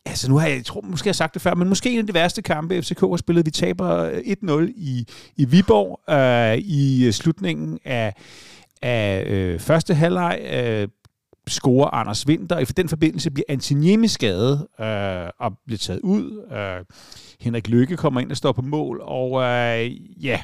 Altså 0.06 0.30
nu 0.30 0.38
har 0.38 0.48
jeg, 0.48 0.58
jeg 0.58 0.66
tror 0.66 0.82
måske 0.82 1.08
jeg 1.08 1.12
har 1.12 1.14
sagt 1.14 1.34
det 1.34 1.42
før, 1.42 1.56
men 1.56 1.70
måske 1.70 1.92
en 1.92 2.00
af 2.00 2.08
de 2.08 2.14
værste 2.14 2.42
kampe, 2.42 2.82
FCK 2.82 3.00
har 3.00 3.18
spillet. 3.18 3.46
Vi 3.46 3.52
taber 3.52 3.90
øh, 3.90 4.18
1-0 4.18 4.74
i, 4.76 5.08
i 5.38 5.46
Viborg 5.46 6.00
øh, 6.10 6.58
i 6.58 7.06
øh, 7.06 7.14
slutningen 7.14 7.80
af, 7.86 8.14
af 8.82 9.24
øh, 9.28 9.60
første 9.60 9.94
halvleg. 9.94 10.40
Øh, 10.54 10.88
scorer 11.48 11.90
Anders 11.94 12.28
Winter, 12.28 12.58
i 12.58 12.66
den 12.66 12.90
forbindelse 12.90 13.32
bliver 13.32 13.46
Antiniemi 13.50 14.08
skadet 14.08 14.68
øh, 14.80 15.30
og 15.40 15.58
bliver 15.66 15.78
taget 15.78 16.00
ud. 16.00 16.48
Øh, 16.52 16.86
Henrik 17.40 17.68
Lykke 17.68 17.98
kommer 17.98 18.22
ind 18.22 18.32
og 18.32 18.38
står 18.38 18.52
på 18.52 18.62
mål, 18.62 19.02
og 19.04 19.42
øh, 19.42 19.92
ja, 20.26 20.42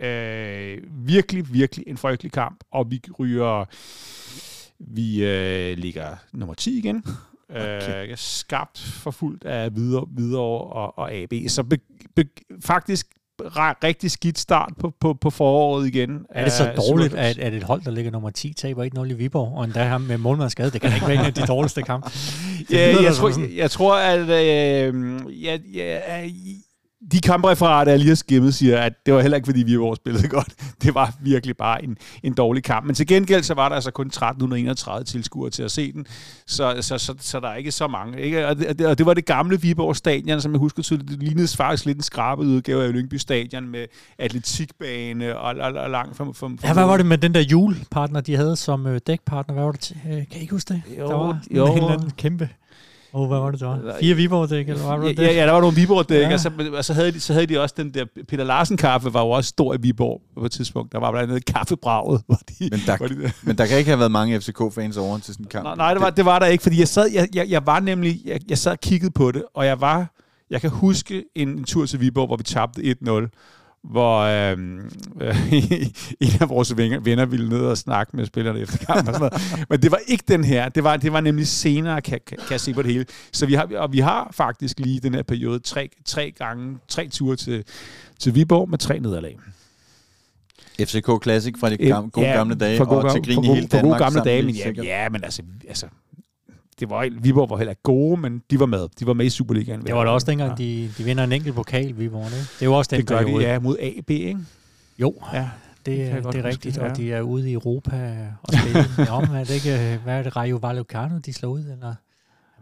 øh, 0.00 0.78
virkelig, 1.06 1.52
virkelig 1.52 1.84
en 1.88 1.96
frygtelig 1.96 2.32
kamp, 2.32 2.64
og 2.72 2.90
vi 2.90 3.02
ryger, 3.18 3.64
vi 4.78 5.24
øh, 5.24 5.78
ligger 5.78 6.16
nummer 6.32 6.54
10 6.54 6.78
igen. 6.78 7.04
Okay. 7.50 8.10
Øh, 8.10 8.16
skarpt 8.16 8.78
forfulgt 8.78 9.44
af 9.44 9.76
videre, 9.76 10.06
videre 10.16 10.42
og, 10.42 10.98
og 10.98 11.12
AB. 11.12 11.32
Så 11.48 11.62
be, 11.62 11.78
be, 12.16 12.24
faktisk 12.60 13.06
rigtig 13.84 14.10
skidt 14.10 14.38
start 14.38 14.72
på, 14.78 14.92
på, 15.00 15.14
på 15.14 15.30
foråret 15.30 15.86
igen. 15.86 16.26
Er 16.30 16.44
det 16.44 16.52
så 16.52 16.72
dårligt, 16.76 17.14
at, 17.14 17.38
at 17.38 17.54
et 17.54 17.62
hold, 17.62 17.82
der 17.82 17.90
ligger 17.90 18.10
nummer 18.10 18.30
10, 18.30 18.54
taber 18.54 18.84
1-0 18.98 19.04
i 19.04 19.12
Viborg, 19.12 19.58
og 19.58 19.64
endda 19.64 19.84
ham 19.84 20.00
med 20.00 20.18
målmandsskade? 20.18 20.70
Det 20.70 20.80
kan 20.80 20.94
ikke 20.94 21.06
være 21.06 21.16
en 21.16 21.26
af 21.26 21.34
de 21.34 21.46
dårligste 21.46 21.82
kampe. 21.82 22.10
Ja, 22.70 23.02
jeg, 23.02 23.14
tror, 23.14 23.28
jeg, 23.28 23.50
jeg 23.56 23.70
tror, 23.70 23.96
at 23.96 24.28
øh, 24.28 25.20
ja, 25.44 25.58
ja, 25.74 25.98
de 27.12 27.20
kampreferater, 27.20 27.92
jeg 27.92 27.98
lige 27.98 28.08
har 28.08 28.14
skimmet, 28.14 28.54
siger, 28.54 28.78
at 28.80 28.92
det 29.06 29.14
var 29.14 29.20
heller 29.20 29.36
ikke, 29.36 29.46
fordi 29.46 29.62
Viborg 29.62 29.96
spillede 29.96 30.28
godt. 30.38 30.54
Det 30.82 30.94
var 30.94 31.14
virkelig 31.20 31.56
bare 31.56 31.84
en, 31.84 31.96
en 32.22 32.34
dårlig 32.34 32.64
kamp. 32.64 32.86
Men 32.86 32.94
til 32.94 33.06
gengæld, 33.06 33.42
så 33.42 33.54
var 33.54 33.68
der 33.68 33.76
altså 33.76 33.90
kun 33.90 34.06
1331 34.06 35.04
tilskuere 35.04 35.50
til 35.50 35.62
at 35.62 35.70
se 35.70 35.92
den. 35.92 36.06
Så, 36.46 36.76
så, 36.80 36.98
så, 36.98 37.14
så 37.20 37.40
der 37.40 37.48
er 37.48 37.56
ikke 37.56 37.72
så 37.72 37.88
mange. 37.88 38.20
Ikke? 38.20 38.46
Og, 38.48 38.58
det, 38.58 38.86
og 38.86 38.98
det 38.98 39.06
var 39.06 39.14
det 39.14 39.24
gamle 39.24 39.60
Viborg 39.60 39.96
Stadion, 39.96 40.40
som 40.40 40.52
jeg 40.52 40.58
husker 40.58 40.82
tydeligt. 40.82 41.10
Det 41.10 41.22
lignede 41.22 41.48
faktisk 41.56 41.86
lidt 41.86 41.96
en 41.96 42.02
skrabet 42.02 42.44
udgave 42.44 42.84
af 42.84 42.92
Lyngby 42.92 43.14
Stadion 43.14 43.68
med 43.68 43.86
atletikbane 44.18 45.38
og, 45.38 45.54
og, 45.60 45.72
og 45.72 45.90
langt 45.90 46.16
fra, 46.16 46.24
fra, 46.24 46.50
Ja, 46.64 46.72
hvad 46.72 46.84
var 46.84 46.96
det 46.96 47.06
med 47.06 47.18
den 47.18 47.34
der 47.34 47.40
julepartner, 47.40 48.20
de 48.20 48.36
havde 48.36 48.56
som 48.56 48.86
øh, 48.86 49.00
dækpartner? 49.06 49.54
Hvad 49.54 49.64
var 49.64 49.72
det 49.72 49.80
til? 49.80 49.96
Øh, 50.06 50.12
kan 50.12 50.26
I 50.32 50.40
ikke 50.40 50.54
huske 50.54 50.74
det? 50.74 50.82
Jo, 50.98 51.08
der 51.08 51.16
var 51.16 51.40
jo. 51.50 51.88
en 51.88 52.10
kæmpe. 52.10 52.48
Åh, 53.12 53.20
oh, 53.20 53.28
hvad 53.28 53.38
var 53.38 53.50
det, 53.50 53.60
der 53.60 53.66
var? 53.66 53.96
Fire 54.00 54.14
Viborg-dæk, 54.14 54.68
eller 54.68 54.86
hvad 54.86 54.98
var 54.98 55.08
det? 55.08 55.18
Ja, 55.18 55.22
ja, 55.24 55.32
ja, 55.32 55.46
der 55.46 55.52
var 55.52 55.60
nogle 55.60 55.76
Viborg-dæk, 55.76 56.20
Ja. 56.20 56.28
ja. 56.28 56.34
og, 56.34 56.40
så, 56.40 56.50
og 56.72 56.84
så, 56.84 56.94
havde 56.94 57.12
de, 57.12 57.20
så 57.20 57.32
havde 57.32 57.46
de 57.46 57.60
også 57.60 57.74
den 57.78 57.94
der, 57.94 58.04
Peter 58.28 58.44
Larsen-kaffe 58.44 59.14
var 59.14 59.20
jo 59.20 59.30
også 59.30 59.48
stor 59.48 59.74
i 59.74 59.76
Viborg 59.80 60.20
på 60.38 60.44
et 60.44 60.52
tidspunkt. 60.52 60.92
Der 60.92 60.98
var 60.98 61.10
blandt 61.10 61.30
andet 61.30 61.44
kaffebraget. 61.44 62.22
Hvor 62.26 62.38
de, 62.48 62.68
Men 62.70 62.80
der, 62.86 62.96
hvor 62.96 63.06
de, 63.06 63.32
men 63.42 63.58
der 63.58 63.66
kan 63.66 63.78
ikke 63.78 63.90
have 63.90 63.98
været 63.98 64.12
mange 64.12 64.40
FCK-fans 64.40 64.96
over 64.96 65.18
til 65.18 65.34
sådan 65.34 65.44
en 65.46 65.48
kamp. 65.48 65.64
nej, 65.64 65.74
nej 65.76 65.94
det, 65.94 66.02
var, 66.02 66.10
det 66.10 66.24
var 66.24 66.38
der 66.38 66.46
ikke, 66.46 66.62
fordi 66.62 66.78
jeg 66.78 66.88
sad, 66.88 67.10
jeg, 67.12 67.28
jeg, 67.34 67.48
jeg 67.50 67.66
var 67.66 67.80
nemlig, 67.80 68.20
jeg, 68.24 68.40
jeg 68.48 68.58
sad 68.58 68.72
og 68.72 68.80
kiggede 68.80 69.10
på 69.10 69.32
det, 69.32 69.42
og 69.54 69.66
jeg 69.66 69.80
var, 69.80 70.14
jeg 70.50 70.60
kan 70.60 70.70
huske 70.70 71.24
en, 71.34 71.48
en 71.48 71.64
tur 71.64 71.86
til 71.86 72.00
Viborg, 72.00 72.26
hvor 72.26 72.36
vi 72.36 72.42
tabte 72.42 72.82
1-0, 72.82 73.59
hvor 73.84 74.20
øhm, 74.20 74.90
øh, 75.20 75.52
en 76.20 76.30
af 76.40 76.48
vores 76.48 76.76
venner, 76.76 77.24
ville 77.24 77.48
ned 77.48 77.60
og 77.60 77.78
snakke 77.78 78.16
med 78.16 78.26
spillerne 78.26 78.60
efter 78.60 78.78
kampen 78.78 79.08
og 79.08 79.14
sådan 79.14 79.30
noget. 79.32 79.66
Men 79.70 79.82
det 79.82 79.90
var 79.90 80.00
ikke 80.06 80.24
den 80.28 80.44
her. 80.44 80.68
Det 80.68 80.84
var, 80.84 80.96
det 80.96 81.12
var 81.12 81.20
nemlig 81.20 81.46
senere, 81.46 82.00
kan, 82.00 82.20
kan, 82.26 82.36
kan 82.36 82.50
jeg 82.50 82.60
se 82.60 82.74
på 82.74 82.82
det 82.82 82.92
hele. 82.92 83.06
Så 83.32 83.46
vi 83.46 83.54
har, 83.54 83.68
og 83.76 83.92
vi 83.92 83.98
har 83.98 84.30
faktisk 84.32 84.80
lige 84.80 85.00
den 85.00 85.14
her 85.14 85.22
periode 85.22 85.58
tre, 85.58 85.88
tre 86.04 86.30
gange, 86.30 86.78
tre 86.88 87.08
ture 87.08 87.36
til, 87.36 87.64
til 88.18 88.34
Viborg 88.34 88.70
med 88.70 88.78
tre 88.78 88.98
nederlag. 88.98 89.38
FCK 90.80 91.22
Classic 91.22 91.54
fra 91.60 91.70
de 91.70 91.76
gam, 91.76 92.10
gode 92.10 92.26
Ja, 92.26 92.32
gamle 92.32 92.54
dage, 92.54 92.76
for 92.76 92.84
gode, 92.84 93.04
og 93.04 93.12
til 93.12 93.22
grin 93.22 93.34
for 93.34 93.42
i 93.42 93.46
hele 93.46 93.60
for 93.62 93.76
Danmark. 93.76 93.98
gode 93.98 94.04
gamle 94.04 94.30
dage, 94.30 94.42
men 94.42 94.54
ja, 94.54 94.72
ja, 94.82 95.08
men 95.08 95.24
altså, 95.24 95.42
altså 95.68 95.86
det 96.80 96.90
var, 96.90 97.08
Viborg 97.22 97.50
var 97.50 97.56
heller 97.56 97.70
ikke 97.70 97.82
gode, 97.82 98.20
men 98.20 98.42
de 98.50 98.60
var 98.60 98.66
med. 98.66 98.88
De 99.00 99.06
var 99.06 99.12
med 99.12 99.26
i 99.26 99.30
Superligaen. 99.30 99.86
Det 99.86 99.94
var 99.94 100.04
da 100.04 100.10
også 100.10 100.26
dengang, 100.30 100.58
de, 100.58 100.90
de 100.98 101.04
vinder 101.04 101.24
en 101.24 101.32
enkelt 101.32 101.54
pokal, 101.54 101.98
Viborg. 101.98 102.24
Det, 102.24 102.32
det 102.32 102.62
er 102.62 102.66
jo 102.66 102.74
også 102.74 102.88
den 102.90 102.98
det 103.00 103.06
gør 103.08 103.18
de, 103.18 103.24
periode. 103.24 103.44
ja, 103.44 103.58
mod 103.58 103.76
AB, 103.80 104.10
ikke? 104.10 104.38
Jo, 104.98 105.14
Ja. 105.32 105.38
det, 105.38 105.48
det, 105.86 105.96
det 105.96 106.08
er 106.18 106.22
huske, 106.22 106.44
rigtigt, 106.44 106.76
ja. 106.76 106.90
og 106.90 106.96
de 106.96 107.12
er 107.12 107.20
ude 107.20 107.50
i 107.50 107.52
Europa 107.52 108.26
og 108.42 108.54
spille. 108.54 108.78
ja, 109.14 109.20
men 109.20 109.36
er 109.36 109.44
det 109.44 109.50
ikke, 109.54 110.00
hvad 110.04 110.18
er 110.18 110.22
det, 110.22 110.36
Rayo 110.36 110.56
Vallecano, 110.56 111.18
de 111.18 111.32
slår 111.32 111.50
ud? 111.50 111.60
Eller? 111.60 111.86
Jeg 111.86 111.94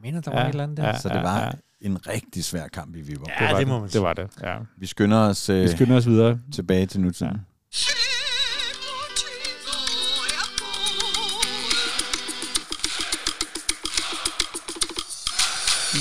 mener, 0.02 0.20
der 0.20 0.30
var 0.30 0.38
Ja, 0.40 0.44
et 0.46 0.50
eller 0.50 0.62
andet 0.64 0.76
der. 0.76 0.86
ja. 0.86 0.98
Så 0.98 1.08
det 1.08 1.22
var 1.22 1.54
en 1.80 1.98
rigtig 2.08 2.44
svær 2.44 2.68
kamp 2.68 2.96
i 2.96 3.00
Viborg. 3.00 3.28
Ja, 3.40 3.46
det, 3.46 3.52
var 3.52 3.58
det 3.58 3.68
må 3.68 3.80
man 3.80 3.88
Det 3.88 4.02
var 4.02 4.12
det, 4.12 4.26
ja. 4.42 4.56
Vi 4.78 4.86
skynder 4.86 5.18
os 5.18 5.48
øh, 5.48 5.62
Vi 5.62 5.68
skynder 5.68 5.96
os 5.96 6.06
videre. 6.06 6.38
tilbage 6.54 6.86
til 6.86 7.00
nutiden. 7.00 7.32
Ja. 7.32 7.38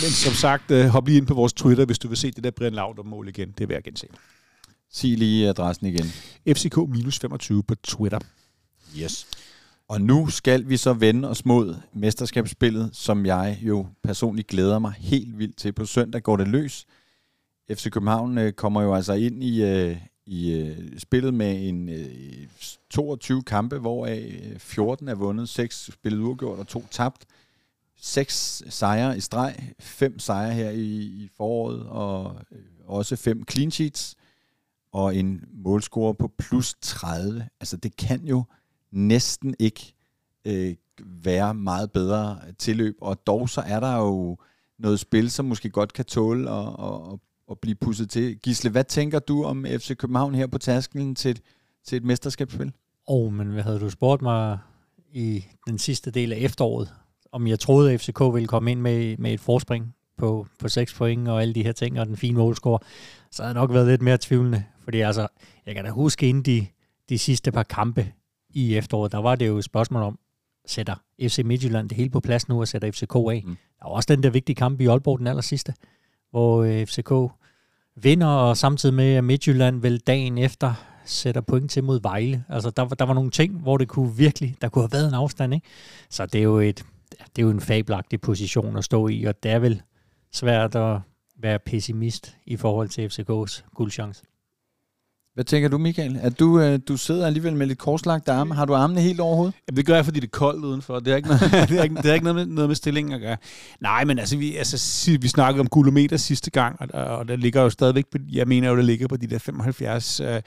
Men 0.03 0.11
som 0.11 0.33
sagt, 0.33 0.71
øh, 0.71 0.85
hop 0.85 1.07
lige 1.07 1.17
ind 1.17 1.27
på 1.27 1.33
vores 1.33 1.53
Twitter, 1.53 1.85
hvis 1.85 1.99
du 1.99 2.07
vil 2.07 2.17
se 2.17 2.31
det 2.31 2.43
der 2.43 2.51
Brian 2.51 2.73
Lauter-mål 2.73 3.27
igen. 3.27 3.53
Det 3.57 3.69
vil 3.69 3.73
jeg 3.73 3.83
gense. 3.83 4.07
Sig 4.91 5.17
lige 5.17 5.49
adressen 5.49 5.87
igen. 5.87 6.05
FCK-25 6.49 7.61
på 7.61 7.75
Twitter. 7.75 8.19
Yes. 8.97 9.27
Og 9.87 10.01
nu 10.01 10.29
skal 10.29 10.69
vi 10.69 10.77
så 10.77 10.93
vende 10.93 11.29
os 11.29 11.45
mod 11.45 11.75
mesterskabsspillet, 11.93 12.89
som 12.93 13.25
jeg 13.25 13.59
jo 13.61 13.87
personligt 14.03 14.47
glæder 14.47 14.79
mig 14.79 14.93
helt 14.97 15.37
vildt 15.37 15.57
til. 15.57 15.73
På 15.73 15.85
søndag 15.85 16.23
går 16.23 16.37
det 16.37 16.47
løs. 16.47 16.85
FC 17.73 17.89
København 17.89 18.37
øh, 18.37 18.53
kommer 18.53 18.81
jo 18.81 18.95
altså 18.95 19.13
ind 19.13 19.43
i, 19.43 19.63
øh, 19.63 19.97
i 20.25 20.75
spillet 20.97 21.33
med 21.33 21.69
en 21.69 21.89
øh, 21.89 22.47
22 22.89 23.43
kampe, 23.43 23.77
hvoraf 23.77 24.41
øh, 24.53 24.59
14 24.59 25.07
er 25.07 25.15
vundet, 25.15 25.49
6 25.49 25.89
spillet 25.93 26.19
uafgjort 26.19 26.59
og 26.59 26.67
2 26.67 26.85
tabt. 26.91 27.25
6 27.99 28.63
sejre 28.69 29.17
i 29.17 29.19
streg, 29.19 29.73
5 29.79 30.19
sejre 30.19 30.53
her 30.53 30.69
i, 30.69 30.95
i 30.95 31.29
foråret, 31.37 31.83
og 31.83 32.35
øh, 32.51 32.59
også 32.85 33.15
fem 33.15 33.43
clean 33.51 33.71
sheets, 33.71 34.15
og 34.91 35.15
en 35.15 35.43
målscore 35.53 36.15
på 36.15 36.31
plus 36.39 36.75
30. 36.81 37.47
Altså 37.59 37.77
det 37.77 37.97
kan 37.97 38.25
jo 38.25 38.43
næsten 38.91 39.55
ikke 39.59 39.93
øh, 40.45 40.75
være 40.99 41.53
meget 41.53 41.91
bedre 41.91 42.39
tilløb, 42.57 42.95
og 43.01 43.27
dog 43.27 43.49
så 43.49 43.61
er 43.61 43.79
der 43.79 43.97
jo 43.97 44.37
noget 44.79 44.99
spil, 44.99 45.31
som 45.31 45.45
måske 45.45 45.69
godt 45.69 45.93
kan 45.93 46.05
tåle 46.05 46.51
at, 46.51 46.67
at, 46.67 47.19
at 47.51 47.59
blive 47.59 47.75
pusset 47.75 48.09
til. 48.09 48.37
Gisle, 48.39 48.69
hvad 48.69 48.83
tænker 48.83 49.19
du 49.19 49.43
om 49.43 49.65
FC 49.65 49.97
København 49.97 50.35
her 50.35 50.47
på 50.47 50.57
tasken 50.57 51.15
til 51.15 51.31
et, 51.31 51.41
til 51.83 51.95
et 51.95 52.03
mesterskabsspil? 52.03 52.71
Åh, 53.07 53.25
oh, 53.25 53.33
men 53.33 53.47
hvad 53.47 53.63
havde 53.63 53.79
du 53.79 53.89
spurgt 53.89 54.21
mig 54.21 54.59
i 55.11 55.45
den 55.67 55.77
sidste 55.77 56.11
del 56.11 56.33
af 56.33 56.37
efteråret, 56.37 56.93
om 57.31 57.47
jeg 57.47 57.59
troede, 57.59 57.93
at 57.93 58.01
FCK 58.01 58.19
ville 58.33 58.47
komme 58.47 58.71
ind 58.71 58.81
med, 58.81 59.17
med 59.17 59.33
et 59.33 59.39
forspring 59.39 59.95
på, 60.17 60.47
på 60.59 60.69
6 60.69 60.93
point 60.93 61.27
og 61.27 61.41
alle 61.41 61.53
de 61.53 61.63
her 61.63 61.71
ting, 61.71 61.99
og 61.99 62.05
den 62.05 62.17
fine 62.17 62.37
målscore, 62.37 62.79
så 63.31 63.43
havde 63.43 63.53
jeg 63.53 63.61
nok 63.61 63.73
været 63.73 63.87
lidt 63.87 64.01
mere 64.01 64.17
tvivlende. 64.21 64.63
Fordi 64.83 64.99
altså, 64.99 65.27
jeg 65.65 65.75
kan 65.75 65.85
da 65.85 65.89
huske 65.89 66.29
inden 66.29 66.43
de, 66.43 66.67
de 67.09 67.17
sidste 67.17 67.51
par 67.51 67.63
kampe 67.63 68.13
i 68.49 68.75
efteråret, 68.75 69.11
der 69.11 69.17
var 69.17 69.35
det 69.35 69.47
jo 69.47 69.57
et 69.57 69.63
spørgsmål 69.63 70.01
om, 70.01 70.19
sætter 70.65 70.95
FC 71.21 71.41
Midtjylland 71.45 71.89
det 71.89 71.97
hele 71.97 72.09
på 72.09 72.19
plads 72.19 72.49
nu 72.49 72.59
og 72.59 72.67
sætter 72.67 72.91
FCK 72.91 73.15
af. 73.15 73.43
Mm. 73.45 73.57
Der 73.79 73.87
var 73.87 73.95
også 73.95 74.15
den 74.15 74.23
der 74.23 74.29
vigtige 74.29 74.55
kamp 74.55 74.81
i 74.81 74.85
Aalborg 74.85 75.19
den 75.19 75.27
aller 75.27 75.41
sidste, 75.41 75.73
hvor 76.31 76.63
øh, 76.63 76.85
FCK 76.85 77.33
vinder, 77.95 78.27
og 78.27 78.57
samtidig 78.57 78.95
med, 78.95 79.15
at 79.15 79.23
Midtjylland 79.23 79.81
vel 79.81 79.99
dagen 79.99 80.37
efter 80.37 80.73
sætter 81.05 81.41
point 81.41 81.71
til 81.71 81.83
mod 81.83 82.01
Vejle. 82.01 82.43
Altså, 82.49 82.69
der, 82.69 82.85
der 82.85 83.05
var 83.05 83.13
nogle 83.13 83.31
ting, 83.31 83.61
hvor 83.61 83.77
det 83.77 83.87
kunne 83.87 84.15
virkelig, 84.15 84.55
der 84.61 84.69
kunne 84.69 84.83
have 84.83 84.91
været 84.91 85.07
en 85.07 85.13
afstand, 85.13 85.53
ikke? 85.53 85.67
Så 86.09 86.25
det 86.25 86.39
er 86.39 86.43
jo, 86.43 86.59
et, 86.59 86.85
det 87.37 87.43
er 87.43 87.45
jo 87.45 87.51
en 87.51 87.61
fabelagtig 87.61 88.21
position 88.21 88.77
at 88.77 88.83
stå 88.83 89.07
i, 89.07 89.23
og 89.23 89.43
det 89.43 89.51
er 89.51 89.59
vel 89.59 89.81
svært 90.33 90.75
at 90.75 90.99
være 91.39 91.59
pessimist 91.59 92.37
i 92.45 92.55
forhold 92.55 92.89
til 92.89 93.07
FCK's 93.07 93.69
guldchance. 93.75 94.23
Hvad 95.33 95.45
tænker 95.45 95.69
du, 95.69 95.77
Michael? 95.77 96.19
At 96.21 96.39
du, 96.39 96.59
øh, 96.59 96.79
du 96.87 96.97
sidder 96.97 97.27
alligevel 97.27 97.55
med 97.55 97.67
lidt 97.67 97.79
korslagte 97.79 98.31
arme. 98.31 98.55
Har 98.55 98.65
du 98.65 98.73
armene 98.73 99.01
helt 99.01 99.19
over 99.19 99.35
hovedet? 99.35 99.53
Jamen, 99.67 99.77
det 99.77 99.85
gør 99.85 99.95
jeg, 99.95 100.05
fordi 100.05 100.19
det 100.19 100.27
er 100.27 100.31
koldt 100.31 100.65
udenfor. 100.65 100.99
Det 100.99 101.11
er 101.11 101.15
ikke 101.15 101.27
noget, 101.27 101.41
det 101.69 101.79
er 101.79 101.83
ikke, 101.83 101.95
det 101.95 102.05
er 102.05 102.13
ikke 102.13 102.23
noget, 102.23 102.35
med, 102.35 102.55
noget 102.55 102.69
med 102.69 102.75
stillingen 102.75 103.13
at 103.13 103.21
gøre. 103.21 103.37
Nej, 103.81 104.03
men 104.03 104.19
altså, 104.19 104.37
vi, 104.37 104.55
altså, 104.55 105.11
vi 105.21 105.27
snakkede 105.27 105.59
om 105.59 105.67
gulometer 105.67 106.17
sidste 106.17 106.51
gang, 106.51 106.81
og, 106.81 107.03
og 107.03 107.27
der 107.27 107.35
ligger 107.35 107.61
jo 107.61 107.69
stadigvæk, 107.69 108.05
på, 108.11 108.17
jeg 108.31 108.47
mener 108.47 108.69
jo, 108.69 108.77
det 108.77 108.85
ligger 108.85 109.07
på 109.07 109.17
de 109.17 109.27
der 109.27 109.39
75, 109.39 110.19
øh, 110.19 110.41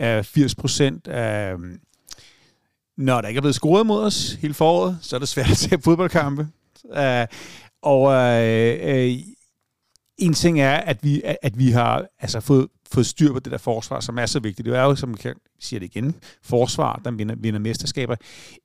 øh, 0.00 0.24
80 0.24 0.54
procent. 0.54 1.08
Øh, 1.08 1.58
når 3.00 3.20
der 3.20 3.28
ikke 3.28 3.38
er 3.38 3.42
blevet 3.42 3.54
scoret 3.54 3.86
mod 3.86 4.04
os 4.04 4.32
hele 4.32 4.54
foråret, 4.54 4.98
så 5.02 5.16
er 5.16 5.20
det 5.20 5.28
svært 5.28 5.50
at 5.50 5.56
se 5.56 5.78
fodboldkampe. 5.84 6.48
Øh, 6.96 7.26
og 7.82 8.12
øh, 8.12 8.78
øh, 8.82 9.18
en 10.18 10.34
ting 10.34 10.60
er, 10.60 10.76
at 10.76 11.04
vi, 11.04 11.22
at 11.42 11.58
vi 11.58 11.70
har 11.70 12.06
altså, 12.18 12.40
fået, 12.40 12.68
fået 12.92 13.06
styr 13.06 13.32
på 13.32 13.38
det 13.38 13.52
der 13.52 13.58
forsvar, 13.58 14.00
som 14.00 14.18
er 14.18 14.26
så 14.26 14.40
vigtigt. 14.40 14.66
Det 14.66 14.76
er 14.76 14.82
jo, 14.82 14.94
som 14.94 15.16
jeg 15.24 15.34
siger 15.60 15.80
det 15.80 15.86
igen, 15.86 16.14
forsvar, 16.42 17.00
der 17.04 17.10
vinder, 17.10 17.34
vinder 17.38 17.60
mesterskaber. 17.60 18.16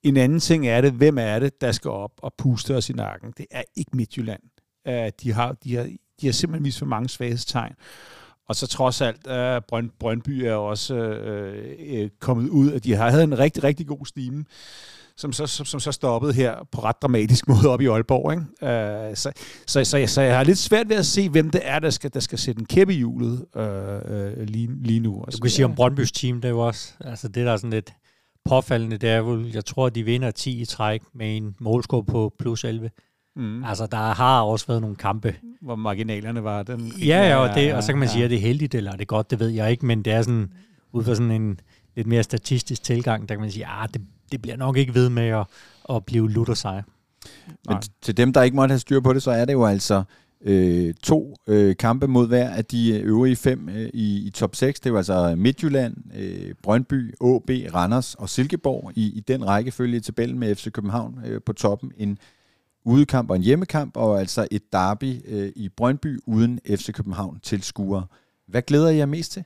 En 0.04 0.18
anden 0.18 0.40
ting 0.40 0.68
er 0.68 0.82
det, 0.82 0.92
hvem 0.92 1.18
er 1.18 1.40
det, 1.40 1.62
der 1.62 1.72
skal 1.72 1.92
op 1.92 2.12
og 2.18 2.34
puste 2.38 2.76
os 2.76 2.90
i 2.90 2.94
nakken? 2.94 3.34
Det 3.38 3.46
er 3.52 3.64
ikke 3.76 3.92
Midtjylland. 3.98 4.42
Uh, 4.90 4.94
de, 5.22 5.34
har, 5.34 5.56
de, 5.64 5.76
har, 5.76 5.84
de 6.22 6.26
har 6.28 6.32
simpelthen 6.32 6.66
vist 6.66 6.80
for 6.80 6.86
mange 6.86 7.10
svaghedstegn. 7.10 7.74
Og 8.48 8.56
så 8.56 8.68
trods 8.68 9.02
alt, 9.02 9.28
er 9.28 9.60
Brønd, 9.60 9.90
Brøndby 10.00 10.44
er 10.44 10.54
også 10.54 10.96
øh, 10.96 11.76
øh, 11.80 12.10
kommet 12.20 12.50
ud, 12.50 12.72
at 12.72 12.84
de 12.84 12.96
har 12.96 13.10
havde 13.10 13.24
en 13.24 13.40
rigtig, 13.40 13.64
rigtig 13.64 13.88
god 13.88 14.06
stime 14.06 14.46
som 15.18 15.34
så, 15.34 15.48
som, 15.48 15.66
som 15.66 15.80
så 15.80 15.92
stoppede 15.92 16.34
her 16.34 16.68
på 16.72 16.82
ret 16.82 17.02
dramatisk 17.02 17.48
måde 17.50 17.70
op 17.70 17.82
i 17.82 17.86
Aalborg. 17.86 18.32
Ikke? 18.32 18.74
Øh, 18.74 19.16
så, 19.16 19.32
så, 19.68 19.84
så, 19.84 20.04
så 20.08 20.22
jeg 20.22 20.38
har 20.38 20.44
lidt 20.44 20.58
svært 20.58 20.90
ved 20.90 20.96
at 20.96 21.06
se, 21.06 21.30
hvem 21.30 21.50
det 21.50 21.62
er, 21.64 21.80
der 21.80 21.90
skal, 21.90 22.14
der 22.14 22.20
skal 22.20 22.40
sætte 22.40 22.60
en 22.60 22.66
kæppe 22.66 22.94
i 22.94 22.98
hjulet 22.98 23.46
øh, 23.56 23.66
øh, 24.06 24.48
lige, 24.48 24.84
lige 24.84 25.00
nu. 25.00 25.26
Du 25.32 25.38
kan 25.38 25.52
sige 25.52 25.66
om 25.66 25.76
Brøndbys 25.76 26.12
team, 26.12 26.42
det 26.42 26.46
er 26.46 26.50
jo 26.50 26.60
også, 26.60 26.94
altså 27.00 27.28
det 27.28 27.46
der 27.46 27.52
er 27.52 27.58
sådan 27.58 27.70
lidt 27.70 27.94
påfaldende, 28.46 28.98
det 28.98 29.10
er 29.10 29.18
jo, 29.18 29.46
jeg 29.54 29.66
tror, 29.66 29.90
de 29.90 30.04
vinder 30.04 30.32
10 30.32 30.62
i 30.62 30.66
træk 30.66 31.02
med 31.14 31.38
en 31.38 31.56
målscore 31.60 32.04
på 32.04 32.34
plus 32.40 32.64
11. 32.64 32.90
Mm. 33.36 33.64
Altså, 33.64 33.86
der 33.86 33.98
har 33.98 34.42
også 34.42 34.68
været 34.68 34.82
nogle 34.82 34.96
kampe. 34.96 35.36
Hvor 35.62 35.76
marginalerne 35.76 36.44
var 36.44 36.64
den. 36.64 36.94
Ja, 37.00 37.28
ja, 37.28 37.36
og, 37.36 37.56
det, 37.56 37.74
og 37.74 37.84
så 37.84 37.92
kan 37.92 38.00
man 38.00 38.10
sige, 38.10 38.24
at 38.24 38.30
det 38.30 38.36
er 38.36 38.42
heldigt, 38.42 38.76
eller 38.76 38.92
er 38.92 38.96
det 38.96 39.08
godt, 39.08 39.32
det 39.32 39.40
ved 39.40 39.50
jeg 39.50 39.72
ikke, 39.72 39.86
men 39.86 40.02
det 40.02 40.14
er 40.14 40.22
sådan, 40.22 40.52
ud 40.92 41.04
fra 41.04 41.16
sådan 41.16 41.32
en 41.32 41.60
lidt 41.96 42.08
mere 42.08 42.24
statistisk 42.24 42.84
tilgang, 42.84 43.30
der 43.30 43.36
kan 43.36 43.42
man 43.42 43.52
sige, 43.52 43.66
at 43.66 43.72
ah, 43.72 43.90
det, 43.94 44.02
det 44.32 44.42
bliver 44.42 44.58
nok 44.58 44.78
ikke 44.78 44.94
ved 44.94 45.10
med 45.10 45.28
at, 45.28 45.46
at 45.90 46.06
blive 46.06 46.32
luttersejr. 46.32 46.84
Men 47.70 47.78
til 48.02 48.18
dem, 48.18 48.34
der 48.34 48.42
ikke 48.42 48.56
måtte 48.56 48.72
have 48.72 48.80
styr 48.80 49.00
på 49.00 49.14
det, 49.14 49.24
så 49.24 49.32
er 49.32 49.46
det 49.46 49.54
jo 49.54 49.66
altså 49.66 50.04
øh, 50.42 50.94
to 51.04 51.36
øh, 51.48 51.76
kampe 51.76 52.08
mod 52.08 52.28
hver 52.28 52.50
af 52.50 52.66
de 52.66 53.00
øvrige 53.00 53.36
fem 53.36 53.70
øh, 53.70 53.90
i, 53.94 54.28
i 54.28 54.30
top 54.30 54.56
6. 54.56 54.80
Det 54.80 54.86
er 54.86 54.92
jo 54.92 54.98
altså 54.98 55.36
Midtjylland, 55.38 55.98
øh, 56.16 56.54
Brøndby, 56.64 57.14
AB, 57.22 57.74
Randers 57.74 58.16
og 58.16 58.30
Silkeborg 58.30 58.92
i, 58.96 59.18
i 59.18 59.20
den 59.20 59.48
rækkefølge 59.48 59.98
i 59.98 60.00
tabellen 60.00 60.40
med 60.40 60.56
FC 60.56 60.72
København 60.72 61.20
øh, 61.26 61.42
på 61.46 61.54
toppen. 61.54 61.92
En 61.98 62.18
udekamp 62.86 63.30
og 63.30 63.36
en 63.36 63.42
hjemmekamp, 63.42 63.98
og 63.98 64.20
altså 64.20 64.48
et 64.52 64.74
derby 64.74 65.22
øh, 65.28 65.52
i 65.56 65.70
Brøndby 65.70 66.20
uden 66.26 66.60
FC 66.70 66.94
København 66.94 67.40
tilskuere. 67.44 68.06
Hvad 68.48 68.62
glæder 68.62 68.90
I 68.90 68.98
jer 68.98 69.06
mest 69.06 69.32
til? 69.32 69.44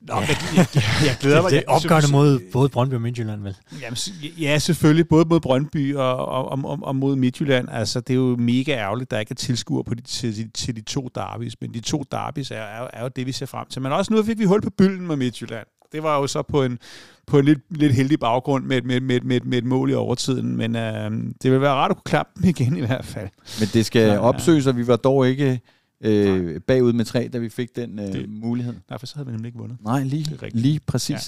Nå, 0.00 0.14
ja. 0.14 0.20
jeg, 0.20 0.36
jeg, 0.56 0.82
jeg 1.04 1.16
glæder 1.20 1.42
mig. 1.42 1.50
Det, 1.50 1.58
det 1.58 1.64
er 1.68 1.72
opgørende 1.72 2.12
mod 2.12 2.40
både 2.52 2.68
Brøndby 2.68 2.94
og 2.94 3.00
Midtjylland, 3.00 3.42
vel? 3.42 3.56
Jamen, 3.80 3.96
ja, 4.40 4.58
selvfølgelig. 4.58 5.08
Både 5.08 5.24
mod 5.28 5.40
Brøndby 5.40 5.94
og, 5.94 6.16
og, 6.26 6.64
og, 6.64 6.78
og 6.82 6.96
mod 6.96 7.16
Midtjylland. 7.16 7.68
Altså, 7.70 8.00
det 8.00 8.10
er 8.10 8.16
jo 8.16 8.36
mega 8.36 8.72
ærgerligt, 8.72 9.06
at 9.06 9.10
der 9.10 9.18
ikke 9.18 9.32
er 9.32 9.34
tilskuer 9.34 9.82
på 9.82 9.94
de, 9.94 10.02
til, 10.02 10.36
de, 10.36 10.50
til 10.54 10.76
de 10.76 10.80
to 10.80 11.08
derbys. 11.14 11.60
Men 11.60 11.74
de 11.74 11.80
to 11.80 12.04
derbys 12.12 12.50
er, 12.50 12.56
er, 12.56 12.88
er 12.92 13.02
jo 13.02 13.08
det, 13.16 13.26
vi 13.26 13.32
ser 13.32 13.46
frem 13.46 13.66
til. 13.70 13.82
Men 13.82 13.92
også 13.92 14.12
nu 14.12 14.22
fik 14.22 14.38
vi 14.38 14.44
hul 14.44 14.62
på 14.62 14.70
bylden 14.70 15.06
med 15.06 15.16
Midtjylland. 15.16 15.66
Det 15.92 16.02
var 16.02 16.18
jo 16.20 16.26
så 16.26 16.42
på 16.42 16.62
en, 16.62 16.78
på 17.26 17.38
en 17.38 17.44
lidt, 17.44 17.58
lidt 17.70 17.94
heldig 17.94 18.20
baggrund 18.20 18.64
med, 18.64 18.82
med, 18.82 19.00
med, 19.00 19.20
med, 19.20 19.40
med 19.40 19.58
et 19.58 19.64
mål 19.64 19.90
i 19.90 19.94
overtiden. 19.94 20.56
Men 20.56 20.76
øh, 20.76 21.10
det 21.42 21.52
vil 21.52 21.60
være 21.60 21.72
rart 21.72 21.90
at 21.90 21.96
kunne 21.96 22.04
klappe 22.04 22.32
dem 22.36 22.48
igen 22.48 22.76
i 22.76 22.80
hvert 22.80 23.04
fald. 23.04 23.28
Men 23.60 23.68
det 23.72 23.86
skal 23.86 24.08
ja, 24.08 24.18
opsøges, 24.18 24.66
og 24.66 24.76
vi 24.76 24.86
var 24.86 24.96
dog 24.96 25.28
ikke 25.28 25.60
øh, 26.00 26.60
bagud 26.60 26.92
med 26.92 27.04
tre, 27.04 27.28
da 27.32 27.38
vi 27.38 27.48
fik 27.48 27.76
den 27.76 27.98
øh, 27.98 28.12
det, 28.12 28.28
mulighed. 28.28 28.74
Nej, 28.90 28.98
for 28.98 29.06
så 29.06 29.14
havde 29.16 29.26
vi 29.26 29.32
nemlig 29.32 29.48
ikke 29.48 29.58
vundet. 29.58 29.78
Nej, 29.84 30.02
lige, 30.02 30.38
lige 30.52 30.80
præcis. 30.86 31.10
Ja. 31.10 31.18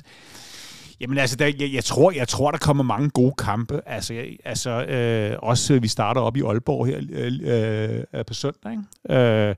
Jamen 1.00 1.18
altså, 1.18 1.36
der, 1.36 1.46
jeg, 1.46 1.72
jeg, 1.72 1.84
tror, 1.84 2.10
jeg 2.10 2.28
tror, 2.28 2.50
der 2.50 2.58
kommer 2.58 2.84
mange 2.84 3.10
gode 3.10 3.34
kampe. 3.38 3.80
Altså, 3.86 4.14
jeg, 4.14 4.36
altså 4.44 4.84
øh, 4.84 5.36
også 5.42 5.78
vi 5.78 5.88
starter 5.88 6.20
op 6.20 6.36
i 6.36 6.40
Aalborg 6.40 6.86
her 6.86 7.00
øh, 7.10 8.04
øh, 8.14 8.24
på 8.24 8.34
søndag, 8.34 8.72
ikke? 8.72 9.18
Øh, 9.18 9.54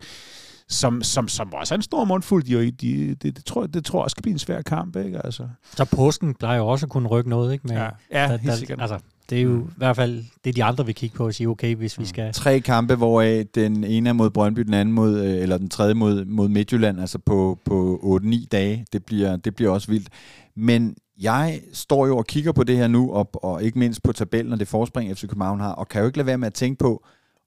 som, 0.73 1.03
som, 1.03 1.29
som 1.29 1.53
også 1.53 1.75
er 1.75 1.77
en 1.77 1.83
stor 1.83 2.05
mundfuld. 2.05 2.43
De, 2.45 2.71
de, 2.71 3.15
det, 3.15 3.37
det, 3.37 3.45
tror, 3.45 3.67
det 3.67 3.85
tror 3.85 3.99
jeg 3.99 4.05
også 4.05 4.15
skal 4.15 4.23
blive 4.23 4.33
en 4.33 4.39
svær 4.39 4.63
kamp. 4.63 4.97
Ikke? 4.97 5.25
Altså. 5.25 5.49
Så 5.77 5.85
påsken 5.85 6.35
plejer 6.35 6.59
jo 6.59 6.67
også 6.67 6.87
at 6.87 6.91
kunne 6.91 7.09
rykke 7.09 7.31
noget, 7.31 7.53
ikke? 7.53 7.67
Med, 7.67 7.77
ja, 7.77 7.89
ja 8.13 8.29
der, 8.29 8.37
helt 8.37 8.55
sikkert. 8.55 8.81
Altså, 8.81 8.99
det 9.31 9.39
er 9.39 9.43
jo 9.43 9.51
mm. 9.51 9.63
i 9.63 9.75
hvert 9.77 9.97
fald 9.97 10.25
det, 10.45 10.57
de 10.57 10.65
andre 10.65 10.87
vil 10.87 10.95
kigge 10.95 11.17
på 11.17 11.27
og 11.27 11.35
sige, 11.35 11.49
okay, 11.49 11.75
hvis 11.75 11.99
vi 11.99 12.05
skal... 12.05 12.33
Tre 12.33 12.61
kampe, 12.61 12.95
hvoraf 12.95 13.45
den 13.55 13.85
ene 13.85 14.09
er 14.09 14.13
mod 14.13 14.31
Brøndby, 14.31 14.61
den 14.61 14.75
anden 14.75 14.95
mod, 14.95 15.21
eller 15.25 15.59
den 15.59 15.69
tredje 15.69 15.95
mod, 15.95 16.25
mod 16.25 16.49
Midtjylland, 16.49 17.01
altså 17.01 17.19
på, 17.19 17.59
på 17.65 18.01
8-9 18.25 18.47
dage. 18.53 18.87
Det 18.93 19.05
bliver, 19.05 19.37
det 19.37 19.57
bliver 19.57 19.71
også 19.71 19.89
vildt. 19.89 20.09
Men 20.57 20.97
jeg 21.21 21.61
står 21.73 22.07
jo 22.07 22.17
og 22.17 22.27
kigger 22.27 22.53
på 22.53 22.65
det 22.65 22.77
her 22.77 22.89
nu, 22.89 23.13
og, 23.13 23.31
og 23.45 23.63
ikke 23.63 23.79
mindst 23.79 24.03
på 24.03 24.13
tabellen 24.13 24.53
og 24.53 24.61
det 24.61 24.69
forspring, 24.69 25.17
FC 25.17 25.21
København 25.21 25.61
har, 25.61 25.73
og 25.73 25.89
kan 25.89 26.01
jo 26.01 26.07
ikke 26.07 26.19
lade 26.19 26.27
være 26.27 26.39
med 26.39 26.47
at 26.47 26.55
tænke 26.55 26.79
på, 26.79 27.05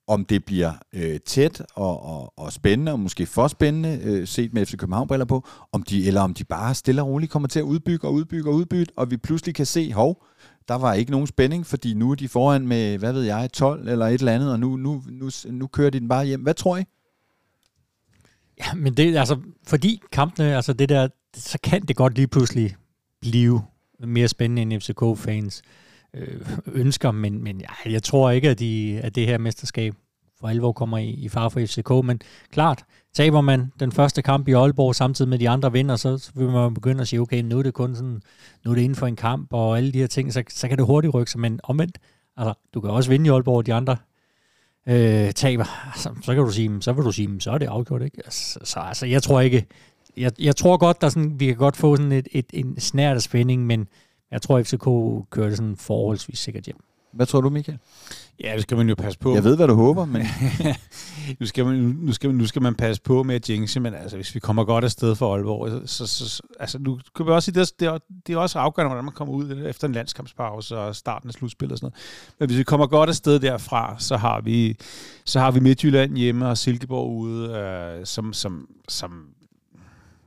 om 0.07 0.25
det 0.25 0.45
bliver 0.45 0.73
øh, 0.93 1.19
tæt 1.19 1.61
og, 1.75 2.03
og, 2.03 2.33
og 2.37 2.53
spændende, 2.53 2.91
og 2.91 2.99
måske 2.99 3.25
for 3.25 3.47
spændende, 3.47 3.99
øh, 4.03 4.27
set 4.27 4.53
med 4.53 4.65
FC 4.65 4.77
København-briller 4.77 5.25
på, 5.25 5.47
om 5.71 5.83
de, 5.83 6.07
eller 6.07 6.21
om 6.21 6.33
de 6.33 6.43
bare 6.43 6.75
stille 6.75 7.01
og 7.01 7.07
roligt 7.07 7.31
kommer 7.31 7.47
til 7.47 7.59
at 7.59 7.63
udbygge 7.63 8.07
og 8.07 8.13
udbygge 8.13 8.49
og 8.49 8.55
udbygge, 8.55 8.91
og 8.95 9.11
vi 9.11 9.17
pludselig 9.17 9.55
kan 9.55 9.65
se, 9.65 9.93
hov, 9.93 10.23
der 10.67 10.75
var 10.75 10.93
ikke 10.93 11.11
nogen 11.11 11.27
spænding, 11.27 11.65
fordi 11.65 11.93
nu 11.93 12.11
er 12.11 12.15
de 12.15 12.27
foran 12.27 12.67
med, 12.67 12.97
hvad 12.97 13.13
ved 13.13 13.23
jeg, 13.23 13.49
12 13.53 13.87
eller 13.87 14.07
et 14.07 14.13
eller 14.13 14.33
andet, 14.33 14.51
og 14.51 14.59
nu, 14.59 14.77
nu, 14.77 15.03
nu, 15.09 15.29
nu 15.45 15.67
kører 15.67 15.89
de 15.89 15.99
den 15.99 16.07
bare 16.07 16.25
hjem. 16.25 16.41
Hvad 16.41 16.53
tror 16.53 16.77
I? 16.77 16.83
Ja, 18.59 18.73
men 18.73 18.93
det 18.93 19.17
altså, 19.17 19.39
fordi 19.67 20.01
kampene, 20.11 20.55
altså 20.55 20.73
det 20.73 20.89
der, 20.89 21.07
så 21.35 21.57
kan 21.63 21.81
det 21.81 21.95
godt 21.95 22.15
lige 22.15 22.27
pludselig 22.27 22.75
blive 23.21 23.61
mere 23.99 24.27
spændende 24.27 24.61
end 24.61 24.81
FCK-fans 24.81 25.61
øh, 26.15 26.41
ønsker, 26.73 27.12
men, 27.12 27.43
men 27.43 27.62
ja, 27.62 27.91
jeg 27.91 28.04
tror 28.04 28.32
ikke, 28.32 28.49
at, 28.49 28.60
de, 28.60 28.99
at 29.04 29.15
det 29.15 29.28
her 29.28 29.38
mesterskab 29.38 29.93
for 30.39 30.47
alvor 30.47 30.71
kommer 30.71 30.97
i, 30.97 31.10
i 31.10 31.30
far 31.30 31.49
for 31.49 31.60
FCK, 31.60 32.06
men 32.06 32.21
klart, 32.51 32.84
taber 33.13 33.41
man 33.41 33.71
den 33.80 33.91
første 33.91 34.21
kamp 34.21 34.47
i 34.47 34.51
Aalborg 34.51 34.95
samtidig 34.95 35.30
med 35.30 35.39
de 35.39 35.49
andre 35.49 35.71
vinder, 35.71 35.95
så, 35.95 36.17
så 36.17 36.32
vil 36.36 36.49
man 36.49 36.73
begynde 36.73 37.01
at 37.01 37.08
sige, 37.08 37.19
okay, 37.19 37.41
nu 37.41 37.60
er 37.60 37.63
det 37.63 37.73
kun 37.73 37.95
sådan, 37.95 38.21
nu 38.65 38.71
er 38.71 38.75
det 38.75 38.82
inden 38.82 38.95
for 38.95 39.08
en 39.08 39.15
kamp, 39.15 39.54
og 39.54 39.78
alle 39.78 39.91
de 39.93 39.99
her 39.99 40.08
ting, 40.08 40.34
så, 40.34 40.43
så 40.49 40.67
kan 40.67 40.78
det 40.78 40.86
hurtigt 40.86 41.13
rykke 41.13 41.32
sig, 41.32 41.41
men 41.41 41.60
omvendt, 41.63 41.97
altså, 42.38 42.54
du 42.73 42.82
kan 42.82 42.89
også 42.89 43.10
vinde 43.10 43.25
i 43.25 43.30
Aalborg, 43.30 43.58
og 43.58 43.65
de 43.65 43.73
andre 43.73 43.97
øh, 44.88 45.32
taber, 45.32 45.88
altså, 45.93 46.10
så 46.21 46.36
kan 46.36 46.43
du 46.43 46.51
sige, 46.51 46.82
så 46.82 46.93
vil 46.93 47.06
du 47.06 47.12
sige, 47.12 47.41
så 47.41 47.51
er 47.51 47.58
det 47.58 47.65
afgjort, 47.65 48.01
ikke? 48.01 48.17
Altså, 48.25 48.60
så 48.63 48.80
altså, 48.80 49.06
jeg 49.06 49.23
tror 49.23 49.41
ikke, 49.41 49.65
jeg, 50.17 50.32
jeg 50.39 50.56
tror 50.56 50.78
godt, 50.78 51.01
der 51.01 51.10
sådan, 51.10 51.39
vi 51.39 51.45
kan 51.45 51.56
godt 51.56 51.78
få 51.78 51.95
sådan 51.95 52.12
et, 52.12 52.28
et, 52.32 52.45
en 52.54 52.80
snært 52.80 53.15
af 53.15 53.21
spænding, 53.21 53.65
men 53.65 53.88
jeg 54.31 54.41
tror, 54.41 54.63
FCK 54.63 54.85
kører 55.29 55.47
det 55.47 55.57
sådan 55.57 55.75
forholdsvis 55.75 56.39
sikkert 56.39 56.63
hjem. 56.63 56.77
Hvad 57.15 57.25
tror 57.25 57.41
du, 57.41 57.49
Michael? 57.49 57.77
Ja, 58.43 58.53
det 58.55 58.61
skal 58.61 58.77
man 58.77 58.89
jo 58.89 58.95
passe 58.95 59.19
på. 59.19 59.33
Jeg 59.33 59.43
ved, 59.43 59.55
hvad 59.55 59.67
du 59.67 59.73
håber, 59.73 60.05
men... 60.05 60.21
nu, 61.39 61.45
skal 61.45 61.65
man, 61.65 61.75
nu, 62.01 62.11
skal 62.11 62.29
man, 62.29 62.38
nu 62.38 62.45
skal 62.45 62.61
man 62.61 62.75
passe 62.75 63.01
på 63.01 63.23
med 63.23 63.35
at 63.35 63.50
jinxe, 63.50 63.79
men 63.79 63.93
altså, 63.93 64.15
hvis 64.15 64.35
vi 64.35 64.39
kommer 64.39 64.63
godt 64.63 64.83
afsted 64.83 65.15
for 65.15 65.33
Aalborg, 65.33 65.89
så, 65.89 66.08
så, 66.08 66.29
så 66.29 66.41
altså, 66.60 66.79
nu 66.79 67.00
kan 67.15 67.25
vi 67.25 67.31
også 67.31 67.45
sige, 67.45 67.56
det 67.56 67.62
er, 67.62 67.71
det, 67.79 67.87
er, 67.87 67.97
det 68.27 68.33
er 68.33 68.37
også 68.37 68.60
afgørende, 68.60 68.89
hvordan 68.89 69.04
man 69.04 69.13
kommer 69.13 69.33
ud 69.33 69.65
efter 69.65 69.87
en 69.87 69.93
landskampspause 69.93 70.77
og 70.77 70.95
starten 70.95 71.29
af 71.29 71.33
slutspillet 71.33 71.71
og 71.71 71.77
sådan 71.77 71.85
noget. 71.85 72.35
Men 72.39 72.50
hvis 72.50 72.58
vi 72.58 72.63
kommer 72.63 72.87
godt 72.87 73.10
afsted 73.10 73.39
derfra, 73.39 73.95
så 74.00 74.17
har 74.17 74.41
vi, 74.41 74.77
så 75.25 75.39
har 75.39 75.52
vi 75.52 75.60
Midtjylland 75.60 76.17
hjemme 76.17 76.47
og 76.47 76.58
Silkeborg 76.58 77.12
ude, 77.12 77.50
øh, 77.50 78.06
som, 78.06 78.33
som, 78.33 78.67
som 78.89 79.27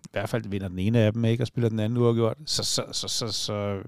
i 0.08 0.10
hvert 0.12 0.28
fald 0.28 0.48
vinder 0.48 0.68
den 0.68 0.78
ene 0.78 0.98
af 0.98 1.12
dem, 1.12 1.24
ikke, 1.24 1.42
og 1.42 1.46
spiller 1.46 1.68
den 1.68 1.80
anden 1.80 1.98
uafgjort, 1.98 2.36
så, 2.46 2.62
så, 2.64 2.82
så, 2.92 3.08
så, 3.08 3.32
så 3.32 3.82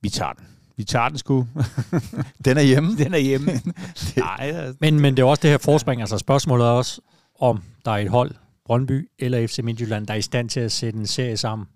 vi 0.00 0.08
tager 0.08 0.32
den. 0.32 0.46
Vi 0.76 0.84
tager 0.84 1.08
den 1.08 1.18
sgu. 1.18 1.46
den 2.44 2.56
er 2.56 2.62
hjemme. 2.62 2.96
Den 2.96 3.14
er 3.14 3.18
hjemme. 3.18 3.46
Nej, 4.16 4.36
altså. 4.40 4.76
men, 4.80 5.00
men 5.00 5.16
det 5.16 5.22
er 5.22 5.26
også 5.26 5.42
det 5.42 5.50
her 5.50 5.58
forspring. 5.58 6.00
Altså 6.00 6.18
spørgsmålet 6.18 6.66
er 6.66 6.70
også, 6.70 7.00
om 7.40 7.62
der 7.84 7.90
er 7.90 7.96
et 7.96 8.08
hold, 8.08 8.34
Brøndby 8.64 9.08
eller 9.18 9.46
FC 9.46 9.58
Midtjylland, 9.62 10.06
der 10.06 10.14
er 10.14 10.18
i 10.18 10.22
stand 10.22 10.48
til 10.48 10.60
at 10.60 10.72
sætte 10.72 10.98
en 10.98 11.06
serie 11.06 11.36
sammen, 11.36 11.66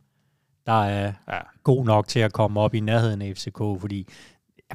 der 0.66 0.84
er 0.84 1.12
ja. 1.28 1.38
god 1.62 1.84
nok 1.84 2.08
til 2.08 2.20
at 2.20 2.32
komme 2.32 2.60
op 2.60 2.74
i 2.74 2.80
nærheden 2.80 3.22
af 3.22 3.32
FCK, 3.36 3.58
fordi 3.58 4.08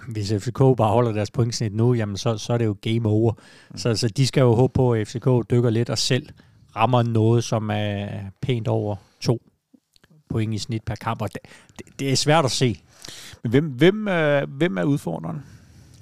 hvis 0.08 0.34
FCK 0.39 0.58
bare 0.58 0.91
holder 0.91 1.12
deres 1.12 1.32
pointsnit 1.32 1.74
nu, 1.74 1.93
jamen 1.93 2.18
så, 2.18 2.38
så 2.38 2.53
er 2.53 2.58
det 2.58 2.66
jo 2.66 2.76
game 2.82 3.10
over. 3.10 3.34
Mm. 3.72 3.78
Så, 3.78 3.95
så 3.95 4.08
de 4.08 4.28
skal 4.28 4.41
jo 4.41 4.55
håbe 4.55 4.74
på, 4.74 4.93
at 4.93 5.08
FCK 5.08 5.28
dykker 5.51 5.70
lidt 5.70 5.89
og 5.89 5.97
selv 5.97 6.30
rammer 6.78 7.03
noget, 7.03 7.43
som 7.43 7.69
er 7.73 8.07
pænt 8.41 8.67
over 8.67 8.95
to 9.21 9.41
point 10.30 10.53
i 10.53 10.57
snit 10.57 10.84
per 10.84 10.95
kamp. 10.95 11.21
Og 11.21 11.30
det, 11.34 11.39
det, 11.80 11.99
det 11.99 12.11
er 12.11 12.15
svært 12.15 12.45
at 12.45 12.51
se. 12.51 12.82
Men 13.43 13.49
hvem, 13.49 13.65
hvem, 13.65 14.07
øh, 14.07 14.49
hvem 14.49 14.78
er 14.78 14.84
udfordreren? 14.84 15.43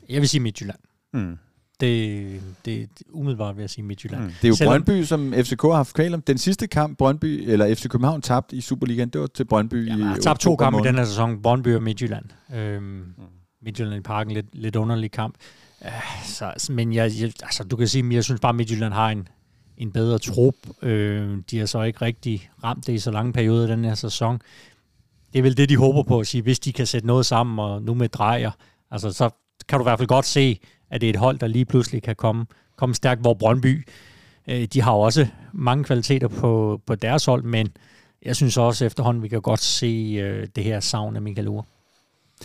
Jeg 0.09 0.21
vil 0.21 0.29
sige 0.29 0.41
Midtjylland. 0.41 0.79
Mm. 1.13 1.37
Det, 1.79 2.41
det, 2.65 2.89
det 2.99 3.07
umiddelbart 3.11 3.55
vil 3.55 3.61
jeg 3.63 3.69
sige 3.69 3.85
Midtjylland. 3.85 4.23
Mm. 4.23 4.29
Det 4.41 4.43
er 4.43 4.47
jo 4.47 4.55
Selvom- 4.55 4.83
Brøndby, 4.83 5.03
som 5.03 5.33
FCK 5.33 5.61
har 5.61 5.71
haft 5.75 5.93
kval 5.93 6.13
om. 6.13 6.21
Den 6.21 6.37
sidste 6.37 6.67
kamp, 6.67 6.97
Brøndby, 6.97 7.49
eller 7.49 7.75
FC 7.75 7.87
København 7.87 8.21
tabte 8.21 8.55
i 8.55 8.61
Superligaen, 8.61 9.09
det 9.09 9.21
var 9.21 9.27
til 9.27 9.45
Brøndby 9.45 9.87
Ja, 9.89 9.95
i 9.95 9.99
jeg 9.99 10.07
har 10.07 10.17
tabt 10.17 10.39
to 10.39 10.55
kampe 10.55 10.79
i 10.79 10.83
den 10.83 10.95
her 10.95 11.05
sæson. 11.05 11.41
Brøndby 11.41 11.75
og 11.75 11.83
Midtjylland. 11.83 12.25
Øhm, 12.55 13.03
Midtjylland 13.61 13.95
i 13.95 14.01
parken, 14.01 14.33
lidt, 14.33 14.45
lidt 14.53 14.75
underlig 14.75 15.11
kamp. 15.11 15.35
Øh, 15.85 15.91
så, 16.25 16.67
men 16.71 16.93
jeg, 16.93 17.11
jeg, 17.19 17.31
altså, 17.43 17.63
du 17.63 17.75
kan 17.75 17.87
sige, 17.87 18.05
at 18.07 18.13
jeg 18.13 18.23
synes 18.23 18.41
bare, 18.41 18.49
at 18.49 18.55
Midtjylland 18.55 18.93
har 18.93 19.09
en, 19.09 19.27
en 19.77 19.91
bedre 19.91 20.19
trup. 20.19 20.55
Øh, 20.81 21.37
de 21.51 21.59
har 21.59 21.65
så 21.65 21.81
ikke 21.81 22.01
rigtig 22.01 22.49
ramt 22.63 22.87
det 22.87 22.93
i 22.93 22.99
så 22.99 23.11
lange 23.11 23.33
perioder 23.33 23.67
den 23.67 23.85
her 23.85 23.95
sæson. 23.95 24.41
Det 25.33 25.39
er 25.39 25.43
vel 25.43 25.57
det, 25.57 25.69
de 25.69 25.77
håber 25.77 26.03
på 26.03 26.19
at 26.19 26.27
sige, 26.27 26.41
hvis 26.41 26.59
de 26.59 26.73
kan 26.73 26.85
sætte 26.85 27.07
noget 27.07 27.25
sammen, 27.25 27.59
og 27.59 27.81
nu 27.81 27.93
med 27.93 28.09
drejer, 28.09 28.51
altså, 28.91 29.11
så 29.11 29.29
kan 29.67 29.79
du 29.79 29.83
i 29.83 29.87
hvert 29.87 29.99
fald 29.99 30.07
godt 30.07 30.25
se, 30.25 30.59
at 30.89 31.01
det 31.01 31.07
er 31.07 31.13
et 31.13 31.19
hold, 31.19 31.39
der 31.39 31.47
lige 31.47 31.65
pludselig 31.65 32.03
kan 32.03 32.15
komme, 32.15 32.45
komme 32.75 32.95
stærkt, 32.95 33.21
hvor 33.21 33.33
Brøndby, 33.33 33.87
øh, 34.47 34.63
de 34.73 34.81
har 34.81 34.91
jo 34.93 34.99
også 34.99 35.27
mange 35.53 35.83
kvaliteter 35.83 36.27
på, 36.27 36.81
på 36.85 36.95
deres 36.95 37.25
hold, 37.25 37.43
men 37.43 37.67
jeg 38.25 38.35
synes 38.35 38.57
også 38.57 38.85
efterhånden, 38.85 39.23
vi 39.23 39.27
kan 39.27 39.41
godt 39.41 39.59
se 39.59 40.17
øh, 40.21 40.47
det 40.55 40.63
her 40.63 40.79
savn 40.79 41.15
af 41.15 41.21
Michael 41.21 41.47
Ure. 41.47 41.63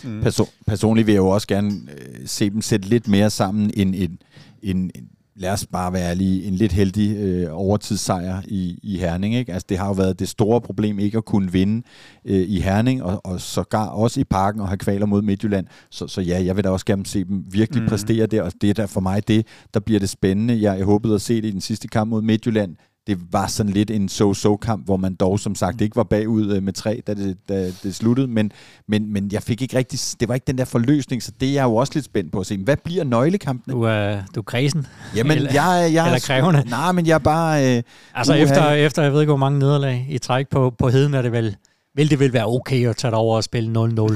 Mm. 0.03 0.21
Perso- 0.21 0.53
personligt 0.67 1.07
vil 1.07 1.13
jeg 1.13 1.19
jo 1.19 1.29
også 1.29 1.47
gerne 1.47 1.71
øh, 1.71 2.27
se 2.27 2.49
dem 2.49 2.61
sætte 2.61 2.87
lidt 2.87 3.07
mere 3.07 3.29
sammen 3.29 3.71
end 3.73 3.95
en, 3.95 4.19
en, 4.61 4.91
en 4.95 5.09
lad 5.35 5.51
os 5.51 5.67
bare 5.67 5.93
være 5.93 6.09
ærlige, 6.09 6.43
en 6.43 6.55
lidt 6.55 6.71
heldig 6.71 7.17
øh, 7.17 7.47
overtidssejr 7.51 8.41
i, 8.47 8.79
i 8.83 8.97
Herning. 8.97 9.35
Ikke? 9.35 9.53
Altså, 9.53 9.65
det 9.69 9.77
har 9.77 9.87
jo 9.87 9.93
været 9.93 10.19
det 10.19 10.29
store 10.29 10.61
problem 10.61 10.99
ikke 10.99 11.17
at 11.17 11.25
kunne 11.25 11.51
vinde 11.51 11.83
øh, 12.25 12.49
i 12.49 12.59
Herning, 12.59 13.03
og, 13.03 13.21
og 13.25 13.41
sågar 13.41 13.87
også 13.87 14.19
i 14.19 14.23
parken 14.23 14.61
og 14.61 14.67
have 14.67 14.77
kvaler 14.77 15.05
mod 15.05 15.21
Midtjylland. 15.21 15.67
Så, 15.89 16.07
så 16.07 16.21
ja, 16.21 16.43
jeg 16.43 16.55
vil 16.55 16.63
da 16.63 16.69
også 16.69 16.85
gerne 16.85 17.05
se 17.05 17.23
dem 17.23 17.45
virkelig 17.51 17.83
mm. 17.83 17.89
præstere 17.89 18.25
der, 18.25 18.41
og 18.41 18.51
det 18.61 18.69
er 18.69 18.73
da 18.73 18.85
for 18.85 19.01
mig 19.01 19.27
det, 19.27 19.47
der 19.73 19.79
bliver 19.79 19.99
det 19.99 20.09
spændende. 20.09 20.61
Jeg, 20.61 20.77
jeg 20.77 20.85
håbede 20.85 21.15
at 21.15 21.21
se 21.21 21.41
det 21.41 21.47
i 21.47 21.51
den 21.51 21.61
sidste 21.61 21.87
kamp 21.87 22.09
mod 22.09 22.21
Midtjylland. 22.21 22.75
Det 23.07 23.17
var 23.31 23.47
sådan 23.47 23.71
lidt 23.71 23.91
en 23.91 24.09
so-so-kamp, 24.09 24.85
hvor 24.85 24.97
man 24.97 25.15
dog 25.15 25.39
som 25.39 25.55
sagt 25.55 25.81
ikke 25.81 25.95
var 25.95 26.03
bagud 26.03 26.55
øh, 26.55 26.63
med 26.63 26.73
tre, 26.73 27.01
da 27.07 27.13
det, 27.13 27.37
da 27.49 27.71
det 27.83 27.95
sluttede, 27.95 28.27
men, 28.27 28.51
men, 28.87 29.13
men 29.13 29.29
jeg 29.31 29.43
fik 29.43 29.61
ikke 29.61 29.77
rigtig, 29.77 29.99
det 30.19 30.27
var 30.27 30.33
ikke 30.33 30.47
den 30.47 30.57
der 30.57 30.65
forløsning, 30.65 31.23
så 31.23 31.31
det 31.39 31.49
er 31.49 31.53
jeg 31.53 31.63
jo 31.63 31.75
også 31.75 31.91
lidt 31.95 32.05
spændt 32.05 32.31
på 32.31 32.39
at 32.39 32.45
se. 32.45 32.57
Hvad 32.57 32.77
bliver 32.83 33.03
nøglekampene? 33.03 33.73
Du 33.73 33.81
er, 33.81 34.17
du 34.35 34.39
er 34.39 34.43
kredsen. 34.43 34.87
Jamen, 35.15 35.37
eller, 35.37 35.51
jeg, 35.53 35.89
jeg, 35.93 36.05
eller 36.05 36.19
krævende. 36.19 36.63
Nej, 36.69 36.91
men 36.91 37.07
jeg 37.07 37.13
er 37.13 37.19
bare... 37.19 37.77
Øh, 37.77 37.83
Altså 38.13 38.33
uha. 38.33 38.41
efter, 38.43 38.69
efter, 38.71 39.03
jeg 39.03 39.13
ved 39.13 39.21
ikke, 39.21 39.29
hvor 39.29 39.37
mange 39.37 39.59
nederlag 39.59 40.07
i 40.09 40.17
træk 40.17 40.47
på, 40.49 40.73
på 40.79 40.89
heden, 40.89 41.13
er 41.13 41.21
det 41.21 41.31
vel, 41.31 41.55
vil 41.95 42.09
det 42.09 42.19
vel 42.19 42.33
være 42.33 42.45
okay 42.47 42.87
at 42.89 42.95
tage 42.97 43.11
det 43.11 43.17
over 43.17 43.35
og 43.35 43.43
spille 43.43 43.69
0-0. 43.69 43.77
Eller- 43.81 44.15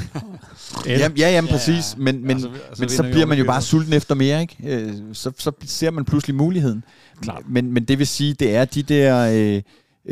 Jamen, 1.00 1.18
ja, 1.18 1.30
jamen, 1.32 1.50
præcis. 1.52 1.96
Men, 1.98 2.24
men, 2.28 2.36
Og 2.36 2.42
så- 2.42 2.50
men 2.80 2.90
så 2.90 3.04
bliver 3.04 3.26
man 3.26 3.38
jo 3.38 3.46
bare 3.46 3.62
sulten 3.62 3.94
efter 3.94 4.16
mere, 4.16 4.42
ikke? 4.42 4.56
Øh, 4.64 4.94
Så, 5.14 5.32
så 5.38 5.52
ser 5.66 5.92
man 5.92 6.06
pludselig 6.06 6.36
muligheden. 6.36 6.84
Klart. 7.22 7.42
Men, 7.50 7.72
men 7.74 7.84
det 7.86 8.00
vil 8.00 8.08
sige, 8.08 8.34
det 8.34 8.56
er 8.56 8.66
de 8.66 8.84
der 8.84 9.30
øh, 9.34 9.62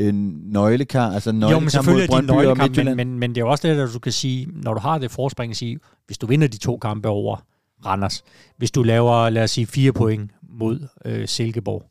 øh, 0.07 0.13
nøglekar, 0.13 1.11
altså 1.13 1.29
Jo, 1.29 1.33
men 1.33 1.39
nøglekar 1.39 1.59
mod 1.61 1.69
selvfølgelig 1.69 2.03
er 2.03 2.07
de 2.07 2.11
Brøndby 2.11 2.29
og 2.31 2.35
nøglekamp, 2.35 2.57
men, 2.59 2.69
Midtjylland. 2.69 2.95
men, 2.95 3.19
men 3.19 3.29
det 3.29 3.37
er 3.37 3.41
jo 3.45 3.49
også 3.51 3.67
det, 3.67 3.79
at 3.79 3.89
du 3.93 3.99
kan 3.99 4.11
sige, 4.11 4.47
når 4.63 4.73
du 4.73 4.79
har 4.79 4.97
det 4.97 5.11
forspring 5.11 5.51
at 5.51 5.57
sige, 5.57 5.79
hvis 6.05 6.17
du 6.17 6.27
vinder 6.27 6.47
de 6.47 6.57
to 6.57 6.77
kampe 6.77 7.07
over 7.09 7.37
Randers, 7.85 8.23
hvis 8.57 8.71
du 8.71 8.83
laver, 8.83 9.29
lad 9.29 9.43
os 9.43 9.51
sige, 9.51 9.67
fire 9.67 9.91
point 9.91 10.31
mod 10.59 10.87
øh, 11.05 11.27
Silkeborg, 11.27 11.83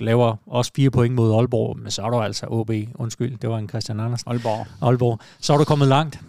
laver 0.00 0.36
også 0.46 0.70
fire 0.76 0.90
point 0.90 1.14
mod 1.14 1.34
Aalborg, 1.34 1.78
men 1.78 1.90
så 1.90 2.02
er 2.02 2.10
du 2.10 2.20
altså 2.20 2.46
OB, 2.48 2.70
undskyld, 2.94 3.38
det 3.38 3.50
var 3.50 3.58
en 3.58 3.68
Christian 3.68 4.00
Andersen, 4.00 4.30
Aalborg. 4.30 4.66
Aalborg, 4.82 5.18
så 5.40 5.52
er 5.52 5.58
du 5.58 5.64
kommet 5.64 5.88
langt. 5.88 6.20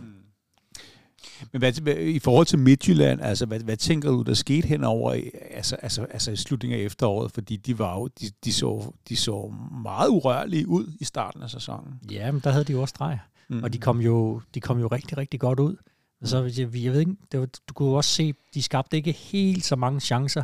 Men 1.52 1.60
hvad, 1.60 1.82
hvad, 1.82 1.96
i 1.96 2.20
forhold 2.20 2.46
til 2.46 2.60
Midtjylland, 2.60 3.22
altså, 3.22 3.46
hvad, 3.46 3.60
hvad 3.60 3.78
tænker 3.78 4.12
du, 4.12 4.22
der 4.22 4.34
skete 4.34 4.68
henover 4.68 5.14
i, 5.14 5.30
altså, 5.52 5.76
altså, 5.76 6.04
altså 6.04 6.32
i 6.32 6.36
slutningen 6.36 6.80
af 6.80 6.84
efteråret? 6.84 7.32
Fordi 7.32 7.56
de, 7.56 7.80
var 7.80 7.96
jo, 7.96 8.08
de, 8.08 8.26
de, 8.46 8.54
så, 8.54 8.92
de 9.10 9.16
så 9.16 9.54
meget 9.84 10.10
urørlige 10.10 10.68
ud 10.68 10.88
i 11.00 11.04
starten 11.04 11.44
af 11.44 11.50
sæsonen. 11.50 11.94
Ja, 12.12 12.32
men 12.32 12.42
der 12.44 12.50
havde 12.52 12.66
de 12.66 12.72
jo 12.72 12.82
også 12.82 12.92
streger. 12.92 13.18
Mm. 13.50 13.64
Og 13.64 13.74
de 13.74 13.78
kom 13.78 14.02
jo, 14.02 14.42
de 14.54 14.62
kom 14.62 14.80
jo 14.80 14.88
rigtig, 14.88 15.18
rigtig 15.18 15.40
godt 15.40 15.60
ud. 15.60 15.76
Og 16.22 16.28
så, 16.28 16.44
jeg, 16.44 16.84
jeg 16.84 16.94
ved 16.94 17.00
ikke, 17.00 17.16
det 17.32 17.40
var, 17.40 17.48
du 17.70 17.74
kunne 17.74 17.96
også 17.96 18.10
se, 18.10 18.34
de 18.54 18.62
skabte 18.62 18.98
ikke 18.98 19.12
helt 19.12 19.66
så 19.66 19.76
mange 19.76 20.00
chancer 20.00 20.44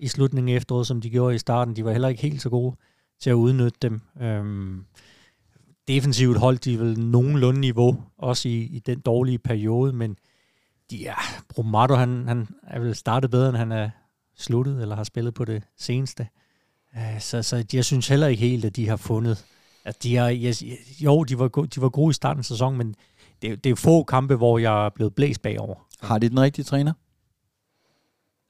i 0.00 0.08
slutningen 0.08 0.54
af 0.54 0.56
efteråret, 0.56 0.86
som 0.86 1.00
de 1.00 1.10
gjorde 1.10 1.34
i 1.34 1.38
starten. 1.38 1.76
De 1.76 1.84
var 1.84 1.92
heller 1.92 2.08
ikke 2.08 2.22
helt 2.22 2.42
så 2.42 2.50
gode 2.50 2.76
til 3.20 3.30
at 3.30 3.34
udnytte 3.34 3.78
dem. 3.82 4.00
Øhm, 4.20 4.84
defensivt 5.88 6.38
holdt 6.38 6.64
de 6.64 6.78
vel 6.78 7.00
nogenlunde 7.00 7.60
niveau, 7.60 8.02
også 8.18 8.48
i, 8.48 8.58
i 8.62 8.78
den 8.78 9.00
dårlige 9.00 9.38
periode, 9.38 9.92
men 9.92 10.16
de 10.90 11.06
er, 11.06 11.42
Bromato, 11.48 11.94
han, 11.94 12.28
han 12.28 12.48
er 12.62 12.80
vel 12.80 12.94
startet 12.94 13.30
bedre, 13.30 13.48
end 13.48 13.56
han 13.56 13.72
er 13.72 13.90
sluttet, 14.36 14.82
eller 14.82 14.96
har 14.96 15.04
spillet 15.04 15.34
på 15.34 15.44
det 15.44 15.62
seneste. 15.78 16.28
Øh, 16.96 17.20
Så, 17.20 17.42
så 17.42 17.64
jeg 17.72 17.84
synes 17.84 18.08
heller 18.08 18.26
ikke 18.26 18.40
helt, 18.48 18.64
at 18.64 18.76
de 18.76 18.88
har 18.88 18.96
fundet, 18.96 19.44
at 19.84 20.02
de 20.02 20.16
har, 20.16 20.28
jeg, 20.28 20.54
jo, 21.00 21.24
de 21.24 21.38
var, 21.38 21.48
gode, 21.48 21.68
de 21.68 21.80
var 21.80 21.88
gode 21.88 22.10
i 22.10 22.14
starten 22.14 22.38
af 22.38 22.44
sæsonen, 22.44 22.78
men 22.78 22.94
det, 23.42 23.64
det 23.64 23.72
er 23.72 23.76
få 23.76 24.02
kampe, 24.02 24.36
hvor 24.36 24.58
jeg 24.58 24.86
er 24.86 24.90
blevet 24.90 25.14
blæst 25.14 25.42
bagover. 25.42 25.86
Har 26.00 26.18
de 26.18 26.28
den 26.28 26.40
rigtige 26.40 26.64
træner? 26.64 26.92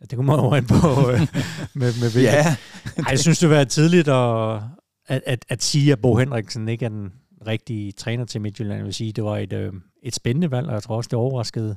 Det 0.00 0.16
kommer 0.16 0.44
jo 0.44 0.50
an 0.50 0.66
på, 0.66 1.10
øh, 1.10 1.20
med, 1.80 2.00
med 2.00 2.12
hvilket. 2.12 2.32
Ja. 2.32 2.56
Ej, 2.96 3.10
jeg 3.10 3.18
synes, 3.18 3.38
det 3.38 3.50
var 3.50 3.64
tidligt 3.64 4.08
at, 4.08 4.60
at, 5.06 5.22
at, 5.26 5.44
at 5.48 5.62
sige, 5.62 5.92
at 5.92 6.00
Bo 6.00 6.16
Henriksen 6.16 6.68
ikke 6.68 6.84
er 6.84 6.88
den 6.88 7.12
rigtige 7.46 7.92
træner 7.92 8.24
til 8.24 8.40
Midtjylland. 8.40 8.76
Jeg 8.76 8.84
vil 8.84 8.94
sige, 8.94 9.12
det 9.12 9.24
var 9.24 9.36
et, 9.38 9.52
øh, 9.52 9.72
et 10.02 10.14
spændende 10.14 10.50
valg, 10.50 10.68
og 10.68 10.74
jeg 10.74 10.82
tror 10.82 10.96
også, 10.96 11.08
det 11.08 11.18
overraskede 11.18 11.76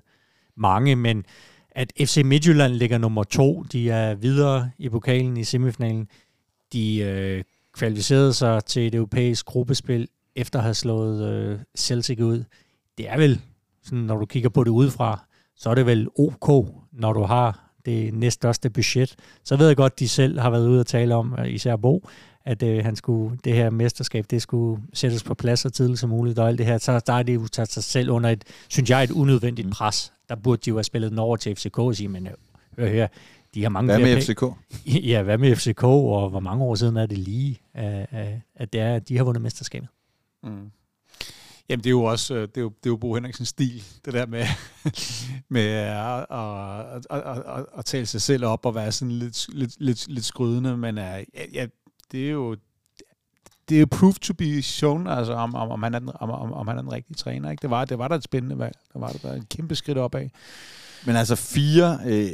mange, 0.58 0.96
men 0.96 1.26
at 1.72 1.94
FC 2.00 2.22
Midtjylland 2.26 2.74
ligger 2.74 2.98
nummer 2.98 3.24
to, 3.24 3.64
de 3.72 3.90
er 3.90 4.16
videre 4.16 4.72
i 4.78 4.90
pokalen 4.90 5.38
i 5.38 5.44
semifinalen. 5.44 6.08
De 6.74 6.98
øh, 6.98 7.44
kvalificerede 7.74 8.34
sig 8.34 8.66
til 8.66 8.88
et 8.88 8.96
europæisk 8.96 9.46
gruppespil, 9.46 10.08
efter 10.36 10.60
at 10.60 10.64
have 10.64 10.74
slået 10.74 11.30
øh, 11.30 11.60
Celtic 11.78 12.20
ud. 12.20 12.44
Det 12.98 13.10
er 13.10 13.18
vel, 13.18 13.42
sådan, 13.84 14.00
når 14.00 14.18
du 14.18 14.26
kigger 14.26 14.50
på 14.50 14.64
det 14.64 14.72
udefra, 14.72 15.26
så 15.56 15.70
er 15.70 15.76
det 15.76 15.86
vel 15.86 16.08
ok, 16.16 16.68
når 16.92 17.14
du 17.14 17.24
har 17.24 17.73
det 17.86 18.14
næststørste 18.14 18.70
budget. 18.70 19.16
Så 19.44 19.56
ved 19.56 19.68
jeg 19.68 19.76
godt, 19.76 20.00
de 20.00 20.08
selv 20.08 20.40
har 20.40 20.50
været 20.50 20.68
ude 20.68 20.80
og 20.80 20.88
tale 20.88 21.16
om, 21.16 21.36
øh, 21.40 21.54
især 21.54 21.76
Bo, 21.76 22.08
at 22.46 22.64
øh, 22.64 22.84
han 22.86 22.96
skulle, 22.96 23.38
det 23.44 23.54
her 23.54 23.70
mesterskab, 23.70 24.26
det 24.30 24.42
skulle 24.42 24.82
sættes 24.94 25.24
på 25.24 25.34
plads 25.34 25.60
så 25.60 25.70
tidligt 25.70 26.00
som 26.00 26.10
muligt, 26.10 26.40
og 26.40 26.48
alt 26.48 26.58
det 26.58 26.66
her, 26.66 26.78
så 26.78 27.00
der 27.08 27.14
er 27.14 27.24
det 27.24 27.36
jo 27.36 27.48
taget 27.48 27.72
sig 27.72 27.84
selv 27.84 28.10
under 28.12 28.30
et, 28.30 28.44
synes 28.70 28.90
jeg, 28.90 29.04
et 29.04 29.12
unødvendigt 29.12 29.72
pres. 29.72 30.14
Der 30.30 30.36
burde 30.36 30.62
de 30.66 30.70
jo 30.70 30.76
have 30.76 30.84
spillet 30.84 31.12
den 31.12 31.20
over 31.20 31.38
til 31.38 31.56
FCK 31.56 31.80
og 31.80 31.96
sige, 31.96 32.08
men 32.10 32.28
øh, 32.28 32.34
hør 32.78 32.88
her, 32.88 33.08
de 33.54 33.62
har 33.64 33.70
mange 33.70 33.88
Hvad 33.94 34.00
med. 34.16 34.22
FCK? 34.22 34.44
Ja, 35.12 35.22
hvad 35.24 35.38
med 35.38 35.56
FCK, 35.56 35.84
og 35.84 36.30
hvor 36.30 36.40
mange 36.40 36.64
år 36.64 36.76
siden 36.76 36.98
er 36.98 37.06
det 37.06 37.18
lige, 37.18 37.60
at, 37.74 38.06
at- 38.12 38.40
at 38.56 38.74
det 38.74 38.82
er, 38.82 38.96
at 38.96 39.10
de 39.10 39.18
har 39.18 39.24
vundet 39.24 39.42
mesterskabet? 39.42 39.90
Mm. 40.44 40.72
Jamen, 41.70 41.84
det 41.84 41.90
er 41.90 41.92
jo 41.92 42.04
også 42.04 42.36
øh, 42.36 42.42
det 42.42 42.58
er 42.58 42.62
jo, 42.62 42.70
det 42.70 42.86
er 42.86 42.90
jo 42.90 42.98
Bo 42.98 43.14
Henriksens 43.14 43.50
stil, 43.50 43.84
det 44.06 44.14
der 44.14 44.26
med, 44.26 44.46
med 45.56 45.68
at, 45.68 46.26
at, 46.30 47.06
at, 47.10 47.38
at, 47.38 47.60
at, 47.60 47.66
at 47.78 47.86
tale 47.86 48.06
sig 48.06 48.22
selv 48.22 48.46
op 48.46 48.66
og 48.66 48.76
være 48.76 48.92
sådan 48.92 49.12
lidt, 49.12 49.48
lidt, 49.54 49.76
lidt, 49.80 50.08
lidt 50.08 50.26
skrydende, 50.26 50.78
men 50.78 50.98
øh, 50.98 51.04
ja, 51.04 51.46
ja, 51.54 51.68
det 52.12 52.28
er 52.28 52.32
jo 52.32 52.56
det 53.70 53.82
er 53.82 53.86
proof 53.86 54.20
to 54.20 54.34
be 54.34 54.62
shown, 54.62 55.08
altså 55.08 55.34
om, 55.34 55.56
om, 55.56 55.70
om, 55.70 55.84
han, 55.84 55.94
er 55.94 56.00
den, 56.00 56.10
om, 56.16 56.32
om, 56.32 56.54
om 56.54 56.68
han 56.68 56.78
er 56.78 56.82
den 56.82 56.92
rigtige 56.92 57.16
træner. 57.16 57.52
Ikke? 57.52 57.62
Det, 57.62 57.70
var, 57.70 57.86
det 57.86 57.98
var 57.98 58.08
da 58.08 58.16
et 58.16 58.24
spændende 58.24 58.58
valg. 58.58 58.76
Det 58.94 59.02
var 59.02 59.16
der 59.22 59.34
et 59.34 59.50
kæmpe 59.50 59.76
skridt 59.76 59.98
opad. 59.98 60.30
Men 61.06 61.16
altså 61.16 61.36
fire 61.36 62.00
øh, 62.06 62.30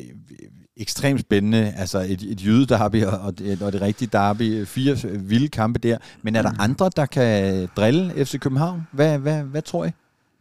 ekstremt 0.80 1.20
spændende, 1.22 1.74
altså 1.78 2.00
et, 2.00 2.22
et 2.22 2.46
jyde 2.46 2.66
derby 2.66 3.04
og, 3.06 3.20
og, 3.20 3.40
det, 3.40 3.62
og 3.62 3.74
det 3.74 3.82
rigtige 3.82 4.10
derby, 4.12 4.66
fire 4.68 4.96
vilde 5.20 5.48
kampe 5.48 5.80
der. 5.80 5.98
Men 6.22 6.36
er 6.36 6.42
der 6.42 6.52
andre, 6.62 6.90
der 6.96 7.06
kan 7.06 7.68
drille 7.76 8.26
FC 8.26 8.40
København? 8.40 8.88
Hvad, 8.92 9.18
hvad, 9.20 9.44
hvad 9.44 9.62
tror 9.62 9.86
I? 9.86 9.90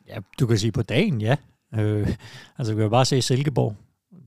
Ja, 0.09 0.17
du 0.41 0.47
kan 0.47 0.59
sige 0.59 0.73
på 0.73 0.83
dagen, 0.83 1.21
ja. 1.21 1.37
Øh, 1.75 2.09
altså, 2.59 2.73
vi 2.73 2.77
kan 2.77 2.83
jo 2.83 2.89
bare 2.89 3.05
se 3.05 3.23
Silkeborg. 3.23 3.77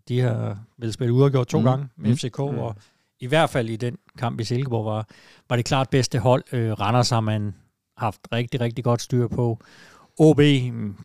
De 0.07 0.20
har 0.20 0.57
vel 0.80 0.93
spillet 0.93 1.14
uafgjort 1.14 1.47
to 1.47 1.57
Mm. 1.59 1.64
mm. 1.64 1.70
gange 1.70 1.88
med 1.97 2.09
Mm. 2.09 2.18
FCK, 2.18 2.38
mm. 2.39 2.43
og 2.57 2.76
i 3.20 3.28
hvert 3.28 3.49
fald 3.49 3.70
i 3.70 3.76
den 3.76 3.97
kamp 4.18 4.39
i 4.39 4.43
Silkeborg 4.43 4.86
var, 4.86 5.07
var 5.49 5.55
det 5.55 5.66
klart 5.66 5.89
bedste 5.89 6.20
hold. 6.20 6.43
Øh, 6.51 6.72
Randers 6.72 7.09
har 7.09 7.20
man 7.22 7.53
haft 7.97 8.22
rigtig, 8.32 8.62
rigtig 8.62 8.84
godt 8.84 9.01
styr 9.01 9.28
på. 9.28 9.59
OB, 10.20 10.39
mm, 10.72 10.95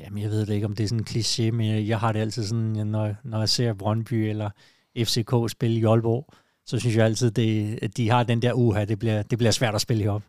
jamen 0.00 0.22
jeg 0.22 0.30
ved 0.30 0.46
det 0.46 0.54
ikke, 0.54 0.66
om 0.66 0.74
det 0.74 0.84
er 0.84 0.88
sådan 0.88 1.00
en 1.00 1.06
kliché, 1.08 1.50
men 1.50 1.66
jeg, 1.70 1.88
jeg 1.88 1.98
har 1.98 2.12
det 2.12 2.20
altid 2.20 2.44
sådan, 2.44 2.86
når, 2.86 3.14
når 3.24 3.38
jeg 3.38 3.48
ser 3.48 3.72
Brøndby 3.72 4.14
eller 4.14 4.50
FCK 4.98 5.50
spille 5.50 5.80
i 5.80 5.84
Aalborg, 5.84 6.34
så 6.66 6.78
synes 6.78 6.96
jeg 6.96 7.04
altid, 7.04 7.30
det, 7.30 7.78
at 7.82 7.96
de 7.96 8.10
har 8.10 8.22
den 8.22 8.42
der 8.42 8.52
uha, 8.52 8.84
det 8.84 8.98
bliver, 8.98 9.22
det 9.22 9.38
bliver 9.38 9.50
svært 9.50 9.74
at 9.74 9.80
spille 9.80 10.10
op 10.10 10.22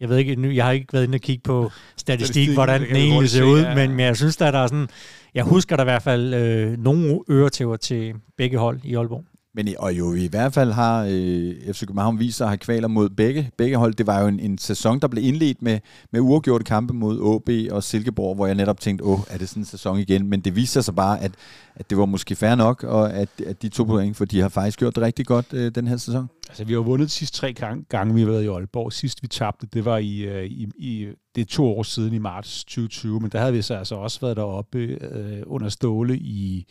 Jeg 0.00 0.08
ved 0.08 0.16
ikke, 0.16 0.36
nu, 0.36 0.48
jeg 0.48 0.64
har 0.64 0.72
ikke 0.72 0.92
været 0.92 1.04
inde 1.04 1.16
og 1.16 1.20
kigge 1.20 1.42
på 1.42 1.70
statistik, 1.96 2.26
Statistik, 2.26 2.54
hvordan 2.54 2.80
den 2.80 2.96
egentlig 2.96 3.30
ser 3.30 3.38
se, 3.38 3.44
ud, 3.44 3.60
ja. 3.60 3.74
men, 3.74 3.90
men 3.90 4.00
jeg 4.00 4.16
synes, 4.16 4.40
at 4.40 4.52
der 4.52 4.58
er 4.58 4.66
sådan... 4.66 4.88
Jeg 5.34 5.44
husker 5.44 5.76
der 5.76 5.82
i 5.82 5.84
hvert 5.84 6.02
fald 6.02 6.34
øh, 6.34 6.78
nogle 6.78 7.20
øretæver 7.30 7.76
til 7.76 8.14
begge 8.36 8.58
hold 8.58 8.80
i 8.84 8.94
Aalborg. 8.94 9.24
Men 9.58 9.68
i- 9.68 9.74
og 9.78 9.92
jo 9.98 10.14
i 10.14 10.26
hvert 10.26 10.52
fald 10.54 10.72
har 10.72 11.04
øh, 11.10 11.54
FC 11.74 11.80
København 11.80 12.18
vist 12.18 12.36
sig 12.36 12.44
at 12.44 12.48
have 12.50 12.58
kvaler 12.58 12.88
mod 12.88 13.08
begge, 13.08 13.50
begge 13.56 13.76
hold. 13.76 13.94
Det 13.94 14.06
var 14.06 14.20
jo 14.20 14.26
en, 14.26 14.40
en 14.40 14.58
sæson, 14.58 15.00
der 15.00 15.08
blev 15.08 15.24
indledt 15.24 15.62
med, 15.62 15.78
med 16.12 16.20
uafgjorte 16.20 16.64
kampe 16.64 16.94
mod 16.94 17.34
AB 17.36 17.72
og 17.72 17.82
Silkeborg, 17.84 18.34
hvor 18.34 18.46
jeg 18.46 18.54
netop 18.54 18.80
tænkte, 18.80 19.04
åh, 19.04 19.18
er 19.30 19.38
det 19.38 19.48
sådan 19.48 19.60
en 19.60 19.64
sæson 19.66 19.98
igen? 19.98 20.26
Men 20.28 20.40
det 20.40 20.56
viste 20.56 20.82
sig 20.82 20.94
bare, 20.94 21.20
at, 21.20 21.32
at 21.74 21.90
det 21.90 21.98
var 21.98 22.04
måske 22.06 22.36
fair 22.36 22.54
nok, 22.54 22.82
og 22.84 23.12
at, 23.14 23.28
at 23.46 23.62
de 23.62 23.68
to 23.68 23.84
point, 23.84 24.16
for 24.16 24.24
de 24.24 24.40
har 24.40 24.48
faktisk 24.48 24.78
gjort 24.78 24.94
det 24.94 25.02
rigtig 25.02 25.26
godt 25.26 25.46
øh, 25.52 25.72
den 25.74 25.86
her 25.88 25.96
sæson. 25.96 26.28
Altså, 26.48 26.64
vi 26.64 26.72
har 26.72 26.80
vundet 26.80 27.06
de 27.08 27.12
sidste 27.12 27.36
tre 27.38 27.52
gange, 27.52 27.84
gange 27.88 28.14
vi 28.14 28.20
har 28.20 28.28
været 28.28 28.42
i 28.44 28.46
Aalborg. 28.48 28.92
Sidst 28.92 29.22
vi 29.22 29.26
tabte, 29.28 29.66
det 29.74 29.84
var 29.84 29.98
i, 29.98 30.18
øh, 30.18 30.44
i, 30.44 30.68
i 30.78 31.06
det 31.34 31.40
er 31.40 31.44
to 31.46 31.66
år 31.66 31.82
siden 31.82 32.14
i 32.14 32.18
marts 32.18 32.64
2020, 32.64 33.20
men 33.20 33.30
der 33.30 33.38
havde 33.40 33.52
vi 33.52 33.62
så 33.62 33.74
altså 33.74 33.94
også 33.94 34.20
været 34.20 34.36
deroppe 34.36 34.78
øh, 34.78 35.42
under 35.46 35.68
Ståle 35.68 36.16
i 36.16 36.66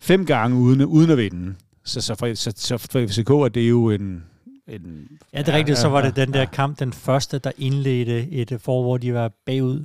fem 0.00 0.26
gange 0.26 0.56
uden, 0.58 0.84
uden 0.84 1.10
at 1.10 1.18
vinde. 1.18 1.54
Så, 1.84 2.00
så, 2.00 2.14
for, 2.14 2.34
så, 2.34 2.52
så 2.56 2.78
for 2.78 3.06
FCK 3.06 3.30
er 3.30 3.48
det 3.54 3.68
jo 3.68 3.90
en... 3.90 4.24
en 4.68 5.08
Ja, 5.32 5.38
det 5.38 5.48
er 5.48 5.56
rigtigt. 5.56 5.78
Så 5.78 5.88
var 5.88 6.02
det 6.02 6.16
den 6.16 6.32
der 6.32 6.44
kamp, 6.44 6.78
den 6.78 6.92
første, 6.92 7.38
der 7.38 7.50
indledte 7.58 8.30
et 8.30 8.52
øh, 8.52 8.60
for, 8.60 8.82
hvor 8.82 8.96
de 8.96 9.14
var 9.14 9.30
bagud 9.46 9.84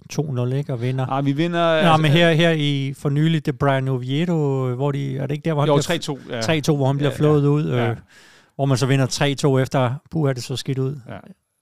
2-0, 0.51 0.55
ikke? 0.55 0.73
Og 0.73 0.81
vinder. 0.81 1.05
Ah, 1.07 1.25
vi 1.25 1.31
vinder... 1.31 1.83
Nå, 1.91 1.97
men 1.97 2.11
her, 2.11 2.31
her 2.31 2.51
i 2.51 2.93
for 2.97 3.09
nylig, 3.09 3.45
det 3.45 3.51
er 3.53 3.57
Brian 3.57 3.87
Oviedo, 3.87 4.35
hvor 4.75 4.91
de, 4.91 5.17
er 5.17 5.27
det 5.27 5.31
ikke 5.35 5.45
der, 5.45 5.53
hvor 5.53 5.61
han 5.61 5.67
Jo, 5.69 5.75
bliver 5.87 6.17
3-2. 6.41 6.51
Ja. 6.51 6.59
3-2, 6.71 6.75
hvor 6.75 6.87
han 6.87 6.97
bliver 6.97 7.11
Ja, 7.11 7.17
flået 7.17 7.41
ja. 7.43 7.47
ud, 7.47 7.65
øh, 7.69 7.77
Ja. 7.77 7.95
hvor 8.55 8.65
man 8.65 8.77
så 8.77 8.85
vinder 8.85 9.55
3-2 9.57 9.61
efter, 9.61 9.93
puh, 10.11 10.29
er 10.29 10.33
det 10.33 10.43
så 10.43 10.55
skidt 10.55 10.79
ud. 10.79 10.95
Ja, 11.09 11.17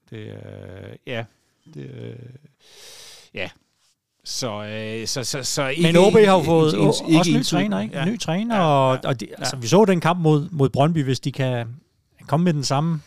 det, 0.10 0.18
øh, 0.18 0.34
ja, 1.08 1.24
det, 1.74 1.82
øh, 2.02 2.16
ja. 3.34 3.50
Så, 4.26 4.64
øh, 4.66 5.08
så, 5.08 5.24
så, 5.24 5.44
så 5.44 5.68
ikke, 5.68 5.82
Men 5.84 5.98
OB 5.98 6.14
har 6.14 6.20
jo 6.38 6.44
fået 6.44 6.74
ikke- 6.74 6.88
også 6.88 7.04
ikke 7.04 7.16
ny 7.18 7.20
entydigt. 7.20 7.48
træner, 7.48 7.80
ikke? 7.82 7.98
Ja. 7.98 8.06
Ny 8.06 8.20
træner, 8.20 8.56
Ja, 8.56 8.62
og, 8.62 9.00
ja, 9.04 9.10
og 9.10 9.20
de, 9.20 9.26
ja. 9.30 9.36
altså, 9.38 9.56
vi 9.58 9.68
så 9.68 9.86
den 9.86 10.00
kamp 10.00 10.20
mod, 10.20 10.48
mod 10.52 10.70
Brøndby, 10.70 11.04
hvis 11.04 11.20
de 11.20 11.32
kan 11.32 11.68
komme 12.28 12.44
med 12.44 12.54
den 12.54 12.64
samme 12.64 13.02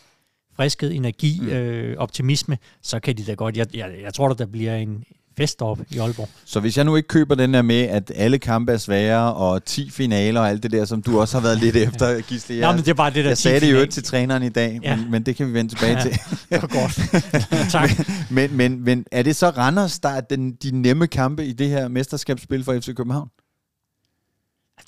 friskhed, 0.55 0.91
energi, 0.93 1.39
mm. 1.41 1.47
øh, 1.49 1.97
optimisme, 1.97 2.57
så 2.81 2.99
kan 2.99 3.17
de 3.17 3.23
da 3.25 3.33
godt. 3.33 3.57
Jeg, 3.57 3.67
jeg, 3.75 3.91
jeg 4.03 4.13
tror, 4.13 4.27
der 4.33 4.45
bliver 4.45 4.75
en 4.75 5.03
fest 5.37 5.61
op 5.61 5.79
i 5.91 5.97
Aalborg. 5.97 6.29
Så 6.45 6.59
hvis 6.59 6.77
jeg 6.77 6.85
nu 6.85 6.95
ikke 6.95 7.07
køber 7.07 7.35
den 7.35 7.53
der 7.53 7.61
med, 7.61 7.81
at 7.81 8.11
alle 8.15 8.39
kampe 8.39 8.71
er 8.71 8.77
svære, 8.77 9.33
og 9.33 9.65
10 9.65 9.89
finaler 9.89 10.41
og 10.41 10.49
alt 10.49 10.63
det 10.63 10.71
der, 10.71 10.85
som 10.85 11.01
du 11.01 11.19
også 11.19 11.37
har 11.37 11.41
været 11.43 11.57
lidt 11.59 11.75
efter, 11.75 12.21
Gisle. 12.21 12.61
Nå, 12.61 12.71
men 12.71 12.77
det 12.79 12.87
er 12.87 12.93
bare 12.93 13.09
det 13.13 13.23
der 13.23 13.29
jeg 13.29 13.37
sagde 13.37 13.59
det 13.59 13.71
jo 13.71 13.75
10 13.77 13.81
ikke 13.81 13.91
til 13.93 14.03
træneren 14.03 14.43
i 14.43 14.49
dag, 14.49 14.79
Ja. 14.83 14.95
men, 14.95 15.11
men 15.11 15.23
det 15.23 15.35
kan 15.35 15.47
vi 15.47 15.53
vende 15.53 15.71
tilbage 15.75 15.93
Ja. 15.97 16.01
til. 16.01 16.11
Det 16.49 16.61
var 16.61 16.67
godt. 16.67 17.01
tak. 17.71 17.89
Men, 18.31 18.57
men, 18.57 18.83
men 18.83 19.05
er 19.11 19.23
det 19.23 19.35
så 19.35 19.49
Randers, 19.49 19.99
der 19.99 20.09
er 20.09 20.21
den, 20.21 20.51
de 20.51 20.81
nemme 20.81 21.07
kampe 21.07 21.45
i 21.45 21.53
det 21.53 21.69
her 21.69 21.87
mesterskabsspil 21.87 22.63
for 22.63 22.79
FC 22.79 22.95
København? 22.95 23.29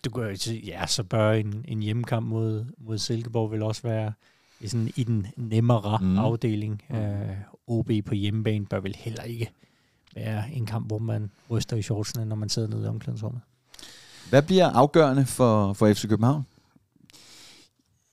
Du 0.05 0.09
kan 0.09 0.23
jo 0.23 0.35
sige, 0.35 0.61
ja, 0.65 0.87
så 0.87 1.03
bør 1.03 1.31
en, 1.31 1.65
en 1.67 1.79
hjemmekamp 1.81 2.27
mod, 2.27 2.65
mod 2.85 2.97
Silkeborg 2.97 3.51
vel 3.51 3.63
også 3.63 3.81
være 3.83 4.13
i, 4.61 4.67
sådan, 4.67 4.91
i 4.95 5.03
den 5.03 5.27
nemmere 5.37 5.97
Mm. 6.01 6.07
mm. 6.07 6.17
afdeling. 6.19 6.81
Uh, 6.89 6.97
OB 7.77 7.91
på 8.05 8.15
hjemmebane 8.15 8.65
bør 8.65 8.79
vel 8.79 8.95
heller 8.99 9.23
ikke 9.23 9.49
være 10.15 10.43
en 10.53 10.65
kamp, 10.65 10.87
hvor 10.87 10.97
man 10.97 11.31
ryster 11.49 11.77
i 11.77 11.81
shortsene, 11.81 12.25
når 12.25 12.35
man 12.35 12.49
sidder 12.49 12.67
nede 12.67 12.83
i 12.83 12.87
omklædningsrummet. 12.87 13.41
Hvad 14.29 14.41
bliver 14.41 14.69
afgørende 14.69 15.25
for, 15.25 15.73
for 15.73 15.93
FC 15.93 16.07
København? 16.09 16.45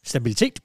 Stabilitet. 0.04 0.58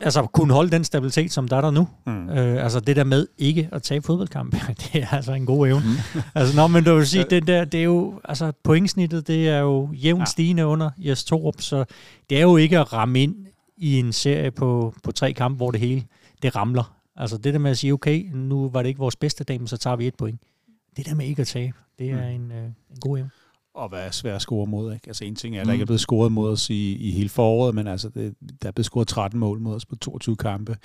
Altså 0.00 0.22
kunne 0.22 0.54
holde 0.54 0.70
den 0.70 0.84
stabilitet, 0.84 1.32
som 1.32 1.48
der 1.48 1.56
er 1.56 1.60
der 1.60 1.70
nu. 1.70 1.88
Mm. 2.06 2.28
Øh, 2.28 2.64
altså 2.64 2.80
det 2.80 2.96
der 2.96 3.04
med 3.04 3.26
ikke 3.38 3.68
at 3.72 3.82
tabe 3.82 4.04
fodboldkampe, 4.06 4.56
det 4.82 5.02
er 5.02 5.06
altså 5.08 5.32
en 5.32 5.46
god 5.46 5.66
evne. 5.68 5.82
altså 6.34 6.56
når 6.56 6.66
man 6.66 6.84
du 6.84 6.94
vil 6.94 7.06
sige, 7.06 7.24
det 7.30 7.46
der, 7.46 7.64
det 7.64 7.80
er 7.80 7.84
jo, 7.84 8.20
altså 8.24 8.52
pointsnittet, 8.62 9.26
det 9.26 9.48
er 9.48 9.58
jo 9.58 9.90
jævnt 9.92 10.20
Ja. 10.20 10.24
stigende 10.24 10.66
under 10.66 10.90
Jes 10.98 11.24
Torup, 11.24 11.60
så 11.60 11.84
det 12.30 12.38
er 12.38 12.42
jo 12.42 12.56
ikke 12.56 12.78
at 12.78 12.92
ramme 12.92 13.22
ind 13.22 13.36
i 13.76 13.98
en 13.98 14.12
serie 14.12 14.50
på, 14.50 14.94
på 15.02 15.12
tre 15.12 15.32
kampe, 15.32 15.56
hvor 15.56 15.70
det 15.70 15.80
hele, 15.80 16.04
det 16.42 16.56
ramler. 16.56 16.94
Altså 17.16 17.36
det 17.38 17.52
der 17.54 17.60
med 17.60 17.70
at 17.70 17.78
sige, 17.78 17.92
okay, 17.92 18.30
nu 18.34 18.68
var 18.68 18.82
det 18.82 18.88
ikke 18.88 18.98
vores 18.98 19.16
bedste 19.16 19.44
dag, 19.44 19.60
men 19.60 19.66
så 19.68 19.76
tager 19.76 19.96
vi 19.96 20.06
et 20.06 20.14
point. 20.14 20.40
Det 20.96 21.06
der 21.06 21.14
med 21.14 21.26
ikke 21.26 21.42
at 21.42 21.48
tabe, 21.48 21.76
det 21.98 22.10
er 22.10 22.26
en, 22.28 22.52
øh, 22.52 22.64
en 22.64 23.00
god 23.00 23.18
evne. 23.18 23.30
Og 23.74 23.88
hvad 23.88 24.00
er 24.06 24.10
svært 24.10 24.34
at 24.34 24.40
score 24.42 24.66
mod, 24.66 24.94
ikke? 24.94 25.06
Altså 25.08 25.24
en 25.24 25.34
ting 25.36 25.56
er, 25.56 25.60
at 25.60 25.66
Mm. 25.66 25.68
der 25.68 25.72
ikke 25.72 25.82
er 25.82 25.86
blevet 25.86 26.00
scoret 26.00 26.32
mod 26.32 26.52
os 26.52 26.70
i, 26.70 26.94
i 26.96 27.10
hele 27.10 27.28
foråret, 27.28 27.74
men 27.74 27.86
altså, 27.86 28.08
det, 28.08 28.34
der 28.62 28.68
er 28.68 28.72
blevet 28.72 28.86
scoret 28.86 29.08
13 29.08 29.40
mål 29.40 29.60
mod 29.60 29.74
os 29.74 29.84
på 29.86 29.96
22 29.96 30.36
kampe. 30.36 30.76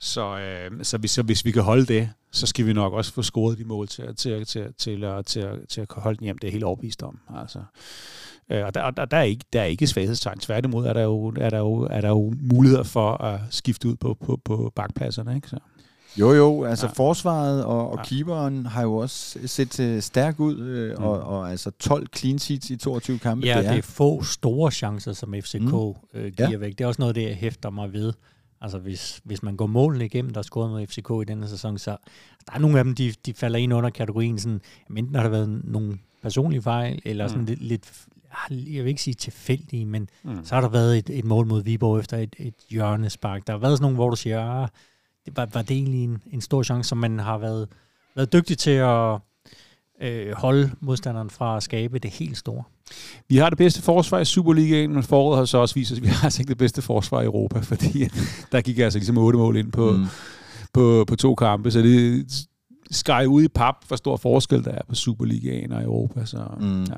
Så, 0.00 0.38
øh, 0.38 0.84
så, 0.84 0.98
hvis, 0.98 1.10
så 1.10 1.22
hvis 1.22 1.44
vi 1.44 1.50
kan 1.50 1.62
holde 1.62 1.86
det, 1.86 2.10
så 2.32 2.46
skal 2.46 2.66
vi 2.66 2.72
nok 2.72 2.92
også 2.92 3.12
få 3.12 3.22
scoret 3.22 3.58
de 3.58 3.64
mål 3.64 3.88
til, 3.88 4.04
til, 4.16 4.44
til, 4.46 4.46
til, 4.46 4.74
til, 4.78 5.04
at- 5.04 5.26
til, 5.26 5.40
at- 5.40 5.58
til 5.68 5.80
at 5.80 5.86
holde 5.90 6.16
den 6.18 6.24
hjem. 6.24 6.38
Det 6.38 6.44
er 6.44 6.48
jeg 6.48 6.52
helt 6.52 6.64
overbevist 6.64 7.02
om. 7.02 7.18
Altså. 7.36 7.58
Øh, 8.50 8.64
og 8.64 8.74
der, 8.74 8.82
og 8.82 8.96
der, 8.96 9.04
der, 9.04 9.16
er 9.16 9.22
ikke, 9.22 9.44
der 9.52 9.60
er 9.60 9.64
ikke 9.64 9.86
svaghedstegn. 9.86 10.38
Tværtimod 10.38 10.86
er 10.86 10.92
der, 10.92 11.02
jo, 11.02 11.26
er, 11.40 11.50
der 11.50 11.58
jo, 11.58 11.74
er 11.90 12.00
der 12.00 12.08
jo 12.08 12.34
muligheder 12.40 12.82
for 12.82 13.12
at 13.12 13.40
skifte 13.50 13.88
ud 13.88 13.96
på, 13.96 14.14
på, 14.14 14.40
på 14.44 14.72
bakpladserne. 14.74 15.34
Ikke? 15.36 15.48
Så. 15.48 15.58
Jo, 16.20 16.32
jo, 16.32 16.64
altså 16.64 16.86
Ja. 16.86 16.92
forsvaret 16.92 17.64
og, 17.64 17.90
og 17.90 17.98
Ja. 17.98 18.04
keeperen 18.04 18.66
har 18.66 18.82
jo 18.82 18.94
også 18.96 19.38
set 19.46 19.80
øh, 19.80 20.02
stærk 20.02 20.40
ud, 20.40 20.58
øh, 20.58 20.98
Mm. 20.98 21.04
og, 21.04 21.20
og 21.22 21.50
altså 21.50 21.70
12 21.70 22.06
clean 22.16 22.38
sheets 22.38 22.70
i 22.70 22.76
22 22.76 23.18
kampe. 23.18 23.46
Ja, 23.46 23.56
det 23.56 23.64
det 23.64 23.72
er, 23.72 23.76
er 23.78 23.82
få 23.82 24.22
store 24.22 24.70
chancer, 24.70 25.12
som 25.12 25.34
FCK 25.42 25.60
Mm. 25.60 25.66
mm. 25.68 25.94
øh, 26.14 26.32
giver 26.32 26.50
Ja. 26.50 26.56
væk. 26.56 26.72
Det 26.78 26.84
er 26.84 26.88
også 26.88 27.02
noget, 27.02 27.14
det 27.14 27.22
jeg 27.22 27.36
hæfter 27.36 27.70
mig 27.70 27.92
ved. 27.92 28.12
Altså 28.60 28.78
hvis, 28.78 29.20
hvis 29.24 29.42
man 29.42 29.56
går 29.56 29.66
målene 29.66 30.04
igennem, 30.04 30.32
der 30.32 30.38
er 30.38 30.42
scoret 30.42 30.70
mod 30.70 30.86
FCK 30.86 31.10
i 31.22 31.24
denne 31.24 31.48
sæson, 31.48 31.78
så 31.78 31.90
der 32.46 32.52
er 32.54 32.58
nogle 32.58 32.78
af 32.78 32.84
dem, 32.84 32.94
de, 32.94 33.12
de 33.26 33.34
falder 33.34 33.58
ind 33.58 33.74
under 33.74 33.90
kategorien, 33.90 34.38
sådan, 34.38 34.60
jamen, 34.88 35.04
enten 35.04 35.14
har 35.16 35.22
der 35.22 35.30
været 35.30 35.60
nogle 35.64 35.98
personlige 36.22 36.62
fejl, 36.62 37.02
eller 37.04 37.26
sådan 37.28 37.40
Mm. 37.40 37.46
lidt, 37.46 37.62
lidt, 37.62 37.92
jeg 38.50 38.84
vil 38.84 38.86
ikke 38.86 39.02
sige 39.02 39.14
tilfældige, 39.14 39.86
men 39.86 40.08
Mm. 40.24 40.44
så 40.44 40.54
har 40.54 40.60
der 40.62 40.68
været 40.68 40.98
et, 40.98 41.10
et 41.10 41.24
mål 41.24 41.46
mod 41.46 41.62
Viborg 41.62 41.98
efter 42.00 42.16
et, 42.16 42.36
et 42.38 42.54
hjørnespark. 42.70 43.46
Der 43.46 43.52
har 43.52 43.58
været 43.60 43.72
sådan 43.78 43.82
nogle, 43.82 43.94
hvor 43.94 44.10
du 44.10 44.16
siger, 44.16 44.62
ah, 44.62 44.68
var, 45.34 45.48
var 45.52 45.62
det 45.62 45.76
egentlig 45.76 46.04
en, 46.04 46.18
en 46.32 46.40
stor 46.40 46.62
chance, 46.62 46.88
som 46.88 46.98
man 46.98 47.18
har 47.18 47.38
været, 47.38 47.68
været 48.16 48.32
dygtig 48.32 48.58
til 48.58 48.70
at 48.70 49.18
øh, 50.02 50.32
holde 50.36 50.70
modstanderen 50.80 51.30
fra 51.30 51.56
at 51.56 51.62
skabe 51.62 51.98
det 51.98 52.10
helt 52.10 52.36
store. 52.36 52.62
Vi 53.28 53.36
har 53.36 53.48
det 53.50 53.58
bedste 53.58 53.82
forsvar 53.82 54.18
i 54.18 54.24
Superligaen, 54.24 54.92
men 54.92 55.02
foråret 55.02 55.38
har 55.38 55.44
så 55.44 55.58
også 55.58 55.74
vist 55.74 55.92
os, 55.92 55.98
at 55.98 56.02
vi 56.04 56.08
har 56.16 56.24
altså 56.24 56.42
ikke 56.42 56.48
det 56.50 56.58
bedste 56.58 56.82
forsvar 56.82 57.20
i 57.20 57.24
Europa, 57.24 57.60
fordi 57.60 58.08
der 58.52 58.60
gik 58.60 58.78
altså 58.78 58.98
ligesom 58.98 59.18
otte 59.18 59.38
mål 59.38 59.56
ind 59.56 59.72
på, 59.72 59.90
mm. 59.90 59.98
mm. 59.98 60.06
på, 60.72 61.04
på 61.08 61.16
to 61.16 61.34
kampe, 61.34 61.70
så 61.70 61.78
det 61.78 62.26
skar 62.90 63.24
ud 63.24 63.42
i 63.42 63.48
pap, 63.48 63.74
hvor 63.88 63.96
stor 63.96 64.16
forskel 64.16 64.64
der 64.64 64.70
er 64.70 64.82
på 64.88 64.94
Superligaen 64.94 65.72
og 65.72 65.82
Europa. 65.82 66.24
Så, 66.24 66.38
Mm. 66.60 66.84
ja. 66.84 66.94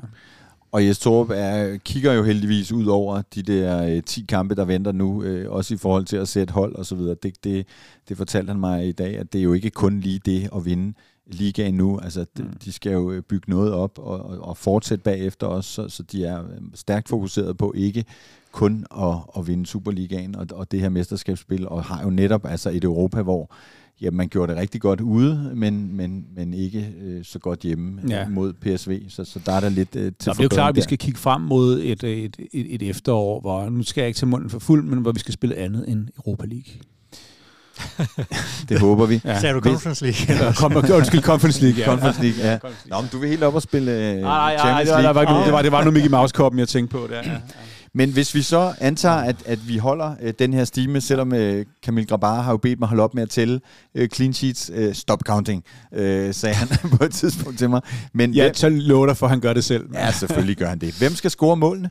Og 0.71 0.85
Jes 0.85 0.99
Torup 0.99 1.29
er, 1.33 1.77
kigger 1.77 2.13
jo 2.13 2.23
heldigvis 2.23 2.71
ud 2.71 2.85
over 2.85 3.21
de 3.35 3.43
der 3.43 3.95
øh, 3.95 4.03
10 4.03 4.25
kampe, 4.29 4.55
der 4.55 4.65
venter 4.65 4.91
nu, 4.91 5.23
øh, 5.23 5.51
også 5.51 5.73
i 5.73 5.77
forhold 5.77 6.05
til 6.05 6.17
at 6.17 6.27
sætte 6.27 6.53
hold 6.53 6.75
og 6.75 6.85
så 6.85 6.95
videre. 6.95 7.15
Det, 7.23 7.43
det, 7.43 7.65
det 8.09 8.17
fortalte 8.17 8.51
han 8.51 8.59
mig 8.59 8.87
i 8.87 8.91
dag, 8.91 9.17
at 9.17 9.33
det 9.33 9.39
er 9.39 9.43
jo 9.43 9.53
ikke 9.53 9.69
kun 9.69 9.99
lige 9.99 10.19
det 10.25 10.49
at 10.55 10.65
vinde 10.65 10.93
ligaen 11.27 11.73
nu. 11.73 11.99
Altså, 11.99 12.25
de, 12.37 12.43
Mm. 12.43 12.53
de 12.65 12.71
skal 12.71 12.91
jo 12.91 13.11
øh, 13.11 13.21
bygge 13.21 13.49
noget 13.49 13.73
op 13.73 13.99
og, 13.99 14.19
og, 14.19 14.37
og 14.41 14.57
fortsætte 14.57 15.03
bagefter 15.03 15.47
også, 15.47 15.71
så, 15.71 15.89
så 15.89 16.03
de 16.03 16.25
er 16.25 16.39
øh, 16.43 16.61
stærkt 16.75 17.09
fokuseret 17.09 17.57
på 17.57 17.73
ikke 17.75 18.05
kun 18.51 18.85
at, 18.97 19.15
at 19.37 19.47
vinde 19.47 19.65
Superligaen 19.65 20.35
og, 20.35 20.47
og 20.53 20.71
det 20.71 20.79
her 20.79 20.89
mesterskabsspil, 20.89 21.67
og 21.67 21.83
har 21.83 22.03
jo 22.03 22.09
netop 22.09 22.45
altså 22.45 22.69
et 22.69 22.83
Europa, 22.83 23.21
hvor 23.21 23.51
ja, 24.01 24.11
man 24.11 24.27
gjorde 24.27 24.51
det 24.53 24.61
rigtig 24.61 24.81
godt 24.81 25.01
ude, 25.01 25.51
men, 25.55 25.95
men, 25.97 26.25
men 26.35 26.53
ikke 26.53 26.89
øh, 27.01 27.25
så 27.25 27.39
godt 27.39 27.59
hjemme 27.59 28.01
Ja. 28.09 28.19
ja. 28.19 28.27
mod 28.27 28.53
PSV, 28.53 29.01
så, 29.09 29.23
så 29.23 29.39
der 29.45 29.51
er 29.51 29.59
der 29.59 29.69
lidt 29.69 29.95
øh, 29.95 30.03
til 30.05 30.13
Så 30.19 30.31
det 30.31 30.39
er 30.39 30.43
jo 30.43 30.49
klart, 30.49 30.69
at 30.69 30.75
vi 30.75 30.81
skal 30.81 30.97
kigge 30.97 31.19
frem 31.19 31.41
mod 31.41 31.79
et, 31.83 32.03
et, 32.03 32.35
et, 32.53 32.73
et 32.75 32.89
efterår, 32.89 33.39
hvor 33.41 33.69
nu 33.69 33.83
skal 33.83 34.01
jeg 34.01 34.07
ikke 34.07 34.17
tage 34.17 34.29
munden 34.29 34.49
for 34.49 34.59
fuld, 34.59 34.83
men 34.83 34.99
hvor 34.99 35.11
vi 35.11 35.19
skal 35.19 35.33
spille 35.33 35.55
andet 35.55 35.85
end 35.89 36.07
Europa 36.17 36.45
League. 36.45 36.73
Det 38.69 38.79
håber 38.79 39.05
vi. 39.05 39.21
Ja. 39.25 39.39
Sagde 39.39 39.55
du 39.55 39.59
Conference 39.61 40.05
League? 40.05 40.45
Ja, 40.45 40.53
kom, 40.53 40.75
undskyld, 40.93 41.21
Conference 41.21 41.61
League. 41.61 41.79
Ja. 41.79 41.85
Conference 41.85 42.21
League, 42.21 42.43
ja. 42.51 42.57
Nå, 42.95 43.01
men 43.01 43.09
du 43.11 43.17
vil 43.19 43.29
helt 43.29 43.43
op 43.43 43.55
og 43.55 43.61
spille 43.61 43.91
øh, 43.91 43.97
Nej, 43.99 44.21
nej, 44.21 44.21
nej, 44.21 44.57
Champions 44.57 44.89
det 44.89 44.95
var, 44.95 45.01
der 45.01 45.09
var, 45.13 45.21
ikke 45.21 45.31
League. 45.31 45.33
nogen- 45.33 45.45
det 45.45 45.53
var, 45.53 45.61
det 45.61 45.71
var 45.71 45.83
nu 45.83 45.91
Mickey 45.91 46.09
Mouse-koppen, 46.09 46.59
jeg 46.59 46.67
tænkte 46.67 46.91
på. 46.97 47.07
Der. 47.09 47.15
Ja. 47.31 47.37
Men 47.93 48.13
hvis 48.13 48.35
vi 48.35 48.41
så 48.41 48.73
antager, 48.79 49.15
at, 49.15 49.35
at 49.45 49.67
vi 49.67 49.77
holder 49.77 50.15
øh, 50.21 50.33
den 50.39 50.53
her 50.53 50.63
stime, 50.63 51.01
selvom 51.01 51.33
øh, 51.33 51.65
Camille 51.83 52.07
Grabar 52.07 52.41
har 52.41 52.51
jo 52.51 52.57
bedt 52.57 52.79
mig 52.79 52.89
holde 52.89 53.03
op 53.03 53.13
med 53.13 53.23
at 53.23 53.29
tælle 53.29 53.61
øh, 53.95 54.09
clean 54.09 54.33
sheets, 54.33 54.71
øh, 54.73 54.93
stop 54.93 55.19
counting, 55.21 55.63
øh, 55.93 56.33
sagde 56.33 56.55
han 56.55 56.67
på 56.97 57.03
et 57.03 57.11
tidspunkt 57.11 57.59
til 57.59 57.69
mig. 57.69 57.81
Men 58.13 58.33
Ja, 58.33 58.43
hvem, 58.43 58.53
så 58.53 58.69
lover 58.69 59.05
dig 59.05 59.17
for, 59.17 59.25
at 59.25 59.29
han 59.29 59.39
gør 59.39 59.53
det 59.53 59.63
selv. 59.63 59.89
ja, 59.93 60.11
selvfølgelig 60.11 60.57
gør 60.57 60.69
han 60.69 60.79
det. 60.79 60.97
Hvem 60.97 61.11
skal 61.11 61.31
score 61.31 61.57
målene? 61.57 61.89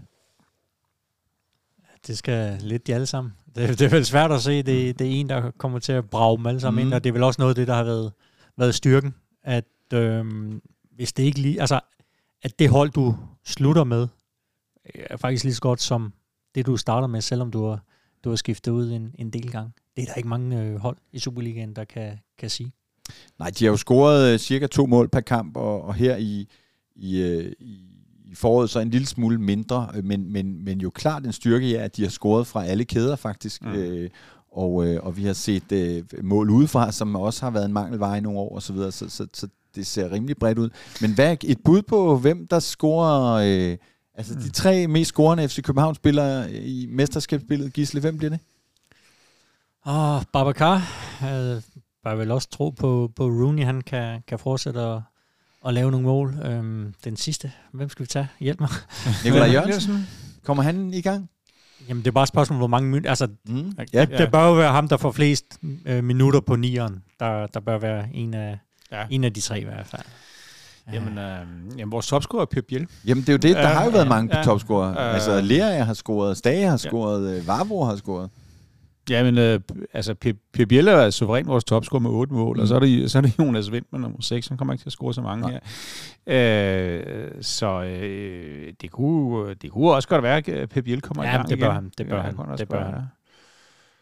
Det 2.06 2.18
skal 2.18 2.58
lidt 2.60 2.86
de 2.86 2.94
alle 2.94 3.06
sammen. 3.06 3.32
Det, 3.56 3.78
det 3.78 3.80
er 3.82 3.88
vel 3.88 4.04
svært 4.04 4.32
at 4.32 4.42
se, 4.42 4.62
det, 4.62 4.98
det 4.98 5.06
er 5.06 5.10
en, 5.10 5.28
der 5.28 5.50
kommer 5.58 5.78
til 5.78 5.92
at 5.92 6.10
brage 6.10 6.38
dem 6.38 6.46
alle 6.46 6.60
sammen 6.60 6.82
mm. 6.82 6.86
Mm. 6.86 6.88
ind, 6.88 6.94
og 6.94 7.04
det 7.04 7.10
er 7.10 7.12
vel 7.12 7.22
også 7.22 7.40
noget 7.40 7.50
af 7.50 7.54
det, 7.54 7.68
der 7.68 7.74
har 7.74 7.84
været, 7.84 8.12
været 8.56 8.74
styrken, 8.74 9.14
at 9.44 9.64
øhm, 9.92 10.60
hvis 10.96 11.12
det 11.12 11.22
ikke 11.22 11.38
lige, 11.38 11.60
altså, 11.60 11.80
at 12.42 12.58
det 12.58 12.70
hold, 12.70 12.90
du 12.90 13.16
slutter 13.46 13.84
med, 13.84 14.08
er 14.94 15.16
faktisk 15.16 15.44
lige 15.44 15.54
så 15.54 15.60
godt 15.60 15.80
som 15.80 16.12
det, 16.54 16.66
du 16.66 16.76
starter 16.76 17.08
med, 17.08 17.20
selvom 17.20 17.50
du 17.50 17.66
har, 17.66 17.84
du 18.24 18.28
har 18.28 18.36
skiftet 18.36 18.72
ud 18.72 18.90
en, 18.90 19.14
en 19.18 19.30
del 19.30 19.50
gange. 19.50 19.70
Det 19.96 20.02
er 20.02 20.06
der 20.06 20.14
ikke 20.14 20.28
mange 20.28 20.62
øh, 20.62 20.76
hold 20.76 20.96
i 21.12 21.18
Superligaen, 21.18 21.76
der 21.76 21.84
kan, 21.84 22.18
kan 22.38 22.50
sige. 22.50 22.72
Nej, 23.38 23.50
de 23.50 23.64
har 23.64 23.70
jo 23.72 23.76
scoret 23.76 24.32
øh, 24.32 24.38
cirka 24.38 24.66
to 24.66 24.86
mål 24.86 25.08
per 25.08 25.20
kamp, 25.20 25.56
og, 25.56 25.82
og 25.82 25.94
her 25.94 26.16
i, 26.16 26.48
i, 26.96 27.20
øh, 27.20 27.52
i, 27.60 27.78
i 28.24 28.34
foråret 28.34 28.70
så 28.70 28.80
en 28.80 28.90
lille 28.90 29.06
smule 29.06 29.38
mindre, 29.38 29.90
øh, 29.94 30.04
men, 30.04 30.32
men, 30.32 30.64
men 30.64 30.80
jo 30.80 30.90
klart 30.90 31.26
en 31.26 31.32
styrke 31.32 31.76
er, 31.76 31.84
at 31.84 31.96
de 31.96 32.02
har 32.02 32.10
scoret 32.10 32.46
fra 32.46 32.66
alle 32.66 32.84
kæder 32.84 33.16
faktisk. 33.16 33.64
Mm. 33.64 33.72
Øh, 33.72 34.10
og, 34.52 34.86
øh, 34.86 35.02
og 35.02 35.16
vi 35.16 35.24
har 35.24 35.32
set 35.32 35.72
øh, 35.72 36.04
mål 36.22 36.50
udefra, 36.50 36.92
som 36.92 37.16
også 37.16 37.44
har 37.44 37.50
været 37.50 37.64
en 37.64 37.72
mangelvare 37.72 38.18
i 38.18 38.20
nogle 38.20 38.38
år 38.38 38.54
og 38.54 38.62
så 38.62 38.72
videre, 38.72 38.92
så, 38.92 39.08
så, 39.08 39.26
så 39.34 39.48
det 39.74 39.86
ser 39.86 40.12
rimelig 40.12 40.36
bredt 40.36 40.58
ud. 40.58 40.70
Men 41.00 41.14
hvad 41.14 41.36
et 41.44 41.58
bud 41.64 41.82
på, 41.82 42.18
hvem 42.18 42.46
der 42.46 42.58
scorer... 42.58 43.70
Øh, 43.70 43.76
altså 44.18 44.34
mm. 44.34 44.40
de 44.40 44.50
tre 44.50 44.86
mest 44.86 45.08
scorende 45.08 45.48
FC 45.48 45.62
København-spillere 45.62 46.52
i 46.52 46.86
mesterskabsspillet, 46.90 47.72
Gisle, 47.72 48.00
hvem 48.00 48.18
bliver 48.18 48.30
det? 48.30 48.40
Og 49.82 50.22
Babacar 50.32 50.76
øh, 51.22 51.62
bare 52.04 52.18
vel 52.18 52.30
også 52.30 52.50
tro 52.50 52.70
på, 52.70 53.12
på 53.16 53.24
Rooney, 53.24 53.64
han 53.64 53.80
kan, 53.80 54.22
kan 54.28 54.38
fortsætte 54.38 54.80
at, 54.80 55.00
at 55.66 55.74
lave 55.74 55.90
nogle 55.90 56.06
mål. 56.06 56.34
Øhm, 56.44 56.94
den 57.04 57.16
sidste, 57.16 57.52
hvem 57.72 57.88
skal 57.88 58.02
vi 58.02 58.06
tage? 58.06 58.28
Hjælp 58.40 58.60
mig. 58.60 58.68
Nikolaj 59.24 59.52
Jørgensen. 59.52 60.06
Kommer 60.44 60.62
han 60.62 60.94
i 60.94 61.00
gang? 61.00 61.30
Jamen, 61.88 62.02
det 62.04 62.08
er 62.10 62.12
bare 62.12 62.22
et 62.22 62.28
spørgsmål, 62.28 62.56
hvor 62.58 62.66
mange 62.66 62.88
minutter... 62.88 63.10
Altså, 63.10 63.28
Mm. 63.48 63.72
ja, 63.92 64.00
det, 64.04 64.18
det 64.18 64.30
bør 64.32 64.46
jo 64.46 64.54
være 64.54 64.72
ham, 64.72 64.88
der 64.88 64.96
får 64.96 65.12
flest 65.12 65.58
øh, 65.86 66.04
minutter 66.04 66.40
på 66.40 66.56
nieren. 66.56 67.02
Der, 67.20 67.46
der 67.46 67.60
bør 67.60 67.78
være 67.78 68.08
en 68.14 68.34
af, 68.34 68.58
Ja. 68.92 69.06
en 69.10 69.24
af 69.24 69.32
de 69.34 69.40
tre 69.40 69.60
i 69.60 69.64
hvert 69.64 69.86
fald. 69.86 70.02
Jamen, 70.92 71.18
øh, 71.18 71.78
jamen 71.78 71.92
vores 71.92 72.06
topscorer 72.06 72.42
er 72.42 72.46
Per 72.46 72.60
Biel. 72.68 72.86
Jamen 73.06 73.20
det 73.22 73.28
er 73.28 73.32
jo 73.32 73.38
det, 73.38 73.56
der 73.56 73.60
Ja, 73.68 73.74
har 73.74 73.84
jo 73.84 73.90
været 73.90 74.04
ja, 74.04 74.08
mange 74.08 74.36
ja. 74.36 74.42
topscorer. 74.42 74.90
Øh. 74.90 75.14
altså 75.14 75.40
Lea 75.40 75.82
har 75.84 75.94
scoret, 75.94 76.36
Stage 76.36 76.66
har 76.68 76.76
scoret, 76.76 77.36
øh, 77.36 77.46
Vavro 77.46 77.84
har 77.84 77.96
scoret. 77.96 78.30
Ja, 79.10 79.24
men 79.24 79.38
øh, 79.38 79.60
altså, 79.92 80.14
per 80.52 80.66
Biel 80.68 80.88
er 80.88 81.10
suveræn 81.10 81.46
vores 81.46 81.64
topscorer 81.64 82.00
med 82.00 82.10
otte 82.10 82.34
mål, 82.34 82.56
mm. 82.56 82.62
og 82.62 82.68
så 82.68 82.74
er, 82.74 82.80
det, 82.80 83.10
så 83.10 83.18
er 83.18 83.22
det 83.22 83.38
Jonas 83.38 83.72
Vind 83.72 83.84
med 83.92 84.00
nummer 84.00 84.18
6, 84.20 84.46
som 84.46 84.56
kommer 84.56 84.74
ikke 84.74 84.82
til 84.82 84.88
at 84.88 84.92
score 84.92 85.14
så 85.14 85.20
mange 85.22 85.42
Nej. 85.42 85.60
her. 86.26 86.98
Øh, 86.98 87.28
så 87.40 87.82
øh, 87.82 88.72
det, 88.80 88.90
kunne, 88.90 89.54
det 89.54 89.70
kunne 89.70 89.90
også 89.92 90.08
godt 90.08 90.22
være, 90.22 90.36
at 90.48 90.68
Per 90.68 90.80
Biel 90.82 91.00
kommer 91.00 91.24
i 91.24 91.26
Ja, 91.26 91.36
gang 91.36 91.48
det 91.48 91.58
bør 91.58 91.66
igen. 91.66 91.74
han, 91.74 91.92
det 91.98 92.08
bør 92.08 92.16
Ja, 92.16 92.22
han, 92.22 92.38
også 92.38 92.64
det 92.64 92.68
bør 92.68 92.84
han. 92.84 92.94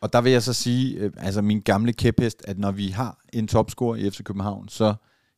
Og 0.01 0.13
der 0.13 0.21
vil 0.21 0.33
jeg 0.33 0.43
så 0.43 0.53
sige, 0.53 0.97
øh, 0.99 1.11
altså 1.19 1.43
min 1.43 1.61
gamle 1.61 1.93
kæphest, 1.93 2.43
at 2.49 2.59
når 2.59 2.71
vi 2.71 2.89
har 2.89 3.19
en 3.33 3.49
topscorer 3.49 3.97
i 3.97 4.11
FC 4.11 4.23
København, 4.25 4.69
så 4.69 4.95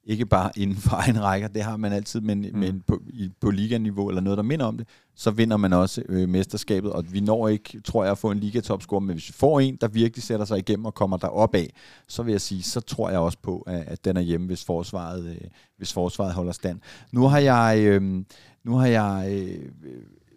ikke 0.09 0.26
bare 0.26 0.50
inden 0.56 0.76
for 0.76 0.96
egen 1.02 1.22
rækker, 1.22 1.48
det 1.48 1.62
har 1.62 1.76
man 1.76 1.92
altid, 1.92 2.20
men, 2.20 2.40
mm. 2.40 2.59
men 2.59 2.82
på, 2.86 3.02
i, 3.09 3.30
på 3.40 3.50
liganiveau 3.50 4.09
eller 4.09 4.20
noget, 4.20 4.36
der 4.36 4.42
minder 4.42 4.66
om 4.66 4.76
det, 4.76 4.88
så 5.14 5.30
vinder 5.30 5.56
man 5.56 5.72
også 5.72 6.02
øh, 6.09 6.28
mesterskabet, 6.28 6.92
og 6.92 7.12
vi 7.12 7.20
når 7.20 7.48
ikke, 7.48 7.80
tror 7.80 8.04
jeg, 8.04 8.12
at 8.12 8.18
få 8.18 8.30
en 8.30 8.38
ligatopscorer, 8.38 9.00
men 9.00 9.14
hvis 9.14 9.28
vi 9.28 9.32
får 9.32 9.61
en, 9.61 9.76
der 9.80 9.88
virkelig 9.88 10.22
sætter 10.22 10.46
sig 10.46 10.59
igennem 10.59 10.84
og 10.84 10.94
kommer 10.94 11.16
derop 11.16 11.54
af, 11.54 11.72
så 12.09 12.22
vil 12.22 12.32
jeg 12.32 12.40
sige, 12.40 12.62
så 12.62 12.80
tror 12.80 13.11
jeg 13.11 13.18
også 13.18 13.38
på, 13.42 13.64
at, 13.66 13.84
at 13.86 14.04
den 14.04 14.16
er 14.16 14.20
hjemme, 14.20 14.46
hvis 14.46 14.64
forsvaret, 14.64 15.26
øh, 15.26 15.48
hvis 15.76 15.92
forsvaret 15.92 16.32
holder 16.32 16.52
stand. 16.52 16.80
Nu 17.12 17.22
har 17.22 17.38
jeg, 17.38 17.78
øh, 17.78 18.24
nu 18.64 18.76
har 18.76 18.86
jeg 18.86 19.28
øh, 19.30 19.59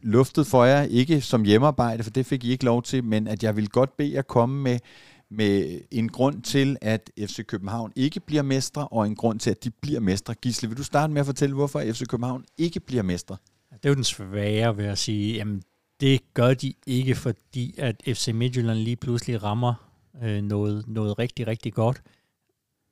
luftet 0.03 0.47
for 0.47 0.65
jer, 0.65 0.81
ikke 0.81 1.21
som 1.21 1.43
hjemmearbejde, 1.43 2.03
for 2.03 2.11
det 2.11 2.25
fik 2.25 2.43
I 2.43 2.51
ikke 2.51 2.65
lov 2.65 2.83
til, 2.83 3.03
men 3.03 3.27
at 3.27 3.43
jeg 3.43 3.55
vil 3.55 3.69
godt 3.69 3.97
bede 3.97 4.13
jer 4.13 4.21
komme 4.21 4.61
med 4.61 4.79
med 5.31 5.81
en 5.91 6.09
grund 6.09 6.41
til, 6.41 6.77
at 6.81 7.11
FC 7.19 7.45
København 7.45 7.91
ikke 7.95 8.19
bliver 8.19 8.41
mestre, 8.41 8.87
og 8.87 9.07
en 9.07 9.15
grund 9.15 9.39
til, 9.39 9.49
at 9.49 9.63
de 9.63 9.69
bliver 9.69 9.99
mestre. 9.99 10.33
Gisle, 10.33 10.69
vil 10.69 10.77
du 10.77 10.83
starte 10.83 11.13
med 11.13 11.19
at 11.19 11.25
fortælle, 11.25 11.55
hvorfor 11.55 11.79
FC 11.79 12.05
København 12.07 12.45
ikke 12.57 12.79
bliver 12.79 13.03
mestre? 13.03 13.37
Det 13.71 13.85
er 13.85 13.89
jo 13.89 13.95
den 13.95 14.03
svære 14.03 14.77
ved 14.77 14.85
at 14.85 14.97
sige, 14.97 15.35
jamen 15.35 15.63
det 15.99 16.33
gør 16.33 16.53
de 16.53 16.73
ikke, 16.87 17.15
fordi 17.15 17.75
at 17.77 18.01
FC 18.05 18.31
Midtjylland 18.33 18.79
lige 18.79 18.95
pludselig 18.95 19.43
rammer 19.43 19.73
øh, 20.23 20.41
noget, 20.41 20.87
noget 20.87 21.19
rigtig, 21.19 21.47
rigtig 21.47 21.73
godt, 21.73 22.01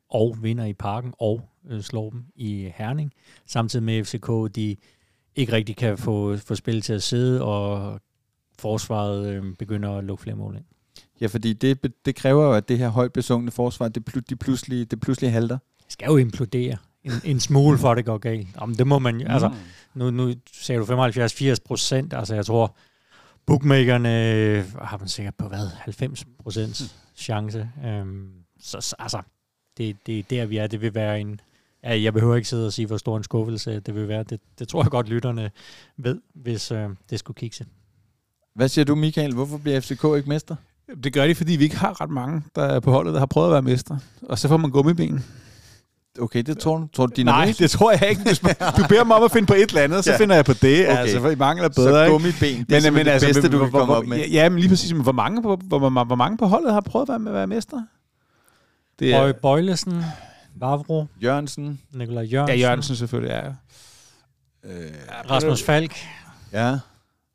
og 0.09 0.37
vinder 0.41 0.65
i 0.65 0.73
parken, 0.73 1.13
og 1.19 1.41
øh, 1.69 1.81
slår 1.81 2.09
dem 2.09 2.25
i 2.35 2.71
Herning. 2.75 3.13
Samtidig 3.45 3.83
med 3.83 4.03
FCK, 4.03 4.55
de 4.55 4.75
ikke 5.35 5.53
rigtig 5.53 5.75
kan 5.75 5.97
få, 5.97 6.37
få 6.37 6.55
spillet 6.55 6.83
til 6.83 6.93
at 6.93 7.03
sidde, 7.03 7.43
og 7.43 7.99
forsvaret 8.59 9.27
øh, 9.27 9.55
begynder 9.59 9.97
at 9.97 10.03
lukke 10.03 10.23
flere 10.23 10.35
mål 10.35 10.55
ind. 10.55 10.65
Ja, 11.21 11.27
fordi 11.27 11.53
det, 11.53 11.91
det 12.05 12.15
kræver 12.15 12.43
jo, 12.45 12.53
at 12.53 12.69
det 12.69 12.77
her 12.77 12.89
højt 12.89 13.13
besungne 13.13 13.51
forsvar, 13.51 13.87
det, 13.87 14.03
pl- 14.09 14.21
de 14.29 14.35
pludselig, 14.35 14.91
det 14.91 14.99
pludselig 14.99 15.31
halter. 15.31 15.57
Det 15.83 15.93
skal 15.93 16.05
jo 16.05 16.17
implodere 16.17 16.77
en, 17.03 17.11
en 17.23 17.39
smule, 17.39 17.77
for 17.77 17.93
det 17.95 18.05
går 18.05 18.17
galt. 18.17 18.47
Jamen, 18.61 18.77
det 18.77 18.87
må 18.87 18.99
man 18.99 19.21
jo, 19.21 19.27
altså, 19.27 19.53
nu, 19.93 20.09
nu 20.11 20.33
sagde 20.53 20.81
du 20.81 20.85
75-80 20.85 21.55
procent, 21.65 22.13
altså 22.13 22.35
jeg 22.35 22.45
tror, 22.45 22.75
bookmakerne 23.45 24.33
øh, 24.33 24.63
har 24.81 24.97
man 24.97 25.07
sikkert 25.07 25.35
på 25.35 25.47
hvad, 25.47 25.67
90 25.75 26.25
procent 26.43 26.95
chance. 27.15 27.69
Øhm, 27.85 28.29
så, 28.59 28.81
så 28.81 28.95
altså, 28.99 29.21
det, 29.77 29.97
det 30.05 30.19
er 30.19 30.23
der, 30.23 30.45
vi 30.45 30.57
er. 30.57 30.67
Det 30.67 30.81
vil 30.81 30.93
være 30.95 31.21
en, 31.21 31.39
ja, 31.83 32.01
jeg 32.01 32.13
behøver 32.13 32.35
ikke 32.35 32.49
sidde 32.49 32.67
og 32.67 32.73
sige, 32.73 32.85
hvor 32.85 32.97
stor 32.97 33.17
en 33.17 33.23
skuffelse 33.23 33.79
det 33.79 33.95
vil 33.95 34.07
være. 34.07 34.23
Det, 34.23 34.39
det 34.59 34.67
tror 34.67 34.83
jeg 34.83 34.91
godt, 34.91 35.09
lytterne 35.09 35.51
ved, 35.97 36.21
hvis 36.35 36.71
øh, 36.71 36.89
det 37.09 37.19
skulle 37.19 37.35
kikse. 37.35 37.65
Hvad 38.55 38.67
siger 38.67 38.85
du, 38.85 38.95
Michael? 38.95 39.33
Hvorfor 39.33 39.57
bliver 39.57 39.79
FCK 39.79 40.03
ikke 40.17 40.29
mester? 40.29 40.55
Det 41.03 41.13
gør 41.13 41.27
de, 41.27 41.35
fordi 41.35 41.55
vi 41.55 41.63
ikke 41.63 41.77
har 41.77 42.01
ret 42.01 42.09
mange, 42.09 42.43
der 42.55 42.61
er 42.63 42.79
på 42.79 42.91
holdet, 42.91 43.13
der 43.13 43.19
har 43.19 43.25
prøvet 43.25 43.47
at 43.47 43.51
være 43.53 43.61
mestre. 43.61 43.99
Og 44.21 44.39
så 44.39 44.47
får 44.47 44.57
man 44.57 44.71
gummibenen. 44.71 45.25
Okay, 46.21 46.41
det 46.43 46.57
tror 46.57 46.77
du. 46.77 46.87
Tror 46.93 47.05
du, 47.05 47.13
de 47.15 47.21
er 47.21 47.25
Nej, 47.25 47.39
nervøse? 47.45 47.63
det 47.63 47.71
tror 47.71 47.91
jeg 47.91 48.09
ikke. 48.09 48.21
Hvis 48.21 48.43
man, 48.43 48.55
du 48.77 48.83
beder 48.89 49.03
mig 49.03 49.15
om 49.17 49.23
at 49.23 49.31
finde 49.31 49.45
på 49.45 49.53
et 49.53 49.69
eller 49.69 49.81
andet, 49.81 50.03
så 50.03 50.11
Ja. 50.11 50.17
finder 50.17 50.35
jeg 50.35 50.45
på 50.45 50.53
det. 50.53 50.87
Okay. 50.89 50.97
Altså, 50.97 51.19
for 51.21 51.29
I 51.29 51.35
mangler 51.35 51.69
bedre, 51.69 52.05
Så 52.05 52.11
gummiben, 52.11 52.65
det 52.69 52.85
er 52.85 52.91
men, 52.91 53.05
det 53.05 53.21
bedste, 53.21 53.41
du 53.41 53.49
kan 53.49 53.57
hvor, 53.57 53.69
komme 53.69 53.85
hvor, 53.85 53.95
op 53.95 54.05
med. 54.05 54.17
Ja, 54.17 54.27
ja, 54.27 54.49
men 54.49 54.59
lige 54.59 54.69
præcis. 54.69 54.93
Men 54.93 55.03
hvor 55.03 55.11
mange, 55.11 55.41
på, 55.41 55.55
hvor, 55.55 55.79
hvor, 55.79 56.03
hvor 56.03 56.15
mange 56.15 56.37
på 56.37 56.45
holdet 56.45 56.73
har 56.73 56.81
prøvet 56.81 57.05
at 57.05 57.09
være, 57.09 57.19
med 57.19 57.31
at 57.31 57.35
være 57.35 57.47
mestre? 57.47 57.87
Det 58.99 59.13
Bøj 59.13 59.29
er, 59.29 59.33
Bøjlesen, 59.33 60.03
Vavro, 60.55 61.05
Jørgensen. 61.23 61.81
Nikolaj 61.93 62.23
ja, 62.23 62.29
Jørgensen, 62.31 62.59
Jørgensen 62.59 62.95
selvfølgelig, 62.95 63.31
ja. 63.31 63.47
Øh, 64.71 64.91
Rasmus 65.29 65.63
Falk, 65.63 65.95
ja. 66.53 66.77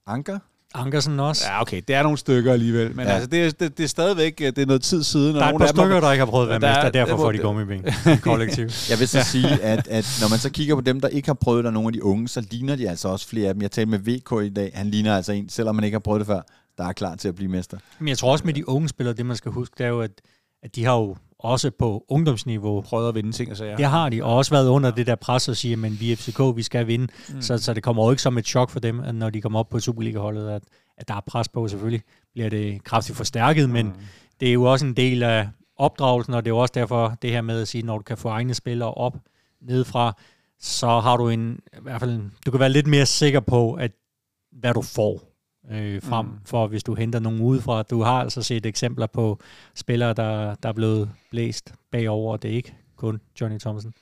Anker? 0.07 0.39
Ankersen 0.75 1.20
også. 1.20 1.45
Ja, 1.47 1.61
okay, 1.62 1.83
det 1.89 1.97
er 1.97 2.03
nogle 2.03 2.18
stykker 2.18 2.53
alligevel. 2.53 2.97
Men 2.97 3.07
Ja. 3.07 3.12
altså, 3.12 3.27
det, 3.29 3.45
er, 3.47 3.51
det, 3.51 3.79
det 3.79 3.85
er 3.85 3.89
stadigvæk 3.89 4.39
det 4.39 4.59
er 4.59 4.66
noget 4.66 4.83
tid 4.83 5.03
siden. 5.03 5.35
Der 5.35 5.41
er 5.41 5.45
et 5.45 5.53
nogle 5.53 5.59
par 5.59 5.66
stykker, 5.83 6.01
der 6.01 6.12
ikke 6.12 6.25
har 6.25 6.31
prøvet 6.31 6.45
at 6.47 6.51
være 6.51 6.61
Der 6.61 6.79
er- 6.79 6.85
mester, 6.85 6.91
derfor 7.01 7.16
der- 7.16 7.22
får 7.22 7.33
de 7.33 7.39
gummiben 7.39 7.85
kollektiv. 8.22 8.64
Jeg 8.91 8.99
vil 8.99 9.09
så 9.09 9.18
ja. 9.18 9.25
sige, 9.25 9.62
at, 9.62 9.89
at 9.89 10.18
når 10.20 10.29
man 10.31 10.39
så 10.39 10.51
kigger 10.51 10.75
på 10.75 10.81
dem, 10.81 11.01
der 11.01 11.09
ikke 11.09 11.29
har 11.29 11.35
prøvet 11.35 11.59
det, 11.59 11.66
og 11.66 11.72
nogle 11.72 11.87
af 11.89 11.93
de 11.93 12.05
unge, 12.05 12.29
så 12.29 12.47
ligner 12.51 12.77
de 12.77 12.89
altså 12.91 13.09
også 13.09 13.29
flere 13.29 13.49
af 13.49 13.55
dem. 13.55 13.62
Jeg 13.62 13.70
talte 13.70 13.91
med 13.91 13.99
VK 13.99 14.47
i 14.47 14.49
dag. 14.55 14.70
Han 14.75 14.87
ligner 14.91 15.16
altså 15.16 15.33
en, 15.33 15.49
selvom 15.49 15.75
man 15.75 15.85
ikke 15.85 15.95
har 15.95 16.01
prøvet 16.01 16.20
det 16.20 16.27
før, 16.27 16.41
der 16.79 16.85
er 16.85 16.93
klar 16.93 17.14
til 17.14 17.29
at 17.29 17.35
blive 17.35 17.51
mester. 17.51 17.79
Men 17.99 18.09
jeg 18.09 18.18
tror 18.18 18.33
også 18.33 18.45
med 18.45 18.55
de 18.55 18.68
unge 18.68 18.89
spillere, 18.89 19.14
det 19.16 19.27
man 19.27 19.37
skal 19.37 19.53
huske, 19.53 19.75
det 19.79 19.85
er 19.87 19.91
jo, 19.91 20.01
at, 20.01 20.11
at 20.62 20.77
de 20.77 20.85
har 20.85 20.95
jo 20.95 21.16
også 21.45 21.70
på 21.78 22.05
ungdomsniveau, 22.09 22.80
prøvet 22.80 23.09
at 23.09 23.14
vinde 23.14 23.32
ting 23.32 23.51
og 23.51 23.57
sager. 23.57 23.76
det 23.76 23.86
har 23.86 24.09
de, 24.09 24.24
og 24.24 24.36
også 24.36 24.51
været 24.51 24.68
under 24.68 24.90
det 24.90 25.07
der 25.07 25.14
pres 25.14 25.49
og 25.49 25.57
sige, 25.57 25.76
men 25.76 26.01
vi 26.01 26.12
er 26.12 26.16
FCK, 26.16 26.40
vi 26.57 26.62
skal 26.62 26.86
vinde. 26.86 27.07
Mm. 27.28 27.42
Så, 27.42 27.59
så 27.59 27.74
det 27.74 27.82
kommer 27.82 28.05
jo 28.05 28.11
ikke 28.11 28.22
som 28.22 28.38
et 28.38 28.47
chok 28.47 28.70
for 28.70 28.80
dem, 28.80 28.95
når 28.95 29.30
de 29.30 29.40
kommer 29.40 29.59
op 29.59 29.68
på 29.68 29.80
Superliga-holdet, 29.80 30.51
at, 30.51 30.62
at 30.97 31.09
der 31.09 31.14
er 31.14 31.20
pres 31.26 31.49
på. 31.49 31.68
Selvfølgelig 31.68 32.03
bliver 32.32 32.49
det 32.49 32.84
kraftigt 32.84 33.16
forstærket, 33.16 33.70
men 33.70 33.92
det 34.40 34.49
er 34.49 34.53
jo 34.53 34.62
også 34.62 34.86
en 34.86 34.95
del 34.95 35.22
af 35.22 35.49
opdragelsen, 35.76 36.34
og 36.34 36.45
det 36.45 36.51
er 36.51 36.55
jo 36.55 36.59
også 36.59 36.72
derfor 36.74 37.16
det 37.22 37.30
her 37.30 37.42
med 37.42 37.61
at 37.61 37.68
sige, 37.68 37.82
når 37.82 37.97
du 37.97 38.03
kan 38.03 38.16
få 38.16 38.28
egne 38.28 38.55
spillere 38.55 38.95
op 38.95 39.16
nedefra, 39.62 40.16
så 40.61 41.01
har 41.01 41.16
du 41.16 41.28
en, 41.28 41.59
i 41.72 41.82
hvert 41.82 42.01
fald, 42.01 42.22
du 42.47 42.51
kan 42.51 42.61
være 42.61 42.68
lidt 42.68 42.86
mere 42.86 43.07
sikker 43.07 43.40
på, 43.40 43.72
at 43.72 43.90
hvad 44.53 44.74
du 44.74 44.82
får 44.82 45.34
øh, 45.71 46.03
frem 46.03 46.27
Mm. 46.27 46.33
for, 46.45 46.67
hvis 46.67 46.83
du 46.83 46.95
henter 46.95 47.19
nogen 47.19 47.41
udefra. 47.41 47.83
Du 47.83 48.03
har 48.03 48.21
altså 48.21 48.43
set 48.43 48.67
eksempler 48.67 49.07
på 49.07 49.39
spillere, 49.75 50.12
der, 50.12 50.55
der 50.55 50.69
er 50.69 50.73
blevet 50.73 51.11
blæst 51.31 51.75
bagover, 51.93 52.33
og 52.33 52.43
det 52.43 52.51
er 52.51 52.55
ikke 52.55 52.75
kun 52.97 53.21
Johnny 53.41 53.59
Thompson. 53.59 53.93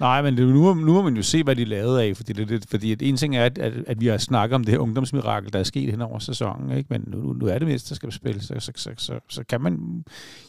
Nej, 0.00 0.22
men 0.22 0.36
det, 0.36 0.48
nu, 0.48 0.74
nu 0.74 0.92
må 0.92 1.02
man 1.02 1.16
jo 1.16 1.22
se, 1.22 1.42
hvad 1.42 1.56
de 1.56 1.64
lavede 1.64 2.02
af, 2.02 2.16
fordi, 2.16 2.32
det, 2.32 2.48
det, 2.48 2.64
fordi 2.70 2.92
at 2.92 3.02
en 3.02 3.16
ting 3.16 3.36
er, 3.36 3.44
at, 3.44 3.58
at, 3.58 3.72
at 3.86 4.00
vi 4.00 4.06
har 4.06 4.16
snakket 4.16 4.54
om 4.54 4.64
det 4.64 4.72
her 4.72 4.78
ungdomsmirakel, 4.78 5.52
der 5.52 5.58
er 5.58 5.62
sket 5.62 5.90
hen 5.90 6.00
over 6.00 6.18
sæsonen, 6.18 6.76
ikke? 6.76 6.86
men 6.90 7.04
nu, 7.06 7.32
nu 7.32 7.46
er 7.46 7.58
det 7.58 7.68
mesterskabsspil, 7.68 8.40
så, 8.40 8.54
så, 8.58 8.72
så, 8.76 8.90
så, 8.96 9.18
så 9.28 9.44
kan 9.48 9.60
man 9.60 10.04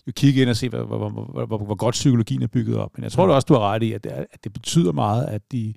jo 0.08 0.12
kigge 0.16 0.42
ind 0.42 0.50
og 0.50 0.56
se, 0.56 0.70
hvor, 0.70 0.84
hvor, 0.84 1.10
hvor, 1.10 1.46
hvor, 1.46 1.58
hvor, 1.58 1.76
godt 1.76 1.94
psykologien 1.94 2.44
er 2.44 2.48
bygget 2.48 2.78
op. 2.78 2.92
Men 2.96 3.04
jeg 3.04 3.12
tror 3.12 3.28
da 3.28 3.34
også, 3.34 3.46
du 3.46 3.54
har 3.54 3.62
ret 3.62 3.84
i, 3.84 3.94
at 3.94 4.04
det, 4.04 4.10
at 4.10 4.44
det 4.44 4.54
betyder 4.54 4.92
meget, 4.92 5.26
at 5.26 5.42
de, 5.52 5.74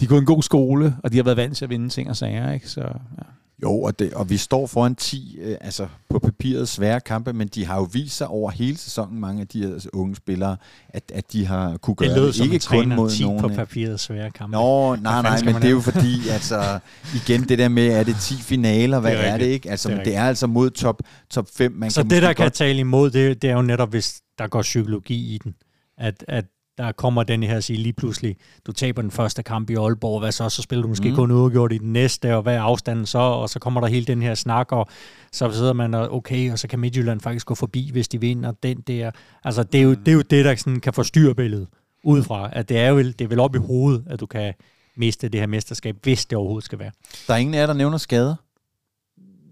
de 0.00 0.04
er 0.04 0.08
gået 0.08 0.20
en 0.20 0.26
god 0.26 0.42
skole, 0.42 0.96
og 1.04 1.12
de 1.12 1.16
har 1.16 1.24
været 1.24 1.36
vant 1.36 1.56
til 1.56 1.64
at 1.64 1.70
vinde 1.70 1.88
ting 1.88 2.10
og 2.10 2.16
sager. 2.16 2.52
Ikke? 2.52 2.70
Så, 2.70 2.80
ja. 2.80 3.22
Jo, 3.62 3.80
og, 3.82 3.98
det, 3.98 4.14
og 4.14 4.30
vi 4.30 4.36
står 4.36 4.66
foran 4.66 4.94
10, 4.94 5.38
øh, 5.40 5.56
altså 5.60 5.86
på 6.08 6.18
papiret 6.18 6.68
svære 6.68 7.00
kampe, 7.00 7.32
men 7.32 7.48
de 7.48 7.66
har 7.66 7.76
jo 7.76 7.88
vist 7.92 8.16
sig 8.16 8.28
over 8.28 8.50
hele 8.50 8.76
sæsonen, 8.78 9.20
mange 9.20 9.40
af 9.40 9.48
de 9.48 9.62
her 9.62 9.72
altså, 9.72 9.88
unge 9.92 10.16
spillere, 10.16 10.56
at, 10.88 11.02
at 11.14 11.32
de 11.32 11.46
har 11.46 11.76
kunne 11.76 11.96
gøre 11.96 12.08
Det 12.08 12.16
lød 12.16 12.32
det. 12.32 12.40
Ikke 12.52 12.66
kun 12.68 12.88
mod 12.88 13.10
10 13.10 13.22
nogen. 13.22 13.40
på 13.40 13.48
af- 13.48 13.54
papiret 13.56 14.00
svære 14.00 14.30
kampe. 14.30 14.56
Nå, 14.56 14.96
nej, 14.96 15.22
nej, 15.22 15.42
men 15.44 15.54
det 15.54 15.64
er 15.64 15.70
jo 15.70 15.80
fordi, 15.80 16.28
altså, 16.30 16.78
igen 17.14 17.42
det 17.48 17.58
der 17.58 17.68
med, 17.68 17.86
er 17.86 18.02
det 18.02 18.16
10 18.20 18.34
finaler, 18.34 19.00
hvad 19.00 19.10
Det 19.12 19.20
er 19.20 19.24
er, 19.24 19.32
er 19.32 19.38
det 19.38 19.46
ikke? 19.46 19.70
Altså, 19.70 19.88
Det 19.88 19.98
er 19.98 20.04
det 20.04 20.16
er 20.16 20.22
altså 20.24 20.46
mod 20.46 20.70
top, 20.70 21.02
top 21.30 21.48
5. 21.54 21.72
Man 21.72 21.90
Så 21.90 22.02
kan 22.02 22.10
det, 22.10 22.22
der 22.22 22.28
måske 22.28 22.36
kan 22.36 22.44
godt, 22.44 22.52
tale 22.52 22.78
imod, 22.78 23.10
det, 23.10 23.42
det 23.42 23.50
er 23.50 23.54
jo 23.54 23.62
netop, 23.62 23.90
hvis 23.90 24.20
der 24.38 24.46
går 24.46 24.62
psykologi 24.62 25.34
i 25.34 25.38
den. 25.44 25.54
At, 25.98 26.24
at 26.28 26.44
der 26.78 26.92
kommer 26.92 27.22
den 27.22 27.42
her 27.42 27.60
sige 27.60 27.76
lige 27.76 27.92
pludselig, 27.92 28.36
du 28.66 28.72
taber 28.72 29.02
den 29.02 29.10
første 29.10 29.42
kamp 29.42 29.70
i 29.70 29.74
Aalborg, 29.74 30.20
hvad 30.20 30.32
så? 30.32 30.48
Så 30.48 30.62
spiller 30.62 30.82
du 30.82 30.88
måske 30.88 31.08
Mm. 31.08 31.14
kun 31.14 31.30
uafgjort 31.30 31.72
i 31.72 31.78
den 31.78 31.92
næste, 31.92 32.36
og 32.36 32.42
hvad 32.42 32.54
er 32.54 32.60
afstanden 32.60 33.06
så? 33.06 33.18
Og 33.18 33.48
så 33.50 33.58
kommer 33.58 33.80
der 33.80 33.88
hele 33.88 34.06
den 34.06 34.22
her 34.22 34.34
snak, 34.34 34.72
og 34.72 34.86
så 35.32 35.50
sidder 35.52 35.72
man 35.72 35.94
og 35.94 36.14
okay, 36.14 36.52
og 36.52 36.58
så 36.58 36.68
kan 36.68 36.78
Midtjylland 36.78 37.20
faktisk 37.20 37.46
gå 37.46 37.54
forbi, 37.54 37.88
hvis 37.92 38.08
de 38.08 38.20
vinder 38.20 38.52
den 38.62 38.80
der. 38.80 39.10
Altså, 39.44 39.62
det 39.62 39.78
er 39.78 39.82
jo 39.84 39.90
det, 39.94 40.08
er 40.08 40.12
jo 40.12 40.22
det 40.30 40.44
der 40.44 40.54
sådan 40.54 40.80
kan 40.80 40.92
forstyrre 40.92 41.34
billedet 41.34 41.68
udefra, 42.04 42.48
at 42.52 42.68
det 42.68 42.78
er 42.78 42.88
jo 42.88 42.98
det 42.98 43.20
er 43.20 43.28
vel 43.28 43.40
op 43.40 43.54
i 43.54 43.58
hovedet, 43.58 44.04
at 44.10 44.20
du 44.20 44.26
kan 44.26 44.54
miste 44.96 45.28
det 45.28 45.40
her 45.40 45.46
mesterskab, 45.46 45.96
hvis 46.02 46.26
det 46.26 46.38
overhovedet 46.38 46.64
skal 46.64 46.78
være. 46.78 46.90
Der 47.28 47.34
er 47.34 47.38
ingen 47.38 47.54
af 47.54 47.58
jer, 47.58 47.66
der 47.66 47.74
nævner 47.74 47.98
skader. 47.98 48.34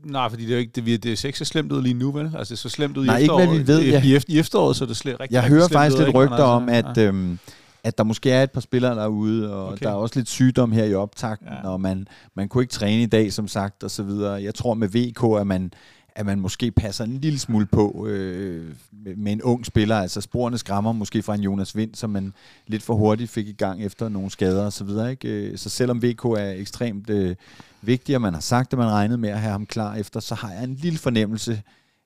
Nej, 0.05 0.29
fordi 0.29 0.43
det 0.43 0.51
er 0.51 0.55
jo 0.55 0.61
ikke, 0.61 0.73
det, 0.81 1.03
det 1.03 1.19
ser 1.19 1.29
ikke 1.29 1.39
så 1.39 1.45
slemt 1.45 1.73
ud 1.73 1.83
lige 1.83 1.95
nu, 1.95 2.11
vel? 2.13 2.25
Altså, 2.25 2.39
det 2.39 2.51
er 2.51 2.57
så 2.57 2.69
slemt 2.69 2.97
ud 2.97 3.07
Nej, 3.07 3.19
i 3.19 3.23
ikke 3.23 3.35
hvad 3.35 3.45
efteråret. 3.45 3.61
vi 3.61 3.73
ved, 3.73 3.81
I, 3.81 3.89
ja. 3.91 4.03
i, 4.03 4.15
efter, 4.15 4.33
I 4.33 4.39
efteråret, 4.39 4.77
så 4.77 4.85
er 4.85 4.89
det 4.89 4.97
slet 4.97 5.21
rigtig, 5.21 5.35
Jeg 5.35 5.43
rigtig 5.43 5.57
hører 5.57 5.69
faktisk 5.69 5.99
ud, 6.01 6.05
lidt 6.05 6.15
rygter 6.17 6.43
om, 6.45 6.69
at, 6.69 6.99
øhm, 6.99 7.39
at 7.85 7.99
der 7.99 8.05
måske 8.05 8.31
er 8.31 8.43
et 8.43 8.51
par 8.51 8.61
spillere 8.61 8.95
derude, 8.95 9.53
og 9.55 9.69
Okay. 9.69 9.85
der 9.85 9.91
er 9.91 9.95
også 9.95 10.19
lidt 10.19 10.29
sygdom 10.29 10.73
her 10.73 10.85
i 10.85 10.95
optakten, 10.95 11.49
Ja. 11.49 11.55
ja. 11.55 11.69
og 11.69 11.81
man, 11.81 12.09
man 12.37 12.49
kunne 12.49 12.63
ikke 12.63 12.73
træne 12.73 13.03
i 13.03 13.07
dag, 13.07 13.33
som 13.33 13.49
sagt, 13.49 13.85
og 13.85 13.91
så 13.91 14.03
videre. 14.03 14.43
Jeg 14.43 14.55
tror 14.55 14.75
med 14.75 14.89
VK, 14.89 15.41
at 15.41 15.47
man, 15.47 15.73
at 16.17 16.27
man 16.27 16.41
måske 16.41 16.71
passer 16.71 17.05
en 17.05 17.21
lille 17.21 17.39
smule 17.39 17.67
på 17.67 18.07
øh, 18.07 18.75
med, 19.17 19.33
en 19.33 19.43
ung 19.43 19.67
spiller. 19.67 19.97
Altså 19.97 20.21
sporene 20.21 20.59
skræmmer 20.59 20.93
måske 20.93 21.23
fra 21.23 21.35
en 21.35 21.41
Jonas 21.41 21.77
Vind, 21.77 21.95
som 21.95 22.11
man 22.11 22.33
lidt 22.67 22.83
for 22.83 22.95
hurtigt 22.95 23.31
fik 23.31 23.49
i 23.49 23.53
gang 23.53 23.83
efter 23.85 24.09
nogle 24.09 24.31
skader 24.31 24.65
og 24.65 24.73
så 24.73 24.85
videre. 24.85 25.11
Ikke? 25.11 25.29
Øh, 25.29 25.59
Så 25.59 25.71
selvom 25.71 26.03
VK 26.03 26.25
er 26.25 26.51
ekstremt 26.57 27.11
øh, 27.11 27.37
vigtig, 27.83 28.15
og 28.15 28.21
man 28.23 28.35
har 28.35 28.41
sagt, 28.41 28.73
at 28.73 28.79
man 28.79 28.89
regnede 28.89 29.19
med 29.19 29.29
at 29.29 29.41
have 29.41 29.53
ham 29.53 29.67
klar 29.67 29.95
efter, 29.95 30.21
så 30.21 30.35
har 30.35 30.53
jeg 30.53 30.65
en 30.65 30.75
lille 30.75 30.99
fornemmelse 30.99 31.63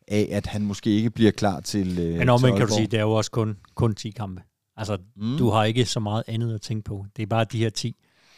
af, 0.09 0.29
at 0.33 0.47
han 0.47 0.63
måske 0.63 0.91
ikke 0.91 1.11
bliver 1.11 1.31
klar 1.31 1.61
til 1.61 1.99
øh, 1.99 2.19
Men 2.19 2.29
omvendt 2.29 2.57
kan 2.59 2.67
du 2.69 2.75
sige, 2.75 2.87
det 2.87 2.99
er 2.99 3.03
jo 3.03 3.13
også 3.13 3.31
kun, 3.31 3.57
kun 3.75 3.95
10 3.95 4.11
kampe. 4.11 4.43
Altså, 4.77 4.99
Mm. 5.17 5.37
du 5.39 5.51
har 5.51 5.65
ikke 5.65 5.85
så 5.87 6.01
meget 6.01 6.23
andet 6.27 6.55
at 6.55 6.61
tænke 6.61 6.85
på. 6.85 7.07
Det 7.17 7.23
er 7.23 7.27
bare 7.27 7.45
de 7.45 7.59
her 7.59 7.71
10. 7.71 7.97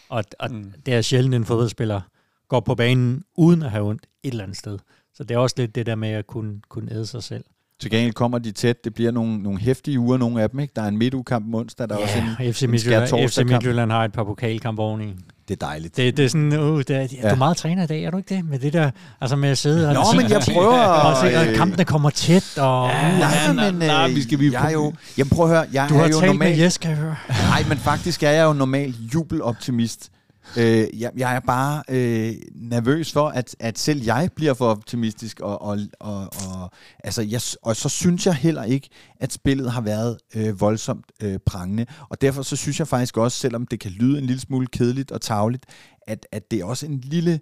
Og, 0.09 0.25
og 0.39 0.53
mm. 0.53 0.73
det 0.87 0.95
er 0.95 1.03
sjældent, 1.03 1.35
en 1.35 1.45
fodboldspiller 1.45 2.01
går 2.49 2.61
på 2.61 2.75
banen 2.75 3.23
uden 3.37 3.63
at 3.63 3.71
have 3.71 3.85
ondt 3.89 4.07
et 4.23 4.31
eller 4.31 4.45
andet 4.45 4.57
sted. 4.59 4.79
Så 5.15 5.25
det 5.25 5.35
er 5.35 5.39
også 5.39 5.55
lidt 5.59 5.75
det 5.75 5.87
der 5.87 5.95
med 5.95 6.09
at 6.09 6.27
kunne, 6.27 6.53
kunne 6.69 6.93
æde 6.93 7.07
sig 7.07 7.23
selv. 7.23 7.45
Til 7.81 7.91
gengæld 7.91 8.13
kommer 8.13 8.39
de 8.39 8.53
tæt. 8.53 8.85
Det 8.85 8.95
bliver 8.95 9.11
nogle, 9.11 9.43
nogle 9.43 9.59
hæftige 9.61 9.99
uger, 10.01 10.19
nogle 10.19 10.43
af 10.43 10.51
dem. 10.51 10.61
Ikke? 10.61 10.73
Der 10.77 10.83
er 10.83 10.89
en 10.89 10.99
midtugkamp 10.99 11.55
onsdag, 11.55 11.89
der 11.89 11.95
er 11.95 11.99
også 11.99 12.19
en, 12.41 12.53
FC 12.55 12.63
en 12.63 12.71
Midtjylland, 12.71 13.03
FC 13.07 13.09
skærtorsdagkamp. 13.09 13.53
Midtjylland 13.63 13.91
har 13.91 14.05
et 14.05 14.13
par 14.13 14.25
pokalkampe 14.25 14.83
oveni. 14.83 15.15
Det 15.49 15.63
er 15.63 15.67
dejligt. 15.67 15.97
Det, 15.97 16.17
det 16.17 16.25
er 16.25 16.29
sådan, 16.29 16.53
uh, 16.61 16.79
det 16.79 16.91
er, 16.91 16.95
ja. 17.01 17.07
Ja. 17.23 17.29
du 17.29 17.35
er 17.35 17.39
meget 17.39 17.57
træner 17.57 17.83
i 17.85 17.87
dag, 17.87 18.05
er 18.05 18.11
du 18.11 18.17
ikke 18.17 18.35
det? 18.35 18.45
Med 18.45 18.59
det 18.59 18.73
der, 18.73 18.91
altså 19.21 19.37
med 19.37 19.49
at 19.49 19.59
sidde 19.59 19.89
og... 19.89 19.95
Nå, 19.95 20.01
men 20.17 20.31
jeg 20.31 20.43
prøver 20.55 20.79
Og 20.83 21.17
se, 21.17 21.27
at- 21.37 21.49
at 21.49 21.57
kampene 21.57 21.85
kommer 21.85 22.11
tæt, 22.11 22.59
og... 22.59 22.87
Nej, 22.89 23.53
nej, 23.55 23.71
men 23.71 23.75
nej, 23.81 24.09
øh, 24.11 24.17
vi 24.17 24.23
skal- 24.23 24.39
vi- 24.39 24.53
jeg 24.53 24.67
er 24.67 24.71
jo... 24.73 24.93
Jamen 25.19 25.31
prøv 25.31 25.45
at 25.51 25.51
høre, 25.57 25.67
jeg 25.73 25.87
Du 25.89 25.95
er 25.95 25.99
har 25.99 26.07
jo 26.09 26.21
talt 26.21 26.27
normalt... 26.33 26.57
med 26.57 26.65
Jes, 26.65 26.79
kan 26.79 26.91
jeg 26.91 26.99
høre. 26.99 27.17
Nej, 27.29 27.65
men 27.69 27.79
faktisk 27.79 28.23
er 28.23 28.31
jeg 28.31 28.45
jo 28.45 28.53
normalt 28.53 28.97
jubeloptimist. 29.15 30.11
Øh, 30.59 31.01
jeg, 31.01 31.11
jeg 31.17 31.37
er 31.37 31.41
bare 31.41 31.83
øh, 31.89 32.35
nervøs 32.55 33.13
for, 33.13 33.29
at, 33.29 33.57
at 33.59 33.79
selv 33.79 34.03
jeg 34.03 34.31
bliver 34.37 34.55
for 34.55 34.71
optimistisk, 34.71 35.41
og, 35.41 35.63
og, 35.63 35.79
og, 36.01 36.21
og, 36.21 36.71
altså, 37.05 37.23
jeg, 37.23 37.41
og 37.63 37.77
så 37.77 37.89
synes 37.89 38.27
jeg 38.27 38.35
heller 38.35 38.65
ikke, 38.65 38.89
at 39.21 39.33
spillet 39.33 39.73
har 39.73 39.81
været 39.81 40.19
øh, 40.35 40.61
voldsomt 40.61 41.05
øh, 41.23 41.39
prangende. 41.47 41.87
Og 42.09 42.21
derfor 42.21 42.43
så 42.43 42.57
synes 42.57 42.79
jeg 42.79 42.89
faktisk 42.89 43.17
også, 43.17 43.39
selvom 43.39 43.67
det 43.67 43.81
kan 43.81 43.91
lyde 43.91 44.19
en 44.19 44.27
lille 44.27 44.41
smule 44.41 44.67
kedeligt 44.67 45.11
og 45.11 45.21
tavligt, 45.21 45.67
at, 46.07 46.27
at 46.33 46.51
det 46.51 46.61
er 46.61 46.65
også 46.65 46.87
en 46.87 46.99
lille 46.99 47.41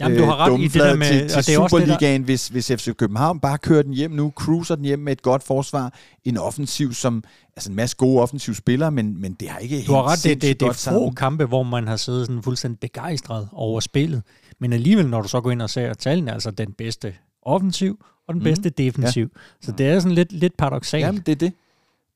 Jamen, 0.00 0.18
du 0.18 0.24
har 0.24 0.36
ret 0.36 0.60
i 0.60 0.64
det 0.64 0.74
der 0.74 0.96
med- 0.96 1.06
til, 1.06 1.28
til 1.28 1.36
og 1.38 1.46
det 1.46 1.54
er 1.54 1.58
også 1.60 1.76
det 1.78 1.86
der- 1.88 1.94
Superligaen, 1.94 2.22
hvis, 2.22 2.48
hvis 2.48 2.66
FC 2.68 2.94
København 2.96 3.40
bare 3.40 3.58
kører 3.58 3.82
den 3.82 3.92
hjem 3.94 4.10
nu, 4.10 4.32
cruiser 4.36 4.74
den 4.76 4.84
hjem 4.84 4.98
med 4.98 5.12
et 5.12 5.22
godt 5.22 5.42
forsvar, 5.42 5.94
en 6.24 6.36
offensiv, 6.36 6.92
som, 6.92 7.24
altså 7.56 7.70
en 7.70 7.76
masse 7.76 7.96
gode 7.96 8.22
offensive 8.22 8.54
spillere, 8.56 8.90
men, 8.90 9.20
men 9.20 9.32
det 9.32 9.48
har 9.48 9.58
ikke 9.58 9.82
Du 9.86 9.92
har 9.92 10.02
ret, 10.12 10.24
det, 10.24 10.42
det, 10.42 10.60
det 10.60 10.66
er 10.68 10.72
få 10.72 10.78
sammen. 10.78 11.14
kampe, 11.14 11.44
hvor 11.44 11.62
man 11.62 11.86
har 11.88 11.96
siddet 11.96 12.26
sådan 12.26 12.42
fuldstændig 12.42 12.80
begejstret 12.80 13.48
over 13.52 13.80
spillet. 13.80 14.22
Men 14.60 14.72
alligevel, 14.72 15.08
når 15.08 15.22
du 15.22 15.28
så 15.28 15.40
går 15.40 15.50
ind 15.50 15.62
og 15.62 15.70
ser 15.70 15.94
tallene, 15.94 16.32
altså 16.32 16.50
den 16.50 16.72
bedste 16.72 17.14
offensiv 17.42 18.04
og 18.28 18.34
den 18.34 18.38
Mhm. 18.40 18.44
bedste 18.44 18.70
defensiv. 18.70 19.28
Så 19.60 19.72
det 19.72 19.86
er 19.86 20.00
sådan 20.00 20.14
lidt, 20.14 20.32
lidt 20.32 20.56
paradoxalt. 20.56 21.04
Jamen, 21.06 21.22
det 21.26 21.32
er 21.32 21.36
det. 21.36 21.52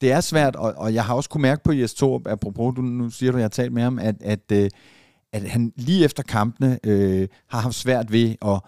Det 0.01 0.13
er 0.13 0.21
svært, 0.21 0.57
og, 0.57 0.75
og 0.77 0.95
jeg 0.95 1.05
har 1.05 1.15
også 1.15 1.29
kunne 1.31 1.43
mærke 1.43 1.63
på 1.65 1.73
Jes 1.73 1.95
Torp, 1.95 2.27
apropos, 2.27 2.75
du, 2.77 2.83
nu 2.83 3.11
siger 3.11 3.33
du, 3.33 3.39
jeg 3.39 3.45
har 3.45 3.49
talt 3.49 3.73
med 3.73 3.83
ham, 3.83 3.99
at, 3.99 4.15
at, 4.21 4.41
øh, 4.53 4.71
at 5.33 5.51
han 5.51 5.73
lige 5.77 6.05
efter 6.05 6.23
kampene 6.23 6.79
øh, 6.85 7.29
har 7.49 7.61
haft 7.61 7.75
svært 7.75 8.13
ved 8.13 8.35
at, 8.45 8.61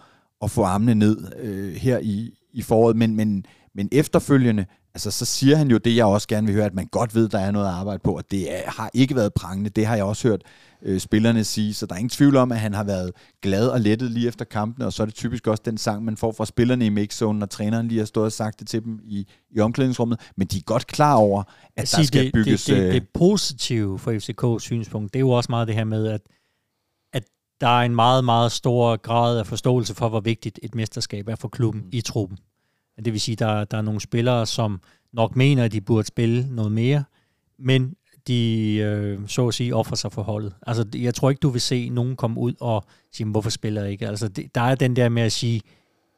at 0.43 0.51
få 0.51 0.63
armene 0.63 0.95
ned 0.95 1.17
øh, 1.39 1.73
her 1.73 1.99
i, 1.99 2.33
i 2.53 2.61
foråret, 2.61 2.95
men, 2.95 3.15
men, 3.15 3.45
men 3.75 3.89
efterfølgende, 3.91 4.65
altså, 4.93 5.11
så 5.11 5.25
siger 5.25 5.55
han 5.55 5.71
jo 5.71 5.77
det, 5.77 5.95
jeg 5.95 6.05
også 6.05 6.27
gerne 6.27 6.47
vil 6.47 6.55
høre, 6.55 6.65
at 6.65 6.73
man 6.73 6.85
godt 6.85 7.15
ved, 7.15 7.29
der 7.29 7.39
er 7.39 7.51
noget 7.51 7.67
at 7.67 7.73
arbejde 7.73 7.99
på, 8.03 8.17
og 8.17 8.31
det 8.31 8.57
er, 8.57 8.71
har 8.71 8.89
ikke 8.93 9.15
været 9.15 9.33
prangende. 9.33 9.69
Det 9.69 9.85
har 9.85 9.95
jeg 9.95 10.05
også 10.05 10.27
hørt 10.27 10.41
øh, 10.81 10.99
spillerne 10.99 11.43
sige, 11.43 11.73
så 11.73 11.85
der 11.85 11.93
er 11.93 11.97
ingen 11.97 12.09
tvivl 12.09 12.35
om, 12.35 12.51
at 12.51 12.59
han 12.59 12.73
har 12.73 12.83
været 12.83 13.11
glad 13.41 13.67
og 13.67 13.81
lettet 13.81 14.11
lige 14.11 14.27
efter 14.27 14.45
kampene, 14.45 14.85
og 14.85 14.93
så 14.93 15.03
er 15.03 15.05
det 15.05 15.15
typisk 15.15 15.47
også 15.47 15.63
den 15.65 15.77
sang, 15.77 16.05
man 16.05 16.17
får 16.17 16.31
fra 16.31 16.45
spillerne 16.45 16.85
i 16.85 16.89
mixzonen, 16.89 17.39
når 17.39 17.45
træneren 17.45 17.87
lige 17.87 17.99
har 17.99 18.05
stået 18.05 18.25
og 18.25 18.31
sagt 18.31 18.59
det 18.59 18.67
til 18.67 18.83
dem 18.83 18.99
i, 19.03 19.27
i 19.51 19.59
omklædningsrummet, 19.59 20.19
men 20.37 20.47
de 20.47 20.57
er 20.57 20.61
godt 20.61 20.87
klar 20.87 21.15
over, 21.15 21.43
at 21.77 21.93
Jeg 21.93 21.99
der 21.99 22.05
skal 22.05 22.23
det, 22.23 22.33
bygges... 22.33 22.65
Det, 22.65 22.77
det, 22.77 22.83
øh, 22.83 22.93
det 22.93 23.07
positive 23.13 23.99
for 23.99 24.11
FCK's 24.11 24.59
synspunkt, 24.59 25.13
det 25.13 25.19
er 25.19 25.21
jo 25.21 25.29
også 25.29 25.47
meget 25.49 25.67
det 25.67 25.75
her 25.75 25.83
med, 25.83 26.07
at 26.07 26.21
der 27.63 27.69
er 27.69 27.81
en 27.85 27.95
meget, 27.95 28.25
meget 28.25 28.51
stor 28.51 28.95
grad 28.95 29.37
af 29.39 29.47
forståelse 29.47 29.95
for, 29.95 30.09
hvor 30.09 30.19
vigtigt 30.19 30.59
et 30.63 30.75
mesterskab 30.75 31.27
er 31.27 31.35
for 31.35 31.47
klubben 31.47 31.81
Mm. 31.81 31.89
i 31.91 32.01
truppen. 32.01 32.37
Det 33.05 33.13
vil 33.13 33.21
sige, 33.21 33.33
at 33.33 33.39
der, 33.39 33.63
der 33.63 33.77
er 33.77 33.81
nogle 33.81 34.01
spillere, 34.01 34.45
som 34.45 34.81
nok 35.13 35.35
mener, 35.35 35.63
at 35.63 35.71
de 35.71 35.81
burde 35.81 36.07
spille 36.07 36.47
noget 36.55 36.71
mere, 36.71 37.03
men 37.59 37.95
de, 38.27 38.73
øh, 38.75 39.19
så 39.27 39.47
at 39.47 39.53
sige, 39.53 39.75
offrer 39.75 39.95
sig 39.95 40.11
for 40.11 40.21
holdet. 40.21 40.53
Altså, 40.67 40.85
jeg 40.95 41.13
tror 41.13 41.29
ikke, 41.29 41.39
du 41.39 41.49
vil 41.49 41.61
se 41.61 41.89
nogen 41.89 42.15
komme 42.15 42.39
ud 42.39 42.53
og 42.59 42.85
sige, 43.11 43.27
hvorfor 43.27 43.49
spiller 43.49 43.81
jeg 43.81 43.91
ikke? 43.91 44.07
Altså, 44.07 44.27
det, 44.27 44.55
der 44.55 44.61
er 44.61 44.75
den 44.75 44.95
der 44.95 45.09
med 45.09 45.23
at 45.23 45.31
sige, 45.31 45.61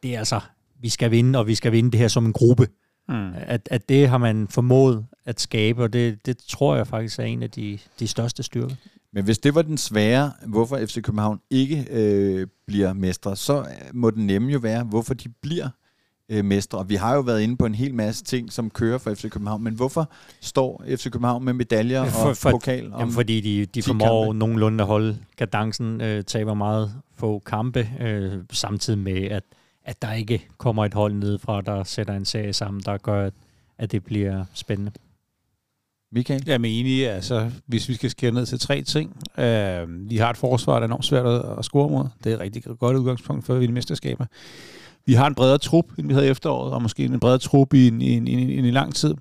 det 0.03 0.15
er 0.15 0.19
altså, 0.19 0.39
vi 0.79 0.89
skal 0.89 1.11
vinde, 1.11 1.39
og 1.39 1.47
vi 1.47 1.55
skal 1.55 1.71
vinde 1.71 1.91
det 1.91 1.99
her 1.99 2.07
som 2.07 2.25
en 2.25 2.33
gruppe. 2.33 2.67
Mm. 3.09 3.31
At, 3.35 3.67
at 3.71 3.89
det 3.89 4.09
har 4.09 4.17
man 4.17 4.47
formået 4.47 5.05
at 5.25 5.41
skabe, 5.41 5.83
og 5.83 5.93
det, 5.93 6.25
det 6.25 6.37
tror 6.37 6.75
jeg 6.75 6.87
faktisk 6.87 7.19
er 7.19 7.23
en 7.23 7.43
af 7.43 7.51
de, 7.51 7.79
de 7.99 8.07
største 8.07 8.43
styrker. 8.43 8.75
Men 9.15 9.23
hvis 9.23 9.37
det 9.39 9.55
var 9.55 9.61
den 9.61 9.77
svære, 9.77 10.31
hvorfor 10.47 10.77
FC 10.77 11.01
København 11.01 11.39
ikke 11.49 11.87
øh, 11.91 12.47
bliver 12.67 12.93
mestre, 12.93 13.35
så 13.35 13.59
øh, 13.59 13.65
må 13.93 14.09
den 14.09 14.27
nemme 14.27 14.51
jo 14.51 14.59
være, 14.59 14.83
hvorfor 14.83 15.13
de 15.13 15.29
bliver 15.41 15.69
øh, 16.29 16.45
mestre. 16.45 16.77
Og 16.79 16.89
vi 16.89 16.95
har 16.95 17.15
jo 17.15 17.21
været 17.21 17.41
inde 17.41 17.57
på 17.57 17.65
en 17.65 17.75
hel 17.75 17.93
masse 17.95 18.23
ting, 18.23 18.51
som 18.51 18.69
kører 18.69 18.97
for 18.97 19.13
FC 19.13 19.29
København, 19.29 19.63
men 19.63 19.73
hvorfor 19.73 20.11
står 20.41 20.83
FC 20.87 21.03
København 21.11 21.45
med 21.45 21.53
medaljer 21.53 22.05
For- 22.05 22.29
og 22.29 22.37
for- 22.37 22.51
pokal? 22.51 22.93
Om, 22.93 22.99
Jamen, 22.99 23.13
fordi 23.13 23.41
de, 23.41 23.59
de 23.65 23.81
10 23.81 23.87
formår 23.87 24.25
kampe. 24.25 24.39
nogenlunde 24.39 24.81
at 24.81 24.87
holde 24.87 25.17
kadencen, 25.37 26.01
øh, 26.01 26.23
taber 26.23 26.53
meget 26.53 26.93
få 27.17 27.39
kampe, 27.39 27.89
øh, 28.01 28.31
samtidig 28.51 28.99
med, 28.99 29.21
at, 29.23 29.43
at 29.85 30.01
der 30.01 30.13
ikke 30.13 30.47
kommer 30.57 30.85
et 30.85 30.93
hold 30.93 31.13
nedefra, 31.13 31.61
der 31.61 31.83
sætter 31.83 32.13
en 32.13 32.25
serie 32.25 32.53
sammen, 32.53 32.83
der 32.85 32.97
gør, 32.97 33.25
at, 33.25 33.33
at 33.77 33.91
det 33.91 34.03
bliver 34.03 34.45
spændende. 34.53 34.91
Michael? 36.15 36.43
Jeg 36.45 36.53
er 36.53 36.59
enig, 36.65 37.09
altså, 37.09 37.51
hvis 37.65 37.89
vi 37.89 37.93
skal 37.93 38.09
skære 38.09 38.31
ned 38.31 38.45
til 38.45 38.59
tre 38.59 38.81
ting. 38.81 39.17
Øh, 39.37 40.09
vi 40.09 40.17
har 40.17 40.29
et 40.29 40.37
forsvar, 40.37 40.73
der 40.73 40.81
er 40.81 40.85
enormt 40.85 41.05
svært 41.05 41.25
at, 41.25 41.41
at 41.57 41.65
score 41.65 41.89
mod. 41.89 42.05
Det 42.23 42.29
er 42.29 42.35
et 42.35 42.41
rigtig 42.41 42.63
godt 42.79 42.97
udgangspunkt 42.97 43.45
for 43.45 43.53
at 43.53 43.59
vinde 43.59 43.73
mesterskaber. 43.73 44.25
Vi 45.05 45.13
har 45.13 45.27
en 45.27 45.35
bredere 45.35 45.57
trup, 45.57 45.85
end 45.97 46.07
vi 46.07 46.13
havde 46.13 46.27
i 46.27 46.29
efteråret, 46.29 46.73
og 46.73 46.81
måske 46.81 47.05
en 47.05 47.19
bredere 47.19 47.39
trup 47.39 47.73
i 47.73 47.87
en, 47.87 48.01
i 48.01 48.11
en, 48.11 48.27
i 48.27 48.33
en, 48.33 48.49
i 48.49 48.67
en 48.67 48.73
lang 48.73 48.95
tid. 48.95 49.13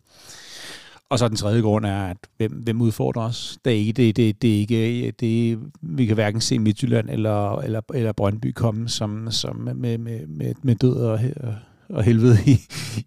Og 1.11 1.18
så 1.18 1.28
den 1.28 1.36
tredje 1.36 1.61
grund 1.61 1.86
er, 1.86 2.03
at 2.03 2.16
hvem, 2.36 2.53
hvem 2.53 2.80
udfordrer 2.80 3.22
os? 3.22 3.59
Det 3.64 3.72
er 3.72 3.76
ikke, 3.76 3.92
det, 3.92 4.16
det, 4.16 4.42
det 4.42 4.55
er 4.55 4.59
ikke, 4.59 5.11
det, 5.11 5.59
vi 5.82 6.07
kan 6.07 6.14
hverken 6.14 6.40
se 6.40 6.59
Midtjylland 6.59 7.11
eller, 7.11 7.59
eller, 7.59 7.80
eller 7.95 8.12
Brøndby 8.12 8.53
komme 8.53 8.88
som, 8.88 9.30
som 9.30 9.57
med, 9.57 9.74
med, 9.74 10.26
med, 10.26 10.55
med 10.62 10.74
død 10.74 10.97
og, 10.97 11.20
og, 11.89 12.03
helvede 12.05 12.39
i, 12.47 12.59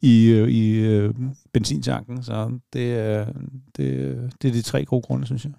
i, 0.02 0.30
øh, 0.30 0.50
i 0.50 0.70
øh, 0.80 1.14
benzintanken. 1.54 2.24
Så 2.24 2.60
det, 2.74 2.94
er- 2.94 3.26
det, 3.78 4.18
det 4.42 4.48
er 4.48 4.52
de 4.52 4.62
tre 4.62 4.86
gode 4.86 5.02
grunde, 5.02 5.26
synes 5.26 5.44
jeg. 5.46 5.54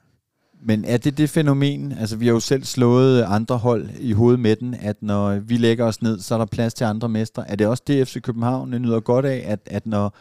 Men 0.63 0.85
er 0.85 0.97
det 0.97 1.19
det 1.19 1.31
fænomen, 1.31 1.93
altså 1.93 2.17
vi 2.17 2.27
har 2.27 2.33
jo 2.33 2.41
selv 2.41 2.65
slået 2.65 3.23
andre 3.23 3.59
hold 3.59 3.89
i 4.01 4.13
hovedet 4.13 4.41
med 4.41 4.57
den, 4.57 4.75
at 4.75 4.97
når 5.03 5.39
vi 5.39 5.57
lægger 5.57 5.85
os 5.85 6.03
ned, 6.03 6.21
så 6.21 6.35
er 6.35 6.39
der 6.39 6.47
plads 6.47 6.75
til 6.75 6.85
andre 6.85 7.09
mestre. 7.09 7.51
Er 7.51 7.57
det 7.57 7.67
også 7.67 7.83
det, 7.87 8.09
FC 8.09 8.21
København 8.21 8.71
nyder 8.71 9.01
godt 9.01 9.25
af, 9.27 9.43
at, 9.47 9.61
at 9.67 9.87
når 9.87 10.17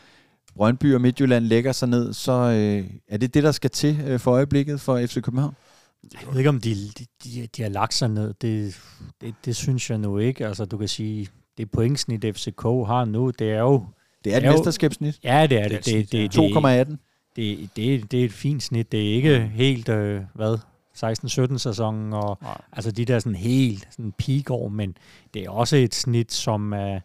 Brøndby 0.56 0.94
og 0.96 1.02
Midtjylland 1.02 1.46
lægger 1.46 1.72
sig 1.72 1.90
ned, 1.90 2.14
så 2.14 2.32
øh, 2.32 2.90
er 3.08 3.18
det 3.18 3.34
det, 3.34 3.44
der 3.44 3.52
skal 3.52 3.70
til 3.70 4.00
øh, 4.08 4.20
for 4.20 4.32
øjeblikket 4.32 4.82
for 4.82 5.06
FC 5.06 5.22
København? 5.22 5.54
Jeg 6.14 6.20
ved 6.32 6.38
ikke, 6.38 6.50
om 6.50 6.62
de, 6.62 6.76
de, 7.00 7.06
de, 7.24 7.48
de 7.58 7.62
har 7.62 7.70
lagt 7.70 7.94
sig 7.94 8.10
ned. 8.10 8.34
Det, 8.42 8.78
det, 9.22 9.34
det 9.46 9.56
synes 9.56 9.90
jeg 9.90 9.98
nu 9.98 10.18
ikke. 10.18 10.48
Altså, 10.48 10.66
du 10.66 10.78
kan 10.78 10.88
sige, 10.88 11.28
det 11.58 11.72
pointsnit 11.72 12.26
FCK 12.36 12.62
har 12.64 13.06
nu, 13.06 13.30
det 13.30 13.52
er 13.52 13.60
jo... 13.60 13.86
Det 14.24 14.34
er 14.34 14.38
et 14.38 14.44
mesterskabssnit. 14.44 15.20
Ja, 15.24 15.48
det 15.48 15.58
er 15.58 15.68
det. 15.68 15.86
Det, 15.86 16.12
det, 16.12 16.12
det, 16.12 16.34
det, 16.34 16.88
2,18. 16.90 16.96
det, 17.36 17.70
det, 17.76 18.12
det 18.12 18.22
er 18.22 18.26
et 18.26 18.32
fint 18.32 18.64
snit. 18.64 18.92
Det 18.92 19.10
er 19.10 19.16
ikke 19.16 19.40
helt, 19.40 19.90
øh, 19.90 20.22
hvad, 20.34 20.58
16-17 21.06 21.58
sæsonen, 21.58 22.14
og 22.14 22.38
Nej. 22.42 22.62
altså 22.72 22.92
de 22.92 23.06
der 23.06 23.20
sådan 23.20 23.36
helt 23.36 23.88
sådan 23.92 24.12
peak 24.12 24.50
år, 24.50 24.68
men 24.70 24.98
det 25.34 25.44
er 25.44 25.50
også 25.50 25.76
et 25.76 25.96
snit, 25.96 26.34
som 26.34 26.74
er, 26.74 27.00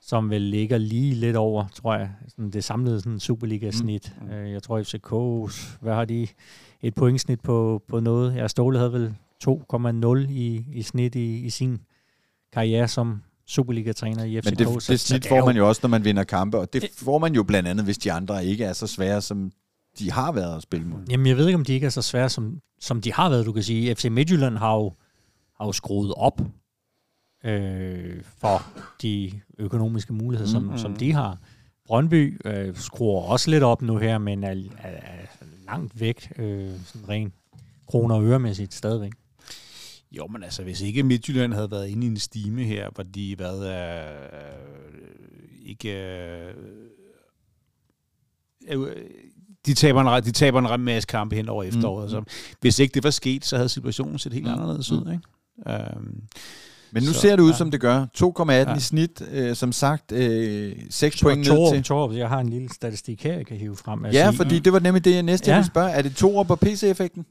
som 0.00 0.30
vel 0.30 0.42
ligger 0.42 0.78
lige 0.78 1.14
lidt 1.14 1.36
over, 1.36 1.64
tror 1.74 1.94
jeg, 1.94 2.10
sådan 2.28 2.50
det 2.50 2.64
samlede 2.64 3.00
sådan 3.00 3.20
Superliga-snit. 3.20 4.12
Mm. 4.22 4.30
Øh, 4.30 4.52
jeg 4.52 4.62
tror 4.62 4.82
FCK, 4.82 5.10
hvad 5.80 5.94
har 5.94 6.04
de? 6.04 6.26
Et 6.82 6.94
pointsnit 6.94 7.40
på, 7.40 7.82
på 7.88 8.00
noget. 8.00 8.36
Ja, 8.36 8.48
Ståle 8.48 8.78
havde 8.78 8.92
vel 8.92 9.14
2,0 9.48 10.30
i, 10.30 10.64
i 10.72 10.82
snit 10.82 11.14
i, 11.14 11.36
i 11.38 11.50
sin 11.50 11.80
karriere 12.52 12.88
som 12.88 13.22
Superliga-træner 13.50 14.24
i 14.24 14.40
FCK. 14.40 14.44
Men 14.44 14.58
det, 14.58 14.66
det 14.74 14.82
så 14.82 14.96
snit 14.96 15.26
får 15.28 15.46
man 15.46 15.56
jo 15.56 15.68
også, 15.68 15.80
når 15.84 15.88
man 15.88 16.04
vinder 16.04 16.24
kampe, 16.24 16.58
og 16.58 16.72
det 16.72 16.90
får 16.96 17.18
man 17.18 17.34
jo 17.34 17.42
blandt 17.42 17.68
andet, 17.68 17.84
hvis 17.84 17.98
de 17.98 18.12
andre 18.12 18.44
ikke 18.44 18.64
er 18.64 18.72
så 18.72 18.86
svære, 18.86 19.20
som 19.22 19.50
de 19.98 20.10
har 20.12 20.32
været 20.32 20.56
at 20.56 20.62
spille 20.62 20.86
mod. 20.86 20.98
Jamen, 21.10 21.26
jeg 21.26 21.36
ved 21.36 21.46
ikke, 21.46 21.54
om 21.58 21.64
de 21.64 21.72
ikke 21.72 21.86
er 21.86 21.90
så 21.90 22.02
svære, 22.02 22.28
som, 22.28 22.60
som 22.80 23.00
de 23.00 23.12
har 23.12 23.30
været, 23.30 23.46
du 23.46 23.52
kan 23.52 23.62
sige. 23.62 23.94
FC 23.94 24.04
Midtjylland 24.04 24.56
har 24.56 24.74
jo, 24.74 24.92
har 25.60 25.66
jo 25.66 25.72
skruet 25.72 26.14
op 26.16 26.40
øh, 27.44 28.22
for 28.38 28.62
de 29.02 29.40
økonomiske 29.58 30.12
muligheder, 30.12 30.50
som, 30.50 30.62
Mhm. 30.62 30.78
som 30.78 30.96
de 30.96 31.12
har. 31.12 31.38
Brøndby 31.86 32.40
øh, 32.44 32.76
skruer 32.76 33.22
også 33.22 33.50
lidt 33.50 33.62
op 33.62 33.82
nu 33.82 33.96
her, 33.96 34.18
men 34.18 34.44
er, 34.44 34.50
er, 34.78 34.88
er 34.88 35.26
langt 35.66 36.00
væk, 36.00 36.32
øh, 36.38 36.70
sådan 36.84 37.08
rent 37.08 37.34
kroner 37.88 38.14
og 38.14 38.24
øremæssigt 38.24 38.74
stadigvæk. 38.74 39.12
Jo, 40.12 40.26
men 40.26 40.42
altså, 40.42 40.62
hvis 40.62 40.80
ikke 40.80 41.02
Midtjylland 41.02 41.52
havde 41.54 41.70
været 41.70 41.88
inde 41.88 42.06
i 42.06 42.10
en 42.10 42.16
stime 42.18 42.64
her, 42.64 42.90
hvor 42.94 43.04
de 43.04 43.38
været 43.38 43.66
øh, 43.68 44.98
ikke... 45.62 45.88
Øh, 45.90 46.54
øh, 48.68 48.96
de 49.66 49.74
taber, 49.74 50.00
en, 50.00 50.08
ret- 50.08 50.24
de 50.24 50.32
taber 50.32 50.58
en 50.74 50.80
masse 50.84 51.06
kampe 51.06 51.36
hen 51.36 51.48
over 51.48 51.62
efteråret. 51.64 52.10
Mm. 52.12 52.18
Mm. 52.18 52.24
Så 52.28 52.56
hvis 52.60 52.78
ikke 52.78 52.94
det 52.94 53.04
var 53.04 53.10
sket, 53.10 53.44
så 53.44 53.56
havde 53.56 53.68
situationen 53.68 54.18
set 54.18 54.32
helt 54.32 54.46
Mm. 54.46 54.52
anderledes 54.52 54.92
ud. 54.92 55.12
Ikke? 55.12 55.96
Um, 55.96 56.22
Men 56.92 57.02
nu 57.02 57.12
Så, 57.12 57.20
ser 57.20 57.36
det 57.36 57.42
ud, 57.42 57.50
ja. 57.50 57.56
som 57.56 57.70
det 57.70 57.80
gør. 57.80 58.06
2,18 58.16 58.50
Ja. 58.52 58.76
i 58.76 58.80
snit, 58.80 59.22
øh, 59.32 59.54
som 59.56 59.72
sagt, 59.72 60.12
øh, 60.12 60.72
6 60.90 61.16
Så 61.18 61.22
point 61.24 61.38
ned 61.38 61.46
Torup, 61.46 61.74
til. 61.74 61.82
Torup, 61.82 62.14
jeg 62.16 62.28
har 62.28 62.38
en 62.40 62.48
lille 62.48 62.68
statistik 62.74 63.22
her, 63.24 63.32
jeg 63.36 63.46
kan 63.46 63.56
hive 63.56 63.76
frem. 63.76 64.04
at 64.04 64.14
Ja, 64.14 64.26
sige- 64.30 64.36
fordi 64.36 64.58
det 64.58 64.72
var 64.72 64.78
nemlig 64.78 65.04
det, 65.04 65.14
jeg 65.14 65.22
næste 65.22 65.46
Ja. 65.50 65.52
ja. 65.54 65.58
ville 65.60 65.66
spørge. 65.66 65.90
Er 65.90 66.02
det 66.02 66.16
Torup 66.16 66.50
og 66.50 66.58
PC-effekten? 66.60 67.26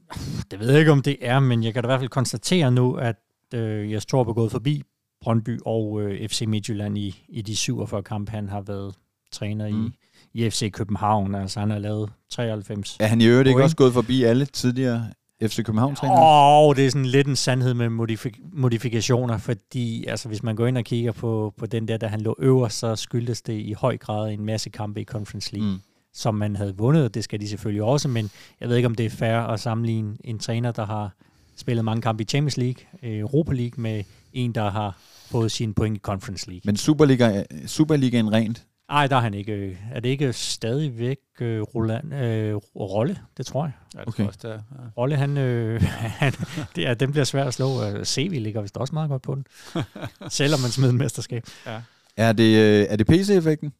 Det 0.50 0.60
ved 0.60 0.70
jeg 0.70 0.78
ikke, 0.78 0.92
om 0.92 1.02
det 1.02 1.16
er, 1.20 1.40
men 1.40 1.64
jeg 1.64 1.74
kan 1.74 1.82
da 1.82 1.86
i 1.86 1.88
hvert 1.88 2.00
fald 2.00 2.10
konstatere 2.10 2.70
nu, 2.70 2.94
at 2.94 3.16
øh, 3.54 3.92
Jes 3.92 4.06
Torp 4.06 4.28
er 4.28 4.32
gået 4.32 4.50
forbi 4.52 4.82
Brøndby 5.22 5.58
og 5.66 6.00
øh, 6.02 6.28
FC 6.28 6.44
Midtjylland 6.48 6.98
i, 6.98 7.24
i 7.28 7.42
de 7.42 7.56
47 7.56 8.02
kampe, 8.02 8.30
han 8.30 8.48
har 8.48 8.60
været 8.60 8.94
træner 9.32 9.68
Mm. 9.70 9.92
i, 10.34 10.46
i 10.46 10.50
FC 10.50 10.72
København. 10.72 11.34
Altså, 11.34 11.60
han 11.60 11.70
har 11.70 11.78
lavet 11.78 12.10
93. 12.30 12.96
Er 13.00 13.06
han 13.06 13.20
i 13.20 13.26
øvrigt 13.26 13.48
ikke 13.48 13.62
også 13.62 13.76
gået 13.76 13.92
forbi 13.92 14.22
alle 14.22 14.44
tidligere 14.44 15.04
FC 15.42 15.64
København-trænere? 15.64 16.16
Åh, 16.18 16.68
oh, 16.68 16.76
det 16.76 16.86
er 16.86 16.90
sådan 16.90 17.04
lidt 17.06 17.26
en 17.26 17.36
sandhed 17.36 17.74
med 17.74 17.88
modifik- 17.88 18.40
modifikationer, 18.52 19.38
fordi 19.38 20.04
altså, 20.06 20.28
hvis 20.28 20.42
man 20.42 20.56
går 20.56 20.66
ind 20.66 20.78
og 20.78 20.84
kigger 20.84 21.12
på, 21.12 21.54
på 21.56 21.66
den 21.66 21.88
der, 21.88 21.96
da 21.96 22.06
han 22.06 22.20
lå 22.20 22.34
øverst, 22.38 22.78
så 22.78 22.96
skyldes 22.96 23.42
det 23.42 23.52
i 23.52 23.72
høj 23.72 23.96
grad 23.96 24.32
en 24.32 24.44
masse 24.44 24.70
kampe 24.70 25.00
i 25.00 25.04
Conference 25.04 25.52
League. 25.52 25.70
Mm. 25.72 25.78
som 26.14 26.34
man 26.34 26.56
havde 26.56 26.76
vundet. 26.76 27.14
Det 27.14 27.24
skal 27.24 27.40
de 27.40 27.48
selvfølgelig 27.48 27.82
også, 27.82 28.08
men 28.08 28.30
jeg 28.60 28.68
ved 28.68 28.76
ikke, 28.76 28.86
om 28.86 28.94
det 28.94 29.06
er 29.06 29.10
fair 29.10 29.36
at 29.36 29.60
sammenligne 29.60 30.16
en 30.24 30.38
træner, 30.38 30.72
der 30.72 30.86
har 30.86 31.10
spillet 31.56 31.84
mange 31.84 32.02
kampe 32.02 32.22
i 32.22 32.26
Champions 32.26 32.56
League, 32.56 32.84
øh, 33.02 33.18
Europa 33.18 33.52
League, 33.52 33.82
med 33.82 34.04
en, 34.32 34.52
der 34.52 34.70
har 34.70 34.98
fået 35.30 35.52
sine 35.52 35.74
point 35.74 35.96
i 35.96 36.00
Conference 36.00 36.48
League. 36.48 36.60
Men 36.64 36.76
Superliga, 36.76 37.42
Superligaen 37.66 38.32
rent? 38.32 38.66
Nej, 38.90 39.06
der 39.06 39.16
er 39.16 39.20
han 39.20 39.34
ikke. 39.34 39.52
øh, 39.52 39.76
Er 39.92 40.00
det 40.00 40.08
ikke 40.08 40.32
stadigvæk 40.32 41.18
øh, 41.40 41.62
Roland, 41.62 42.14
øh, 42.14 42.56
Rolle? 42.76 43.18
Det 43.36 43.46
tror 43.46 43.64
jeg. 43.64 43.72
ja, 43.94 43.98
det 44.00 44.08
Okay. 44.08 44.22
okay. 44.22 44.26
også, 44.26 44.38
der, 44.42 44.52
ja. 44.52 44.58
Rolle, 44.96 45.16
han, 45.16 45.36
øh, 45.36 45.82
han 46.22 46.32
det 46.76 46.86
er, 46.86 46.94
den 46.94 47.10
bliver 47.10 47.24
svær 47.24 47.44
at 47.44 47.54
slå. 47.54 47.84
Øh, 47.84 48.04
CV 48.04 48.30
ligger 48.40 48.60
vist 48.62 48.76
også 48.76 48.94
meget 48.94 49.10
godt 49.10 49.22
på 49.22 49.34
den. 49.34 49.46
Selvom 50.28 50.60
man 50.60 50.70
smed 50.70 50.88
et 50.88 50.94
mesterskab. 50.94 51.44
Er 52.16 52.32
det, 52.32 52.56
øh, 52.56 52.86
er 52.88 52.96
det 52.96 53.06
PC-effekten? 53.06 53.72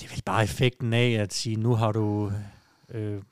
Det 0.00 0.06
er 0.06 0.10
vel 0.14 0.22
bare 0.26 0.42
effekten 0.42 0.92
af 0.92 1.10
at 1.10 1.34
sige, 1.34 1.56
nu 1.56 1.74
har 1.74 1.92
du 1.92 2.32
øh, 2.94 3.22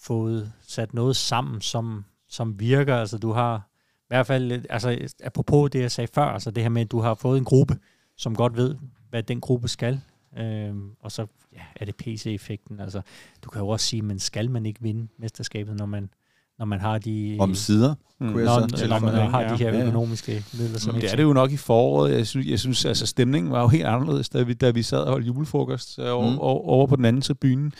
fået 0.00 0.52
sat 0.66 0.94
noget 0.94 1.16
sammen, 1.16 1.60
som, 1.60 2.04
som 2.28 2.60
virker. 2.60 2.96
Altså 2.96 3.18
du 3.18 3.32
har 3.32 3.56
i 3.98 4.06
hvert 4.08 4.26
fald, 4.26 4.64
altså 4.70 5.08
apropos 5.24 5.70
det, 5.70 5.80
jeg 5.80 5.90
sagde 5.90 6.08
før, 6.14 6.24
altså 6.24 6.50
det 6.50 6.62
her 6.62 6.70
med, 6.70 6.82
at 6.82 6.90
du 6.90 7.00
har 7.00 7.14
fået 7.14 7.38
en 7.38 7.44
gruppe, 7.44 7.78
som 8.16 8.36
godt 8.36 8.56
ved, 8.56 8.76
hvad 9.10 9.22
den 9.22 9.40
gruppe 9.40 9.68
skal. 9.68 10.00
Øhm, 10.38 10.90
og 11.00 11.12
så 11.12 11.26
ja, 11.52 11.60
er 11.76 11.84
det 11.84 11.96
PC-effekten. 11.96 12.80
Altså, 12.80 13.00
du 13.44 13.50
kan 13.50 13.60
jo 13.60 13.68
også 13.68 13.86
sige, 13.86 14.02
men 14.02 14.18
skal 14.18 14.50
man 14.50 14.66
ikke 14.66 14.82
vinde 14.82 15.08
mesterskabet, 15.18 15.76
når 15.76 15.86
man, 15.86 16.10
når 16.58 16.66
man 16.66 16.80
har 16.80 16.98
de... 16.98 17.36
Om 17.40 17.54
sider? 17.54 17.94
Mm. 18.20 18.32
Kunne 18.32 18.50
jeg 18.50 18.60
når, 18.60 18.76
så 18.76 18.86
når 18.88 18.98
man 18.98 19.14
har 19.30 19.40
ja. 19.42 19.48
de 19.48 19.56
her 19.56 19.70
Ja, 19.70 19.76
ja. 19.78 19.82
økonomiske 19.86 20.44
midler. 20.58 20.78
Som 20.78 20.94
Men 20.94 21.02
det 21.02 21.12
er 21.12 21.16
det 21.16 21.22
jo 21.22 21.32
nok 21.32 21.52
i 21.52 21.56
foråret. 21.56 22.12
Jeg 22.12 22.26
synes, 22.26 22.46
jeg 22.46 22.58
synes 22.60 22.84
altså 22.84 23.06
stemningen 23.06 23.52
var 23.52 23.60
jo 23.60 23.68
helt 23.68 23.84
anderledes, 23.86 24.28
da 24.28 24.42
vi, 24.42 24.54
da 24.54 24.70
vi 24.70 24.82
sad 24.82 24.98
og 24.98 25.10
holdt 25.12 25.26
julefrokost 25.26 25.98
øh, 25.98 26.12
over, 26.12 26.26
Mm. 26.26 26.32
mm. 26.32 26.38
over, 26.38 26.68
over 26.68 26.86
på 26.86 26.96
den 26.96 27.04
anden 27.04 27.22
tribune. 27.22 27.70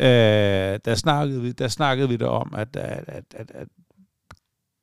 Øh, 0.00 0.78
der, 0.84 0.94
snakkede 0.94 1.42
vi, 1.42 1.52
der 1.52 1.68
snakkede 1.68 2.08
vi 2.08 2.16
der 2.16 2.26
om, 2.26 2.54
at, 2.56 2.76
at, 2.76 3.04
at, 3.06 3.24
at, 3.34 3.50
at 3.54 3.68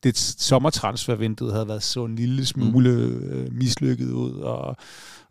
det 0.04 0.18
sommertransfervindue 0.18 1.52
havde 1.52 1.68
været 1.68 1.84
så 1.84 2.06
en 2.06 2.16
lille 2.16 2.46
smule 2.46 2.90
øh, 2.90 3.54
mislykket 3.54 4.12
ud, 4.12 4.32
og, 4.34 4.76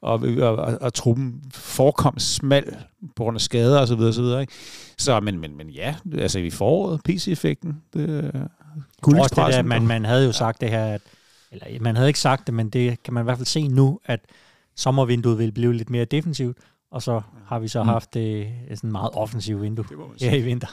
og, 0.01 0.21
og, 0.21 0.57
og, 0.57 0.79
og 0.81 0.95
truppen 0.95 1.43
forekom 1.55 2.19
smal 2.19 2.77
på 3.17 3.23
grund 3.23 3.35
af 3.37 3.41
skader 3.41 3.81
osv. 3.81 3.87
Så, 3.87 3.97
videre, 3.97 4.13
så, 4.13 4.23
videre, 4.23 4.41
ikke? 4.41 4.53
så 4.99 5.21
men, 5.21 5.39
men, 5.41 5.57
men 5.57 5.71
ja, 5.71 5.95
altså 6.19 6.39
i 6.39 6.51
foråret, 6.51 7.01
PC-effekten, 7.05 7.83
det, 7.93 8.33
Også 9.23 9.35
det 9.35 9.55
der, 9.55 9.63
man, 9.63 9.87
man 9.87 10.05
havde 10.05 10.27
jo 10.27 10.33
sagt 10.33 10.61
det 10.61 10.71
her, 10.71 10.85
at, 10.85 11.01
eller 11.51 11.81
man 11.81 11.97
havde 11.97 12.09
ikke 12.09 12.21
sagt 12.21 12.47
det, 12.47 12.55
men 12.55 12.69
det 12.71 13.03
kan 13.03 13.15
man 13.15 13.23
i 13.23 13.25
hvert 13.25 13.37
fald 13.37 13.47
se 13.47 13.69
nu, 13.69 14.01
at 14.05 14.21
sommervinduet 14.77 15.39
vil 15.39 15.53
blive 15.53 15.75
lidt 15.75 15.91
mere 15.91 16.05
defensivt, 16.05 16.59
og 16.91 17.03
så 17.03 17.21
har 17.47 17.59
vi 17.59 17.69
så 17.69 17.83
Mm. 17.83 17.89
haft 17.89 18.17
øh, 18.17 18.47
et 18.71 18.79
sådan 18.79 18.93
meget 18.93 19.11
offensivt 19.15 19.63
vindue 19.63 19.85
det 20.21 20.31
her 20.31 20.37
i 20.39 20.43
vinter. 20.43 20.69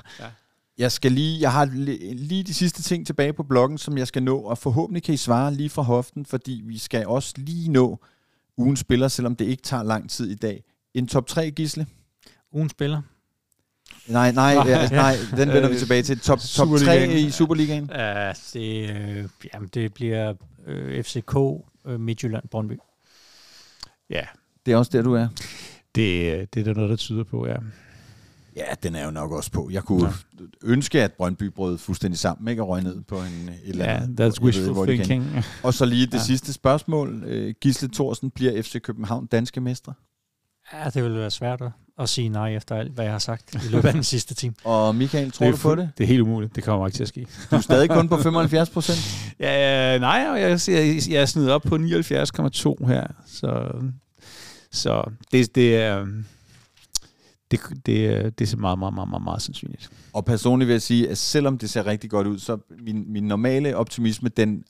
Jeg 0.77 0.91
skal 0.91 1.11
lige, 1.11 1.41
jeg 1.41 1.51
har 1.51 1.65
li- 1.65 2.13
lige 2.13 2.43
de 2.43 2.53
sidste 2.53 2.81
ting 2.83 3.05
tilbage 3.07 3.33
på 3.33 3.43
bloggen, 3.43 3.77
som 3.77 3.97
jeg 3.97 4.07
skal 4.07 4.23
nå, 4.23 4.37
og 4.39 4.57
forhåbentlig 4.57 5.03
kan 5.03 5.13
I 5.13 5.17
svare 5.17 5.53
lige 5.53 5.69
fra 5.69 5.81
hoften, 5.81 6.25
fordi 6.25 6.61
vi 6.65 6.77
skal 6.77 7.07
også 7.07 7.33
lige 7.37 7.71
nå 7.71 7.99
ugens 8.57 8.79
spiller, 8.79 9.07
selvom 9.07 9.35
det 9.35 9.45
ikke 9.45 9.63
tager 9.63 9.83
lang 9.83 10.09
tid 10.09 10.29
i 10.31 10.35
dag. 10.35 10.63
En 10.93 11.07
top 11.07 11.27
3, 11.27 11.51
Gisle? 11.51 11.87
Ugen 12.51 12.69
spiller. 12.69 13.01
Nej, 14.07 14.31
nej, 14.31 14.51
ja, 14.71 14.89
nej 14.89 15.15
den 15.31 15.47
vender 15.49 15.67
vi 15.67 15.73
Øh, 15.73 15.79
tilbage 15.79 16.03
til. 16.03 16.19
Top, 16.19 16.39
top 16.39 16.67
3 16.67 16.77
Superligaen. 16.77 17.11
i 17.27 17.29
Superligaen? 17.31 17.89
Ja, 17.93 18.33
det, 18.53 18.89
øh, 18.89 19.25
jamen, 19.53 19.69
det 19.73 19.93
bliver 19.93 20.33
øh, 20.67 21.03
FCK, 21.03 21.35
øh, 21.87 21.99
Midtjylland, 21.99 22.47
Brøndby. 22.51 22.73
Ja, 24.09 24.21
Det 24.65 24.71
er 24.71 24.77
også 24.77 24.91
der, 24.93 25.01
du 25.01 25.13
er. 25.13 25.27
det, 25.95 26.53
det 26.53 26.59
er 26.59 26.63
der 26.63 26.73
noget, 26.73 26.89
der 26.89 26.95
tyder 26.95 27.23
på, 27.23 27.47
ja. 27.47 27.55
Ja, 28.55 28.63
den 28.83 28.95
er 28.95 29.05
jo 29.05 29.11
nok 29.11 29.31
også 29.31 29.51
på. 29.51 29.69
Jeg 29.71 29.83
kunne 29.83 30.13
ønske, 30.63 31.03
at 31.03 31.13
Brøndby 31.13 31.43
brød 31.43 31.77
fuldstændig 31.77 32.19
sammen, 32.19 32.47
ikke? 32.47 32.61
Og 32.63 32.69
røg 32.69 32.83
ned 32.83 33.01
på 33.01 33.15
en, 33.15 33.49
et 33.63 33.69
eller 33.69 33.85
Ja, 33.85 33.95
andet. 33.97 34.19
that's 34.19 34.23
Jeg 34.23 34.31
ved, 34.33 34.41
wishful 34.41 34.85
kan. 34.85 34.95
thinking. 35.05 35.43
Og 35.63 35.73
så 35.73 35.85
lige 35.85 36.05
det 36.05 36.13
Ja. 36.13 36.17
ja. 36.17 36.23
sidste 36.23 36.53
spørgsmål. 36.53 37.23
Øh, 37.27 37.53
Gisle 37.61 37.89
Thorsen, 37.93 38.29
bliver 38.31 38.61
FC 38.61 38.81
København 38.81 39.25
danske 39.25 39.61
mestre? 39.61 39.93
Ja, 40.73 40.89
det 40.89 41.03
vil 41.03 41.15
være 41.15 41.31
svært 41.31 41.61
at, 41.61 41.71
at 41.99 42.09
sige 42.09 42.29
nej 42.29 42.55
efter 42.55 42.75
alt, 42.75 42.91
hvad 42.93 43.03
jeg 43.05 43.13
har 43.13 43.19
sagt 43.19 43.55
i 43.55 43.67
løbet 43.71 43.87
af 43.87 43.93
den 43.93 44.03
sidste 44.03 44.33
time. 44.33 44.53
Og 44.63 44.95
Michael, 44.95 45.31
tror 45.31 45.51
du 45.51 45.57
på 45.57 45.75
det? 45.75 45.89
Det 45.97 46.03
er 46.03 46.07
helt 46.07 46.21
umuligt. 46.21 46.55
Det 46.55 46.63
kommer 46.63 46.87
ikke 46.87 46.95
til 46.95 47.03
at 47.03 47.09
ske. 47.09 47.27
Du 47.51 47.55
er 47.55 47.59
stadig 47.61 47.89
kun 47.89 48.09
på 48.09 48.17
75 48.17 48.69
procent. 48.69 48.99
Ja, 49.39 49.91
ja, 49.93 49.97
nej, 49.99 50.25
og 50.29 50.41
jeg, 50.41 50.59
jeg, 50.67 50.95
jeg 51.09 51.21
er 51.21 51.25
snedet 51.25 51.51
op 51.51 51.61
på 51.61 51.75
79,2 51.75 52.87
her. 52.87 53.07
Så, 53.27 53.71
så 54.71 55.11
det, 55.31 55.55
det 55.55 55.75
er... 55.77 56.05
Det, 57.51 57.59
det, 57.85 58.05
er- 58.05 58.29
det 58.29 58.53
er 58.53 58.57
meget, 58.57 58.79
meget, 58.79 58.93
meget, 58.93 59.09
meget, 59.09 59.23
meget 59.23 59.41
sandsynligt. 59.41 59.89
Og 60.13 60.25
personligt 60.25 60.67
vil 60.67 60.73
jeg 60.73 60.81
sige, 60.81 61.09
at 61.09 61.17
selvom 61.17 61.57
det 61.57 61.69
ser 61.69 61.85
rigtig 61.85 62.09
godt 62.09 62.27
ud, 62.27 62.39
så 62.39 62.57
min, 62.83 63.11
min 63.13 63.23
normale 63.23 63.75
optimisme, 63.77 64.29
den... 64.29 64.63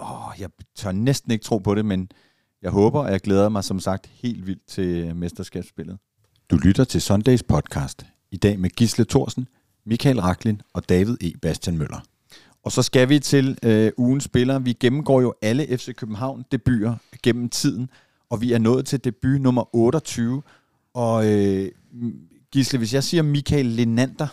Åh, 0.00 0.32
jeg 0.38 0.48
tør 0.76 0.92
næsten 0.92 1.32
ikke 1.32 1.44
tro 1.44 1.58
på 1.58 1.74
det, 1.74 1.84
men 1.84 2.08
jeg 2.62 2.70
håber, 2.70 3.00
og 3.00 3.10
jeg 3.12 3.20
glæder 3.20 3.48
mig 3.48 3.64
som 3.64 3.80
sagt 3.80 4.06
helt 4.12 4.46
vildt 4.46 4.66
til 4.66 5.16
mesterskabsspillet. 5.16 5.98
Du 6.50 6.56
lytter 6.56 6.84
til 6.84 7.02
Sundays 7.02 7.42
podcast. 7.42 8.06
I 8.30 8.36
dag 8.36 8.58
med 8.60 8.70
Gisle 8.70 9.04
Thorsen, 9.04 9.48
Michael 9.86 10.20
Raklin 10.20 10.60
og 10.72 10.88
David 10.88 11.16
E. 11.20 11.32
Bastian 11.42 11.78
Møller. 11.78 12.00
Og 12.64 12.72
så 12.72 12.82
skal 12.82 13.08
vi 13.08 13.18
til 13.18 13.58
øh, 13.62 13.92
ugens 13.96 14.24
spillere. 14.24 14.62
Vi 14.64 14.72
gennemgår 14.72 15.20
jo 15.20 15.34
alle 15.42 15.78
FC 15.78 15.94
København 15.94 16.44
debuter 16.52 16.94
gennem 17.22 17.48
tiden, 17.48 17.88
og 18.30 18.40
vi 18.40 18.52
er 18.52 18.58
nået 18.58 18.86
til 18.86 19.04
debut 19.04 19.40
nummer 19.40 19.76
28. 19.76 20.42
Og 20.94 21.26
øh, 21.32 21.68
Gisle, 22.52 22.78
hvis 22.78 22.94
jeg 22.94 23.04
siger 23.04 23.22
Michael 23.22 23.66
Lenander, 23.66 24.26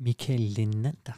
Michael 0.00 0.40
Lenander. 0.40 1.12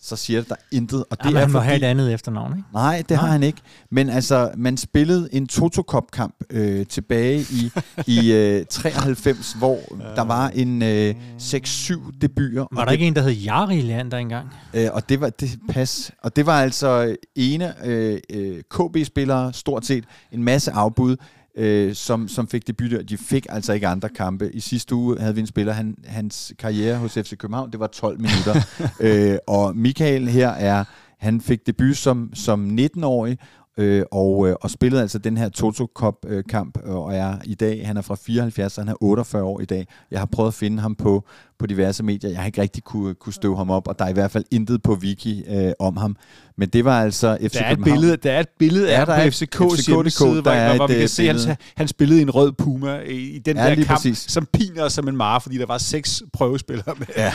så 0.00 0.16
siger 0.16 0.40
det 0.40 0.48
der 0.48 0.54
intet. 0.72 1.04
Og 1.10 1.18
det 1.18 1.24
Jamen, 1.24 1.36
er 1.36 1.40
han 1.40 1.50
må 1.52 1.58
fordi, 1.58 1.66
have 1.66 1.76
et 1.76 1.82
andet 1.84 2.12
efternavn, 2.14 2.52
ikke? 2.56 2.68
Nej, 2.72 3.02
det 3.08 3.16
har 3.16 3.26
Nej. 3.26 3.32
han 3.32 3.42
ikke. 3.42 3.60
Men 3.90 4.08
altså, 4.08 4.50
man 4.56 4.76
spillede 4.76 5.28
en 5.32 5.46
Toto 5.46 5.82
Cup 5.82 6.10
kamp 6.12 6.34
øh, 6.50 6.86
tilbage 6.86 7.40
i, 7.40 7.70
i 8.06 8.32
øh, 8.32 8.66
93, 8.66 9.52
hvor 9.52 9.78
der 10.16 10.22
var 10.22 10.48
en 10.48 10.82
øh, 10.82 11.14
6-7 11.38 12.18
debuter. 12.20 12.66
Var 12.72 12.80
der 12.80 12.84
det, 12.84 12.92
ikke 12.92 13.06
en, 13.06 13.16
der 13.16 13.22
hed 13.22 13.32
Jari 13.32 13.80
Leander 13.80 14.18
engang? 14.18 14.48
Øh, 14.74 14.88
og 14.92 15.08
det 15.08 15.20
var 15.20 15.30
det 15.30 15.58
pas. 15.68 16.10
Og 16.22 16.36
det 16.36 16.46
var 16.46 16.60
altså 16.60 17.16
ene 17.36 17.86
øh, 17.86 18.18
øh, 18.30 18.62
KB-spillere, 18.70 19.52
stort 19.52 19.86
set 19.86 20.04
en 20.32 20.42
masse 20.44 20.72
afbud. 20.72 21.16
Øh, 21.56 21.94
som, 21.94 22.28
som 22.28 22.48
fik 22.48 22.66
debut. 22.66 23.08
De 23.08 23.16
fik 23.16 23.46
altså 23.48 23.72
ikke 23.72 23.86
andre 23.86 24.08
kampe. 24.08 24.50
I 24.54 24.60
sidste 24.60 24.94
uge 24.94 25.20
havde 25.20 25.34
vi 25.34 25.40
en 25.40 25.46
spiller, 25.46 25.72
han, 25.72 25.96
hans 26.04 26.52
karriere 26.58 26.96
hos 26.96 27.14
FC 27.14 27.36
København, 27.36 27.72
det 27.72 27.80
var 27.80 27.86
12 27.86 28.20
minutter. 28.20 28.54
øh, 29.32 29.38
og 29.46 29.76
Michael 29.76 30.28
her 30.28 30.48
er, 30.48 30.84
han 31.18 31.40
fik 31.40 31.66
debut 31.66 31.96
som, 31.96 32.30
som 32.34 32.78
19-årig, 32.80 33.38
øh, 33.78 34.04
og, 34.10 34.48
øh, 34.48 34.56
og 34.60 34.70
spillede 34.70 35.02
altså 35.02 35.18
den 35.18 35.36
her 35.36 35.48
Toto 35.48 35.86
Cup 35.94 36.14
øh, 36.26 36.44
kamp, 36.48 36.78
øh, 36.84 36.94
og 36.94 37.14
er 37.14 37.36
i 37.44 37.54
dag, 37.54 37.86
han 37.86 37.96
er 37.96 38.02
fra 38.02 38.14
74, 38.14 38.72
så 38.72 38.80
han 38.80 38.88
er 38.88 38.94
48 39.00 39.42
år 39.42 39.60
i 39.60 39.64
dag. 39.64 39.86
Jeg 40.10 40.18
har 40.18 40.26
prøvet 40.26 40.48
at 40.48 40.54
finde 40.54 40.82
ham 40.82 40.94
på, 40.94 41.24
på 41.64 41.68
diverse 41.68 42.02
medier. 42.02 42.30
Jeg 42.30 42.38
har 42.38 42.46
ikke 42.46 42.62
rigtig 42.62 42.84
kunne, 42.84 43.14
kunne 43.14 43.32
støve 43.32 43.56
ham 43.56 43.70
op, 43.70 43.88
og 43.88 43.98
der 43.98 44.04
er 44.04 44.08
i 44.08 44.12
hvert 44.12 44.30
fald 44.30 44.44
intet 44.50 44.82
på 44.82 44.94
wiki 44.94 45.44
øh, 45.48 45.72
om 45.78 45.96
ham. 45.96 46.16
Men 46.58 46.68
det 46.68 46.84
var 46.84 47.00
altså 47.02 47.38
FC 47.42 47.52
Der 47.52 47.60
er, 47.64 47.72
et 47.72 47.84
billede, 47.84 48.16
der 48.16 48.32
er 48.32 48.40
et 48.40 48.48
billede 48.58 48.88
Ja, 48.88 49.00
af 49.00 49.06
der 49.06 49.12
er 49.14 49.24
på 49.24 49.28
FCK's 49.30 49.76
FCK.dk, 49.76 49.86
hjemmeside, 49.86 50.42
hvor, 50.42 50.50
er 50.50 50.76
hvor 50.76 50.86
vi 50.86 50.92
kan 50.92 51.02
øh, 51.02 51.08
se, 51.08 51.22
at 51.22 51.28
billede. 51.34 51.46
han, 51.46 51.56
han 51.76 51.88
spillede 51.88 52.18
i 52.18 52.22
en 52.22 52.30
rød 52.30 52.52
puma 52.52 52.98
i, 52.98 53.12
i 53.12 53.38
den 53.38 53.56
Ja, 53.56 53.68
der 53.68 53.74
kamp, 53.74 53.88
præcis. 53.88 54.18
som 54.18 54.46
piner 54.52 54.88
som 54.88 55.08
en 55.08 55.16
mare, 55.16 55.40
fordi 55.40 55.58
der 55.58 55.66
var 55.66 55.78
seks 55.78 56.22
prøvespillere 56.32 56.94
med. 56.98 57.06
Ja. 57.16 57.32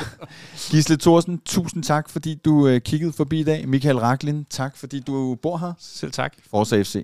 Gisle 0.72 0.98
Thorsen, 0.98 1.40
tusind 1.46 1.84
tak, 1.84 2.10
fordi 2.10 2.36
du 2.46 2.68
øh, 2.68 2.82
kiggede 2.82 3.14
forbi 3.14 3.40
i 3.40 3.44
dag. 3.44 3.68
Michael 3.68 3.98
Raklin, 3.98 4.46
tak, 4.50 4.78
fordi 4.78 5.00
du 5.00 5.36
bor 5.42 5.58
her. 5.58 5.74
Selv 5.80 6.12
tak. 6.12 6.34
Forza 6.52 6.82
FC. 6.84 6.96